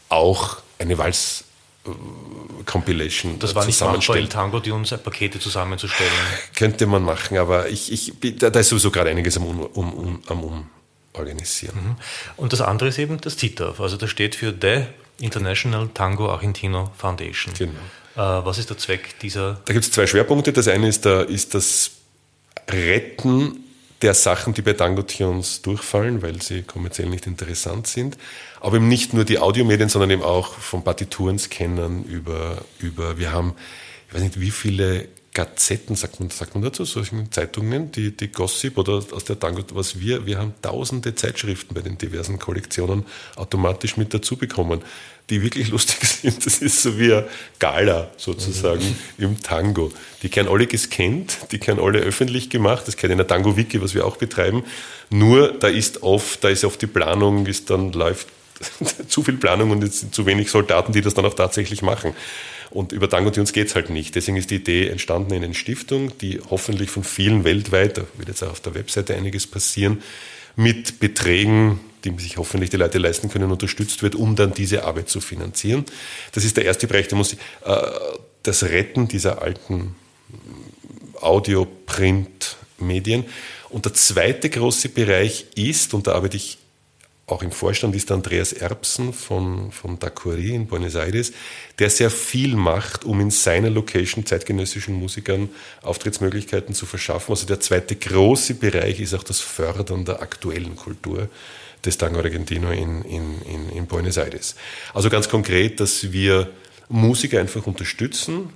auch 0.09 0.57
eine 0.81 0.99
Walz 0.99 1.45
Compilation 2.65 3.39
Das 3.39 3.55
war 3.55 3.67
nicht 3.67 3.81
machbar, 3.81 4.17
in 4.17 4.29
Tango 4.29 4.61
die 4.61 4.71
uns 4.71 4.91
Pakete 4.91 5.41
zusammenzustellen. 5.41 6.11
Könnte 6.55 6.87
man 6.87 7.03
machen, 7.03 7.39
aber 7.39 7.69
ich, 7.69 7.91
ich, 7.91 8.39
da, 8.39 8.51
da 8.51 8.61
ist 8.61 8.69
sowieso 8.69 8.91
gerade 8.91 9.11
einiges 9.11 9.37
am, 9.37 9.47
um, 9.47 9.93
um, 9.93 10.23
am 10.29 10.67
Umorganisieren. 11.13 11.77
Mhm. 11.77 11.97
Und 12.37 12.53
das 12.53 12.61
andere 12.61 12.91
ist 12.91 12.99
eben 12.99 13.21
das 13.21 13.37
TITAF, 13.37 13.81
also 13.81 13.97
das 13.97 14.11
steht 14.11 14.37
für 14.37 14.55
The 14.59 14.85
International 15.25 15.89
Tango 15.93 16.31
Argentino 16.31 16.93
Foundation. 16.97 17.53
Genau. 17.55 17.73
Äh, 18.15 18.45
was 18.45 18.59
ist 18.59 18.71
der 18.71 18.79
Zweck 18.79 19.19
dieser? 19.21 19.61
Da 19.65 19.73
gibt 19.73 19.85
es 19.85 19.91
zwei 19.91 20.07
Schwerpunkte. 20.07 20.53
Das 20.53 20.69
eine 20.69 20.89
ist, 20.89 21.05
der, 21.05 21.29
ist 21.29 21.55
das 21.55 21.91
Retten 22.69 23.59
der 24.03 24.15
Sachen, 24.15 24.55
die 24.55 24.63
bei 24.63 24.73
Tango 24.73 25.03
Tunes 25.03 25.63
durchfallen, 25.63 26.23
weil 26.23 26.43
sie 26.43 26.63
kommerziell 26.63 27.09
nicht 27.09 27.27
interessant 27.27 27.87
sind 27.87 28.17
aber 28.63 28.77
eben 28.77 28.87
nicht 28.87 29.13
nur 29.13 29.25
die 29.25 29.41
Audiomedien, 29.41 29.89
sondern 29.89 30.11
eben 30.11 30.23
auch 30.23 30.55
von 30.55 30.85
Partiturenscannern 30.85 32.05
über, 32.05 32.59
über, 32.79 33.19
wir 33.19 33.33
haben 33.33 33.55
ich 34.07 34.15
weiß 34.15 34.23
nicht, 34.23 34.41
wie 34.41 34.51
viele 34.51 35.09
Gazetten, 35.35 35.97
sagt 35.97 36.21
man, 36.21 36.29
sagt 36.29 36.55
man 36.55 36.63
dazu, 36.63 36.85
solchen 36.85 37.33
Zeitungen, 37.33 37.91
die, 37.91 38.15
die 38.15 38.31
Gossip 38.31 38.77
oder 38.77 39.03
aus 39.13 39.25
der 39.25 39.39
Tango, 39.39 39.63
was 39.73 39.99
wir, 39.99 40.27
wir 40.27 40.39
haben 40.39 40.53
tausende 40.61 41.15
Zeitschriften 41.15 41.75
bei 41.75 41.81
den 41.81 41.97
diversen 41.97 42.39
Kollektionen 42.39 43.07
automatisch 43.37 43.97
mit 43.97 44.13
dazu 44.13 44.37
bekommen, 44.37 44.83
die 45.31 45.43
wirklich 45.43 45.69
lustig 45.71 46.07
sind. 46.07 46.45
Das 46.45 46.59
ist 46.59 46.83
so 46.83 46.99
wie 46.99 47.15
ein 47.15 47.25
Gala 47.59 48.11
sozusagen 48.19 48.85
mhm. 49.17 49.25
im 49.25 49.43
Tango. 49.43 49.91
Die 50.23 50.29
können 50.29 50.51
alle 50.51 50.67
gescannt, 50.67 51.39
die 51.51 51.59
können 51.59 51.81
alle 51.81 52.01
öffentlich 52.01 52.51
gemacht, 52.51 52.87
das 52.87 52.99
kennt 52.99 53.13
in 53.13 53.19
der 53.19 53.27
Tango-Wiki, 53.27 53.81
was 53.81 53.95
wir 53.95 54.07
auch 54.07 54.19
betreiben. 54.19 54.65
Nur 55.09 55.53
da 55.53 55.69
ist 55.69 56.03
oft, 56.03 56.45
da 56.45 56.51
ist 56.51 56.65
oft 56.65 56.83
die 56.83 56.87
Planung, 56.87 57.47
ist 57.47 57.71
dann 57.71 57.93
läuft 57.93 58.29
zu 59.09 59.23
viel 59.23 59.39
Planung 59.39 59.71
und 59.71 59.83
es 59.83 60.01
sind 60.01 60.15
zu 60.15 60.27
wenig 60.27 60.51
Soldaten, 60.51 60.93
die 60.93 61.01
das 61.01 61.15
dann 61.15 61.25
auch 61.25 61.35
tatsächlich 61.35 61.81
machen. 61.81 62.15
Und 62.73 62.93
über 62.93 63.09
Tango 63.09 63.31
Tunes 63.31 63.53
geht 63.53 63.69
es 63.69 63.75
halt 63.75 63.91
nicht. 63.91 64.15
Deswegen 64.15 64.37
ist 64.37 64.51
die 64.51 64.57
Idee 64.57 64.89
entstanden 64.89 65.35
in 65.35 65.45
einer 65.45 65.55
Stiftung, 65.55 66.17
die 66.19 66.41
hoffentlich 66.51 66.91
von 66.91 67.05
vielen 67.05 67.45
weltweit, 67.45 67.99
da 67.99 68.05
wird 68.17 68.29
jetzt 68.29 68.43
auch 68.43 68.53
auf 68.53 68.61
der 68.61 68.75
Webseite 68.75 69.15
einiges 69.15 69.47
passieren, 69.47 70.03
mit 70.57 70.99
Beträgen, 70.99 71.81
die 72.05 72.13
sich 72.19 72.37
hoffentlich 72.37 72.71
die 72.71 72.77
Leute 72.77 72.99
leisten 72.99 73.29
können, 73.29 73.51
unterstützt 73.51 74.03
wird, 74.03 74.15
um 74.15 74.37
dann 74.37 74.55
diese 74.55 74.85
Arbeit 74.85 75.09
zu 75.09 75.21
finanzieren. 75.21 75.85
Das 76.33 76.45
ist 76.45 76.57
der 76.57 76.65
erste 76.65 76.87
Bereich 76.87 77.09
der 77.09 77.19
Musik. 77.19 77.39
Äh, 77.65 77.77
das 78.43 78.65
Retten 78.65 79.07
dieser 79.07 79.43
alten 79.43 79.95
Audio, 81.21 81.67
Print, 81.87 82.57
Medien. 82.79 83.25
Und 83.69 83.85
der 83.85 83.95
zweite 83.95 84.51
große 84.51 84.89
Bereich 84.89 85.47
ist, 85.55 85.95
und 85.95 86.07
da 86.07 86.13
arbeite 86.13 86.37
ich 86.37 86.59
auch 87.27 87.43
im 87.43 87.53
Vorstand 87.53 87.95
ist 87.95 88.11
Andreas 88.11 88.53
Erbsen 88.53 89.13
von, 89.13 89.71
von 89.71 89.99
Dacuri 89.99 90.55
in 90.55 90.67
Buenos 90.67 90.97
Aires, 90.97 91.33
der 91.79 91.89
sehr 91.89 92.11
viel 92.11 92.57
macht, 92.57 93.05
um 93.05 93.21
in 93.21 93.31
seiner 93.31 93.71
Location 93.71 94.27
zeitgenössischen 94.27 94.95
Musikern 94.95 95.49
Auftrittsmöglichkeiten 95.83 96.75
zu 96.75 96.85
verschaffen. 96.85 97.33
Also 97.33 97.47
der 97.47 97.61
zweite 97.61 97.95
große 97.95 98.55
Bereich 98.55 99.01
ist 99.01 99.15
auch 99.15 99.23
das 99.23 99.41
Fördern 99.41 100.05
der 100.05 100.21
aktuellen 100.21 100.75
Kultur 100.75 101.29
des 101.85 101.97
Tango 101.97 102.19
Argentino 102.19 102.71
in, 102.71 103.03
in, 103.03 103.41
in, 103.43 103.69
in 103.71 103.87
Buenos 103.87 104.17
Aires. 104.17 104.57
Also 104.93 105.09
ganz 105.09 105.29
konkret, 105.29 105.81
dass 105.81 106.13
wir 106.13 106.51
Musiker 106.89 107.41
einfach 107.41 107.67
unterstützen, 107.67 108.51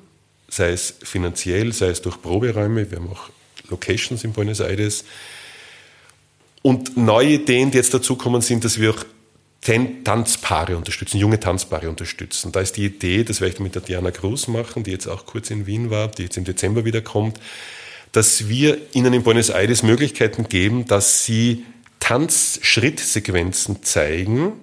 sei 0.48 0.70
es 0.70 0.94
finanziell, 1.02 1.72
sei 1.72 1.88
es 1.88 2.02
durch 2.02 2.20
Proberäume. 2.20 2.90
Wir 2.90 2.98
haben 2.98 3.10
auch 3.10 3.30
Locations 3.68 4.22
in 4.24 4.32
Buenos 4.32 4.60
Aires 4.60 5.04
und 6.66 6.96
neue 6.96 7.34
Ideen, 7.34 7.70
die 7.70 7.76
jetzt 7.76 7.94
dazukommen, 7.94 8.42
sind, 8.42 8.64
dass 8.64 8.80
wir 8.80 8.90
auch 8.90 9.04
Tanzpaare 10.02 10.76
unterstützen, 10.76 11.18
junge 11.18 11.38
Tanzpaare 11.38 11.88
unterstützen. 11.88 12.50
Da 12.50 12.58
ist 12.58 12.76
die 12.76 12.86
Idee, 12.86 13.22
das 13.22 13.40
werde 13.40 13.54
ich 13.54 13.60
mit 13.60 13.76
der 13.76 13.82
Diana 13.82 14.10
Cruz 14.10 14.48
machen, 14.48 14.82
die 14.82 14.90
jetzt 14.90 15.06
auch 15.06 15.26
kurz 15.26 15.52
in 15.52 15.68
Wien 15.68 15.90
war, 15.90 16.08
die 16.08 16.24
jetzt 16.24 16.36
im 16.36 16.42
Dezember 16.42 16.84
wieder 16.84 17.02
kommt, 17.02 17.38
dass 18.10 18.48
wir 18.48 18.78
ihnen 18.92 19.14
in 19.14 19.22
Buenos 19.22 19.50
Aires 19.50 19.84
Möglichkeiten 19.84 20.48
geben, 20.48 20.86
dass 20.86 21.24
sie 21.24 21.64
Tanzschrittsequenzen 22.00 23.84
zeigen 23.84 24.54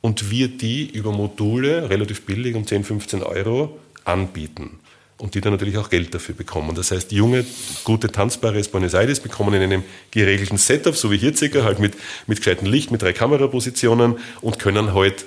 und 0.00 0.30
wir 0.30 0.46
die 0.46 0.88
über 0.88 1.10
Module 1.10 1.90
relativ 1.90 2.24
billig 2.24 2.54
um 2.54 2.68
10, 2.68 2.84
15 2.84 3.24
Euro 3.24 3.76
anbieten 4.04 4.78
und 5.18 5.34
die 5.34 5.40
dann 5.40 5.52
natürlich 5.52 5.76
auch 5.76 5.90
Geld 5.90 6.14
dafür 6.14 6.34
bekommen. 6.34 6.74
Das 6.74 6.90
heißt, 6.92 7.12
junge, 7.12 7.44
gute 7.84 8.10
Tanzbare 8.10 8.62
Buenos 8.62 8.94
Aires 8.94 9.20
bekommen 9.20 9.54
in 9.54 9.62
einem 9.62 9.84
geregelten 10.10 10.58
Setup, 10.58 10.96
so 10.96 11.10
wie 11.10 11.18
hier 11.18 11.36
circa, 11.36 11.64
halt 11.64 11.80
mit, 11.80 11.94
mit 12.26 12.38
gescheitem 12.38 12.68
Licht, 12.68 12.90
mit 12.90 13.02
drei 13.02 13.12
Kamerapositionen 13.12 14.18
und 14.40 14.58
können 14.58 14.94
halt 14.94 15.24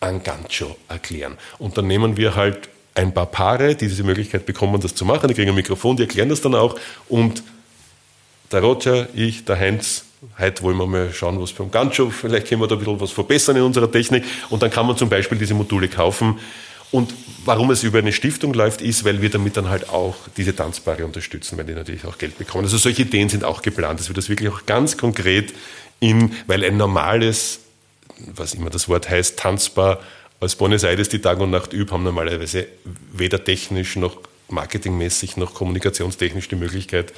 ein 0.00 0.22
Gancho 0.22 0.76
erklären. 0.88 1.38
Und 1.58 1.78
dann 1.78 1.86
nehmen 1.86 2.16
wir 2.16 2.34
halt 2.34 2.68
ein 2.94 3.14
paar 3.14 3.26
Paare, 3.26 3.74
die 3.74 3.88
diese 3.88 4.04
Möglichkeit 4.04 4.44
bekommen, 4.44 4.80
das 4.80 4.94
zu 4.94 5.06
machen. 5.06 5.28
Die 5.28 5.34
kriegen 5.34 5.48
ein 5.48 5.54
Mikrofon, 5.54 5.96
die 5.96 6.02
erklären 6.02 6.28
das 6.28 6.42
dann 6.42 6.54
auch. 6.54 6.78
Und 7.08 7.42
der 8.50 8.60
Roger, 8.60 9.08
ich, 9.14 9.46
der 9.46 9.58
Heinz, 9.58 10.04
heute 10.38 10.62
wollen 10.62 10.76
wir 10.76 10.86
mal 10.86 11.10
schauen, 11.12 11.40
was 11.40 11.58
ein 11.58 11.70
Gancho, 11.70 12.10
vielleicht 12.10 12.48
können 12.48 12.60
wir 12.60 12.68
da 12.68 12.74
ein 12.74 12.80
bisschen 12.80 13.00
was 13.00 13.12
verbessern 13.12 13.56
in 13.56 13.62
unserer 13.62 13.90
Technik. 13.90 14.24
Und 14.50 14.62
dann 14.62 14.70
kann 14.70 14.86
man 14.86 14.98
zum 14.98 15.08
Beispiel 15.08 15.38
diese 15.38 15.54
Module 15.54 15.88
kaufen 15.88 16.38
und 16.92 17.14
warum 17.44 17.70
es 17.70 17.82
über 17.82 17.98
eine 17.98 18.12
Stiftung 18.12 18.52
läuft, 18.52 18.82
ist, 18.82 19.04
weil 19.04 19.22
wir 19.22 19.30
damit 19.30 19.56
dann 19.56 19.68
halt 19.68 19.88
auch 19.88 20.14
diese 20.36 20.54
Tanzpaare 20.54 21.04
unterstützen, 21.04 21.56
weil 21.58 21.64
die 21.64 21.72
natürlich 21.72 22.04
auch 22.04 22.18
Geld 22.18 22.38
bekommen. 22.38 22.64
Also 22.64 22.76
solche 22.76 23.02
Ideen 23.02 23.30
sind 23.30 23.44
auch 23.44 23.62
geplant, 23.62 23.98
dass 23.98 24.08
wir 24.08 24.14
das 24.14 24.28
wirklich 24.28 24.50
auch 24.50 24.66
ganz 24.66 24.98
konkret 24.98 25.54
in, 26.00 26.32
weil 26.46 26.62
ein 26.64 26.76
normales, 26.76 27.60
was 28.34 28.54
immer 28.54 28.70
das 28.70 28.88
Wort 28.88 29.08
heißt, 29.08 29.38
Tanzbar 29.38 30.00
als 30.38 30.54
Buenos 30.54 30.84
Aires 30.84 31.08
die 31.08 31.20
Tag 31.20 31.40
und 31.40 31.50
Nacht 31.50 31.72
übt, 31.72 31.92
haben 31.92 32.04
normalerweise 32.04 32.66
weder 33.12 33.42
technisch 33.42 33.96
noch 33.96 34.18
marketingmäßig 34.48 35.38
noch 35.38 35.54
kommunikationstechnisch 35.54 36.48
die 36.48 36.56
Möglichkeit, 36.56 37.14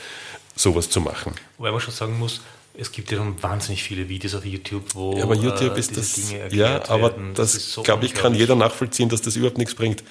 sowas 0.54 0.88
zu 0.88 1.00
machen. 1.00 1.34
Wobei 1.58 1.72
man 1.72 1.80
schon 1.80 1.94
sagen 1.94 2.16
muss, 2.18 2.42
es 2.76 2.90
gibt 2.90 3.10
ja 3.12 3.18
schon 3.18 3.40
wahnsinnig 3.42 3.82
viele 3.82 4.08
Videos 4.08 4.34
auf 4.34 4.44
YouTube, 4.44 4.94
wo 4.94 5.16
ja, 5.16 5.24
aber 5.24 5.36
YouTube 5.36 5.76
äh, 5.76 5.80
ist 5.80 5.96
das, 5.96 6.14
Dinge 6.14 6.40
erklärt 6.40 6.88
Ja, 6.88 6.94
aber 6.94 7.12
werden. 7.12 7.34
das, 7.34 7.52
das 7.52 7.72
so 7.72 7.82
glaube 7.82 8.04
ich, 8.04 8.14
kann 8.14 8.34
jeder 8.34 8.56
nachvollziehen, 8.56 9.08
dass 9.08 9.22
das 9.22 9.36
überhaupt 9.36 9.58
nichts 9.58 9.74
bringt. 9.74 10.02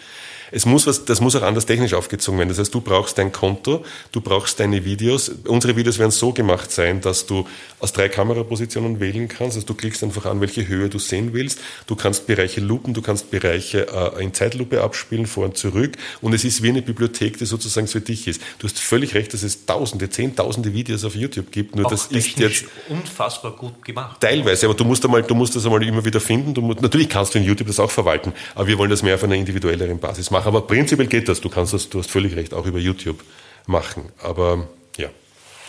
Es 0.56 0.68
muss 0.68 0.86
was, 0.86 1.04
das 1.06 1.20
muss 1.20 1.36
auch 1.36 1.41
anders 1.41 1.66
technisch 1.66 1.95
aufgezogen 1.95 2.38
werden. 2.38 2.49
Das 2.49 2.60
heißt, 2.60 2.74
du 2.74 2.80
brauchst 2.80 3.18
dein 3.18 3.32
Konto, 3.32 3.84
du 4.12 4.22
brauchst 4.22 4.60
deine 4.60 4.86
Videos. 4.86 5.32
Unsere 5.47 5.76
Videos 5.76 5.97
werden 5.97 6.12
so 6.12 6.32
gemacht 6.32 6.72
sein, 6.72 7.01
dass 7.01 7.26
du 7.26 7.47
aus 7.80 7.91
drei 7.91 8.08
Kamerapositionen 8.08 8.99
wählen 8.99 9.28
kannst. 9.28 9.58
Also 9.58 9.66
du 9.66 9.74
klickst 9.74 10.04
einfach 10.04 10.28
an, 10.28 10.41
welche 10.41 10.68
Höhe 10.68 10.89
du 10.89 10.99
sehen 10.99 11.34
willst. 11.34 11.60
Du 11.88 11.95
kannst 11.95 12.28
Bereiche 12.28 12.62
loopen, 12.62 12.93
du 12.93 13.01
kannst 13.01 13.32
Bereiche 13.32 13.88
äh, 13.88 14.24
in 14.24 14.32
Zeitlupe 14.36 14.84
abspielen, 14.84 15.26
vor 15.26 15.45
und 15.45 15.58
zurück. 15.58 15.97
Und 16.22 16.34
es 16.34 16.43
ist 16.43 16.62
wie 16.62 16.70
eine 16.70 16.84
Bibliothek, 16.84 17.39
die 17.39 17.45
sozusagen 17.45 17.88
für 17.88 18.01
dich 18.01 18.28
ist. 18.28 18.39
Du 18.60 18.68
hast 18.68 18.80
völlig 18.80 19.16
recht, 19.16 19.34
dass 19.34 19.41
es 19.41 19.66
tausende, 19.66 20.12
zehntausende 20.12 20.72
Videos 20.72 21.04
auf 21.04 21.16
YouTube 21.16 21.51
gibt. 21.51 21.76
Nur 21.76 21.88
auch 21.88 21.89
das 21.89 22.06
ist 22.08 22.38
jetzt 22.38 22.66
unfassbar 22.89 23.54
gut 23.54 23.84
gemacht. 23.84 24.22
Teilweise, 24.22 24.68
aber 24.68 24.76
du 24.76 24.86
musst 24.86 25.04
einmal, 25.04 25.24
du 25.24 25.34
musst 25.34 25.56
das 25.56 25.66
einmal 25.66 25.82
immer 25.82 26.06
wieder 26.06 26.20
finden. 26.20 26.54
Du 26.54 26.62
natürlich 26.62 27.10
kannst 27.10 27.34
du 27.34 27.39
in 27.39 27.45
YouTube 27.45 27.68
das 27.68 27.80
auch 27.80 27.89
verwalten, 27.89 28.34
aber 28.54 28.68
wir 28.68 28.78
wollen 28.78 28.91
das 28.91 29.01
mehr 29.01 29.16
auf 29.16 29.24
einer 29.24 29.36
individuelleren 29.36 29.97
Basis 29.97 30.30
machen 30.30 30.43
machen. 30.44 30.56
Aber 30.56 30.68
prinzipiell 30.68 31.08
geht 31.08 31.28
das. 31.28 31.41
Du 31.41 31.50
kannst 31.50 31.74
das, 31.74 31.89
du 31.89 32.00
hast 32.00 32.12
völlig 32.12 32.36
recht, 32.36 32.54
auch 32.54 32.66
über 32.66 32.80
YouTube 32.80 33.24
machen. 33.66 34.12
Aber 34.20 34.68
ja. 34.98 35.10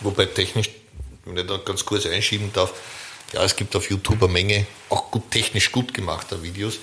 Wobei 0.01 0.27
technisch, 0.27 0.71
wenn 1.25 1.37
ich 1.37 1.47
da 1.47 1.57
ganz 1.59 1.85
kurz 1.85 2.07
einschieben 2.07 2.51
darf, 2.53 2.73
ja, 3.33 3.43
es 3.43 3.57
gibt 3.57 3.75
auf 3.75 3.91
YouTube 3.91 4.23
eine 4.23 4.33
Menge 4.33 4.67
auch 4.91 5.11
gut, 5.11 5.31
technisch 5.31 5.73
gut 5.73 5.93
gemachter 5.93 6.43
Videos, 6.43 6.79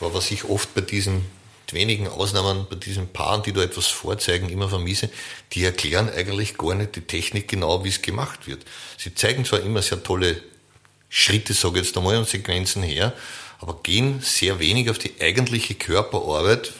aber 0.00 0.12
was 0.12 0.30
ich 0.30 0.44
oft 0.44 0.74
bei 0.74 0.82
diesen 0.82 1.24
wenigen 1.72 2.08
Ausnahmen, 2.08 2.66
bei 2.68 2.76
diesen 2.76 3.08
Paaren, 3.08 3.42
die 3.42 3.52
da 3.52 3.62
etwas 3.62 3.86
vorzeigen, 3.86 4.48
immer 4.48 4.68
vermisse, 4.68 5.08
die 5.52 5.64
erklären 5.64 6.10
eigentlich 6.10 6.58
gar 6.58 6.74
nicht 6.74 6.94
die 6.94 7.00
Technik 7.00 7.48
genau, 7.48 7.84
wie 7.84 7.88
es 7.88 8.02
gemacht 8.02 8.46
wird. 8.46 8.64
Sie 8.98 9.14
zeigen 9.14 9.44
zwar 9.44 9.60
immer 9.60 9.82
sehr 9.82 10.02
tolle 10.02 10.40
Schritte, 11.08 11.52
sage 11.54 11.80
ich 11.80 11.86
jetzt 11.86 11.96
einmal, 11.96 12.18
und 12.18 12.28
Sequenzen 12.28 12.82
her, 12.82 13.14
aber 13.66 13.78
gehen 13.82 14.20
sehr 14.20 14.58
wenig 14.58 14.90
auf 14.90 14.98
die 14.98 15.12
eigentliche 15.20 15.74
Körperarbeit. 15.74 16.74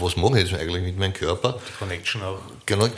Was 0.00 0.16
mache 0.16 0.40
ich 0.40 0.50
jetzt 0.50 0.60
eigentlich 0.60 0.82
mit 0.82 0.98
meinem 0.98 1.12
Körper? 1.12 1.60
Die 1.68 1.78
Connection 1.78 2.22
auch. 2.22 2.40
Genau, 2.66 2.88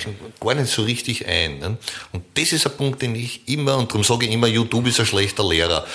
gar 0.41 0.55
nicht 0.55 0.73
so 0.73 0.83
richtig 0.83 1.27
ein. 1.27 1.59
Ne? 1.59 1.77
Und 2.13 2.25
das 2.33 2.53
ist 2.53 2.67
ein 2.67 2.75
Punkt, 2.75 3.03
den 3.03 3.15
ich 3.15 3.47
immer, 3.47 3.77
und 3.77 3.91
darum 3.91 4.05
sage 4.05 4.25
ich 4.25 4.33
immer, 4.33 4.47
YouTube 4.47 4.87
ist 4.87 5.01
ein 5.01 5.07
schlechter 5.07 5.47
Lehrer 5.47 5.87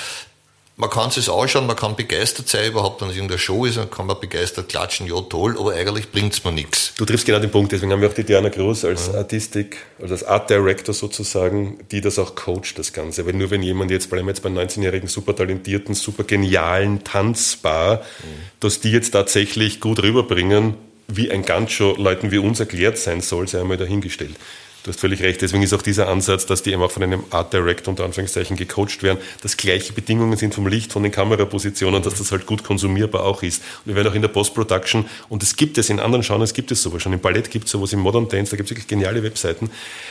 man 0.82 0.90
kann 0.90 1.10
es 1.10 1.30
anschauen, 1.30 1.68
man 1.68 1.76
kann 1.76 1.96
begeistert 1.96 2.50
sein 2.50 2.72
überhaupt, 2.72 3.02
wenn 3.02 3.10
es 3.10 3.16
irgendeine 3.16 3.38
Show 3.38 3.66
ist, 3.66 3.78
dann 3.78 3.92
kann 3.92 4.08
man 4.08 4.20
begeistert 4.20 4.68
klatschen, 4.68 5.06
ja 5.06 5.22
toll, 5.22 5.56
aber 5.60 5.74
eigentlich 5.74 6.12
bringt 6.12 6.34
es 6.34 6.44
mir 6.44 6.52
nichts. 6.52 6.94
Du 6.98 7.06
triffst 7.06 7.28
genau 7.28 7.38
den 7.38 7.52
Punkt, 7.52 7.72
deswegen 7.72 7.92
haben 7.92 8.02
wir 8.02 8.10
auch 8.10 8.16
die 8.16 8.24
Diana 8.24 8.50
Groß 8.50 8.86
als 8.86 9.08
ja. 9.08 9.20
Artistik, 9.20 9.78
also 10.02 10.16
als 10.16 10.24
Art 10.24 10.50
Director 10.50 10.96
sozusagen, 10.96 11.78
die 11.92 12.02
das 12.02 12.18
auch 12.18 12.34
coacht, 12.34 12.80
das 12.80 12.94
Ganze. 12.94 13.28
Weil 13.28 13.34
nur 13.34 13.52
wenn 13.52 13.62
jemand 13.62 13.92
jetzt, 13.92 14.10
bleiben 14.10 14.26
wir 14.26 14.32
jetzt 14.32 14.42
bei 14.42 14.50
19-jährigen, 14.50 15.08
super 15.08 15.36
talentierten, 15.36 15.94
super 15.94 16.24
genialen 16.24 17.04
Tanzbar, 17.04 17.98
mhm. 17.98 18.42
dass 18.60 18.80
die 18.80 18.92
jetzt 18.92 19.12
tatsächlich 19.12 19.82
gut 19.82 20.02
rüberbringen, 20.02 20.74
wie 21.08 21.30
ein 21.30 21.44
Gancho 21.44 21.94
Leuten 21.96 22.32
wie 22.32 22.40
uns 22.40 22.60
erklärt 22.60 22.98
sein 22.98 23.22
soll, 23.22 23.48
sei 23.48 23.62
einmal 23.62 23.78
dahingestellt. 23.78 24.36
Du 24.84 24.90
hast 24.90 25.00
völlig 25.00 25.22
recht. 25.22 25.42
Deswegen 25.44 25.62
ist 25.62 25.74
auch 25.74 25.84
dieser 25.84 26.08
Ansatz, 26.08 26.48
dass 26.48 26.64
die 26.64 26.72
eben 26.72 26.82
auch 26.82 26.90
von 26.90 27.04
einem 27.04 27.24
Art 27.30 27.54
Director 27.54 27.92
unter 27.92 28.04
Anführungszeichen 28.04 28.58
gecoacht 28.58 29.04
werden, 29.04 29.20
dass 29.44 29.56
gleiche 29.56 29.94
Bedingungen 29.94 30.36
sind 30.38 30.56
vom 30.56 30.66
Licht, 30.66 30.92
von 30.92 31.04
den 31.04 31.12
Kamerapositionen, 31.12 32.02
dass 32.02 32.16
das 32.16 32.32
halt 32.32 32.48
gut 32.48 32.64
konsumierbar 32.64 33.24
auch 33.24 33.44
ist. 33.44 33.62
Und 33.86 33.90
wir 33.90 33.96
werden 33.96 34.08
auch 34.08 34.16
in 34.16 34.24
der 34.24 34.30
Post-Production, 34.30 35.06
und 35.30 35.44
es 35.44 35.56
gibt 35.56 35.78
es 35.78 35.92
in 35.92 36.00
anderen 36.00 36.26
Genres, 36.26 36.54
gibt 36.54 36.72
es 36.72 36.82
sowas 36.82 37.04
schon. 37.04 37.14
Im 37.14 37.20
Ballett 37.20 37.52
gibt 37.52 37.66
es 37.66 37.72
sowas, 37.72 37.94
im 37.94 38.00
Modern 38.00 38.28
Dance, 38.28 38.50
da 38.52 38.58
gibt 38.58 38.68
es 38.68 38.72
wirklich 38.72 38.88
geniale 38.88 39.22
Webseiten, 39.22 39.70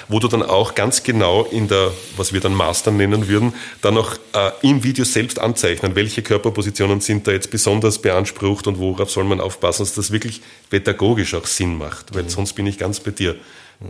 wo 0.08 0.20
du 0.20 0.28
dann 0.28 0.44
auch 0.44 0.76
ganz 0.76 1.02
genau 1.02 1.44
in 1.44 1.66
der, 1.66 1.90
was 2.16 2.32
wir 2.32 2.40
dann 2.40 2.54
Master 2.54 2.92
nennen 2.92 3.26
würden, 3.26 3.54
dann 3.82 3.98
auch 3.98 4.14
äh, 4.34 4.50
im 4.62 4.84
Video 4.84 5.04
selbst 5.04 5.40
anzeichnen, 5.40 5.96
welche 5.96 6.22
Körperpositionen 6.22 7.00
sind 7.00 7.26
da 7.26 7.32
jetzt 7.32 7.50
besonders 7.50 8.00
beansprucht 8.00 8.68
und 8.68 8.78
worauf 8.78 9.10
soll 9.10 9.24
man 9.24 9.40
aufpassen, 9.40 9.82
dass 9.82 9.94
das 9.94 10.12
wirklich 10.12 10.42
pädagogisch 10.70 11.34
auch 11.34 11.46
Sinn 11.46 11.76
macht. 11.76 12.14
Weil 12.14 12.22
mhm. 12.22 12.28
sonst 12.28 12.52
bin 12.52 12.68
ich 12.68 12.78
ganz 12.78 13.00
bei 13.00 13.10
dir 13.10 13.34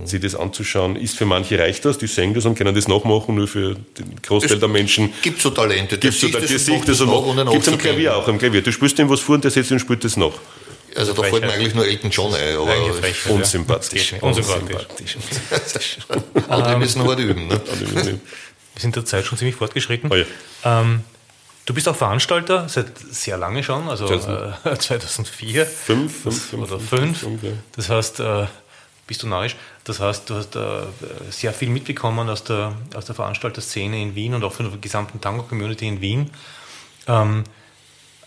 sich 0.04 0.20
das 0.20 0.36
anzuschauen, 0.36 0.96
ist 0.96 1.16
für 1.16 1.26
manche 1.26 1.58
reicht 1.58 1.84
das, 1.84 1.98
die 1.98 2.06
sehen 2.06 2.32
das 2.32 2.46
und 2.46 2.56
können 2.56 2.74
das 2.74 2.86
nachmachen, 2.86 3.34
nur 3.34 3.48
für 3.48 3.74
den 3.74 4.16
Großteil 4.22 4.54
es 4.54 4.60
der 4.60 4.68
Menschen. 4.68 5.12
Gibt 5.20 5.40
so 5.40 5.50
Talente, 5.50 5.98
die 5.98 6.10
so, 6.10 6.28
das, 6.28 6.42
das, 6.42 6.64
das, 6.64 6.84
das, 6.84 7.00
noch. 7.00 7.52
Gibt 7.52 7.66
es 7.66 7.72
am 7.72 7.78
Klavier 7.78 8.16
auch, 8.16 8.28
am 8.28 8.38
Klavier. 8.38 8.62
Du 8.62 8.70
spielst 8.70 8.98
ihm 9.00 9.10
was 9.10 9.20
vor 9.20 9.34
und 9.34 9.44
der 9.44 9.50
setzt 9.50 9.72
und 9.72 9.80
spielt 9.80 10.04
das 10.04 10.16
nach. 10.16 10.32
Also 10.96 11.12
da 11.12 11.22
fällt 11.22 11.42
mir 11.42 11.52
eigentlich 11.52 11.74
nur 11.74 11.86
Elton 11.86 12.10
John 12.10 12.34
ein. 12.34 12.56
Aber 12.56 12.74
unsympathisch. 13.28 14.14
Unsympathisch. 14.20 15.16
Andere 16.48 16.78
müssen 16.78 17.04
hart 17.04 17.18
üben. 17.20 17.48
Ne? 17.48 17.60
Wir 18.74 18.82
sind 18.82 18.96
der 18.96 19.04
Zeit 19.04 19.26
schon 19.26 19.38
ziemlich 19.38 19.56
fortgeschritten. 19.56 20.10
Oh 20.10 20.16
ja. 20.16 20.24
ähm, 20.64 21.00
du 21.66 21.74
bist 21.74 21.88
auch 21.88 21.96
Veranstalter 21.96 22.68
seit 22.68 22.86
sehr 23.10 23.36
lange 23.36 23.62
schon, 23.62 23.88
also 23.88 24.06
äh, 24.06 24.76
2004. 24.78 25.66
Fünf, 25.66 26.22
fünf, 26.22 26.50
fünf 26.50 26.62
oder 26.62 26.80
fünf. 26.80 27.22
ja. 27.22 27.50
Das 27.76 27.88
heißt, 27.90 28.20
äh, 28.20 28.46
bist 29.10 29.24
du 29.24 29.26
narrisch? 29.26 29.56
Das 29.82 29.98
heißt, 29.98 30.30
du 30.30 30.36
hast 30.36 30.54
äh, 30.54 30.82
sehr 31.30 31.52
viel 31.52 31.68
mitbekommen 31.68 32.28
aus 32.28 32.44
der, 32.44 32.76
aus 32.94 33.06
der 33.06 33.16
Veranstalterszene 33.16 34.00
in 34.00 34.14
Wien 34.14 34.34
und 34.34 34.44
auch 34.44 34.52
von 34.52 34.70
der 34.70 34.78
gesamten 34.78 35.20
Tango-Community 35.20 35.88
in 35.88 36.00
Wien. 36.00 36.30
Ähm, 37.08 37.42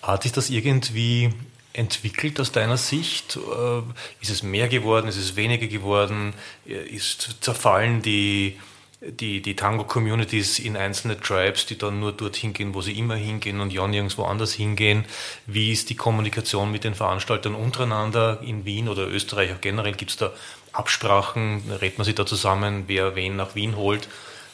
hat 0.01 0.23
sich 0.23 0.33
das 0.33 0.49
irgendwie 0.49 1.33
entwickelt 1.71 2.37
aus 2.41 2.51
deiner 2.51 2.75
Sicht? 2.75 3.37
Äh, 3.37 3.79
Ist 4.19 4.29
es 4.29 4.43
mehr 4.43 4.67
geworden? 4.67 5.07
Ist 5.07 5.15
es 5.15 5.37
weniger 5.37 5.67
geworden? 5.67 6.33
Äh, 6.67 6.85
Ist 6.89 7.37
zerfallen 7.39 8.01
die, 8.01 8.59
die, 8.99 9.41
die 9.41 9.55
Tango-Communities 9.55 10.59
in 10.59 10.75
einzelne 10.75 11.17
Tribes, 11.17 11.65
die 11.65 11.77
dann 11.77 12.01
nur 12.01 12.11
dorthin 12.11 12.51
gehen, 12.51 12.73
wo 12.73 12.81
sie 12.81 12.99
immer 12.99 13.15
hingehen 13.15 13.61
und 13.61 13.71
ja 13.71 13.87
nirgendwo 13.87 14.23
anders 14.25 14.51
hingehen? 14.51 15.05
Wie 15.47 15.71
ist 15.71 15.89
die 15.89 15.95
Kommunikation 15.95 16.73
mit 16.73 16.83
den 16.83 16.93
Veranstaltern 16.93 17.55
untereinander 17.55 18.41
in 18.45 18.65
Wien 18.65 18.89
oder 18.89 19.07
Österreich 19.07 19.53
auch 19.53 19.61
generell? 19.61 19.93
Gibt 19.93 20.11
es 20.11 20.17
da 20.17 20.33
Absprachen? 20.73 21.63
Redet 21.81 21.97
man 21.97 22.05
sich 22.05 22.15
da 22.15 22.25
zusammen, 22.25 22.83
wer 22.87 23.15
wen 23.15 23.35
nach 23.35 23.55
Wien 23.55 23.75
holt 23.77 24.07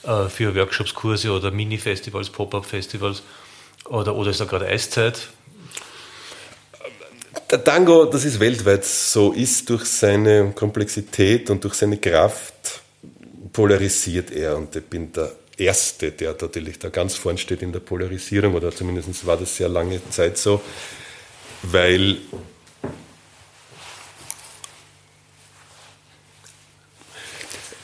äh, 0.04 0.30
für 0.30 0.56
Workshops, 0.56 0.94
Kurse 0.94 1.32
oder 1.32 1.52
Mini-Festivals, 1.52 2.30
Pop-Up-Festivals? 2.30 3.24
Oder, 3.86 4.16
oder 4.16 4.32
ist 4.32 4.40
da 4.40 4.46
gerade 4.46 4.68
Eiszeit? 4.68 5.30
Der 7.50 7.64
Tango, 7.64 8.06
das 8.06 8.26
ist 8.26 8.40
weltweit 8.40 8.86
so, 8.86 9.32
ist 9.32 9.70
durch 9.70 9.86
seine 9.86 10.52
Komplexität 10.52 11.50
und 11.50 11.64
durch 11.64 11.74
seine 11.74 11.98
Kraft 11.98 12.82
polarisiert 13.52 14.32
er. 14.32 14.56
Und 14.56 14.76
ich 14.76 14.84
bin 14.84 15.12
der 15.12 15.32
Erste, 15.58 16.12
der 16.12 16.36
natürlich 16.40 16.78
da 16.78 16.90
ganz 16.90 17.16
vorn 17.16 17.38
steht 17.38 17.62
in 17.62 17.72
der 17.72 17.80
Polarisierung, 17.80 18.54
oder 18.54 18.72
zumindest 18.72 19.26
war 19.26 19.38
das 19.38 19.58
sehr 19.58 19.68
lange 19.68 20.00
Zeit 20.10 20.38
so, 20.38 20.62
weil 21.64 22.18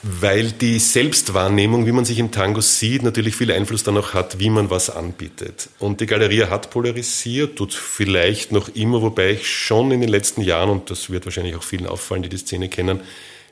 weil 0.08 0.51
die 0.51 0.78
Selbstwahrnehmung, 0.78 1.88
wie 1.88 1.91
man 1.91 2.06
sich 2.06 2.20
im 2.20 2.30
Tango 2.30 2.62
sieht, 2.62 3.01
natürlich 3.01 3.36
viel 3.36 3.51
Einfluss 3.51 3.84
dann 3.84 3.97
auch 3.97 4.14
hat, 4.14 4.38
wie 4.38 4.51
man 4.51 4.70
was 4.70 4.91
anbietet. 4.91 5.70
Und 5.80 5.99
die 5.99 6.06
Galerie 6.06 6.43
hat 6.43 6.70
polarisiert, 6.70 7.56
tut 7.56 7.74
vielleicht 7.74 8.51
noch 8.51 8.70
immer, 8.76 9.01
wobei 9.01 9.32
ich 9.32 9.49
schon 9.49 9.89
in 9.89 10.01
den 10.01 10.10
letzten 10.10 10.41
Jahren, 10.41 10.70
und 10.70 10.91
das 10.91 11.10
wird 11.10 11.26
wahrscheinlich 11.26 11.56
auch 11.56 11.64
vielen 11.64 11.88
auffallen, 11.88 12.22
die 12.22 12.30
die 12.30 12.38
Szene 12.38 12.70
kennen, 12.70 12.99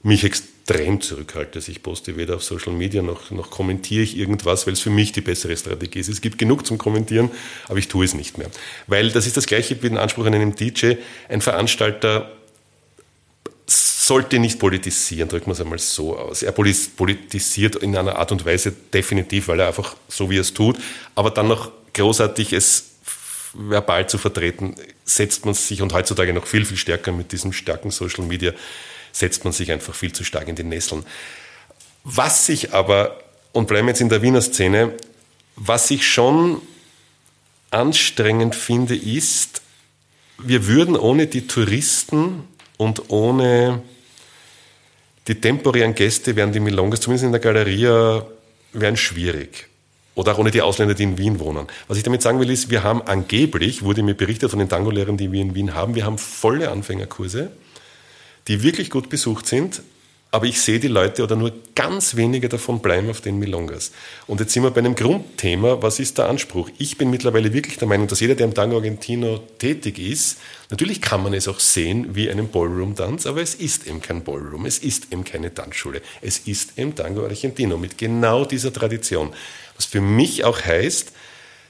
mich 0.04 0.24
extrem 0.24 1.02
zurückhalte. 1.02 1.58
Also 1.58 1.72
ich 1.72 1.82
poste 1.82 2.18
weder 2.18 2.36
auf 2.36 2.44
Social 2.44 2.74
Media 2.74 3.02
noch, 3.02 3.32
noch 3.32 3.50
kommentiere 3.50 4.04
ich 4.04 4.16
irgendwas, 4.16 4.68
weil 4.68 4.74
es 4.74 4.80
für 4.80 4.92
mich 4.92 5.12
die 5.12 5.22
bessere 5.22 5.58
Strategie 5.58 6.02
ist. 6.02 6.10
Es 6.10 6.22
gibt 6.22 6.38
genug 6.38 6.68
zum 6.68 6.78
Kommentieren, 6.78 7.32
aber 7.68 7.80
ich 7.80 7.88
tue 7.88 8.06
es 8.06 8.14
nicht 8.14 8.38
mehr. 8.38 8.52
Weil 8.86 9.10
das 9.10 9.26
ist 9.26 9.38
das 9.38 9.48
gleiche 9.48 9.82
wie 9.82 9.90
den 9.90 9.98
Anspruch 9.98 10.28
an 10.28 10.36
einem 10.36 10.56
DJ. 10.56 10.98
Ein 11.30 11.42
Veranstalter 11.42 12.32
sollte 14.08 14.40
nicht 14.40 14.60
politisieren, 14.60 15.30
drücken 15.30 15.48
wir 15.48 15.54
es 15.54 15.62
einmal 15.62 15.80
so 15.80 16.18
aus. 16.18 16.44
Er 16.44 16.52
politisiert 16.52 17.78
in 17.78 17.96
einer 17.96 18.18
Art 18.18 18.32
und 18.32 18.46
Weise 18.46 18.72
definitiv, 18.72 19.48
weil 19.48 19.60
er 19.60 19.68
einfach 19.68 19.96
so 20.08 20.30
wie 20.30 20.38
er 20.38 20.42
es 20.42 20.54
tut, 20.54 20.78
aber 21.16 21.32
dann 21.32 21.48
noch 21.48 21.72
großartig 21.94 22.54
es 22.54 22.92
verbal 23.54 24.10
zu 24.10 24.18
vertreten, 24.18 24.76
setzt 25.06 25.46
man 25.46 25.54
sich 25.54 25.82
und 25.82 25.94
heutzutage 25.94 26.34
noch 26.34 26.48
viel, 26.48 26.66
viel 26.66 26.78
stärker 26.78 27.12
mit 27.12 27.32
diesem 27.32 27.54
starken 27.54 27.92
Social 27.92 28.26
Media, 28.26 28.52
setzt 29.12 29.44
man 29.44 29.54
sich 29.54 29.72
einfach 29.72 29.94
viel 29.94 30.12
zu 30.12 30.24
stark 30.24 30.48
in 30.48 30.56
die 30.56 30.64
Nesseln. 30.64 31.06
Was 32.04 32.48
sich 32.48 32.74
aber, 32.74 33.20
und 33.52 33.68
bleiben 33.68 33.88
jetzt 33.88 34.02
in 34.02 34.10
der 34.10 34.22
Wiener 34.22 34.42
Szene, 34.42 34.94
was 35.56 35.92
ich 35.92 36.08
schon 36.08 36.62
anstrengend 37.70 38.56
finde, 38.56 38.96
ist, 38.96 39.62
wir 40.40 40.68
würden 40.68 40.96
ohne 40.96 41.28
die 41.28 41.48
Touristen 41.48 42.48
und 42.78 43.10
ohne 43.10 43.84
die 45.28 45.36
temporären 45.40 45.96
Gäste 45.96 46.36
wären 46.36 46.52
die 46.52 46.60
Milongas, 46.60 47.02
zumindest 47.02 47.26
in 47.26 47.32
der 47.32 47.42
Galeria, 47.42 48.26
wären 48.74 48.98
schwierig. 48.98 49.68
Oder 50.16 50.34
auch 50.34 50.38
ohne 50.38 50.52
die 50.52 50.62
Ausländer, 50.62 50.94
die 50.94 51.04
in 51.04 51.18
Wien 51.18 51.40
wohnen. 51.40 51.68
Was 51.88 51.98
ich 51.98 52.04
damit 52.04 52.22
sagen 52.22 52.40
will, 52.40 52.50
ist, 52.52 52.70
wir 52.70 52.84
haben 52.84 53.02
angeblich, 53.02 53.84
wurde 53.84 54.04
mir 54.04 54.14
berichtet 54.14 54.50
von 54.50 54.60
den 54.60 54.70
Tango-Lehrern, 54.70 55.18
die 55.18 55.32
wir 55.32 55.42
in 55.42 55.56
Wien 55.56 55.74
haben, 55.74 55.96
wir 55.96 56.06
haben 56.06 56.18
volle 56.18 56.70
Anfängerkurse, 56.70 57.52
die 58.48 58.62
wirklich 58.62 58.90
gut 58.90 59.10
besucht 59.10 59.48
sind, 59.48 59.82
aber 60.34 60.48
ich 60.48 60.60
sehe 60.60 60.80
die 60.80 60.88
Leute 60.88 61.22
oder 61.22 61.36
nur 61.36 61.52
ganz 61.76 62.16
wenige 62.16 62.50
davon 62.50 62.80
bleiben 62.80 63.08
auf 63.12 63.22
den 63.22 63.38
Milongas. 63.38 63.92
Und 64.26 64.40
jetzt 64.40 64.52
sind 64.52 64.64
wir 64.64 64.72
bei 64.72 64.80
einem 64.80 64.96
Grundthema, 64.96 65.84
was 65.84 66.00
ist 66.00 66.18
der 66.18 66.28
Anspruch? 66.28 66.72
Ich 66.80 66.98
bin 66.98 67.12
mittlerweile 67.12 67.54
wirklich 67.54 67.78
der 67.78 67.88
Meinung, 67.88 68.08
dass 68.08 68.20
jeder, 68.20 68.34
der 68.34 68.48
im 68.48 68.56
Tango 68.56 68.78
Argentino 68.78 69.38
tätig 69.60 70.00
ist, 70.00 70.40
natürlich 70.72 71.02
kann 71.02 71.22
man 71.22 71.36
es 71.36 71.48
auch 71.48 71.60
sehen 71.60 72.16
wie 72.16 72.32
einen 72.32 72.50
Ballroom-Tanz, 72.50 73.28
aber 73.28 73.44
es 73.44 73.54
ist 73.54 73.86
eben 73.86 74.02
kein 74.02 74.24
Ballroom, 74.24 74.66
es 74.66 74.80
ist 74.80 75.14
eben 75.14 75.24
keine 75.24 75.54
Tanzschule, 75.54 76.02
es 76.24 76.40
ist 76.40 76.80
eben 76.80 76.96
Tango 76.96 77.26
Argentino 77.26 77.78
mit 77.78 78.00
genau 78.00 78.44
dieser 78.44 78.74
Tradition. 78.74 79.36
Was 79.76 79.86
für 79.86 80.02
mich 80.02 80.46
auch 80.46 80.60
heißt, 80.66 81.12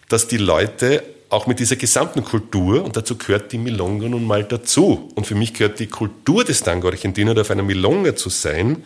dass 0.07 0.29
die 0.29 0.37
Leute 0.37 1.03
auch 1.29 1.47
mit 1.47 1.59
dieser 1.59 1.75
gesamten 1.75 2.23
Kultur, 2.23 2.83
und 2.83 2.95
dazu 2.95 3.17
gehört 3.17 3.51
die 3.51 3.57
Milonga 3.57 4.07
nun 4.07 4.25
mal 4.25 4.43
dazu. 4.43 5.09
Und 5.15 5.25
für 5.25 5.35
mich 5.35 5.53
gehört 5.53 5.79
die 5.79 5.87
Kultur 5.87 6.43
des 6.43 6.61
Tango 6.61 6.87
Argentino, 6.87 7.33
auf 7.33 7.51
einer 7.51 7.63
Milonga 7.63 8.15
zu 8.15 8.29
sein, 8.29 8.83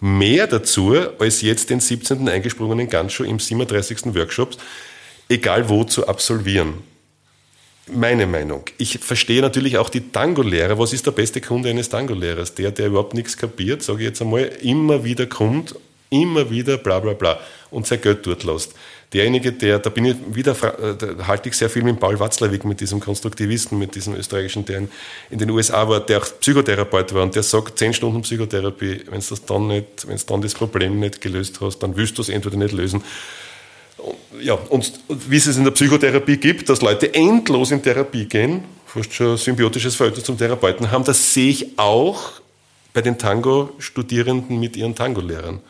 mehr 0.00 0.46
dazu, 0.46 0.94
als 1.18 1.42
jetzt 1.42 1.70
den 1.70 1.80
17. 1.80 2.28
eingesprungenen 2.28 2.88
Gancho 2.88 3.24
im 3.24 3.38
37. 3.38 4.14
Workshops, 4.14 4.56
egal 5.28 5.68
wo, 5.68 5.84
zu 5.84 6.08
absolvieren. 6.08 6.74
Meine 7.92 8.26
Meinung. 8.26 8.64
Ich 8.78 8.98
verstehe 8.98 9.42
natürlich 9.42 9.76
auch 9.76 9.88
die 9.88 10.12
Tango-Lehrer. 10.12 10.78
Was 10.78 10.92
ist 10.92 11.06
der 11.06 11.10
beste 11.10 11.40
Kunde 11.40 11.70
eines 11.70 11.88
Tango-Lehrers? 11.88 12.54
Der, 12.54 12.70
der 12.70 12.86
überhaupt 12.86 13.14
nichts 13.14 13.36
kapiert, 13.36 13.82
sage 13.82 14.00
ich 14.00 14.06
jetzt 14.06 14.22
einmal, 14.22 14.44
immer 14.62 15.02
wieder 15.04 15.26
kommt, 15.26 15.74
immer 16.08 16.50
wieder 16.50 16.78
bla 16.78 17.00
bla 17.00 17.14
bla 17.14 17.40
und 17.70 17.86
sein 17.86 18.00
Geld 18.00 18.26
dort 18.26 18.44
lässt 18.44 18.74
derjenige, 19.12 19.52
der, 19.52 19.78
da 19.78 19.90
bin 19.90 20.04
ich 20.04 20.16
wieder, 20.32 20.52
äh, 20.52 20.94
da 20.96 21.26
halte 21.26 21.48
ich 21.48 21.56
sehr 21.56 21.68
viel 21.68 21.82
mit 21.82 21.98
Paul 21.98 22.18
Watzlawick, 22.20 22.64
mit 22.64 22.80
diesem 22.80 23.00
Konstruktivisten, 23.00 23.78
mit 23.78 23.94
diesem 23.94 24.14
österreichischen, 24.14 24.64
der 24.64 24.82
in, 25.30 25.38
den 25.38 25.50
USA 25.50 25.88
war, 25.88 26.00
der 26.00 26.18
auch 26.18 26.26
Psychotherapeut 26.40 27.12
war 27.14 27.24
und 27.24 27.34
der 27.34 27.42
sagt, 27.42 27.78
zehn 27.78 27.92
Stunden 27.92 28.22
Psychotherapie, 28.22 29.02
wenn 29.10 29.20
du 29.20 29.26
das 29.28 29.44
dann 29.44 29.66
nicht, 29.66 30.06
wenn 30.06 30.16
du 30.16 30.22
dann 30.26 30.42
das 30.42 30.54
Problem 30.54 31.00
nicht 31.00 31.20
gelöst 31.20 31.60
hast, 31.60 31.80
dann 31.80 31.96
willst 31.96 32.18
du 32.18 32.22
es 32.22 32.28
entweder 32.28 32.56
nicht 32.56 32.72
lösen. 32.72 33.02
Und, 33.98 34.42
ja, 34.42 34.54
und, 34.54 34.92
und 35.08 35.30
wie 35.30 35.36
es 35.36 35.46
es 35.46 35.56
in 35.56 35.64
der 35.64 35.72
Psychotherapie 35.72 36.36
gibt, 36.36 36.68
dass 36.68 36.80
Leute 36.80 37.12
endlos 37.12 37.70
in 37.70 37.82
Therapie 37.82 38.26
gehen, 38.26 38.64
fast 38.86 39.12
schon 39.12 39.36
symbiotisches 39.36 39.96
Verhältnis 39.96 40.24
zum 40.24 40.38
Therapeuten 40.38 40.90
haben, 40.90 41.04
das 41.04 41.34
sehe 41.34 41.50
ich 41.50 41.78
auch 41.78 42.40
bei 42.92 43.02
den 43.02 43.18
Tango-Studierenden 43.18 44.58
mit 44.58 44.76
ihren 44.76 44.94
Tango-Lehrern 44.94 45.60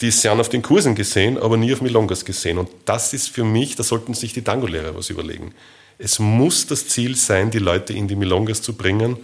die 0.00 0.10
sind 0.10 0.40
auf 0.40 0.48
den 0.48 0.62
Kursen 0.62 0.94
gesehen, 0.94 1.38
aber 1.38 1.56
nie 1.56 1.72
auf 1.72 1.82
Milongas 1.82 2.24
gesehen. 2.24 2.58
Und 2.58 2.70
das 2.84 3.12
ist 3.12 3.28
für 3.28 3.44
mich, 3.44 3.76
da 3.76 3.82
sollten 3.82 4.14
sich 4.14 4.32
die 4.32 4.42
Tango-Lehrer 4.42 4.94
was 4.94 5.10
überlegen. 5.10 5.54
Es 5.98 6.18
muss 6.18 6.66
das 6.66 6.88
Ziel 6.88 7.16
sein, 7.16 7.50
die 7.50 7.58
Leute 7.58 7.92
in 7.92 8.08
die 8.08 8.16
Milongas 8.16 8.62
zu 8.62 8.74
bringen. 8.74 9.18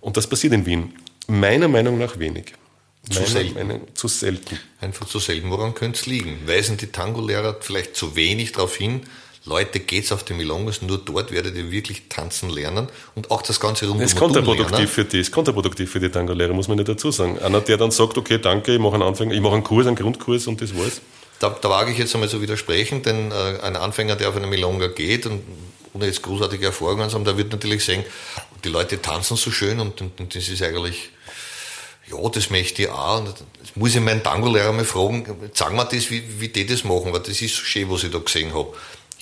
Und 0.00 0.16
das 0.16 0.28
passiert 0.28 0.52
in 0.52 0.64
Wien. 0.66 0.94
Meiner 1.26 1.68
Meinung 1.68 1.98
nach 1.98 2.18
wenig. 2.18 2.54
Zu 3.08 3.20
Meiner 3.20 3.26
selten. 3.26 3.54
Meinung, 3.54 3.80
zu 3.94 4.06
selten. 4.06 4.58
Einfach 4.80 5.08
zu 5.08 5.18
selten. 5.18 5.50
Woran 5.50 5.74
könnte 5.74 5.98
es 5.98 6.06
liegen? 6.06 6.46
Weisen 6.46 6.76
die 6.76 6.86
Tango-Lehrer 6.86 7.56
vielleicht 7.60 7.96
zu 7.96 8.14
wenig 8.14 8.52
darauf 8.52 8.76
hin, 8.76 9.02
Leute, 9.44 9.80
geht's 9.80 10.12
auf 10.12 10.22
die 10.22 10.34
Milongas, 10.34 10.82
nur 10.82 10.98
dort 10.98 11.32
werdet 11.32 11.56
ihr 11.56 11.72
wirklich 11.72 12.02
tanzen 12.08 12.48
lernen 12.48 12.88
und 13.16 13.30
auch 13.32 13.42
das 13.42 13.58
Ganze 13.58 13.88
rund 13.88 14.00
Das 14.00 14.12
ist 14.12 14.18
kontraproduktiv 14.18 14.90
für 14.90 15.04
die, 15.04 15.18
ist 15.18 15.32
kontraproduktiv 15.32 15.90
für 15.90 15.98
die 15.98 16.10
Tango-Lehrer, 16.10 16.52
muss 16.52 16.68
man 16.68 16.76
nicht 16.76 16.88
dazu 16.88 17.10
sagen. 17.10 17.40
Einer, 17.40 17.60
der 17.60 17.76
dann 17.76 17.90
sagt, 17.90 18.16
okay, 18.16 18.38
danke, 18.38 18.74
ich 18.74 18.78
mache 18.78 18.94
einen 18.94 19.02
Anfang, 19.02 19.32
ich 19.32 19.40
mache 19.40 19.54
einen 19.54 19.64
Kurs, 19.64 19.86
einen 19.86 19.96
Grundkurs 19.96 20.46
und 20.46 20.60
das 20.60 20.76
war's. 20.76 21.00
Da, 21.40 21.50
da 21.60 21.68
wage 21.68 21.90
ich 21.90 21.98
jetzt 21.98 22.14
einmal 22.14 22.28
zu 22.28 22.40
widersprechen, 22.40 23.02
denn 23.02 23.32
äh, 23.32 23.58
ein 23.62 23.74
Anfänger, 23.74 24.14
der 24.14 24.28
auf 24.28 24.36
eine 24.36 24.46
Milonga 24.46 24.86
geht 24.86 25.26
und 25.26 25.42
ohne 25.92 26.06
jetzt 26.06 26.22
großartige 26.22 26.66
Erfahrungen 26.66 27.10
zu 27.10 27.16
haben, 27.16 27.24
der 27.24 27.36
wird 27.36 27.50
natürlich 27.50 27.84
sehen, 27.84 28.04
die 28.62 28.68
Leute 28.68 29.02
tanzen 29.02 29.36
so 29.36 29.50
schön 29.50 29.80
und, 29.80 30.00
und, 30.00 30.20
und 30.20 30.34
das 30.36 30.48
ist 30.48 30.62
eigentlich, 30.62 31.10
ja, 32.08 32.16
das 32.28 32.50
möchte 32.50 32.82
ich 32.82 32.88
auch. 32.88 33.18
Und 33.18 33.34
jetzt 33.60 33.76
muss 33.76 33.94
ich 33.94 34.00
meinen 34.00 34.22
Tango-Lehrer 34.22 34.72
mal 34.72 34.84
fragen, 34.84 35.50
sagen 35.52 35.74
wir 35.76 35.84
das, 35.84 36.12
wie, 36.12 36.22
wie 36.38 36.48
die 36.48 36.64
das 36.64 36.84
machen, 36.84 37.12
weil 37.12 37.20
das 37.20 37.42
ist 37.42 37.56
so 37.56 37.64
schön, 37.64 37.90
was 37.90 38.04
ich 38.04 38.12
da 38.12 38.18
gesehen 38.18 38.54
habe. 38.54 38.72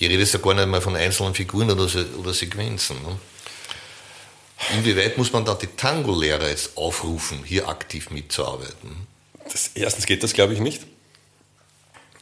Ich 0.01 0.09
rede 0.09 0.23
ja 0.23 0.39
gar 0.39 0.55
nicht 0.55 0.67
mal 0.67 0.81
von 0.81 0.95
einzelnen 0.95 1.35
Figuren 1.35 1.69
oder, 1.69 1.87
Se- 1.87 2.07
oder 2.17 2.33
Sequenzen. 2.33 2.95
Ne? 3.03 3.19
Inwieweit 4.75 5.15
muss 5.19 5.31
man 5.31 5.45
da 5.45 5.53
die 5.53 5.67
Tango-Lehrer 5.67 6.49
jetzt 6.49 6.75
aufrufen, 6.75 7.43
hier 7.45 7.69
aktiv 7.69 8.09
mitzuarbeiten? 8.09 9.05
Das, 9.51 9.69
erstens 9.75 10.07
geht 10.07 10.23
das, 10.23 10.33
glaube 10.33 10.55
ich, 10.55 10.59
nicht. 10.59 10.87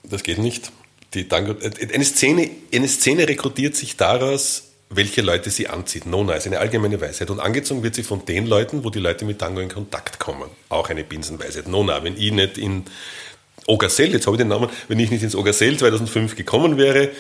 Das 0.03 0.23
geht 0.23 0.39
nicht. 0.39 0.73
Die 1.13 1.29
Tango, 1.29 1.55
eine, 1.93 2.03
Szene, 2.03 2.51
eine 2.73 2.87
Szene 2.89 3.25
rekrutiert 3.29 3.77
sich 3.77 3.95
daraus, 3.95 4.63
welche 4.89 5.21
Leute 5.21 5.49
sie 5.49 5.69
anzieht. 5.69 6.05
Nona 6.05 6.33
ist 6.33 6.47
eine 6.47 6.59
allgemeine 6.59 6.99
Weisheit. 6.99 7.29
Und 7.29 7.39
angezogen 7.39 7.81
wird 7.81 7.95
sie 7.95 8.03
von 8.03 8.25
den 8.25 8.45
Leuten, 8.45 8.83
wo 8.83 8.89
die 8.89 8.99
Leute 8.99 9.23
mit 9.23 9.39
Tango 9.39 9.61
in 9.61 9.69
Kontakt 9.69 10.19
kommen. 10.19 10.49
Auch 10.67 10.89
eine 10.89 11.05
Binsenweisheit. 11.05 11.69
Nona, 11.69 12.03
wenn 12.03 12.17
ich 12.17 12.33
nicht 12.33 12.57
in 12.57 12.83
Ogersell, 13.67 14.11
jetzt 14.11 14.27
habe 14.27 14.35
ich 14.35 14.39
den 14.39 14.49
Namen, 14.49 14.69
wenn 14.89 14.99
ich 14.99 15.11
nicht 15.11 15.23
ins 15.23 15.35
Ogersell 15.35 15.77
2005 15.77 16.35
gekommen 16.35 16.75
wäre, 16.75 17.11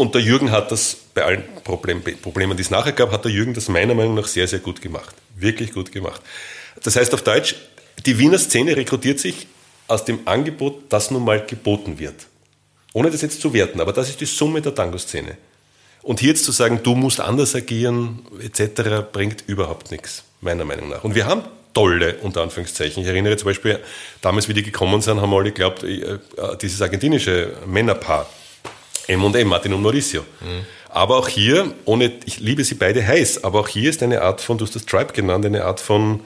und 0.00 0.14
der 0.14 0.22
Jürgen 0.22 0.50
hat 0.50 0.72
das 0.72 0.96
bei 1.14 1.24
allen 1.24 1.44
Problem, 1.62 2.02
Problemen, 2.22 2.56
die 2.56 2.62
es 2.62 2.70
nachher 2.70 2.92
gab, 2.92 3.12
hat 3.12 3.24
der 3.24 3.30
Jürgen 3.30 3.52
das 3.52 3.68
meiner 3.68 3.94
Meinung 3.94 4.14
nach 4.14 4.26
sehr, 4.26 4.48
sehr 4.48 4.58
gut 4.58 4.80
gemacht. 4.80 5.14
Wirklich 5.36 5.72
gut 5.72 5.92
gemacht. 5.92 6.22
Das 6.82 6.96
heißt 6.96 7.12
auf 7.12 7.22
Deutsch, 7.22 7.54
die 8.06 8.18
Wiener 8.18 8.38
Szene 8.38 8.76
rekrutiert 8.76 9.20
sich 9.20 9.46
aus 9.88 10.06
dem 10.06 10.20
Angebot, 10.26 10.84
das 10.88 11.10
nun 11.10 11.22
mal 11.22 11.44
geboten 11.44 11.98
wird. 11.98 12.14
Ohne 12.94 13.10
das 13.10 13.20
jetzt 13.20 13.42
zu 13.42 13.52
werten, 13.52 13.78
aber 13.78 13.92
das 13.92 14.08
ist 14.08 14.20
die 14.22 14.26
Summe 14.26 14.62
der 14.62 14.74
Tango-Szene. 14.74 15.36
Und 16.02 16.20
hier 16.20 16.30
jetzt 16.30 16.44
zu 16.44 16.52
sagen, 16.52 16.80
du 16.82 16.94
musst 16.94 17.20
anders 17.20 17.54
agieren, 17.54 18.20
etc., 18.40 19.04
bringt 19.12 19.44
überhaupt 19.46 19.90
nichts, 19.90 20.24
meiner 20.40 20.64
Meinung 20.64 20.88
nach. 20.88 21.04
Und 21.04 21.14
wir 21.14 21.26
haben 21.26 21.42
tolle, 21.74 22.16
unter 22.22 22.40
Anführungszeichen. 22.40 23.02
Ich 23.02 23.08
erinnere 23.08 23.36
zum 23.36 23.46
Beispiel, 23.46 23.78
damals, 24.22 24.48
wie 24.48 24.54
die 24.54 24.62
gekommen 24.62 25.02
sind, 25.02 25.20
haben 25.20 25.34
alle 25.34 25.50
geglaubt, 25.50 25.84
äh, 25.84 26.18
dieses 26.60 26.80
argentinische 26.80 27.52
Männerpaar, 27.66 28.26
M&M, 29.10 29.48
Martin 29.48 29.72
und 29.72 29.82
Mauricio. 29.82 30.22
Mhm. 30.40 30.66
Aber 30.88 31.16
auch 31.18 31.28
hier, 31.28 31.72
ohne, 31.84 32.12
ich 32.24 32.40
liebe 32.40 32.64
sie 32.64 32.74
beide 32.74 33.06
heiß, 33.06 33.44
aber 33.44 33.60
auch 33.60 33.68
hier 33.68 33.90
ist 33.90 34.02
eine 34.02 34.22
Art 34.22 34.40
von, 34.40 34.58
du 34.58 34.64
hast 34.64 34.74
das 34.74 34.86
Tribe 34.86 35.12
genannt, 35.12 35.46
eine 35.46 35.64
Art 35.64 35.80
von 35.80 36.20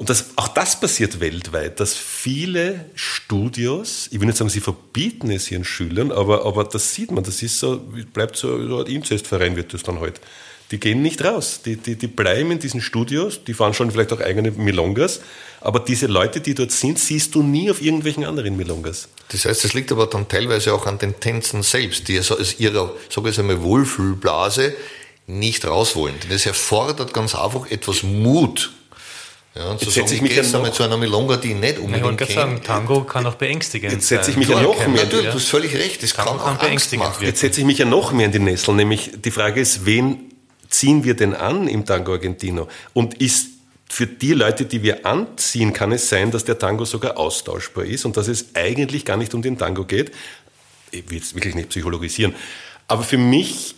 und 0.00 0.08
das, 0.08 0.30
auch 0.36 0.48
das 0.48 0.80
passiert 0.80 1.20
weltweit, 1.20 1.78
dass 1.78 1.94
viele 1.94 2.86
Studios, 2.94 4.08
ich 4.10 4.18
will 4.18 4.28
nicht 4.28 4.38
sagen, 4.38 4.48
sie 4.48 4.60
verbieten 4.60 5.30
es 5.30 5.50
ihren 5.50 5.62
Schülern, 5.62 6.10
aber, 6.10 6.46
aber 6.46 6.64
das 6.64 6.94
sieht 6.94 7.10
man, 7.10 7.22
das 7.22 7.42
ist 7.42 7.58
so, 7.58 7.78
bleibt 8.14 8.34
so, 8.36 8.66
so 8.66 8.78
ein 8.78 8.86
Inzestverein 8.86 9.56
wird 9.56 9.74
das 9.74 9.82
dann 9.82 10.00
halt. 10.00 10.18
Die 10.70 10.78
gehen 10.78 11.02
nicht 11.02 11.24
raus, 11.24 11.60
die, 11.64 11.76
die, 11.76 11.96
die 11.96 12.06
bleiben 12.06 12.52
in 12.52 12.60
diesen 12.60 12.80
Studios, 12.80 13.42
die 13.42 13.54
fahren 13.54 13.74
schon 13.74 13.90
vielleicht 13.90 14.12
auch 14.12 14.20
eigene 14.20 14.52
Milongas, 14.52 15.20
aber 15.60 15.80
diese 15.80 16.06
Leute, 16.06 16.40
die 16.40 16.54
dort 16.54 16.70
sind, 16.70 16.98
siehst 16.98 17.34
du 17.34 17.42
nie 17.42 17.70
auf 17.70 17.82
irgendwelchen 17.82 18.24
anderen 18.24 18.56
Milongas. 18.56 19.08
Das 19.28 19.44
heißt, 19.44 19.64
es 19.64 19.74
liegt 19.74 19.90
aber 19.90 20.06
dann 20.06 20.28
teilweise 20.28 20.72
auch 20.72 20.86
an 20.86 20.98
den 20.98 21.18
Tänzern 21.18 21.64
selbst, 21.64 22.06
die 22.06 22.20
aus 22.20 22.60
ihrer, 22.60 22.94
sage 23.08 23.30
ich 23.30 23.38
einmal, 23.38 23.62
Wohlfühlblase 23.62 24.74
nicht 25.26 25.64
raus 25.64 25.96
wollen. 25.96 26.14
Denn 26.22 26.30
es 26.30 26.46
erfordert 26.46 27.12
ganz 27.12 27.34
einfach 27.34 27.70
etwas 27.70 28.02
Mut, 28.04 28.70
ja, 29.56 29.68
und 29.68 29.82
jetzt 29.82 29.94
setze 29.94 30.14
ich 30.14 30.22
mich 30.22 30.36
ja 30.36 30.44
noch, 30.44 30.70
zu 30.70 30.84
einer 30.84 30.96
Milonga, 30.96 31.36
die 31.36 31.50
ich 31.50 31.56
nicht 31.56 31.78
unbedingt 31.80 32.20
ich 32.20 32.34
sagen, 32.34 32.62
Tango 32.62 33.02
kann 33.02 33.26
auch 33.26 33.34
beängstigend 33.34 33.92
Jetzt 33.92 34.06
setze 34.06 34.30
ich 34.30 34.36
mich 34.36 34.48
ja 34.48 34.62
noch 34.62 34.86
mehr. 34.86 35.02
Natürlich, 35.02 35.26
du 35.26 35.34
hast 35.34 35.48
völlig 35.48 35.74
recht, 35.74 36.00
das 36.04 36.12
Tango 36.12 36.38
kann 36.38 36.40
auch 36.40 36.58
kann 36.60 36.70
Angst 36.70 36.96
machen. 36.96 37.26
Jetzt 37.26 37.40
setze 37.40 37.60
ich 37.60 37.66
mich 37.66 37.78
ja 37.78 37.84
noch 37.84 38.12
mehr 38.12 38.26
in 38.26 38.32
die 38.32 38.38
Nessel, 38.38 38.74
nämlich 38.74 39.10
die 39.16 39.32
Frage 39.32 39.60
ist, 39.60 39.84
wen 39.86 40.29
ziehen 40.70 41.04
wir 41.04 41.14
denn 41.14 41.34
an 41.34 41.68
im 41.68 41.84
Tango 41.84 42.12
Argentino? 42.12 42.68
Und 42.94 43.20
ist 43.20 43.48
für 43.88 44.06
die 44.06 44.32
Leute, 44.32 44.64
die 44.64 44.82
wir 44.82 45.04
anziehen, 45.04 45.72
kann 45.72 45.92
es 45.92 46.08
sein, 46.08 46.30
dass 46.30 46.44
der 46.44 46.58
Tango 46.58 46.84
sogar 46.84 47.18
austauschbar 47.18 47.84
ist 47.84 48.04
und 48.04 48.16
dass 48.16 48.28
es 48.28 48.54
eigentlich 48.54 49.04
gar 49.04 49.16
nicht 49.16 49.34
um 49.34 49.42
den 49.42 49.58
Tango 49.58 49.84
geht. 49.84 50.12
Ich 50.92 51.10
will 51.10 51.18
jetzt 51.18 51.34
wirklich 51.34 51.56
nicht 51.56 51.70
psychologisieren. 51.70 52.34
Aber 52.86 53.02
für 53.02 53.18
mich 53.18 53.74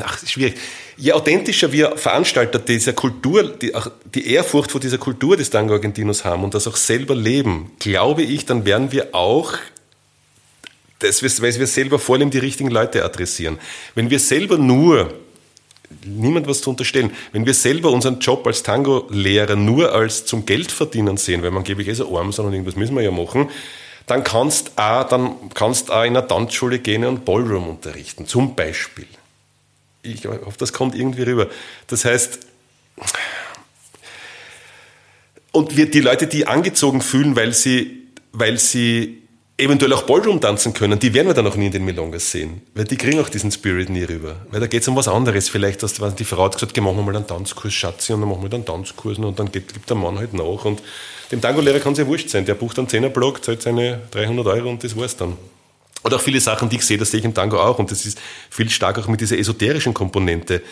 ach, 0.00 0.18
schwierig. 0.26 0.54
Je 0.96 1.12
authentischer 1.12 1.72
wir 1.72 1.96
Veranstalter 1.96 2.58
dieser 2.58 2.92
Kultur, 2.92 3.44
die, 3.44 3.72
die 4.14 4.32
Ehrfurcht 4.32 4.70
vor 4.70 4.80
dieser 4.80 4.98
Kultur 4.98 5.36
des 5.36 5.50
Tango 5.50 5.74
Argentinos 5.74 6.24
haben 6.24 6.44
und 6.44 6.54
das 6.54 6.66
auch 6.66 6.76
selber 6.76 7.14
leben, 7.14 7.72
glaube 7.78 8.22
ich, 8.22 8.46
dann 8.46 8.64
werden 8.64 8.92
wir 8.92 9.14
auch, 9.14 9.54
das, 11.00 11.22
weil 11.22 11.58
wir 11.58 11.66
selber 11.66 11.98
vor 11.98 12.16
allem 12.16 12.30
die 12.30 12.38
richtigen 12.38 12.70
Leute 12.70 13.04
adressieren. 13.04 13.58
Wenn 13.94 14.10
wir 14.10 14.18
selber 14.18 14.58
nur 14.58 15.14
niemand 16.04 16.46
was 16.46 16.60
zu 16.60 16.70
unterstellen. 16.70 17.10
Wenn 17.32 17.46
wir 17.46 17.54
selber 17.54 17.90
unseren 17.90 18.20
Job 18.20 18.46
als 18.46 18.62
Tango-Lehrer 18.62 19.56
nur 19.56 19.92
als 19.92 20.26
zum 20.26 20.46
Geld 20.46 20.72
verdienen 20.72 21.16
sehen, 21.16 21.42
weil 21.42 21.50
man 21.50 21.64
gebe 21.64 21.82
ich 21.82 21.88
eh 21.88 21.94
so 21.94 22.16
arm, 22.18 22.32
sondern 22.32 22.54
irgendwas 22.54 22.76
müssen 22.76 22.94
wir 22.94 23.02
ja 23.02 23.10
machen, 23.10 23.50
dann 24.06 24.24
kannst 24.24 24.68
du 24.68 24.82
auch, 24.82 25.04
dann 25.08 25.34
kannst 25.54 25.90
auch 25.90 26.04
in 26.04 26.16
eine 26.16 26.26
Tanzschule 26.26 26.78
gehen 26.78 27.04
und 27.04 27.24
Ballroom 27.24 27.68
unterrichten, 27.68 28.26
zum 28.26 28.54
Beispiel 28.54 29.06
ich 30.02 30.26
hoffe, 30.26 30.58
das 30.58 30.72
kommt 30.72 30.94
irgendwie 30.94 31.22
rüber. 31.22 31.48
Das 31.86 32.04
heißt, 32.04 32.40
und 35.52 35.76
wir, 35.76 35.90
die 35.90 36.00
Leute, 36.00 36.26
die 36.26 36.46
angezogen 36.46 37.00
fühlen, 37.00 37.36
weil 37.36 37.52
sie, 37.52 38.08
weil 38.32 38.58
sie 38.58 39.22
eventuell 39.58 39.92
auch 39.92 40.02
Ballroom 40.02 40.40
tanzen 40.40 40.72
können, 40.72 40.98
die 40.98 41.12
werden 41.12 41.26
wir 41.26 41.34
dann 41.34 41.46
auch 41.46 41.56
nie 41.56 41.66
in 41.66 41.72
den 41.72 41.84
Milongas 41.84 42.30
sehen. 42.30 42.62
Weil 42.74 42.84
die 42.84 42.96
kriegen 42.96 43.20
auch 43.20 43.28
diesen 43.28 43.50
Spirit 43.50 43.90
nie 43.90 44.04
rüber. 44.04 44.36
Weil 44.50 44.60
da 44.60 44.66
geht 44.68 44.82
es 44.82 44.88
um 44.88 44.96
was 44.96 45.08
anderes. 45.08 45.48
Vielleicht, 45.48 45.82
dass 45.82 45.94
die 45.94 46.24
Frau 46.24 46.44
hat 46.44 46.54
gesagt, 46.54 46.76
machen 46.80 46.96
wir 46.96 47.02
mal 47.02 47.16
einen 47.16 47.26
Tanzkurs, 47.26 47.74
Schatzi, 47.74 48.12
und 48.12 48.20
dann 48.20 48.30
machen 48.30 48.42
wir 48.42 48.48
dann 48.48 48.64
Tanzkursen 48.64 49.24
und 49.24 49.38
dann 49.38 49.50
geht, 49.50 49.74
gibt 49.74 49.90
der 49.90 49.96
Mann 49.96 50.16
halt 50.18 50.32
nach. 50.32 50.64
Und 50.64 50.80
dem 51.32 51.40
Tango-Lehrer 51.40 51.80
kann 51.80 51.92
es 51.92 51.98
ja 51.98 52.06
wurscht 52.06 52.30
sein. 52.30 52.46
Der 52.46 52.54
bucht 52.54 52.78
einen 52.78 52.88
Zehnerblock, 52.88 53.44
zahlt 53.44 53.60
seine 53.60 54.00
300 54.12 54.46
Euro 54.46 54.70
und 54.70 54.84
das 54.84 54.96
war's 54.96 55.16
dann. 55.16 55.36
Oder 56.04 56.16
auch 56.16 56.20
viele 56.20 56.40
Sachen, 56.40 56.68
die 56.68 56.76
ich 56.76 56.84
sehe, 56.84 56.96
das 56.96 57.10
sehe 57.10 57.18
ich 57.18 57.24
im 57.24 57.34
Tango 57.34 57.58
auch. 57.58 57.80
Und 57.80 57.90
das 57.90 58.06
ist 58.06 58.20
viel 58.50 58.70
stärker 58.70 59.00
auch 59.00 59.08
mit 59.08 59.20
dieser 59.20 59.36
esoterischen 59.36 59.92
Komponente. 59.92 60.62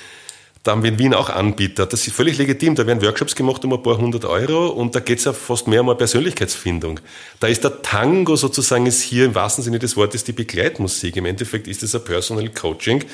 Da 0.67 0.73
haben 0.73 0.83
wir 0.83 0.91
in 0.91 0.99
Wien 0.99 1.15
auch 1.15 1.31
Anbieter. 1.31 1.87
Das 1.87 2.05
ist 2.09 2.17
völlig 2.17 2.39
legitim. 2.39 2.75
Da 2.75 2.89
werden 2.89 3.01
Workshops 3.01 3.37
gemacht 3.37 3.65
um 3.65 3.73
ein 3.73 3.83
paar 3.85 3.99
hundert 3.99 4.25
Euro 4.25 4.67
und 4.67 4.97
da 4.97 5.01
geht 5.01 5.19
es 5.19 5.25
ja 5.25 5.33
fast 5.33 5.69
mehr 5.69 5.81
um 5.81 5.89
eine 5.89 5.97
Persönlichkeitsfindung. 5.97 6.99
Da 7.39 7.47
ist 7.47 7.63
der 7.63 7.83
Tango 7.83 8.35
sozusagen 8.35 8.85
ist 8.87 9.01
hier 9.01 9.27
im 9.27 9.37
wahrsten 9.37 9.63
Sinne 9.63 9.79
des 9.79 9.97
Wortes 9.97 10.25
die 10.25 10.33
Begleitmusik. 10.33 11.17
Im 11.17 11.25
Endeffekt 11.25 11.69
ist 11.69 11.85
es 11.85 11.95
ein 11.95 12.03
Personal 12.03 12.49
Coaching, 12.49 13.05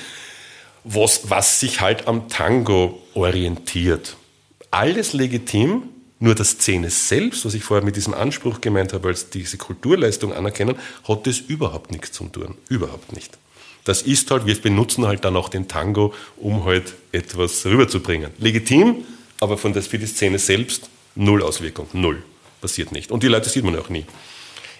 was, 0.83 1.29
was 1.29 1.59
sich 1.59 1.79
halt 1.79 2.07
am 2.07 2.27
Tango 2.27 2.99
orientiert. 3.13 4.15
Alles 4.71 5.13
legitim, 5.13 5.83
nur 6.17 6.33
das 6.33 6.53
Szene 6.53 6.89
selbst, 6.89 7.45
was 7.45 7.53
ich 7.53 7.63
vorher 7.63 7.85
mit 7.85 7.95
diesem 7.95 8.15
Anspruch 8.15 8.61
gemeint 8.61 8.93
habe, 8.93 9.09
als 9.09 9.29
diese 9.29 9.57
Kulturleistung 9.57 10.33
anerkennen, 10.33 10.75
hat 11.07 11.27
das 11.27 11.37
überhaupt 11.37 11.91
nichts 11.91 12.13
zu 12.13 12.23
tun. 12.29 12.55
Überhaupt 12.67 13.13
nicht. 13.13 13.37
Das 13.83 14.01
ist 14.01 14.31
halt, 14.31 14.45
wir 14.45 14.55
benutzen 14.55 15.05
halt 15.05 15.25
dann 15.25 15.35
auch 15.35 15.49
den 15.49 15.67
Tango, 15.67 16.13
um 16.37 16.63
halt 16.65 16.93
etwas 17.11 17.65
rüberzubringen. 17.65 18.31
Legitim, 18.37 19.03
aber 19.39 19.57
von 19.57 19.73
das, 19.73 19.87
für 19.87 19.99
die 19.99 20.05
Szene 20.05 20.39
selbst 20.39 20.89
null 21.15 21.43
Auswirkung. 21.43 21.87
Null. 21.93 22.23
Passiert 22.61 22.93
nicht. 22.93 23.11
Und 23.11 23.23
die 23.23 23.27
Leute 23.27 23.49
sieht 23.49 23.65
man 23.65 23.77
auch 23.77 23.89
nie. 23.89 24.05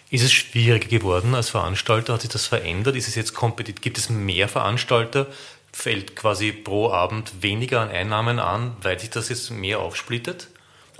Ist 0.09 0.23
es 0.23 0.31
schwieriger 0.31 0.87
geworden 0.87 1.35
als 1.35 1.49
Veranstalter? 1.49 2.13
Hat 2.13 2.21
sich 2.21 2.29
das 2.29 2.45
verändert? 2.45 2.95
Ist 2.95 3.07
es 3.07 3.15
jetzt 3.15 3.33
kompetitiv? 3.33 3.81
Gibt 3.81 3.97
es 3.97 4.09
mehr 4.09 4.47
Veranstalter? 4.47 5.27
Fällt 5.73 6.15
quasi 6.15 6.51
pro 6.51 6.91
Abend 6.91 7.33
weniger 7.41 7.81
an 7.81 7.89
Einnahmen 7.89 8.39
an, 8.39 8.77
weil 8.81 8.99
sich 8.99 9.09
das 9.09 9.29
jetzt 9.29 9.49
mehr 9.49 9.79
aufsplittet? 9.79 10.47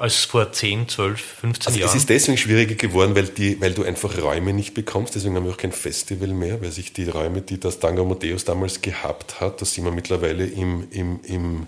Als 0.03 0.25
vor 0.25 0.51
10, 0.51 0.89
12, 0.89 1.21
15 1.21 1.67
also 1.67 1.79
Jahren? 1.79 1.89
Es 1.89 1.95
ist 1.95 2.09
deswegen 2.09 2.37
schwieriger 2.37 2.75
geworden, 2.75 3.15
weil, 3.15 3.23
die, 3.23 3.61
weil 3.61 3.73
du 3.73 3.83
einfach 3.83 4.21
Räume 4.21 4.51
nicht 4.51 4.73
bekommst. 4.73 5.15
Deswegen 5.15 5.37
haben 5.37 5.45
wir 5.45 5.53
auch 5.53 5.57
kein 5.57 5.71
Festival 5.71 6.27
mehr, 6.27 6.61
weil 6.61 6.71
sich 6.71 6.91
die 6.91 7.05
Räume, 7.05 7.41
die 7.41 7.57
das 7.57 7.79
Tango 7.79 8.01
Amadeus 8.01 8.43
damals 8.43 8.81
gehabt 8.81 9.39
hat, 9.39 9.61
da 9.61 9.65
sind 9.65 9.85
wir 9.85 9.93
mittlerweile 9.93 10.45
im, 10.45 10.87
im, 10.91 11.21
im, 11.23 11.67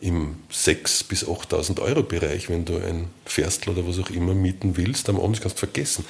im 0.00 0.36
6.000 0.50 1.08
bis 1.08 1.26
8.000 1.26 1.82
Euro 1.82 2.02
Bereich. 2.02 2.48
Wenn 2.48 2.64
du 2.64 2.78
ein 2.78 3.10
Ferstl 3.26 3.68
oder 3.68 3.86
was 3.86 3.98
auch 3.98 4.08
immer 4.08 4.32
mieten 4.32 4.78
willst, 4.78 5.10
am 5.10 5.20
Abend 5.20 5.42
kannst 5.42 5.58
du 5.58 5.66
vergessen. 5.66 6.06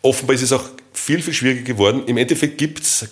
Offenbar 0.00 0.36
ist 0.36 0.42
es 0.42 0.52
auch 0.52 0.64
viel, 0.94 1.20
viel 1.20 1.34
schwieriger 1.34 1.64
geworden. 1.64 2.04
Im 2.06 2.16
Endeffekt 2.16 2.62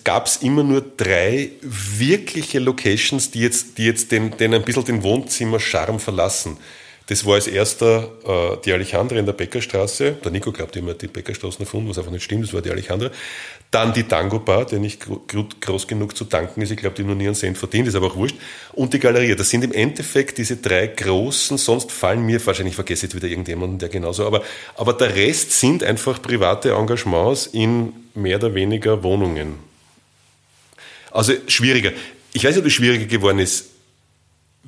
gab 0.02 0.28
es 0.28 0.36
immer 0.36 0.62
nur 0.62 0.80
drei 0.80 1.50
wirkliche 1.60 2.58
Locations, 2.58 3.30
die 3.32 3.40
jetzt, 3.40 3.76
die 3.76 3.84
jetzt 3.84 4.12
den, 4.12 4.34
den 4.38 4.54
ein 4.54 4.62
bisschen 4.62 4.84
den 4.86 5.02
Wohnzimmer-Charme 5.02 6.00
verlassen. 6.00 6.56
Das 7.08 7.24
war 7.24 7.34
als 7.34 7.46
erster 7.46 8.10
äh, 8.26 8.56
die 8.64 8.72
Alejandra 8.72 9.16
in 9.16 9.26
der 9.26 9.32
Bäckerstraße. 9.32 10.16
Der 10.24 10.30
Nico 10.32 10.50
glaubt 10.50 10.74
immer, 10.74 10.92
die 10.94 11.06
Bäckerstraßen 11.06 11.60
erfunden, 11.60 11.88
was 11.88 11.98
einfach 11.98 12.10
nicht 12.10 12.24
stimmt. 12.24 12.44
Das 12.44 12.52
war 12.52 12.62
die 12.62 12.70
Alejandra. 12.70 13.10
Dann 13.70 13.92
die 13.92 14.02
Tango 14.02 14.40
Bar, 14.40 14.66
der 14.66 14.80
nicht 14.80 15.06
groß 15.60 15.86
genug 15.86 16.16
zu 16.16 16.24
tanken 16.24 16.62
ist. 16.62 16.72
Ich 16.72 16.76
glaube, 16.76 16.96
die 16.96 17.04
noch 17.04 17.14
nie 17.14 17.26
einen 17.26 17.36
Cent 17.36 17.58
verdient, 17.58 17.86
ist 17.86 17.94
aber 17.94 18.08
auch 18.08 18.16
wurscht. 18.16 18.34
Und 18.72 18.92
die 18.92 18.98
Galerie. 18.98 19.36
Das 19.36 19.48
sind 19.48 19.62
im 19.62 19.72
Endeffekt 19.72 20.36
diese 20.38 20.56
drei 20.56 20.88
großen. 20.88 21.58
Sonst 21.58 21.92
fallen 21.92 22.26
mir, 22.26 22.44
wahrscheinlich 22.44 22.74
vergesse 22.74 23.06
ich 23.06 23.12
jetzt 23.12 23.22
wieder 23.22 23.28
irgendjemanden, 23.28 23.78
der 23.78 23.88
genauso, 23.88 24.26
aber, 24.26 24.42
aber 24.74 24.92
der 24.92 25.14
Rest 25.14 25.52
sind 25.52 25.84
einfach 25.84 26.20
private 26.20 26.72
Engagements 26.72 27.46
in 27.46 27.92
mehr 28.14 28.38
oder 28.38 28.52
weniger 28.52 29.04
Wohnungen. 29.04 29.54
Also 31.12 31.34
schwieriger. 31.46 31.92
Ich 32.32 32.44
weiß 32.44 32.56
nicht, 32.56 32.62
ob 32.62 32.66
es 32.66 32.72
schwieriger 32.72 33.06
geworden 33.06 33.38
ist 33.38 33.75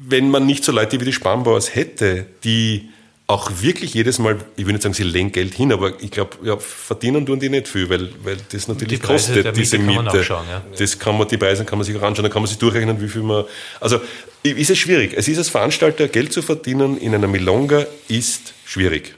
wenn 0.00 0.30
man 0.30 0.46
nicht 0.46 0.64
so 0.64 0.72
Leute 0.72 1.00
wie 1.00 1.04
die 1.04 1.12
Spanbauers 1.12 1.74
hätte, 1.74 2.26
die 2.44 2.90
auch 3.26 3.50
wirklich 3.60 3.92
jedes 3.92 4.18
Mal, 4.18 4.38
ich 4.56 4.64
will 4.64 4.72
nicht 4.72 4.82
sagen, 4.82 4.94
sie 4.94 5.02
legen 5.02 5.32
Geld 5.32 5.54
hin, 5.54 5.70
aber 5.70 6.00
ich 6.00 6.10
glaube, 6.10 6.38
ja, 6.42 6.56
verdienen 6.56 7.26
tun 7.26 7.38
die 7.38 7.50
nicht 7.50 7.68
viel, 7.68 7.88
weil, 7.90 8.08
weil 8.24 8.38
das 8.50 8.68
natürlich 8.68 9.00
die 9.00 9.06
kostet, 9.06 9.54
diese 9.54 9.78
Miete. 9.78 10.24
Kann 10.24 10.46
ja. 10.48 10.64
Das 10.78 10.98
kann 10.98 11.18
man, 11.18 11.28
die 11.28 11.36
Preise 11.36 11.66
kann 11.66 11.78
man 11.78 11.84
sich 11.84 11.94
auch 11.94 12.02
anschauen, 12.02 12.22
dann 12.22 12.32
kann 12.32 12.40
man 12.40 12.48
sich 12.48 12.56
durchrechnen, 12.56 12.98
wie 13.02 13.08
viel 13.08 13.22
man, 13.22 13.44
also, 13.80 14.00
ist 14.42 14.70
es 14.70 14.78
schwierig. 14.78 15.12
Es 15.14 15.28
ist 15.28 15.36
als 15.36 15.50
Veranstalter, 15.50 16.08
Geld 16.08 16.32
zu 16.32 16.40
verdienen 16.40 16.96
in 16.96 17.14
einer 17.14 17.26
Milonga 17.26 17.84
ist 18.08 18.54
schwierig. 18.64 19.14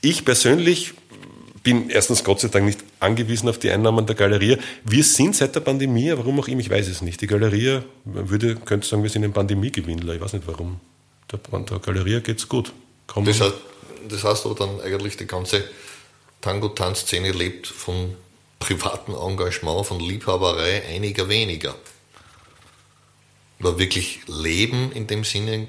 Ich 0.00 0.24
persönlich 0.24 0.94
bin 1.62 1.90
erstens 1.90 2.24
Gott 2.24 2.40
sei 2.40 2.48
Dank 2.48 2.66
nicht 2.66 2.80
angewiesen 3.00 3.48
auf 3.48 3.58
die 3.58 3.70
Einnahmen 3.70 4.06
der 4.06 4.14
Galerie. 4.14 4.58
Wir 4.84 5.04
sind 5.04 5.36
seit 5.36 5.54
der 5.54 5.60
Pandemie, 5.60 6.12
warum 6.16 6.40
auch 6.40 6.48
immer, 6.48 6.60
ich 6.60 6.70
weiß 6.70 6.88
es 6.88 7.02
nicht. 7.02 7.20
Die 7.20 7.26
Galerie, 7.26 7.80
würde, 8.04 8.56
könnte 8.56 8.86
sagen, 8.86 9.02
wir 9.02 9.10
sind 9.10 9.24
ein 9.24 9.32
Pandemiegewinnler. 9.32 10.14
Ich 10.14 10.20
weiß 10.20 10.32
nicht 10.34 10.46
warum. 10.46 10.80
Der, 11.30 11.38
der 11.60 11.78
Galerie 11.78 12.20
geht's 12.20 12.48
gut. 12.48 12.72
Das 13.14 13.40
heißt, 13.40 13.54
das 14.08 14.24
heißt 14.24 14.46
aber 14.46 14.54
dann 14.54 14.80
eigentlich, 14.80 15.16
die 15.16 15.26
ganze 15.26 15.64
Tango-Tanzszene 16.40 17.32
lebt 17.32 17.66
von 17.66 18.14
privatem 18.58 19.14
Engagement, 19.14 19.86
von 19.86 20.00
Liebhaberei 20.00 20.82
einiger 20.88 21.28
weniger. 21.28 21.74
Aber 23.58 23.78
wirklich 23.78 24.20
leben 24.26 24.92
in 24.92 25.06
dem 25.06 25.24
Sinne 25.24 25.66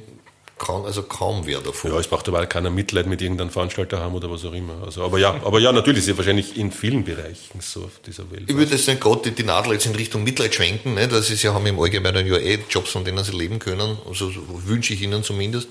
kann 0.58 0.86
also 0.86 1.04
kaum 1.04 1.46
wer 1.46 1.60
davon. 1.60 1.92
Ja, 1.92 2.00
es 2.00 2.08
braucht 2.08 2.28
aber 2.28 2.46
keiner 2.46 2.70
Mitleid 2.70 3.08
mit 3.08 3.22
irgendeinem 3.22 3.50
Veranstalter 3.50 4.00
haben 4.00 4.16
oder 4.16 4.30
was 4.32 4.44
auch 4.46 4.54
immer. 4.54 4.84
Also, 4.84 5.04
aber 5.04 5.20
ja, 5.20 5.36
aber 5.44 5.60
ja, 5.60 5.72
natürlich 5.72 6.00
ist 6.00 6.10
ja 6.10 6.18
wahrscheinlich 6.18 6.58
in 6.58 6.72
vielen 6.72 7.04
Bereichen 7.04 7.60
so 7.60 7.84
auf 7.84 8.00
dieser 8.06 8.30
Welt. 8.32 8.44
Ich 8.48 8.56
würde 8.56 8.72
jetzt 8.72 8.88
nicht 8.88 9.02
gerade 9.02 9.32
die 9.32 9.44
Nadel 9.44 9.74
jetzt 9.74 9.86
in 9.86 9.96
Richtung 9.96 10.24
Mitleid 10.24 10.54
schwenken, 10.56 10.96
ne? 10.96 11.08
das 11.08 11.30
ist 11.30 11.44
ja, 11.44 11.54
haben 11.54 11.66
im 11.66 11.80
Allgemeinen 11.80 12.26
ja 12.26 12.38
eh 12.38 12.60
Jobs, 12.70 12.92
von 12.92 13.06
denen 13.06 13.24
sie 13.24 13.32
leben 13.32 13.60
können, 13.60 13.98
also 14.08 14.32
wünsche 14.66 14.94
ich 14.94 15.02
ihnen 15.02 15.24
zumindest. 15.24 15.70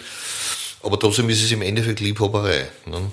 Aber 0.83 0.99
trotzdem 0.99 1.29
ist 1.31 1.43
es 1.43 1.51
im 1.51 1.63
Endeffekt 1.63 2.01
Liebhaberei. 2.01 2.69
Ne? 2.87 3.11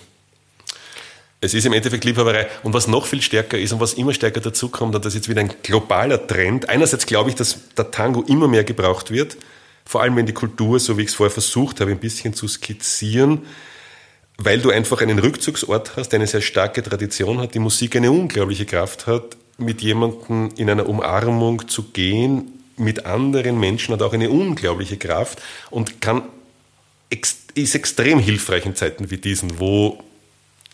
Es 1.41 1.53
ist 1.53 1.65
im 1.65 1.73
Endeffekt 1.73 2.05
Liebhaberei. 2.05 2.47
Und 2.63 2.73
was 2.73 2.87
noch 2.87 3.05
viel 3.05 3.21
stärker 3.21 3.57
ist 3.57 3.73
und 3.73 3.79
was 3.79 3.95
immer 3.95 4.13
stärker 4.13 4.39
dazukommt, 4.39 4.95
und 4.95 5.03
das 5.03 5.13
ist 5.13 5.21
jetzt 5.21 5.29
wieder 5.29 5.41
ein 5.41 5.53
globaler 5.61 6.25
Trend. 6.25 6.69
Einerseits 6.69 7.05
glaube 7.05 7.31
ich, 7.31 7.35
dass 7.35 7.57
der 7.75 7.91
Tango 7.91 8.21
immer 8.21 8.47
mehr 8.47 8.63
gebraucht 8.63 9.11
wird, 9.11 9.37
vor 9.85 10.01
allem 10.01 10.15
wenn 10.15 10.25
die 10.25 10.33
Kultur, 10.33 10.79
so 10.79 10.97
wie 10.97 11.03
ich 11.03 11.09
es 11.09 11.15
vorher 11.15 11.31
versucht 11.31 11.81
habe, 11.81 11.91
ein 11.91 11.99
bisschen 11.99 12.33
zu 12.33 12.47
skizzieren, 12.47 13.41
weil 14.37 14.59
du 14.59 14.69
einfach 14.69 15.01
einen 15.01 15.19
Rückzugsort 15.19 15.95
hast, 15.95 16.09
der 16.09 16.19
eine 16.19 16.27
sehr 16.27 16.41
starke 16.41 16.81
Tradition 16.81 17.39
hat, 17.39 17.53
die 17.53 17.59
Musik 17.59 17.95
eine 17.95 18.11
unglaubliche 18.11 18.65
Kraft 18.65 19.07
hat, 19.07 19.37
mit 19.57 19.81
jemandem 19.81 20.51
in 20.57 20.69
einer 20.69 20.89
Umarmung 20.89 21.67
zu 21.67 21.83
gehen, 21.83 22.63
mit 22.77 23.05
anderen 23.05 23.59
Menschen 23.59 23.93
hat 23.93 24.01
auch 24.01 24.13
eine 24.13 24.29
unglaubliche 24.31 24.97
Kraft 24.97 25.41
und 25.69 26.01
kann, 26.01 26.23
ist 27.09 27.75
extrem 27.75 28.17
hilfreich 28.17 28.65
in 28.65 28.75
Zeiten 28.75 29.11
wie 29.11 29.17
diesen, 29.17 29.59
wo 29.59 30.03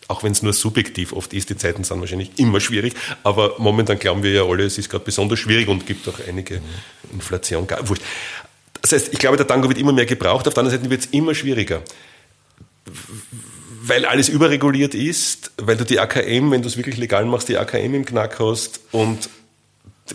auch 0.08 0.24
wenn 0.24 0.32
es 0.32 0.42
nur 0.42 0.52
subjektiv 0.52 1.12
oft 1.12 1.32
ist, 1.34 1.50
die 1.50 1.56
Zeiten 1.56 1.84
sind 1.84 2.00
wahrscheinlich 2.00 2.32
immer 2.36 2.58
schwierig, 2.58 2.94
aber 3.22 3.54
momentan 3.58 3.98
glauben 3.98 4.24
wir 4.24 4.32
ja 4.32 4.44
alle, 4.44 4.64
es 4.64 4.76
ist 4.76 4.90
gerade 4.90 5.04
besonders 5.04 5.38
schwierig 5.38 5.68
und 5.68 5.86
gibt 5.86 6.08
auch 6.08 6.18
einige 6.26 6.60
Inflation. 7.12 7.68
Wurscht. 7.82 8.02
Das 8.82 8.92
heißt, 8.92 9.12
ich 9.12 9.18
glaube, 9.18 9.36
der 9.36 9.46
Tango 9.46 9.68
wird 9.68 9.78
immer 9.78 9.92
mehr 9.92 10.06
gebraucht, 10.06 10.46
auf 10.48 10.54
der 10.54 10.62
anderen 10.62 10.78
Seite 10.78 10.90
wird 10.90 11.02
es 11.02 11.06
immer 11.06 11.34
schwieriger. 11.34 11.82
Weil 13.82 14.04
alles 14.04 14.28
überreguliert 14.28 14.94
ist, 14.94 15.52
weil 15.58 15.76
du 15.76 15.84
die 15.84 15.98
AKM, 15.98 16.50
wenn 16.50 16.62
du 16.62 16.68
es 16.68 16.76
wirklich 16.76 16.96
legal 16.96 17.24
machst, 17.24 17.48
die 17.48 17.58
AKM 17.58 17.94
im 17.94 18.04
Knack 18.04 18.38
hast 18.38 18.80
und 18.92 19.28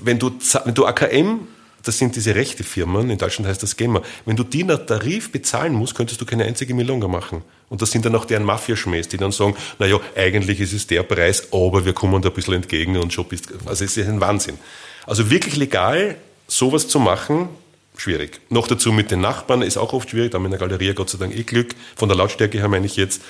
wenn 0.01 0.19
du, 0.19 0.31
wenn 0.65 0.73
du 0.73 0.85
AKM, 0.85 1.47
das 1.83 1.99
sind 1.99 2.15
diese 2.15 2.35
rechte 2.35 2.63
Firmen, 2.63 3.09
in 3.09 3.17
Deutschland 3.17 3.47
heißt 3.47 3.61
das 3.61 3.77
GEMA, 3.77 4.01
wenn 4.25 4.35
du 4.35 4.43
die 4.43 4.63
nach 4.63 4.85
Tarif 4.85 5.31
bezahlen 5.31 5.73
musst, 5.73 5.95
könntest 5.95 6.19
du 6.19 6.25
keine 6.25 6.43
einzige 6.43 6.73
Milonga 6.73 7.07
machen. 7.07 7.43
Und 7.69 7.81
das 7.81 7.91
sind 7.91 8.05
dann 8.05 8.15
auch 8.15 8.25
deren 8.25 8.43
Mafiaschmähs, 8.43 9.07
die 9.07 9.17
dann 9.17 9.31
sagen, 9.31 9.55
naja, 9.79 9.99
eigentlich 10.15 10.59
ist 10.59 10.73
es 10.73 10.87
der 10.87 11.03
Preis, 11.03 11.47
aber 11.51 11.85
wir 11.85 11.93
kommen 11.93 12.21
da 12.21 12.29
ein 12.29 12.35
bisschen 12.35 12.55
entgegen 12.55 12.97
und 12.97 13.13
schon 13.13 13.25
bist, 13.25 13.49
also 13.65 13.85
es 13.85 13.97
ist 13.97 14.07
ein 14.07 14.19
Wahnsinn. 14.19 14.57
Also 15.05 15.29
wirklich 15.29 15.55
legal 15.55 16.15
sowas 16.47 16.87
zu 16.87 16.99
machen, 16.99 17.49
schwierig. 17.97 18.39
Noch 18.49 18.67
dazu 18.67 18.91
mit 18.91 19.11
den 19.11 19.21
Nachbarn 19.21 19.61
ist 19.61 19.77
auch 19.77 19.93
oft 19.93 20.09
schwierig. 20.09 20.31
Da 20.31 20.37
haben 20.37 20.43
wir 20.43 20.47
in 20.47 20.51
der 20.51 20.59
Galerie 20.59 20.93
Gott 20.93 21.09
sei 21.09 21.17
Dank 21.17 21.35
eh 21.35 21.43
Glück. 21.43 21.75
Von 21.95 22.09
der 22.09 22.17
Lautstärke 22.17 22.57
her 22.57 22.67
meine 22.67 22.85
ich 22.85 22.95
jetzt, 22.95 23.21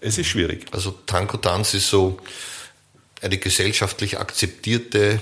es 0.00 0.18
ist 0.18 0.28
schwierig. 0.28 0.66
Also 0.72 0.94
Tango-Tanz 1.06 1.74
ist 1.74 1.88
so 1.88 2.18
eine 3.22 3.38
gesellschaftlich 3.38 4.18
akzeptierte 4.18 5.20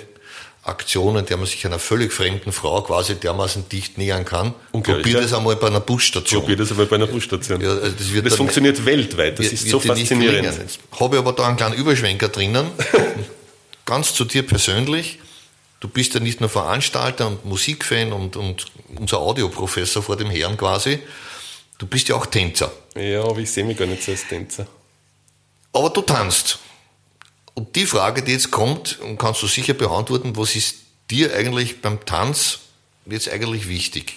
Aktion, 0.63 1.17
in 1.17 1.25
der 1.25 1.37
man 1.37 1.47
sich 1.47 1.65
einer 1.67 1.79
völlig 1.79 2.13
fremden 2.13 2.53
Frau 2.53 2.83
quasi 2.83 3.15
dermaßen 3.15 3.69
dicht 3.69 3.97
nähern 3.99 4.25
kann. 4.25 4.55
Probier 4.73 5.21
das 5.21 5.33
einmal 5.33 5.57
bei 5.57 5.69
einer 5.69 5.81
Busstation. 5.81 6.43
Probier 6.43 6.57
das 6.57 6.71
einmal 6.71 6.87
bei 6.87 6.97
einer 6.97 7.07
Busstation. 7.07 7.61
Ja, 7.61 7.71
also 7.71 7.91
das, 7.91 8.23
das 8.23 8.35
funktioniert 8.35 8.85
weltweit. 8.85 9.39
Das 9.39 9.45
wird, 9.45 9.53
ist 9.55 9.69
so 9.69 9.81
faszinierend. 9.81 10.49
Habe 11.01 11.17
ich 11.17 11.19
aber 11.19 11.33
da 11.33 11.49
einen 11.49 11.57
kleinen 11.57 11.75
Überschwenker 11.75 12.29
drinnen. 12.29 12.67
Ganz 13.87 14.13
zu 14.13 14.25
dir 14.25 14.47
persönlich. 14.47 15.19
Du 15.81 15.89
bist 15.89 16.15
ja 16.15 16.21
nicht 16.21 16.41
nur 16.41 16.49
Veranstalter 16.49 17.29
und 17.29 17.45
Musikfan 17.45 18.13
und, 18.13 18.37
und 18.37 18.67
unser 18.97 19.19
Audioprofessor 19.19 20.03
vor 20.03 20.17
dem 20.17 20.31
Herrn 20.31 20.57
quasi. 20.57 20.99
Du 21.79 21.87
bist 21.87 22.09
ja 22.09 22.17
auch 22.17 22.27
Tänzer. 22.27 22.73
Ja, 22.97 23.23
aber 23.23 23.39
ich 23.39 23.51
sehe 23.51 23.65
mich 23.65 23.77
gar 23.79 23.87
nicht 23.87 24.03
so 24.03 24.11
als 24.11 24.27
Tänzer. 24.27 24.67
Aber 25.73 25.91
du 25.91 26.03
tanzt. 26.03 26.59
Und 27.55 27.77
die 27.77 27.87
Frage, 27.87 28.23
die 28.23 28.33
jetzt 28.33 28.51
kommt, 28.51 28.99
kannst 29.19 29.43
du 29.43 29.47
sicher 29.47 29.75
beantworten, 29.75 30.37
was 30.37 30.57
ist 30.57 30.77
dir 31.11 31.35
eigentlich 31.35 31.81
beim 31.81 32.05
Tanz 32.05 32.61
jetzt 33.07 33.29
eigentlich 33.29 33.69
wichtig? 33.69 34.15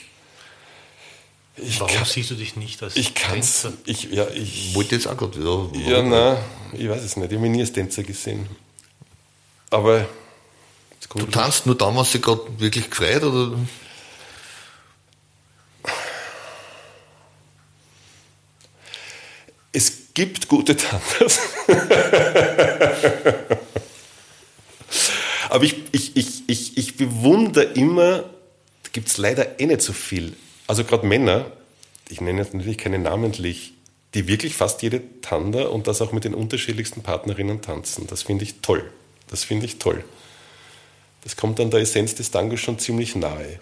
Ich 1.58 1.80
Warum 1.80 1.96
kann, 1.96 2.06
siehst 2.06 2.32
du 2.32 2.36
dich 2.36 2.56
nicht 2.56 2.82
als 2.82 2.96
ich 2.96 3.14
Tänzer? 3.14 3.74
Ich, 3.86 4.04
ja, 4.06 4.28
ich 4.30 4.74
wollte 4.74 4.96
jetzt 4.96 5.08
auch 5.08 5.18
gerade. 5.18 5.40
Ja, 5.40 5.92
ja 5.92 6.02
nein, 6.02 6.38
ich 6.74 6.90
weiß 6.90 7.04
es 7.04 7.18
nicht. 7.18 7.32
Ich 7.32 7.38
habe 7.38 7.48
mich 7.48 7.52
nie 7.52 7.62
als 7.62 7.74
Tänzer 7.74 8.04
gesehen. 8.04 8.48
Aber 9.70 10.08
Du 11.10 11.26
tanzt 11.26 11.66
nur 11.66 11.76
dann, 11.76 11.96
was 11.96 12.12
dich 12.12 12.22
gerade 12.22 12.42
wirklich 12.60 12.90
gefreut, 12.90 13.24
oder? 13.24 13.58
Es 19.74 20.14
gibt 20.14 20.48
gute 20.48 20.78
Tanzers. 20.78 21.40
Aber 25.50 25.64
ich, 25.66 25.76
ich, 25.92 26.16
ich, 26.16 26.44
ich, 26.48 26.78
ich 26.78 26.96
bewundere 26.96 27.66
immer, 27.66 28.20
da 28.20 28.90
gibt 28.94 29.10
es 29.10 29.18
leider 29.18 29.60
eh 29.60 29.66
nicht 29.66 29.82
so 29.82 29.92
viel. 29.92 30.38
Also 30.68 30.86
gerade 30.86 31.06
Männer, 31.06 31.52
ich 32.08 32.22
nenne 32.22 32.40
jetzt 32.42 32.54
natürlich 32.54 32.78
keine 32.78 33.00
namentlich, 33.00 33.74
die 34.14 34.28
wirklich 34.28 34.56
fast 34.56 34.82
jede 34.82 35.02
Tanda 35.22 35.64
und 35.68 35.88
das 35.88 36.02
auch 36.02 36.14
mit 36.14 36.24
den 36.24 36.34
unterschiedlichsten 36.34 37.04
Partnerinnen 37.04 37.62
tanzen. 37.62 38.08
Das 38.08 38.24
finde 38.24 38.46
ich 38.46 38.62
toll. 38.62 38.90
Das 39.28 39.44
finde 39.44 39.66
ich 39.66 39.78
toll. 39.78 40.04
Das 41.24 41.36
kommt 41.36 41.60
an 41.60 41.70
der 41.70 41.82
Essenz 41.82 42.16
des 42.16 42.32
Tangos 42.32 42.60
schon 42.60 42.80
ziemlich 42.80 43.16
nahe. 43.16 43.60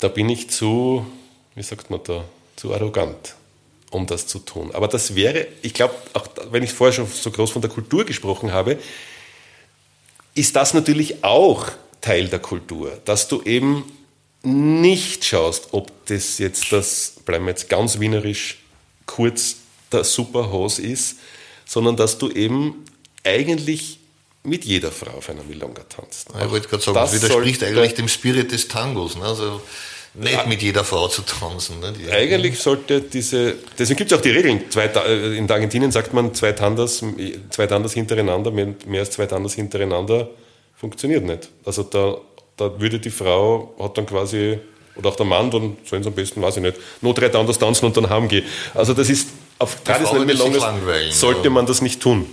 Da 0.00 0.08
bin 0.08 0.28
ich 0.28 0.50
zu, 0.50 1.06
wie 1.54 1.62
sagt 1.62 1.90
man 1.90 2.00
da, 2.04 2.24
zu 2.56 2.74
arrogant, 2.74 3.34
um 3.90 4.06
das 4.06 4.26
zu 4.26 4.38
tun. 4.38 4.70
Aber 4.74 4.88
das 4.88 5.14
wäre, 5.14 5.46
ich 5.62 5.72
glaube, 5.72 5.94
auch 6.12 6.26
wenn 6.50 6.62
ich 6.62 6.72
vorher 6.72 6.92
schon 6.92 7.06
so 7.06 7.30
groß 7.30 7.50
von 7.50 7.62
der 7.62 7.70
Kultur 7.70 8.04
gesprochen 8.04 8.52
habe, 8.52 8.78
ist 10.34 10.54
das 10.54 10.74
natürlich 10.74 11.24
auch 11.24 11.70
Teil 12.02 12.28
der 12.28 12.38
Kultur, 12.38 13.00
dass 13.06 13.28
du 13.28 13.42
eben 13.42 13.84
nicht 14.42 15.24
schaust, 15.24 15.68
ob 15.72 15.90
das 16.06 16.38
jetzt 16.38 16.70
das, 16.72 17.14
bleiben 17.24 17.46
wir 17.46 17.50
jetzt 17.50 17.68
ganz 17.68 17.98
wienerisch, 17.98 18.58
kurz 19.06 19.56
der 19.90 20.04
Superhose 20.04 20.82
ist, 20.82 21.16
sondern 21.64 21.96
dass 21.96 22.18
du 22.18 22.30
eben 22.30 22.84
eigentlich 23.24 23.98
mit 24.46 24.64
jeder 24.64 24.92
Frau 24.92 25.18
auf 25.18 25.28
einer 25.28 25.42
Milonga 25.42 25.82
tanzt. 25.84 26.28
ich 26.30 26.50
wollte 26.50 26.68
gerade 26.68 26.82
sagen, 26.82 26.94
das, 26.94 27.12
das 27.12 27.22
widerspricht 27.22 27.62
eigentlich 27.64 27.94
dem 27.94 28.08
Spirit 28.08 28.52
des 28.52 28.68
Tangos. 28.68 29.16
Ne? 29.16 29.24
Also 29.24 29.60
nicht 30.14 30.32
ja, 30.32 30.46
mit 30.46 30.62
jeder 30.62 30.84
Frau 30.84 31.08
zu 31.08 31.22
tanzen. 31.22 31.80
Ne? 31.80 31.92
Eigentlich 32.10 32.58
sollte 32.58 33.02
diese, 33.02 33.54
deswegen 33.78 33.98
gibt 33.98 34.12
es 34.12 34.18
auch 34.18 34.22
die 34.22 34.30
Regeln. 34.30 34.70
Zwei, 34.70 34.86
äh, 34.86 35.36
in 35.36 35.50
Argentinien 35.50 35.92
sagt 35.92 36.14
man, 36.14 36.32
zwei 36.34 36.52
Tandas, 36.52 37.04
zwei 37.50 37.66
Tandas 37.66 37.92
hintereinander, 37.92 38.50
mehr, 38.50 38.74
mehr 38.86 39.00
als 39.00 39.10
zwei 39.10 39.26
Tandas 39.26 39.54
hintereinander 39.54 40.30
funktioniert 40.74 41.24
nicht. 41.24 41.50
Also 41.64 41.82
da, 41.82 42.16
da 42.56 42.80
würde 42.80 42.98
die 42.98 43.10
Frau, 43.10 43.74
hat 43.78 43.98
dann 43.98 44.06
quasi, 44.06 44.58
oder 44.96 45.10
auch 45.10 45.16
der 45.16 45.26
Mann, 45.26 45.50
dann 45.50 45.76
sollen 45.84 46.02
sie 46.02 46.08
am 46.08 46.14
besten, 46.14 46.40
weiß 46.40 46.56
ich 46.56 46.62
nicht, 46.62 46.78
nur 47.02 47.12
drei 47.12 47.28
Tandas 47.28 47.58
tanzen 47.58 47.84
und 47.84 47.96
dann 47.96 48.08
haben 48.08 48.28
gehen. 48.28 48.44
Also 48.74 48.94
das 48.94 49.10
ist, 49.10 49.28
auf 49.58 49.82
traditionellen 49.82 50.26
Milongas 50.26 51.18
sollte 51.18 51.50
man 51.50 51.66
das 51.66 51.82
nicht 51.82 52.00
tun. 52.00 52.26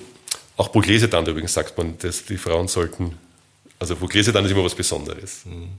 Auch 0.58 0.72
Pugliese 0.72 1.08
dann 1.08 1.26
übrigens 1.26 1.54
sagt 1.54 1.78
man, 1.78 1.98
dass 1.98 2.26
die 2.26 2.38
Frauen 2.38 2.68
sollten, 2.68 3.18
also 3.80 3.96
Pugliese 3.96 4.32
dann 4.32 4.46
ist 4.46 4.52
immer 4.52 4.64
was 4.64 4.76
Besonderes. 4.76 5.46
Mhm. 5.46 5.70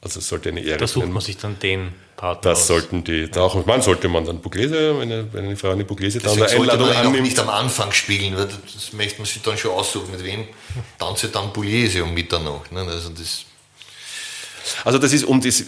Also 0.00 0.18
es 0.18 0.28
sollte 0.28 0.50
eine 0.50 0.60
Ehre 0.60 0.70
sein. 0.70 0.78
Da 0.80 0.86
sucht 0.86 1.08
man 1.08 1.22
sich 1.22 1.36
dann 1.38 1.58
den 1.58 1.94
Partner 2.16 2.50
Das 2.50 2.60
aus. 2.60 2.66
sollten 2.66 3.04
die, 3.04 3.30
da 3.30 3.42
auch 3.42 3.64
Mann 3.64 3.80
sollte 3.80 4.08
man 4.08 4.26
dann 4.26 4.42
Pugliese, 4.42 4.98
wenn 4.98 5.10
eine, 5.10 5.32
wenn 5.32 5.46
eine 5.46 5.56
Frau 5.56 5.70
eine 5.70 5.84
Pugliese 5.84 6.18
dann 6.18 6.34
eine 6.34 6.46
Einladung 6.46 6.88
man 6.88 6.96
annimmt. 6.96 7.22
nicht 7.22 7.38
am 7.38 7.48
Anfang 7.48 7.90
spielen, 7.92 8.36
weil 8.36 8.46
das 8.74 8.92
möchte 8.92 9.18
man 9.18 9.26
sich 9.26 9.40
dann 9.40 9.56
schon 9.56 9.70
aussuchen, 9.70 10.10
mit 10.10 10.22
wem 10.22 10.46
tanze 10.98 11.28
dann 11.28 11.52
Pugliese 11.52 12.04
um 12.04 12.12
Mitternacht. 12.12 12.70
Ne? 12.70 12.80
Also 12.80 13.08
das 13.10 13.46
also 14.84 14.98
das 14.98 15.12
ist, 15.12 15.24
um 15.24 15.40
das, 15.40 15.64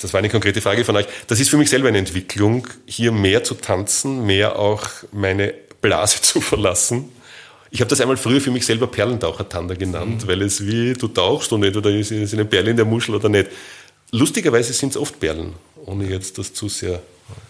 das 0.00 0.12
war 0.12 0.18
eine 0.18 0.28
konkrete 0.28 0.60
Frage 0.60 0.84
von 0.84 0.96
euch, 0.96 1.06
das 1.26 1.40
ist 1.40 1.48
für 1.48 1.56
mich 1.56 1.70
selber 1.70 1.88
eine 1.88 1.98
Entwicklung, 1.98 2.66
hier 2.86 3.12
mehr 3.12 3.44
zu 3.44 3.54
tanzen, 3.54 4.26
mehr 4.26 4.58
auch 4.58 4.88
meine 5.12 5.54
Blase 5.80 6.20
zu 6.22 6.40
verlassen 6.40 7.10
ich 7.70 7.80
habe 7.80 7.88
das 7.88 8.00
einmal 8.00 8.16
früher 8.16 8.40
für 8.40 8.50
mich 8.50 8.64
selber 8.64 8.86
Perlentaucher-Tanda 8.86 9.74
genannt, 9.74 10.24
mhm. 10.24 10.28
weil 10.28 10.42
es 10.42 10.64
wie, 10.64 10.94
du 10.94 11.08
tauchst 11.08 11.52
und 11.52 11.62
entweder 11.64 11.90
ist 11.90 12.12
eine 12.12 12.44
Perle 12.44 12.70
in 12.70 12.76
der 12.76 12.86
Muschel 12.86 13.14
oder 13.14 13.28
nicht. 13.28 13.48
Lustigerweise 14.10 14.72
sind 14.72 14.90
es 14.90 14.96
oft 14.96 15.20
Perlen, 15.20 15.52
ohne 15.84 16.08
jetzt 16.08 16.38
das 16.38 16.54
zu 16.54 16.68
sehr 16.68 17.02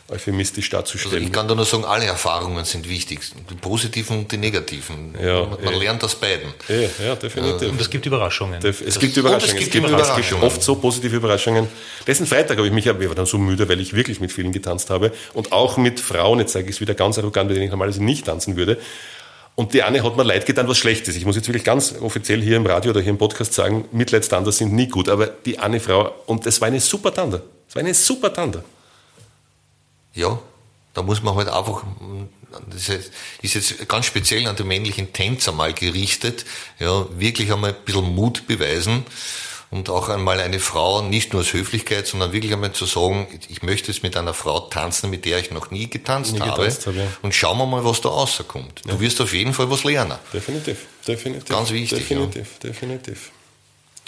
euphemistisch 0.09 0.71
darzustellen. 0.71 1.15
Also 1.15 1.27
ich 1.27 1.33
kann 1.33 1.47
da 1.47 1.55
nur 1.55 1.67
sagen, 1.67 1.85
alle 1.85 2.07
Erfahrungen 2.07 2.65
sind 2.65 2.89
wichtig, 2.89 3.21
die 3.51 3.55
positiven 3.55 4.21
und 4.21 4.33
die 4.33 4.39
negativen. 4.39 5.15
Ja, 5.23 5.45
man 5.45 5.63
man 5.63 5.75
lernt 5.75 6.03
aus 6.03 6.15
beiden. 6.15 6.55
Ja, 6.67 7.05
ja 7.05 7.15
definitiv. 7.15 7.71
Und 7.71 7.81
es 7.81 7.91
gibt 7.91 8.07
Überraschungen. 8.07 8.59
Es 8.65 8.79
Das- 8.83 8.99
gibt 8.99 9.17
Überraschungen. 9.17 9.57
es 9.57 9.71
gibt 9.71 9.75
es 9.75 9.91
Überraschungen. 9.91 10.31
gibt 10.31 10.43
oft 10.43 10.63
so 10.63 10.77
positive 10.77 11.15
Überraschungen. 11.15 11.69
Letzten 12.07 12.27
Freitag 12.27 12.57
habe 12.57 12.67
ich 12.67 12.73
mich, 12.73 12.87
ich 12.87 13.09
war 13.09 13.15
dann 13.15 13.27
so 13.27 13.37
müde, 13.37 13.69
weil 13.69 13.81
ich 13.81 13.93
wirklich 13.93 14.19
mit 14.19 14.33
vielen 14.33 14.51
getanzt 14.51 14.89
habe 14.89 15.13
und 15.35 15.53
auch 15.53 15.77
mit 15.77 16.01
Frauen, 16.01 16.41
jetzt 16.41 16.55
sage 16.55 16.65
ich 16.65 16.77
es 16.77 16.81
wieder 16.81 16.95
ganz 16.95 17.19
arrogant, 17.19 17.49
mit 17.49 17.57
denen 17.57 17.67
ich 17.67 17.71
normalerweise 17.71 18.03
nicht 18.03 18.25
tanzen 18.25 18.57
würde. 18.57 18.79
Und 19.59 19.75
die 19.75 19.83
eine 19.83 20.05
hat 20.05 20.17
mir 20.17 20.23
leid 20.23 20.47
getan, 20.47 20.69
was 20.69 20.79
schlecht 20.79 21.09
ist. 21.09 21.17
Ich 21.17 21.25
muss 21.25 21.35
jetzt 21.35 21.49
wirklich 21.49 21.65
ganz 21.65 21.93
offiziell 22.01 22.41
hier 22.41 22.57
im 22.57 22.65
Radio 22.65 22.93
oder 22.93 23.01
hier 23.01 23.11
im 23.11 23.19
Podcast 23.19 23.53
sagen, 23.55 23.87
Mitleidstander 23.91 24.53
sind 24.53 24.73
nie 24.73 24.87
gut, 24.87 25.09
aber 25.09 25.27
die 25.27 25.59
eine 25.59 25.81
Frau, 25.81 26.15
und 26.27 26.47
es 26.47 26.61
war 26.61 26.69
eine 26.69 26.79
super 26.79 27.13
Tanda. 27.13 27.43
Es 27.69 27.75
war 27.75 27.81
eine 27.81 27.93
super 27.93 28.33
Tanda. 28.33 28.63
Ja, 30.15 30.39
da 30.95 31.03
muss 31.03 31.25
man 31.25 31.35
halt 31.35 31.49
einfach, 31.49 31.83
das 32.71 32.89
ist 33.43 33.55
jetzt 33.57 33.89
ganz 33.89 34.07
speziell 34.07 34.47
an 34.47 34.55
die 34.55 34.63
männlichen 34.63 35.13
Tänzer 35.13 35.51
mal 35.51 35.73
gerichtet, 35.73 36.45
ja, 36.79 37.07
wirklich 37.19 37.53
einmal 37.53 37.71
ein 37.71 37.85
bisschen 37.85 38.15
Mut 38.15 38.47
beweisen 38.47 39.03
und 39.71 39.91
auch 39.91 40.09
einmal 40.09 40.41
eine 40.41 40.61
Frau 40.61 41.03
nicht 41.03 41.33
nur 41.33 41.43
aus 41.43 41.53
Höflichkeit, 41.53 42.07
sondern 42.07 42.33
wirklich 42.33 42.53
einmal 42.53 42.73
zu 42.73 42.87
sagen, 42.87 43.27
ich 43.49 43.63
möchte 43.63 43.93
jetzt 43.93 44.03
mit 44.03 44.17
einer 44.17 44.35
Frau 44.35 44.61
tanzen, 44.61 45.11
mit 45.11 45.25
der 45.25 45.39
ich 45.39 45.51
noch 45.51 45.71
nie 45.71 45.91
getanzt 45.91 46.33
Nie 46.33 46.41
habe 46.41 46.63
getanzt 46.63 46.87
habe, 46.87 46.99
ja. 46.99 47.07
und 47.23 47.35
schauen 47.35 47.59
wir 47.59 47.67
mal, 47.67 47.85
was 47.85 48.01
da 48.01 48.09
rauskommt. 48.09 48.83
Du 48.87 48.99
wirst 49.01 49.21
auf 49.21 49.35
jeden 49.35 49.53
Fall 49.53 49.71
was 49.71 49.85
lernen. 49.85 50.19
Definitiv, 50.33 50.87
definitiv. 51.07 51.49
Ganz 51.49 51.71
wichtig, 51.71 51.99
Definitiv, 51.99 52.59
definitiv. 52.59 53.31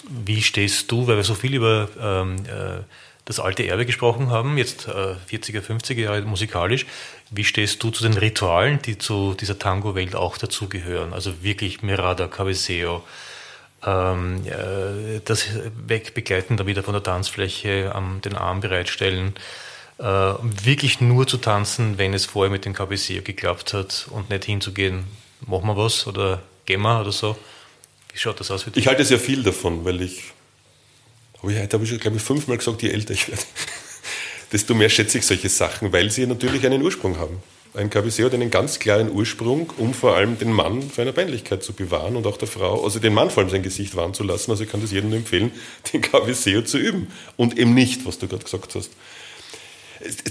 Wie 0.09 0.41
stehst 0.41 0.91
du, 0.91 1.05
weil 1.05 1.17
wir 1.17 1.23
so 1.23 1.35
viel 1.35 1.53
über 1.53 1.87
ähm, 2.01 2.37
äh, 2.47 2.81
das 3.25 3.39
alte 3.39 3.67
Erbe 3.67 3.85
gesprochen 3.85 4.31
haben, 4.31 4.57
jetzt 4.57 4.87
äh, 4.87 5.15
40er, 5.31 5.61
50er 5.61 5.99
Jahre 5.99 6.21
musikalisch, 6.23 6.87
wie 7.29 7.43
stehst 7.43 7.83
du 7.83 7.91
zu 7.91 8.03
den 8.03 8.13
Ritualen, 8.13 8.81
die 8.81 8.97
zu 8.97 9.35
dieser 9.39 9.59
Tango-Welt 9.59 10.15
auch 10.15 10.37
dazugehören? 10.37 11.13
Also 11.13 11.43
wirklich 11.43 11.83
Mirada, 11.83 12.27
Cabeceo, 12.27 13.03
ähm, 13.85 14.45
äh, 14.45 15.21
das 15.25 15.47
Wegbegleiten 15.87 16.57
dann 16.57 16.67
wieder 16.67 16.83
von 16.83 16.93
der 16.93 17.03
Tanzfläche, 17.03 17.93
ähm, 17.95 18.21
den 18.23 18.35
Arm 18.35 18.61
bereitstellen, 18.61 19.33
äh, 19.97 20.03
wirklich 20.03 21.01
nur 21.01 21.27
zu 21.27 21.37
tanzen, 21.37 21.97
wenn 21.97 22.13
es 22.13 22.25
vorher 22.25 22.51
mit 22.51 22.65
dem 22.65 22.73
Cabeceo 22.73 23.21
geklappt 23.21 23.73
hat 23.73 24.07
und 24.11 24.29
nicht 24.29 24.45
hinzugehen, 24.45 25.05
machen 25.45 25.67
wir 25.67 25.77
was 25.77 26.07
oder 26.07 26.41
gehen 26.65 26.81
wir 26.81 27.01
oder 27.01 27.11
so. 27.11 27.37
Wie 28.11 28.19
schaut 28.19 28.39
das 28.39 28.51
aus 28.51 28.63
für 28.63 28.71
dich? 28.71 28.83
Ich 28.83 28.87
halte 28.87 29.05
sehr 29.05 29.19
viel 29.19 29.43
davon, 29.43 29.85
weil 29.85 30.01
ich, 30.01 30.23
habe 31.41 31.53
ich 31.53 31.59
heute 31.59 31.77
habe 31.77 31.85
ich 31.85 31.99
glaube 31.99 32.17
ich, 32.17 32.23
fünfmal 32.23 32.57
gesagt, 32.57 32.81
je 32.81 32.89
älter 32.89 33.13
ich 33.13 33.27
werde, 33.29 33.43
desto 34.51 34.73
mehr 34.73 34.89
schätze 34.89 35.17
ich 35.17 35.25
solche 35.25 35.49
Sachen, 35.49 35.91
weil 35.93 36.11
sie 36.11 36.25
natürlich 36.25 36.65
einen 36.65 36.81
Ursprung 36.81 37.17
haben. 37.17 37.41
Ein 37.73 37.89
Cabeceo 37.89 38.25
hat 38.25 38.33
einen 38.33 38.51
ganz 38.51 38.79
klaren 38.79 39.09
Ursprung, 39.09 39.69
um 39.77 39.93
vor 39.93 40.17
allem 40.17 40.37
den 40.37 40.51
Mann 40.51 40.81
für 40.81 41.03
eine 41.03 41.13
Peinlichkeit 41.13 41.63
zu 41.63 41.71
bewahren 41.71 42.17
und 42.17 42.27
auch 42.27 42.35
der 42.35 42.49
Frau, 42.49 42.83
also 42.83 42.99
den 42.99 43.13
Mann 43.13 43.29
vor 43.29 43.43
allem 43.43 43.49
sein 43.49 43.63
Gesicht 43.63 43.95
wahren 43.95 44.13
zu 44.13 44.23
lassen. 44.23 44.51
Also 44.51 44.65
ich 44.65 44.69
kann 44.69 44.81
das 44.81 44.91
jedem 44.91 45.09
nur 45.09 45.19
empfehlen, 45.19 45.51
den 45.93 46.01
Cabeceo 46.01 46.63
zu 46.63 46.77
üben 46.77 47.07
und 47.37 47.57
eben 47.57 47.73
nicht, 47.73 48.05
was 48.05 48.19
du 48.19 48.27
gerade 48.27 48.43
gesagt 48.43 48.75
hast. 48.75 48.91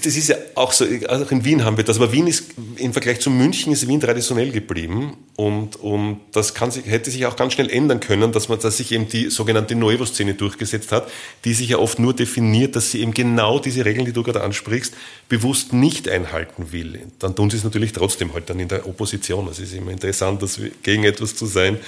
Das 0.03 0.17
ist 0.17 0.29
ja 0.29 0.37
auch 0.55 0.73
so, 0.73 0.85
auch 1.09 1.31
in 1.31 1.45
Wien 1.45 1.65
haben 1.65 1.77
wir 1.77 1.85
das, 1.85 1.97
aber 1.97 2.13
Wien 2.13 2.27
ist 2.27 2.53
im 2.77 2.93
Vergleich 2.93 3.21
zu 3.21 3.31
München 3.31 3.73
ist 3.73 3.87
Wien 3.87 4.01
traditionell 4.01 4.51
geblieben 4.51 5.17
und, 5.37 5.77
und 5.77 6.21
das 6.33 6.55
kann 6.55 6.71
sich, 6.71 6.87
hätte 6.87 7.11
sich 7.11 7.27
auch 7.27 7.37
ganz 7.37 7.53
schnell 7.53 7.71
ändern 7.71 8.01
können, 8.01 8.33
dass 8.33 8.49
man, 8.49 8.59
dass 8.59 8.79
sich 8.79 8.93
eben 8.93 9.09
die 9.09 9.31
sogenannte 9.31 9.77
Nuevo-Szene 9.77 10.35
durchgesetzt 10.35 10.93
hat, 10.93 11.09
die 11.45 11.55
sich 11.55 11.71
ja 11.71 11.79
oft 11.79 11.99
nur 11.99 12.15
definiert, 12.15 12.75
dass 12.75 12.91
sie 12.91 13.01
eben 13.01 13.15
genau 13.15 13.59
diese 13.59 13.85
Regeln, 13.85 14.07
die 14.07 14.13
du 14.13 14.23
gerade 14.23 14.43
ansprichst, 14.43 14.95
bewusst 15.29 15.73
nicht 15.73 16.09
einhalten 16.09 16.73
will. 16.73 17.01
Dann 17.19 17.37
tun 17.37 17.51
sie 17.51 17.57
es 17.57 17.65
natürlich 17.65 17.93
trotzdem 17.93 18.35
halt 18.35 18.51
dann 18.51 18.59
in 18.59 18.69
der 18.69 18.87
Opposition. 18.87 19.47
Es 19.49 19.61
ist 19.61 19.75
immer 19.75 19.93
interessant, 19.93 20.43
dass 20.43 20.61
wir 20.61 20.71
gegen 20.83 21.05
etwas 21.05 21.37
zu 21.37 21.47
sein. 21.47 21.79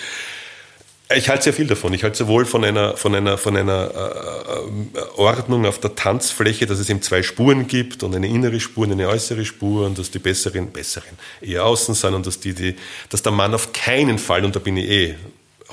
Ich 1.17 1.29
halte 1.29 1.45
sehr 1.45 1.53
viel 1.53 1.67
davon. 1.67 1.93
Ich 1.95 2.05
halte 2.05 2.19
sowohl 2.19 2.45
von 2.47 2.65
einer, 2.65 2.97
von 2.97 3.15
einer, 3.15 3.39
von 3.39 3.57
einer 3.57 3.91
äh, 3.95 4.99
äh, 4.99 5.03
Ordnung 5.17 5.67
auf 5.67 5.79
der 5.79 5.95
Tanzfläche, 5.95 6.67
dass 6.67 6.79
es 6.79 6.89
eben 6.89 7.03
zwei 7.03 7.23
Spuren 7.23 7.67
gibt 7.67 8.03
und 8.03 8.15
eine 8.15 8.29
innere 8.29 8.61
Spur 8.61 8.85
und 8.85 8.93
eine 8.93 9.09
äußere 9.09 9.45
Spur 9.45 9.87
und 9.87 9.99
dass 9.99 10.11
die 10.11 10.19
besseren, 10.19 10.71
besseren 10.71 11.19
eher 11.41 11.65
außen 11.65 11.95
sind 11.95 12.15
und 12.15 12.27
dass, 12.27 12.41
die, 12.41 12.55
die, 12.55 12.77
dass 13.09 13.23
der 13.23 13.33
Mann 13.33 13.55
auf 13.55 13.73
keinen 13.73 14.19
Fall, 14.19 14.45
und 14.45 14.55
da 14.55 14.61
bin 14.61 14.77
ich 14.77 14.89
eh 14.89 15.15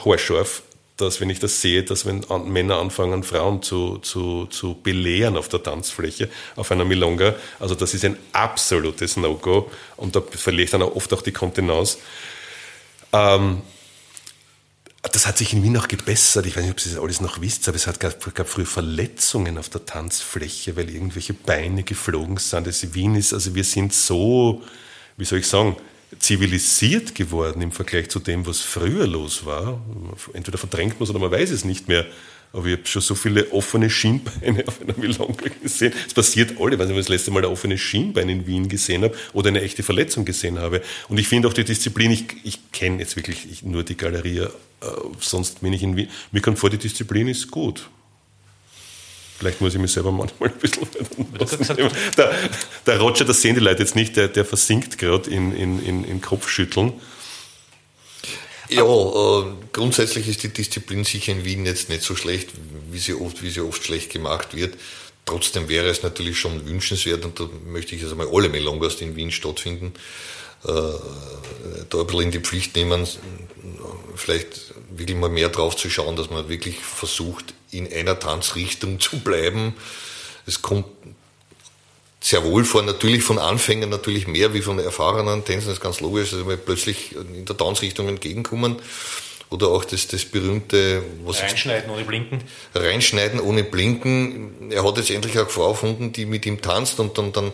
haarscharf, 0.04 0.64
dass 0.98 1.22
wenn 1.22 1.30
ich 1.30 1.40
das 1.40 1.62
sehe, 1.62 1.84
dass 1.84 2.06
wenn 2.06 2.26
Männer 2.52 2.78
anfangen, 2.78 3.24
Frauen 3.24 3.62
zu, 3.62 4.00
zu, 4.00 4.48
zu 4.48 4.76
belehren 4.76 5.38
auf 5.38 5.48
der 5.48 5.64
Tanzfläche, 5.64 6.30
auf 6.56 6.72
einer 6.72 6.86
Milonga, 6.86 7.36
also 7.60 7.76
das 7.76 7.94
ist 7.94 8.04
ein 8.04 8.18
absolutes 8.34 9.16
No-Go 9.16 9.72
und 9.98 10.16
da 10.16 10.22
verliere 10.22 10.66
ich 10.66 10.72
dann 10.72 10.82
auch 10.82 10.96
oft 10.96 11.14
auch 11.14 11.22
die 11.22 11.32
Kontenance. 11.32 12.00
Ähm, 13.14 13.62
das 15.02 15.28
hat 15.28 15.38
sich 15.38 15.54
in 15.54 15.64
Wien 15.64 15.78
auch 15.78 15.88
gebessert. 15.88 16.46
Ich 16.46 16.56
weiß 16.56 16.64
nicht, 16.64 16.74
ob 16.74 16.80
Sie 16.80 16.90
das 16.90 17.00
alles 17.00 17.22
noch 17.22 17.40
wisst, 17.40 17.68
aber 17.68 17.78
es 17.78 17.88
hat, 17.88 18.00
gab, 18.00 18.36
gab 18.36 18.50
früher 18.50 18.66
Verletzungen 18.66 19.58
auf 19.58 19.70
der 19.70 19.86
Tanzfläche, 19.86 20.76
weil 20.76 20.90
irgendwelche 20.90 21.34
Beine 21.34 21.84
geflogen 21.84 22.38
sind. 22.38 22.68
Also 22.68 22.94
Wien 22.94 23.16
ist, 23.16 23.34
also 23.34 23.56
wir 23.56 23.64
sind 23.64 23.94
so, 23.94 24.62
wie 25.16 25.26
soll 25.26 25.40
ich 25.40 25.48
sagen, 25.48 25.78
zivilisiert 26.18 27.16
geworden 27.16 27.62
im 27.62 27.72
Vergleich 27.72 28.10
zu 28.10 28.20
dem, 28.20 28.46
was 28.46 28.60
früher 28.60 29.08
los 29.08 29.46
war. 29.46 29.80
Entweder 30.34 30.58
verdrängt 30.58 31.00
man 31.00 31.04
es 31.04 31.10
oder 31.12 31.20
man 31.20 31.32
weiß 31.32 31.52
es 31.52 31.64
nicht 31.64 31.88
mehr. 31.88 32.06
Aber 32.52 32.66
ich 32.66 32.78
habe 32.78 32.88
schon 32.88 33.02
so 33.02 33.14
viele 33.14 33.52
offene 33.52 33.90
Schienbeine 33.90 34.64
auf 34.68 34.82
einer 34.82 34.98
Milonga 34.98 35.50
gesehen. 35.62 35.94
Es 36.08 36.14
passiert 36.14 36.60
alle. 36.60 36.74
Ich 36.74 36.80
weiß 36.80 36.88
nicht, 36.88 36.96
wann 36.96 37.02
ich 37.02 37.06
das 37.06 37.10
letzte 37.10 37.32
Mal 37.32 37.46
ein 37.46 37.52
offenes 37.52 37.80
Schienbein 37.80 38.28
in 38.30 38.48
Wien 38.48 38.68
gesehen 38.68 39.04
habe 39.04 39.16
oder 39.34 39.50
eine 39.50 39.62
echte 39.62 39.84
Verletzung 39.84 40.26
gesehen 40.26 40.58
habe. 40.58 40.82
Und 41.10 41.20
ich 41.20 41.28
finde 41.28 41.48
auch 41.48 41.54
die 41.54 41.64
Disziplin, 41.64 42.12
ich, 42.12 42.26
ich 42.44 42.72
kenne 42.72 43.00
jetzt 43.00 43.16
wirklich 43.16 43.48
ich, 43.52 43.64
nur 43.64 43.84
die 43.84 43.96
Galerie, 43.96 44.40
äh, 44.40 44.50
sonst 45.20 45.62
bin 45.62 45.74
ich 45.74 45.84
in 45.84 45.96
Wien. 45.96 46.10
Mir 46.32 46.42
kommt 46.42 46.58
vor, 46.58 46.70
die 46.70 46.78
Disziplin 46.78 47.28
ist 47.28 47.52
gut. 47.52 47.88
Vielleicht 49.38 49.62
muss 49.62 49.74
ich 49.74 49.80
mich 49.80 49.94
selber 49.94 50.12
manchmal 50.12 50.50
ein 50.50 50.58
bisschen. 50.58 50.86
Der, 52.18 52.34
der 52.86 53.00
Roger, 53.00 53.24
das 53.24 53.42
sehen 53.42 53.56
die 53.56 53.62
Leute 53.62 53.84
jetzt 53.84 53.96
nicht, 53.96 54.18
der, 54.18 54.28
der 54.28 54.44
versinkt 54.44 54.98
gerade 54.98 55.30
in, 55.30 55.56
in, 55.56 55.86
in, 55.86 56.04
in 56.04 56.22
Kopfschütteln. 56.22 56.92
Ja, 58.70 58.84
äh, 58.84 59.46
grundsätzlich 59.74 60.28
ist 60.28 60.44
die 60.44 60.50
Disziplin 60.50 61.04
sicher 61.04 61.32
in 61.32 61.44
Wien 61.44 61.66
jetzt 61.66 61.90
nicht 61.90 62.04
so 62.04 62.16
schlecht, 62.16 62.50
wie 62.92 63.00
sie 63.00 63.16
oft, 63.16 63.42
wie 63.42 63.50
sie 63.50 63.62
oft 63.62 63.84
schlecht 63.84 64.12
gemacht 64.12 64.56
wird. 64.56 64.78
Trotzdem 65.26 65.68
wäre 65.70 65.88
es 65.88 66.04
natürlich 66.04 66.40
schon 66.40 66.68
wünschenswert, 66.68 67.26
und 67.26 67.40
da 67.40 67.50
möchte 67.66 67.96
ich 67.96 68.02
jetzt 68.02 68.12
einmal 68.12 68.30
alle 68.32 68.50
Melongas, 68.50 68.98
die 68.98 69.06
in 69.06 69.16
Wien 69.16 69.32
stattfinden, 69.32 69.94
äh, 70.66 70.70
da 71.90 72.00
ein 72.00 72.06
bisschen 72.06 72.22
in 72.22 72.32
die 72.32 72.40
Pflicht 72.40 72.76
nehmen, 72.76 73.08
vielleicht 74.16 74.74
wirklich 74.92 75.18
mal 75.18 75.30
mehr 75.30 75.50
drauf 75.50 75.76
zu 75.76 75.90
schauen, 75.90 76.16
dass 76.16 76.30
man 76.30 76.48
wirklich 76.48 76.78
versucht, 76.80 77.54
in 77.72 77.92
einer 77.92 78.20
Tanzrichtung 78.20 79.00
zu 79.00 79.20
bleiben. 79.20 79.74
Es 80.46 80.62
kommt 80.62 80.86
sehr 82.22 82.44
wohl 82.44 82.66
vor, 82.66 82.82
natürlich 82.82 83.24
von 83.24 83.40
Anfängern 83.40 83.90
natürlich 83.90 84.28
mehr 84.28 84.54
wie 84.54 84.62
von 84.62 84.80
erfahrenen 84.80 85.46
Tänzern, 85.46 85.70
das 85.70 85.78
ist 85.78 85.84
ganz 85.84 86.02
logisch, 86.02 86.32
dass 86.32 86.48
wir 86.48 86.58
plötzlich 86.58 87.16
in 87.16 87.46
der 87.46 87.56
Tanzrichtung 87.56 88.08
entgegenkommen. 88.08 88.78
Oder 89.52 89.70
auch 89.70 89.84
das, 89.84 90.08
das 90.08 90.26
berühmte, 90.26 91.02
was 91.26 91.42
Reinschneiden 91.42 91.90
ohne 91.90 92.04
Blinken. 92.04 92.44
reinschneiden 92.76 93.40
ohne 93.40 93.64
Blinken. 93.64 94.72
Er 94.72 94.84
hat 94.86 94.98
jetzt 94.98 95.10
endlich 95.10 95.40
eine 95.40 95.48
Frau 95.48 95.72
gefunden, 95.72 96.12
die 96.12 96.28
mit 96.28 96.46
ihm 96.46 96.62
tanzt 96.62 97.00
und 97.00 97.18
dann, 97.18 97.32
dann 97.32 97.52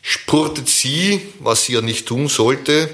spurtet 0.00 0.68
sie, 0.68 1.20
was 1.40 1.64
sie 1.64 1.72
ja 1.72 1.80
nicht 1.80 2.06
tun 2.06 2.28
sollte, 2.28 2.88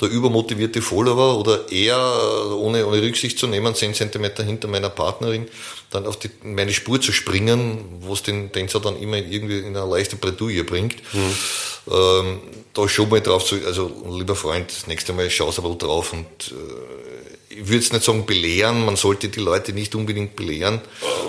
der 0.00 0.10
übermotivierte 0.10 0.80
Follower 0.80 1.40
oder 1.40 1.72
er, 1.72 2.56
ohne, 2.56 2.86
ohne 2.86 3.02
Rücksicht 3.02 3.38
zu 3.38 3.48
nehmen, 3.48 3.74
10 3.74 3.94
Zentimeter 3.94 4.44
hinter 4.44 4.68
meiner 4.68 4.90
Partnerin, 4.90 5.48
dann 5.92 6.06
auf 6.06 6.18
die, 6.18 6.30
meine 6.42 6.72
Spur 6.72 7.00
zu 7.00 7.12
springen, 7.12 7.84
was 8.06 8.22
den 8.22 8.50
Tänzer 8.52 8.80
dann 8.80 8.96
immer 9.00 9.16
irgendwie 9.18 9.58
in 9.58 9.76
eine 9.76 9.88
leichte 9.88 10.16
Bredouille 10.16 10.64
bringt. 10.64 10.96
Ähm, 11.90 12.40
da 12.74 12.88
schon 12.88 13.08
mal 13.08 13.20
drauf 13.20 13.44
zu, 13.44 13.56
also 13.66 13.90
lieber 14.10 14.36
Freund, 14.36 14.70
das 14.70 14.86
nächste 14.86 15.12
Mal 15.12 15.28
schaust 15.30 15.58
du 15.58 15.62
ein 15.62 15.64
bisschen 15.64 15.78
drauf 15.80 16.12
und 16.12 16.26
äh, 16.26 17.54
ich 17.54 17.68
würde 17.68 17.78
es 17.78 17.92
nicht 17.92 18.04
sagen 18.04 18.24
belehren, 18.24 18.84
man 18.84 18.96
sollte 18.96 19.28
die 19.28 19.40
Leute 19.40 19.72
nicht 19.72 19.94
unbedingt 19.94 20.36
belehren. 20.36 20.80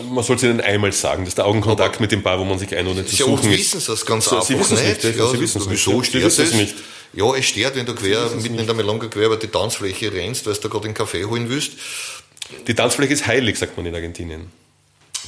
Man 0.09 0.23
soll 0.23 0.37
es 0.37 0.43
ihnen 0.43 0.61
einmal 0.61 0.93
sagen, 0.93 1.25
dass 1.25 1.35
der 1.35 1.45
Augenkontakt 1.45 1.99
mit 1.99 2.11
dem 2.11 2.23
Paar, 2.23 2.39
wo 2.39 2.45
man 2.45 2.59
sich 2.59 2.73
einordnet, 2.75 3.09
zu 3.09 3.15
Sehr 3.15 3.27
oft 3.27 3.43
suchen 3.43 3.53
ist. 3.53 3.75
wissen 3.75 3.83
das 3.91 4.05
ganz 4.05 4.25
So, 4.25 4.35
einfach 4.35 4.47
sie 4.47 4.57
wissen 4.57 4.77
es 4.77 4.83
nicht. 4.83 5.03
nicht, 5.03 5.17
ja, 5.17 5.27
sie 5.27 5.39
wissen 5.41 5.61
es 5.61 5.69
wieso 5.69 5.91
nicht. 5.97 6.07
Stört 6.09 6.23
wissen 6.23 6.45
es? 6.45 6.53
nicht. 6.53 6.75
Ja, 7.15 7.35
es 7.35 7.45
stört, 7.45 7.75
wenn 7.75 7.85
du 7.85 7.93
quer, 7.93 8.29
mitten 8.41 8.57
in 8.57 8.65
der 8.65 8.73
Melonga 8.75 9.07
quer 9.07 9.25
über 9.27 9.37
die 9.37 9.47
Tanzfläche 9.47 10.13
rennst, 10.13 10.47
weil 10.47 10.53
du 10.55 10.69
gerade 10.69 10.87
den 10.87 10.93
Kaffee 10.93 11.25
holen 11.25 11.49
willst. 11.49 11.73
Die 12.67 12.73
Tanzfläche 12.73 13.13
ist 13.13 13.27
heilig, 13.27 13.57
sagt 13.57 13.75
man 13.77 13.85
in 13.85 13.95
Argentinien. 13.95 14.47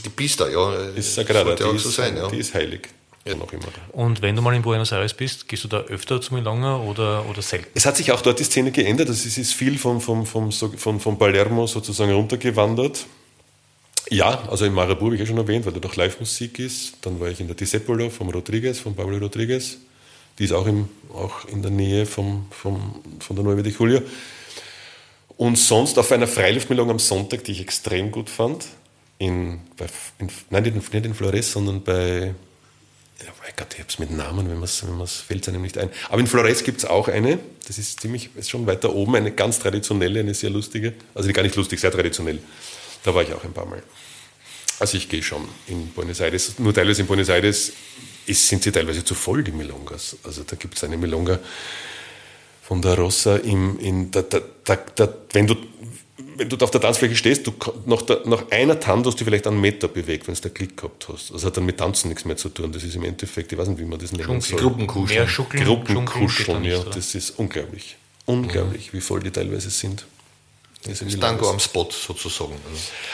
Die 0.03 0.09
Pista, 0.09 0.47
ja. 0.47 0.73
Ist 0.89 0.95
das 0.97 1.15
Sagrada, 1.15 1.55
die, 1.55 1.63
auch 1.63 1.73
ist, 1.73 1.83
so 1.83 1.89
sein, 1.89 2.15
ja. 2.17 2.27
die 2.27 2.37
ist 2.37 2.53
heilig. 2.53 2.89
Ja. 3.27 3.35
Noch 3.35 3.51
immer. 3.51 3.65
Und 3.93 4.21
wenn 4.21 4.35
du 4.35 4.41
mal 4.43 4.53
in 4.53 4.61
Buenos 4.61 4.91
Aires 4.91 5.15
bist, 5.15 5.47
gehst 5.47 5.63
du 5.63 5.67
da 5.67 5.79
öfter 5.81 6.21
zu 6.21 6.35
Milonga 6.35 6.77
oder, 6.77 7.25
oder 7.27 7.41
selten? 7.41 7.67
Es 7.73 7.85
hat 7.87 7.97
sich 7.97 8.11
auch 8.11 8.21
dort 8.21 8.39
die 8.39 8.43
Szene 8.43 8.71
geändert. 8.71 9.09
Also 9.09 9.27
es 9.27 9.37
ist 9.37 9.53
viel 9.53 9.79
vom, 9.79 9.99
vom, 9.99 10.27
vom, 10.27 10.51
so- 10.51 10.71
von, 10.77 10.99
von 10.99 11.17
Palermo 11.17 11.65
sozusagen 11.65 12.11
runtergewandert. 12.11 13.05
Ja, 14.11 14.43
also 14.47 14.65
in 14.65 14.73
Marabou 14.73 15.05
habe 15.05 15.15
ich 15.15 15.21
ja 15.21 15.25
schon 15.25 15.37
erwähnt, 15.37 15.65
weil 15.65 15.73
da 15.73 15.79
doch 15.79 15.95
Live-Musik 15.95 16.59
ist. 16.59 16.93
Dann 17.01 17.19
war 17.19 17.29
ich 17.29 17.39
in 17.39 17.47
der 17.47 17.55
Discepolo 17.55 18.11
vom 18.11 18.29
Rodriguez, 18.29 18.77
von 18.79 18.95
Pablo 18.95 19.17
Rodriguez. 19.17 19.77
Die 20.37 20.43
ist 20.43 20.51
auch, 20.51 20.67
im, 20.67 20.87
auch 21.11 21.45
in 21.45 21.63
der 21.63 21.71
Nähe 21.71 22.05
vom, 22.05 22.45
vom, 22.51 23.01
von 23.19 23.35
der 23.35 23.43
Nueve 23.43 23.63
de 23.63 23.73
Julio. 23.73 24.01
Und 25.37 25.57
sonst 25.57 25.97
auf 25.99 26.11
einer 26.11 26.27
Freiluftmelung 26.27 26.89
am 26.89 26.99
Sonntag, 26.99 27.43
die 27.43 27.51
ich 27.51 27.61
extrem 27.61 28.11
gut 28.11 28.29
fand. 28.29 28.65
In, 29.17 29.61
bei, 29.77 29.87
in, 30.19 30.29
nein, 30.49 30.63
nicht 30.63 30.93
in, 30.93 31.13
Flores, 31.13 31.51
sondern 31.51 31.83
bei. 31.83 32.33
Ja, 33.23 33.31
mein 33.41 33.53
Gott, 33.55 33.73
ich 33.73 33.79
habe 33.79 33.89
es 33.89 33.97
mit 33.97 34.11
Namen, 34.11 34.49
wenn 34.49 34.59
man 34.59 35.03
es 35.03 35.13
fällt 35.15 35.47
einem 35.47 35.61
nicht 35.61 35.77
ein. 35.77 35.89
Aber 36.09 36.19
in 36.19 36.27
Flores 36.27 36.63
gibt 36.63 36.79
es 36.79 36.85
auch 36.85 37.07
eine, 37.07 37.39
das 37.65 37.77
ist 37.77 38.01
ziemlich, 38.01 38.29
ist 38.35 38.49
schon 38.49 38.67
weiter 38.67 38.93
oben, 38.93 39.15
eine 39.15 39.31
ganz 39.31 39.59
traditionelle, 39.59 40.19
eine 40.19 40.33
sehr 40.33 40.49
lustige, 40.49 40.93
also 41.13 41.31
gar 41.31 41.43
nicht 41.43 41.55
lustig, 41.55 41.79
sehr 41.79 41.91
traditionell. 41.91 42.39
Da 43.03 43.15
war 43.15 43.23
ich 43.23 43.33
auch 43.33 43.43
ein 43.45 43.53
paar 43.53 43.65
Mal. 43.65 43.81
Also 44.79 44.97
ich 44.97 45.07
gehe 45.07 45.23
schon 45.23 45.47
in 45.67 45.91
Buenos 45.91 46.19
Aires, 46.19 46.59
nur 46.59 46.73
teilweise 46.73 47.03
in 47.03 47.07
Buenos 47.07 47.29
Aires 47.29 47.71
ist, 48.25 48.47
sind 48.49 48.63
sie 48.63 48.71
teilweise 48.73 49.05
zu 49.05 49.15
voll, 49.15 49.45
die 49.45 49.51
Milongas. 49.51 50.17
Also 50.23 50.43
da 50.43 50.57
gibt 50.57 50.75
es 50.75 50.83
eine 50.83 50.97
Milonga 50.97 51.39
von 52.67 52.81
der 52.81 52.97
Rossa, 52.97 53.35
im, 53.37 53.79
in, 53.79 54.09
da, 54.09 54.23
da, 54.23 54.39
da, 54.95 55.13
wenn, 55.33 55.45
du, 55.45 55.55
wenn 56.35 56.49
du 56.49 56.57
auf 56.57 56.71
der 56.71 56.81
Tanzfläche 56.81 57.15
stehst, 57.15 57.45
du, 57.45 57.53
nach, 57.85 58.01
der, 58.01 58.21
nach 58.25 58.49
einer 58.49 58.79
Tand 58.79 59.05
hast 59.05 59.21
du 59.21 59.23
vielleicht 59.23 59.45
einen 59.45 59.61
Meter 59.61 59.87
bewegt, 59.87 60.27
wenn 60.27 60.33
du 60.33 60.41
da 60.41 60.49
Klick 60.49 60.75
gehabt 60.75 61.07
hast. 61.07 61.31
Das 61.31 61.45
hat 61.45 61.57
dann 61.57 61.67
mit 61.67 61.77
Tanzen 61.77 62.09
nichts 62.09 62.25
mehr 62.25 62.37
zu 62.37 62.49
tun. 62.49 62.71
Das 62.71 62.83
ist 62.83 62.95
im 62.95 63.03
Endeffekt, 63.03 63.51
ich 63.51 63.57
weiß 63.57 63.67
nicht, 63.67 63.79
wie 63.79 63.85
man 63.85 63.99
das 63.99 64.13
nennen 64.13 64.41
soll. 64.41 64.59
Gruppenkuscheln. 64.59 65.27
Gruppenkuscheln, 65.63 66.63
ja. 66.63 66.83
Das 66.83 67.13
ist 67.13 67.37
unglaublich. 67.37 67.97
Unglaublich, 68.25 68.91
mhm. 68.91 68.97
wie 68.97 69.01
voll 69.01 69.19
die 69.19 69.29
teilweise 69.29 69.69
sind. 69.69 70.07
Das 70.83 71.03
ist 71.03 71.21
Tango 71.21 71.51
am 71.51 71.59
Spot 71.59 71.87
sozusagen. 71.91 72.55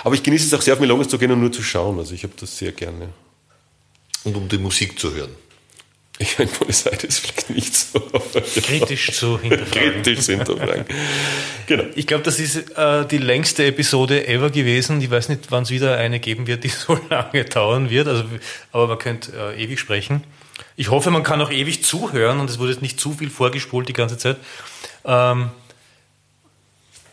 Aber 0.05 0.15
ich 0.15 0.23
genieße 0.23 0.45
es 0.45 0.53
auch 0.53 0.61
sehr, 0.61 0.75
auf 0.75 0.79
Milongas 0.79 1.09
zu 1.09 1.17
gehen 1.17 1.31
und 1.31 1.41
nur 1.41 1.51
zu 1.51 1.61
schauen. 1.61 1.99
Also 1.99 2.13
ich 2.13 2.23
habe 2.23 2.33
das 2.39 2.57
sehr 2.57 2.71
gerne. 2.71 3.09
Und 4.23 4.35
um 4.35 4.47
die 4.47 4.57
Musik 4.57 4.97
zu 4.97 5.13
hören. 5.13 5.35
Ich 6.21 6.37
meine, 6.37 6.51
Buenos 6.51 6.85
Aires 6.85 7.17
vielleicht 7.17 7.49
nicht 7.49 7.75
so. 7.75 7.99
Kritisch 7.99 9.11
zu 9.11 9.39
hinterfragen. 9.39 10.03
Kritisch 10.03 10.19
zu 10.19 10.33
hinterfragen. 10.33 10.85
genau. 11.65 11.83
Ich 11.95 12.05
glaube, 12.05 12.23
das 12.23 12.39
ist 12.39 12.77
äh, 12.77 13.07
die 13.07 13.17
längste 13.17 13.65
Episode 13.65 14.27
ever 14.27 14.51
gewesen. 14.51 15.01
Ich 15.01 15.09
weiß 15.09 15.29
nicht, 15.29 15.49
wann 15.49 15.63
es 15.63 15.71
wieder 15.71 15.97
eine 15.97 16.19
geben 16.19 16.45
wird, 16.45 16.63
die 16.63 16.69
so 16.69 16.99
lange 17.09 17.43
dauern 17.45 17.89
wird. 17.89 18.07
Also, 18.07 18.25
aber 18.71 18.87
man 18.87 18.99
könnte 18.99 19.31
äh, 19.35 19.63
ewig 19.63 19.79
sprechen. 19.79 20.23
Ich 20.75 20.91
hoffe, 20.91 21.09
man 21.09 21.23
kann 21.23 21.41
auch 21.41 21.51
ewig 21.51 21.83
zuhören 21.83 22.39
und 22.39 22.49
es 22.49 22.59
wurde 22.59 22.71
jetzt 22.71 22.81
nicht 22.83 22.99
zu 22.99 23.13
viel 23.13 23.31
vorgespult 23.31 23.89
die 23.89 23.93
ganze 23.93 24.17
Zeit. 24.17 24.37
Ähm, 25.05 25.49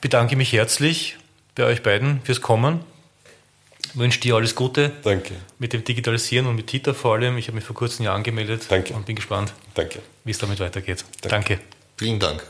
bedanke 0.03 0.37
mich 0.37 0.53
herzlich 0.53 1.17
bei 1.55 1.65
euch 1.65 1.83
beiden 1.83 2.21
fürs 2.25 2.43
Kommen. 2.43 2.81
Ich 3.99 4.01
wünsche 4.01 4.21
dir 4.21 4.37
alles 4.37 4.55
Gute. 4.55 4.93
Danke. 5.03 5.35
Mit 5.59 5.73
dem 5.73 5.83
Digitalisieren 5.83 6.47
und 6.47 6.55
mit 6.55 6.69
Tita 6.69 6.95
vor 6.95 7.15
allem. 7.15 7.37
Ich 7.37 7.49
habe 7.49 7.57
mich 7.57 7.65
vor 7.65 7.75
kurzem 7.75 8.05
ja 8.05 8.15
angemeldet. 8.15 8.67
Danke. 8.69 8.95
Und 8.95 9.07
bin 9.07 9.17
gespannt, 9.17 9.53
Danke. 9.75 9.99
wie 10.23 10.31
es 10.31 10.39
damit 10.39 10.61
weitergeht. 10.61 11.05
Danke. 11.23 11.57
Danke. 11.57 11.61
Vielen 11.97 12.21
Dank. 12.21 12.47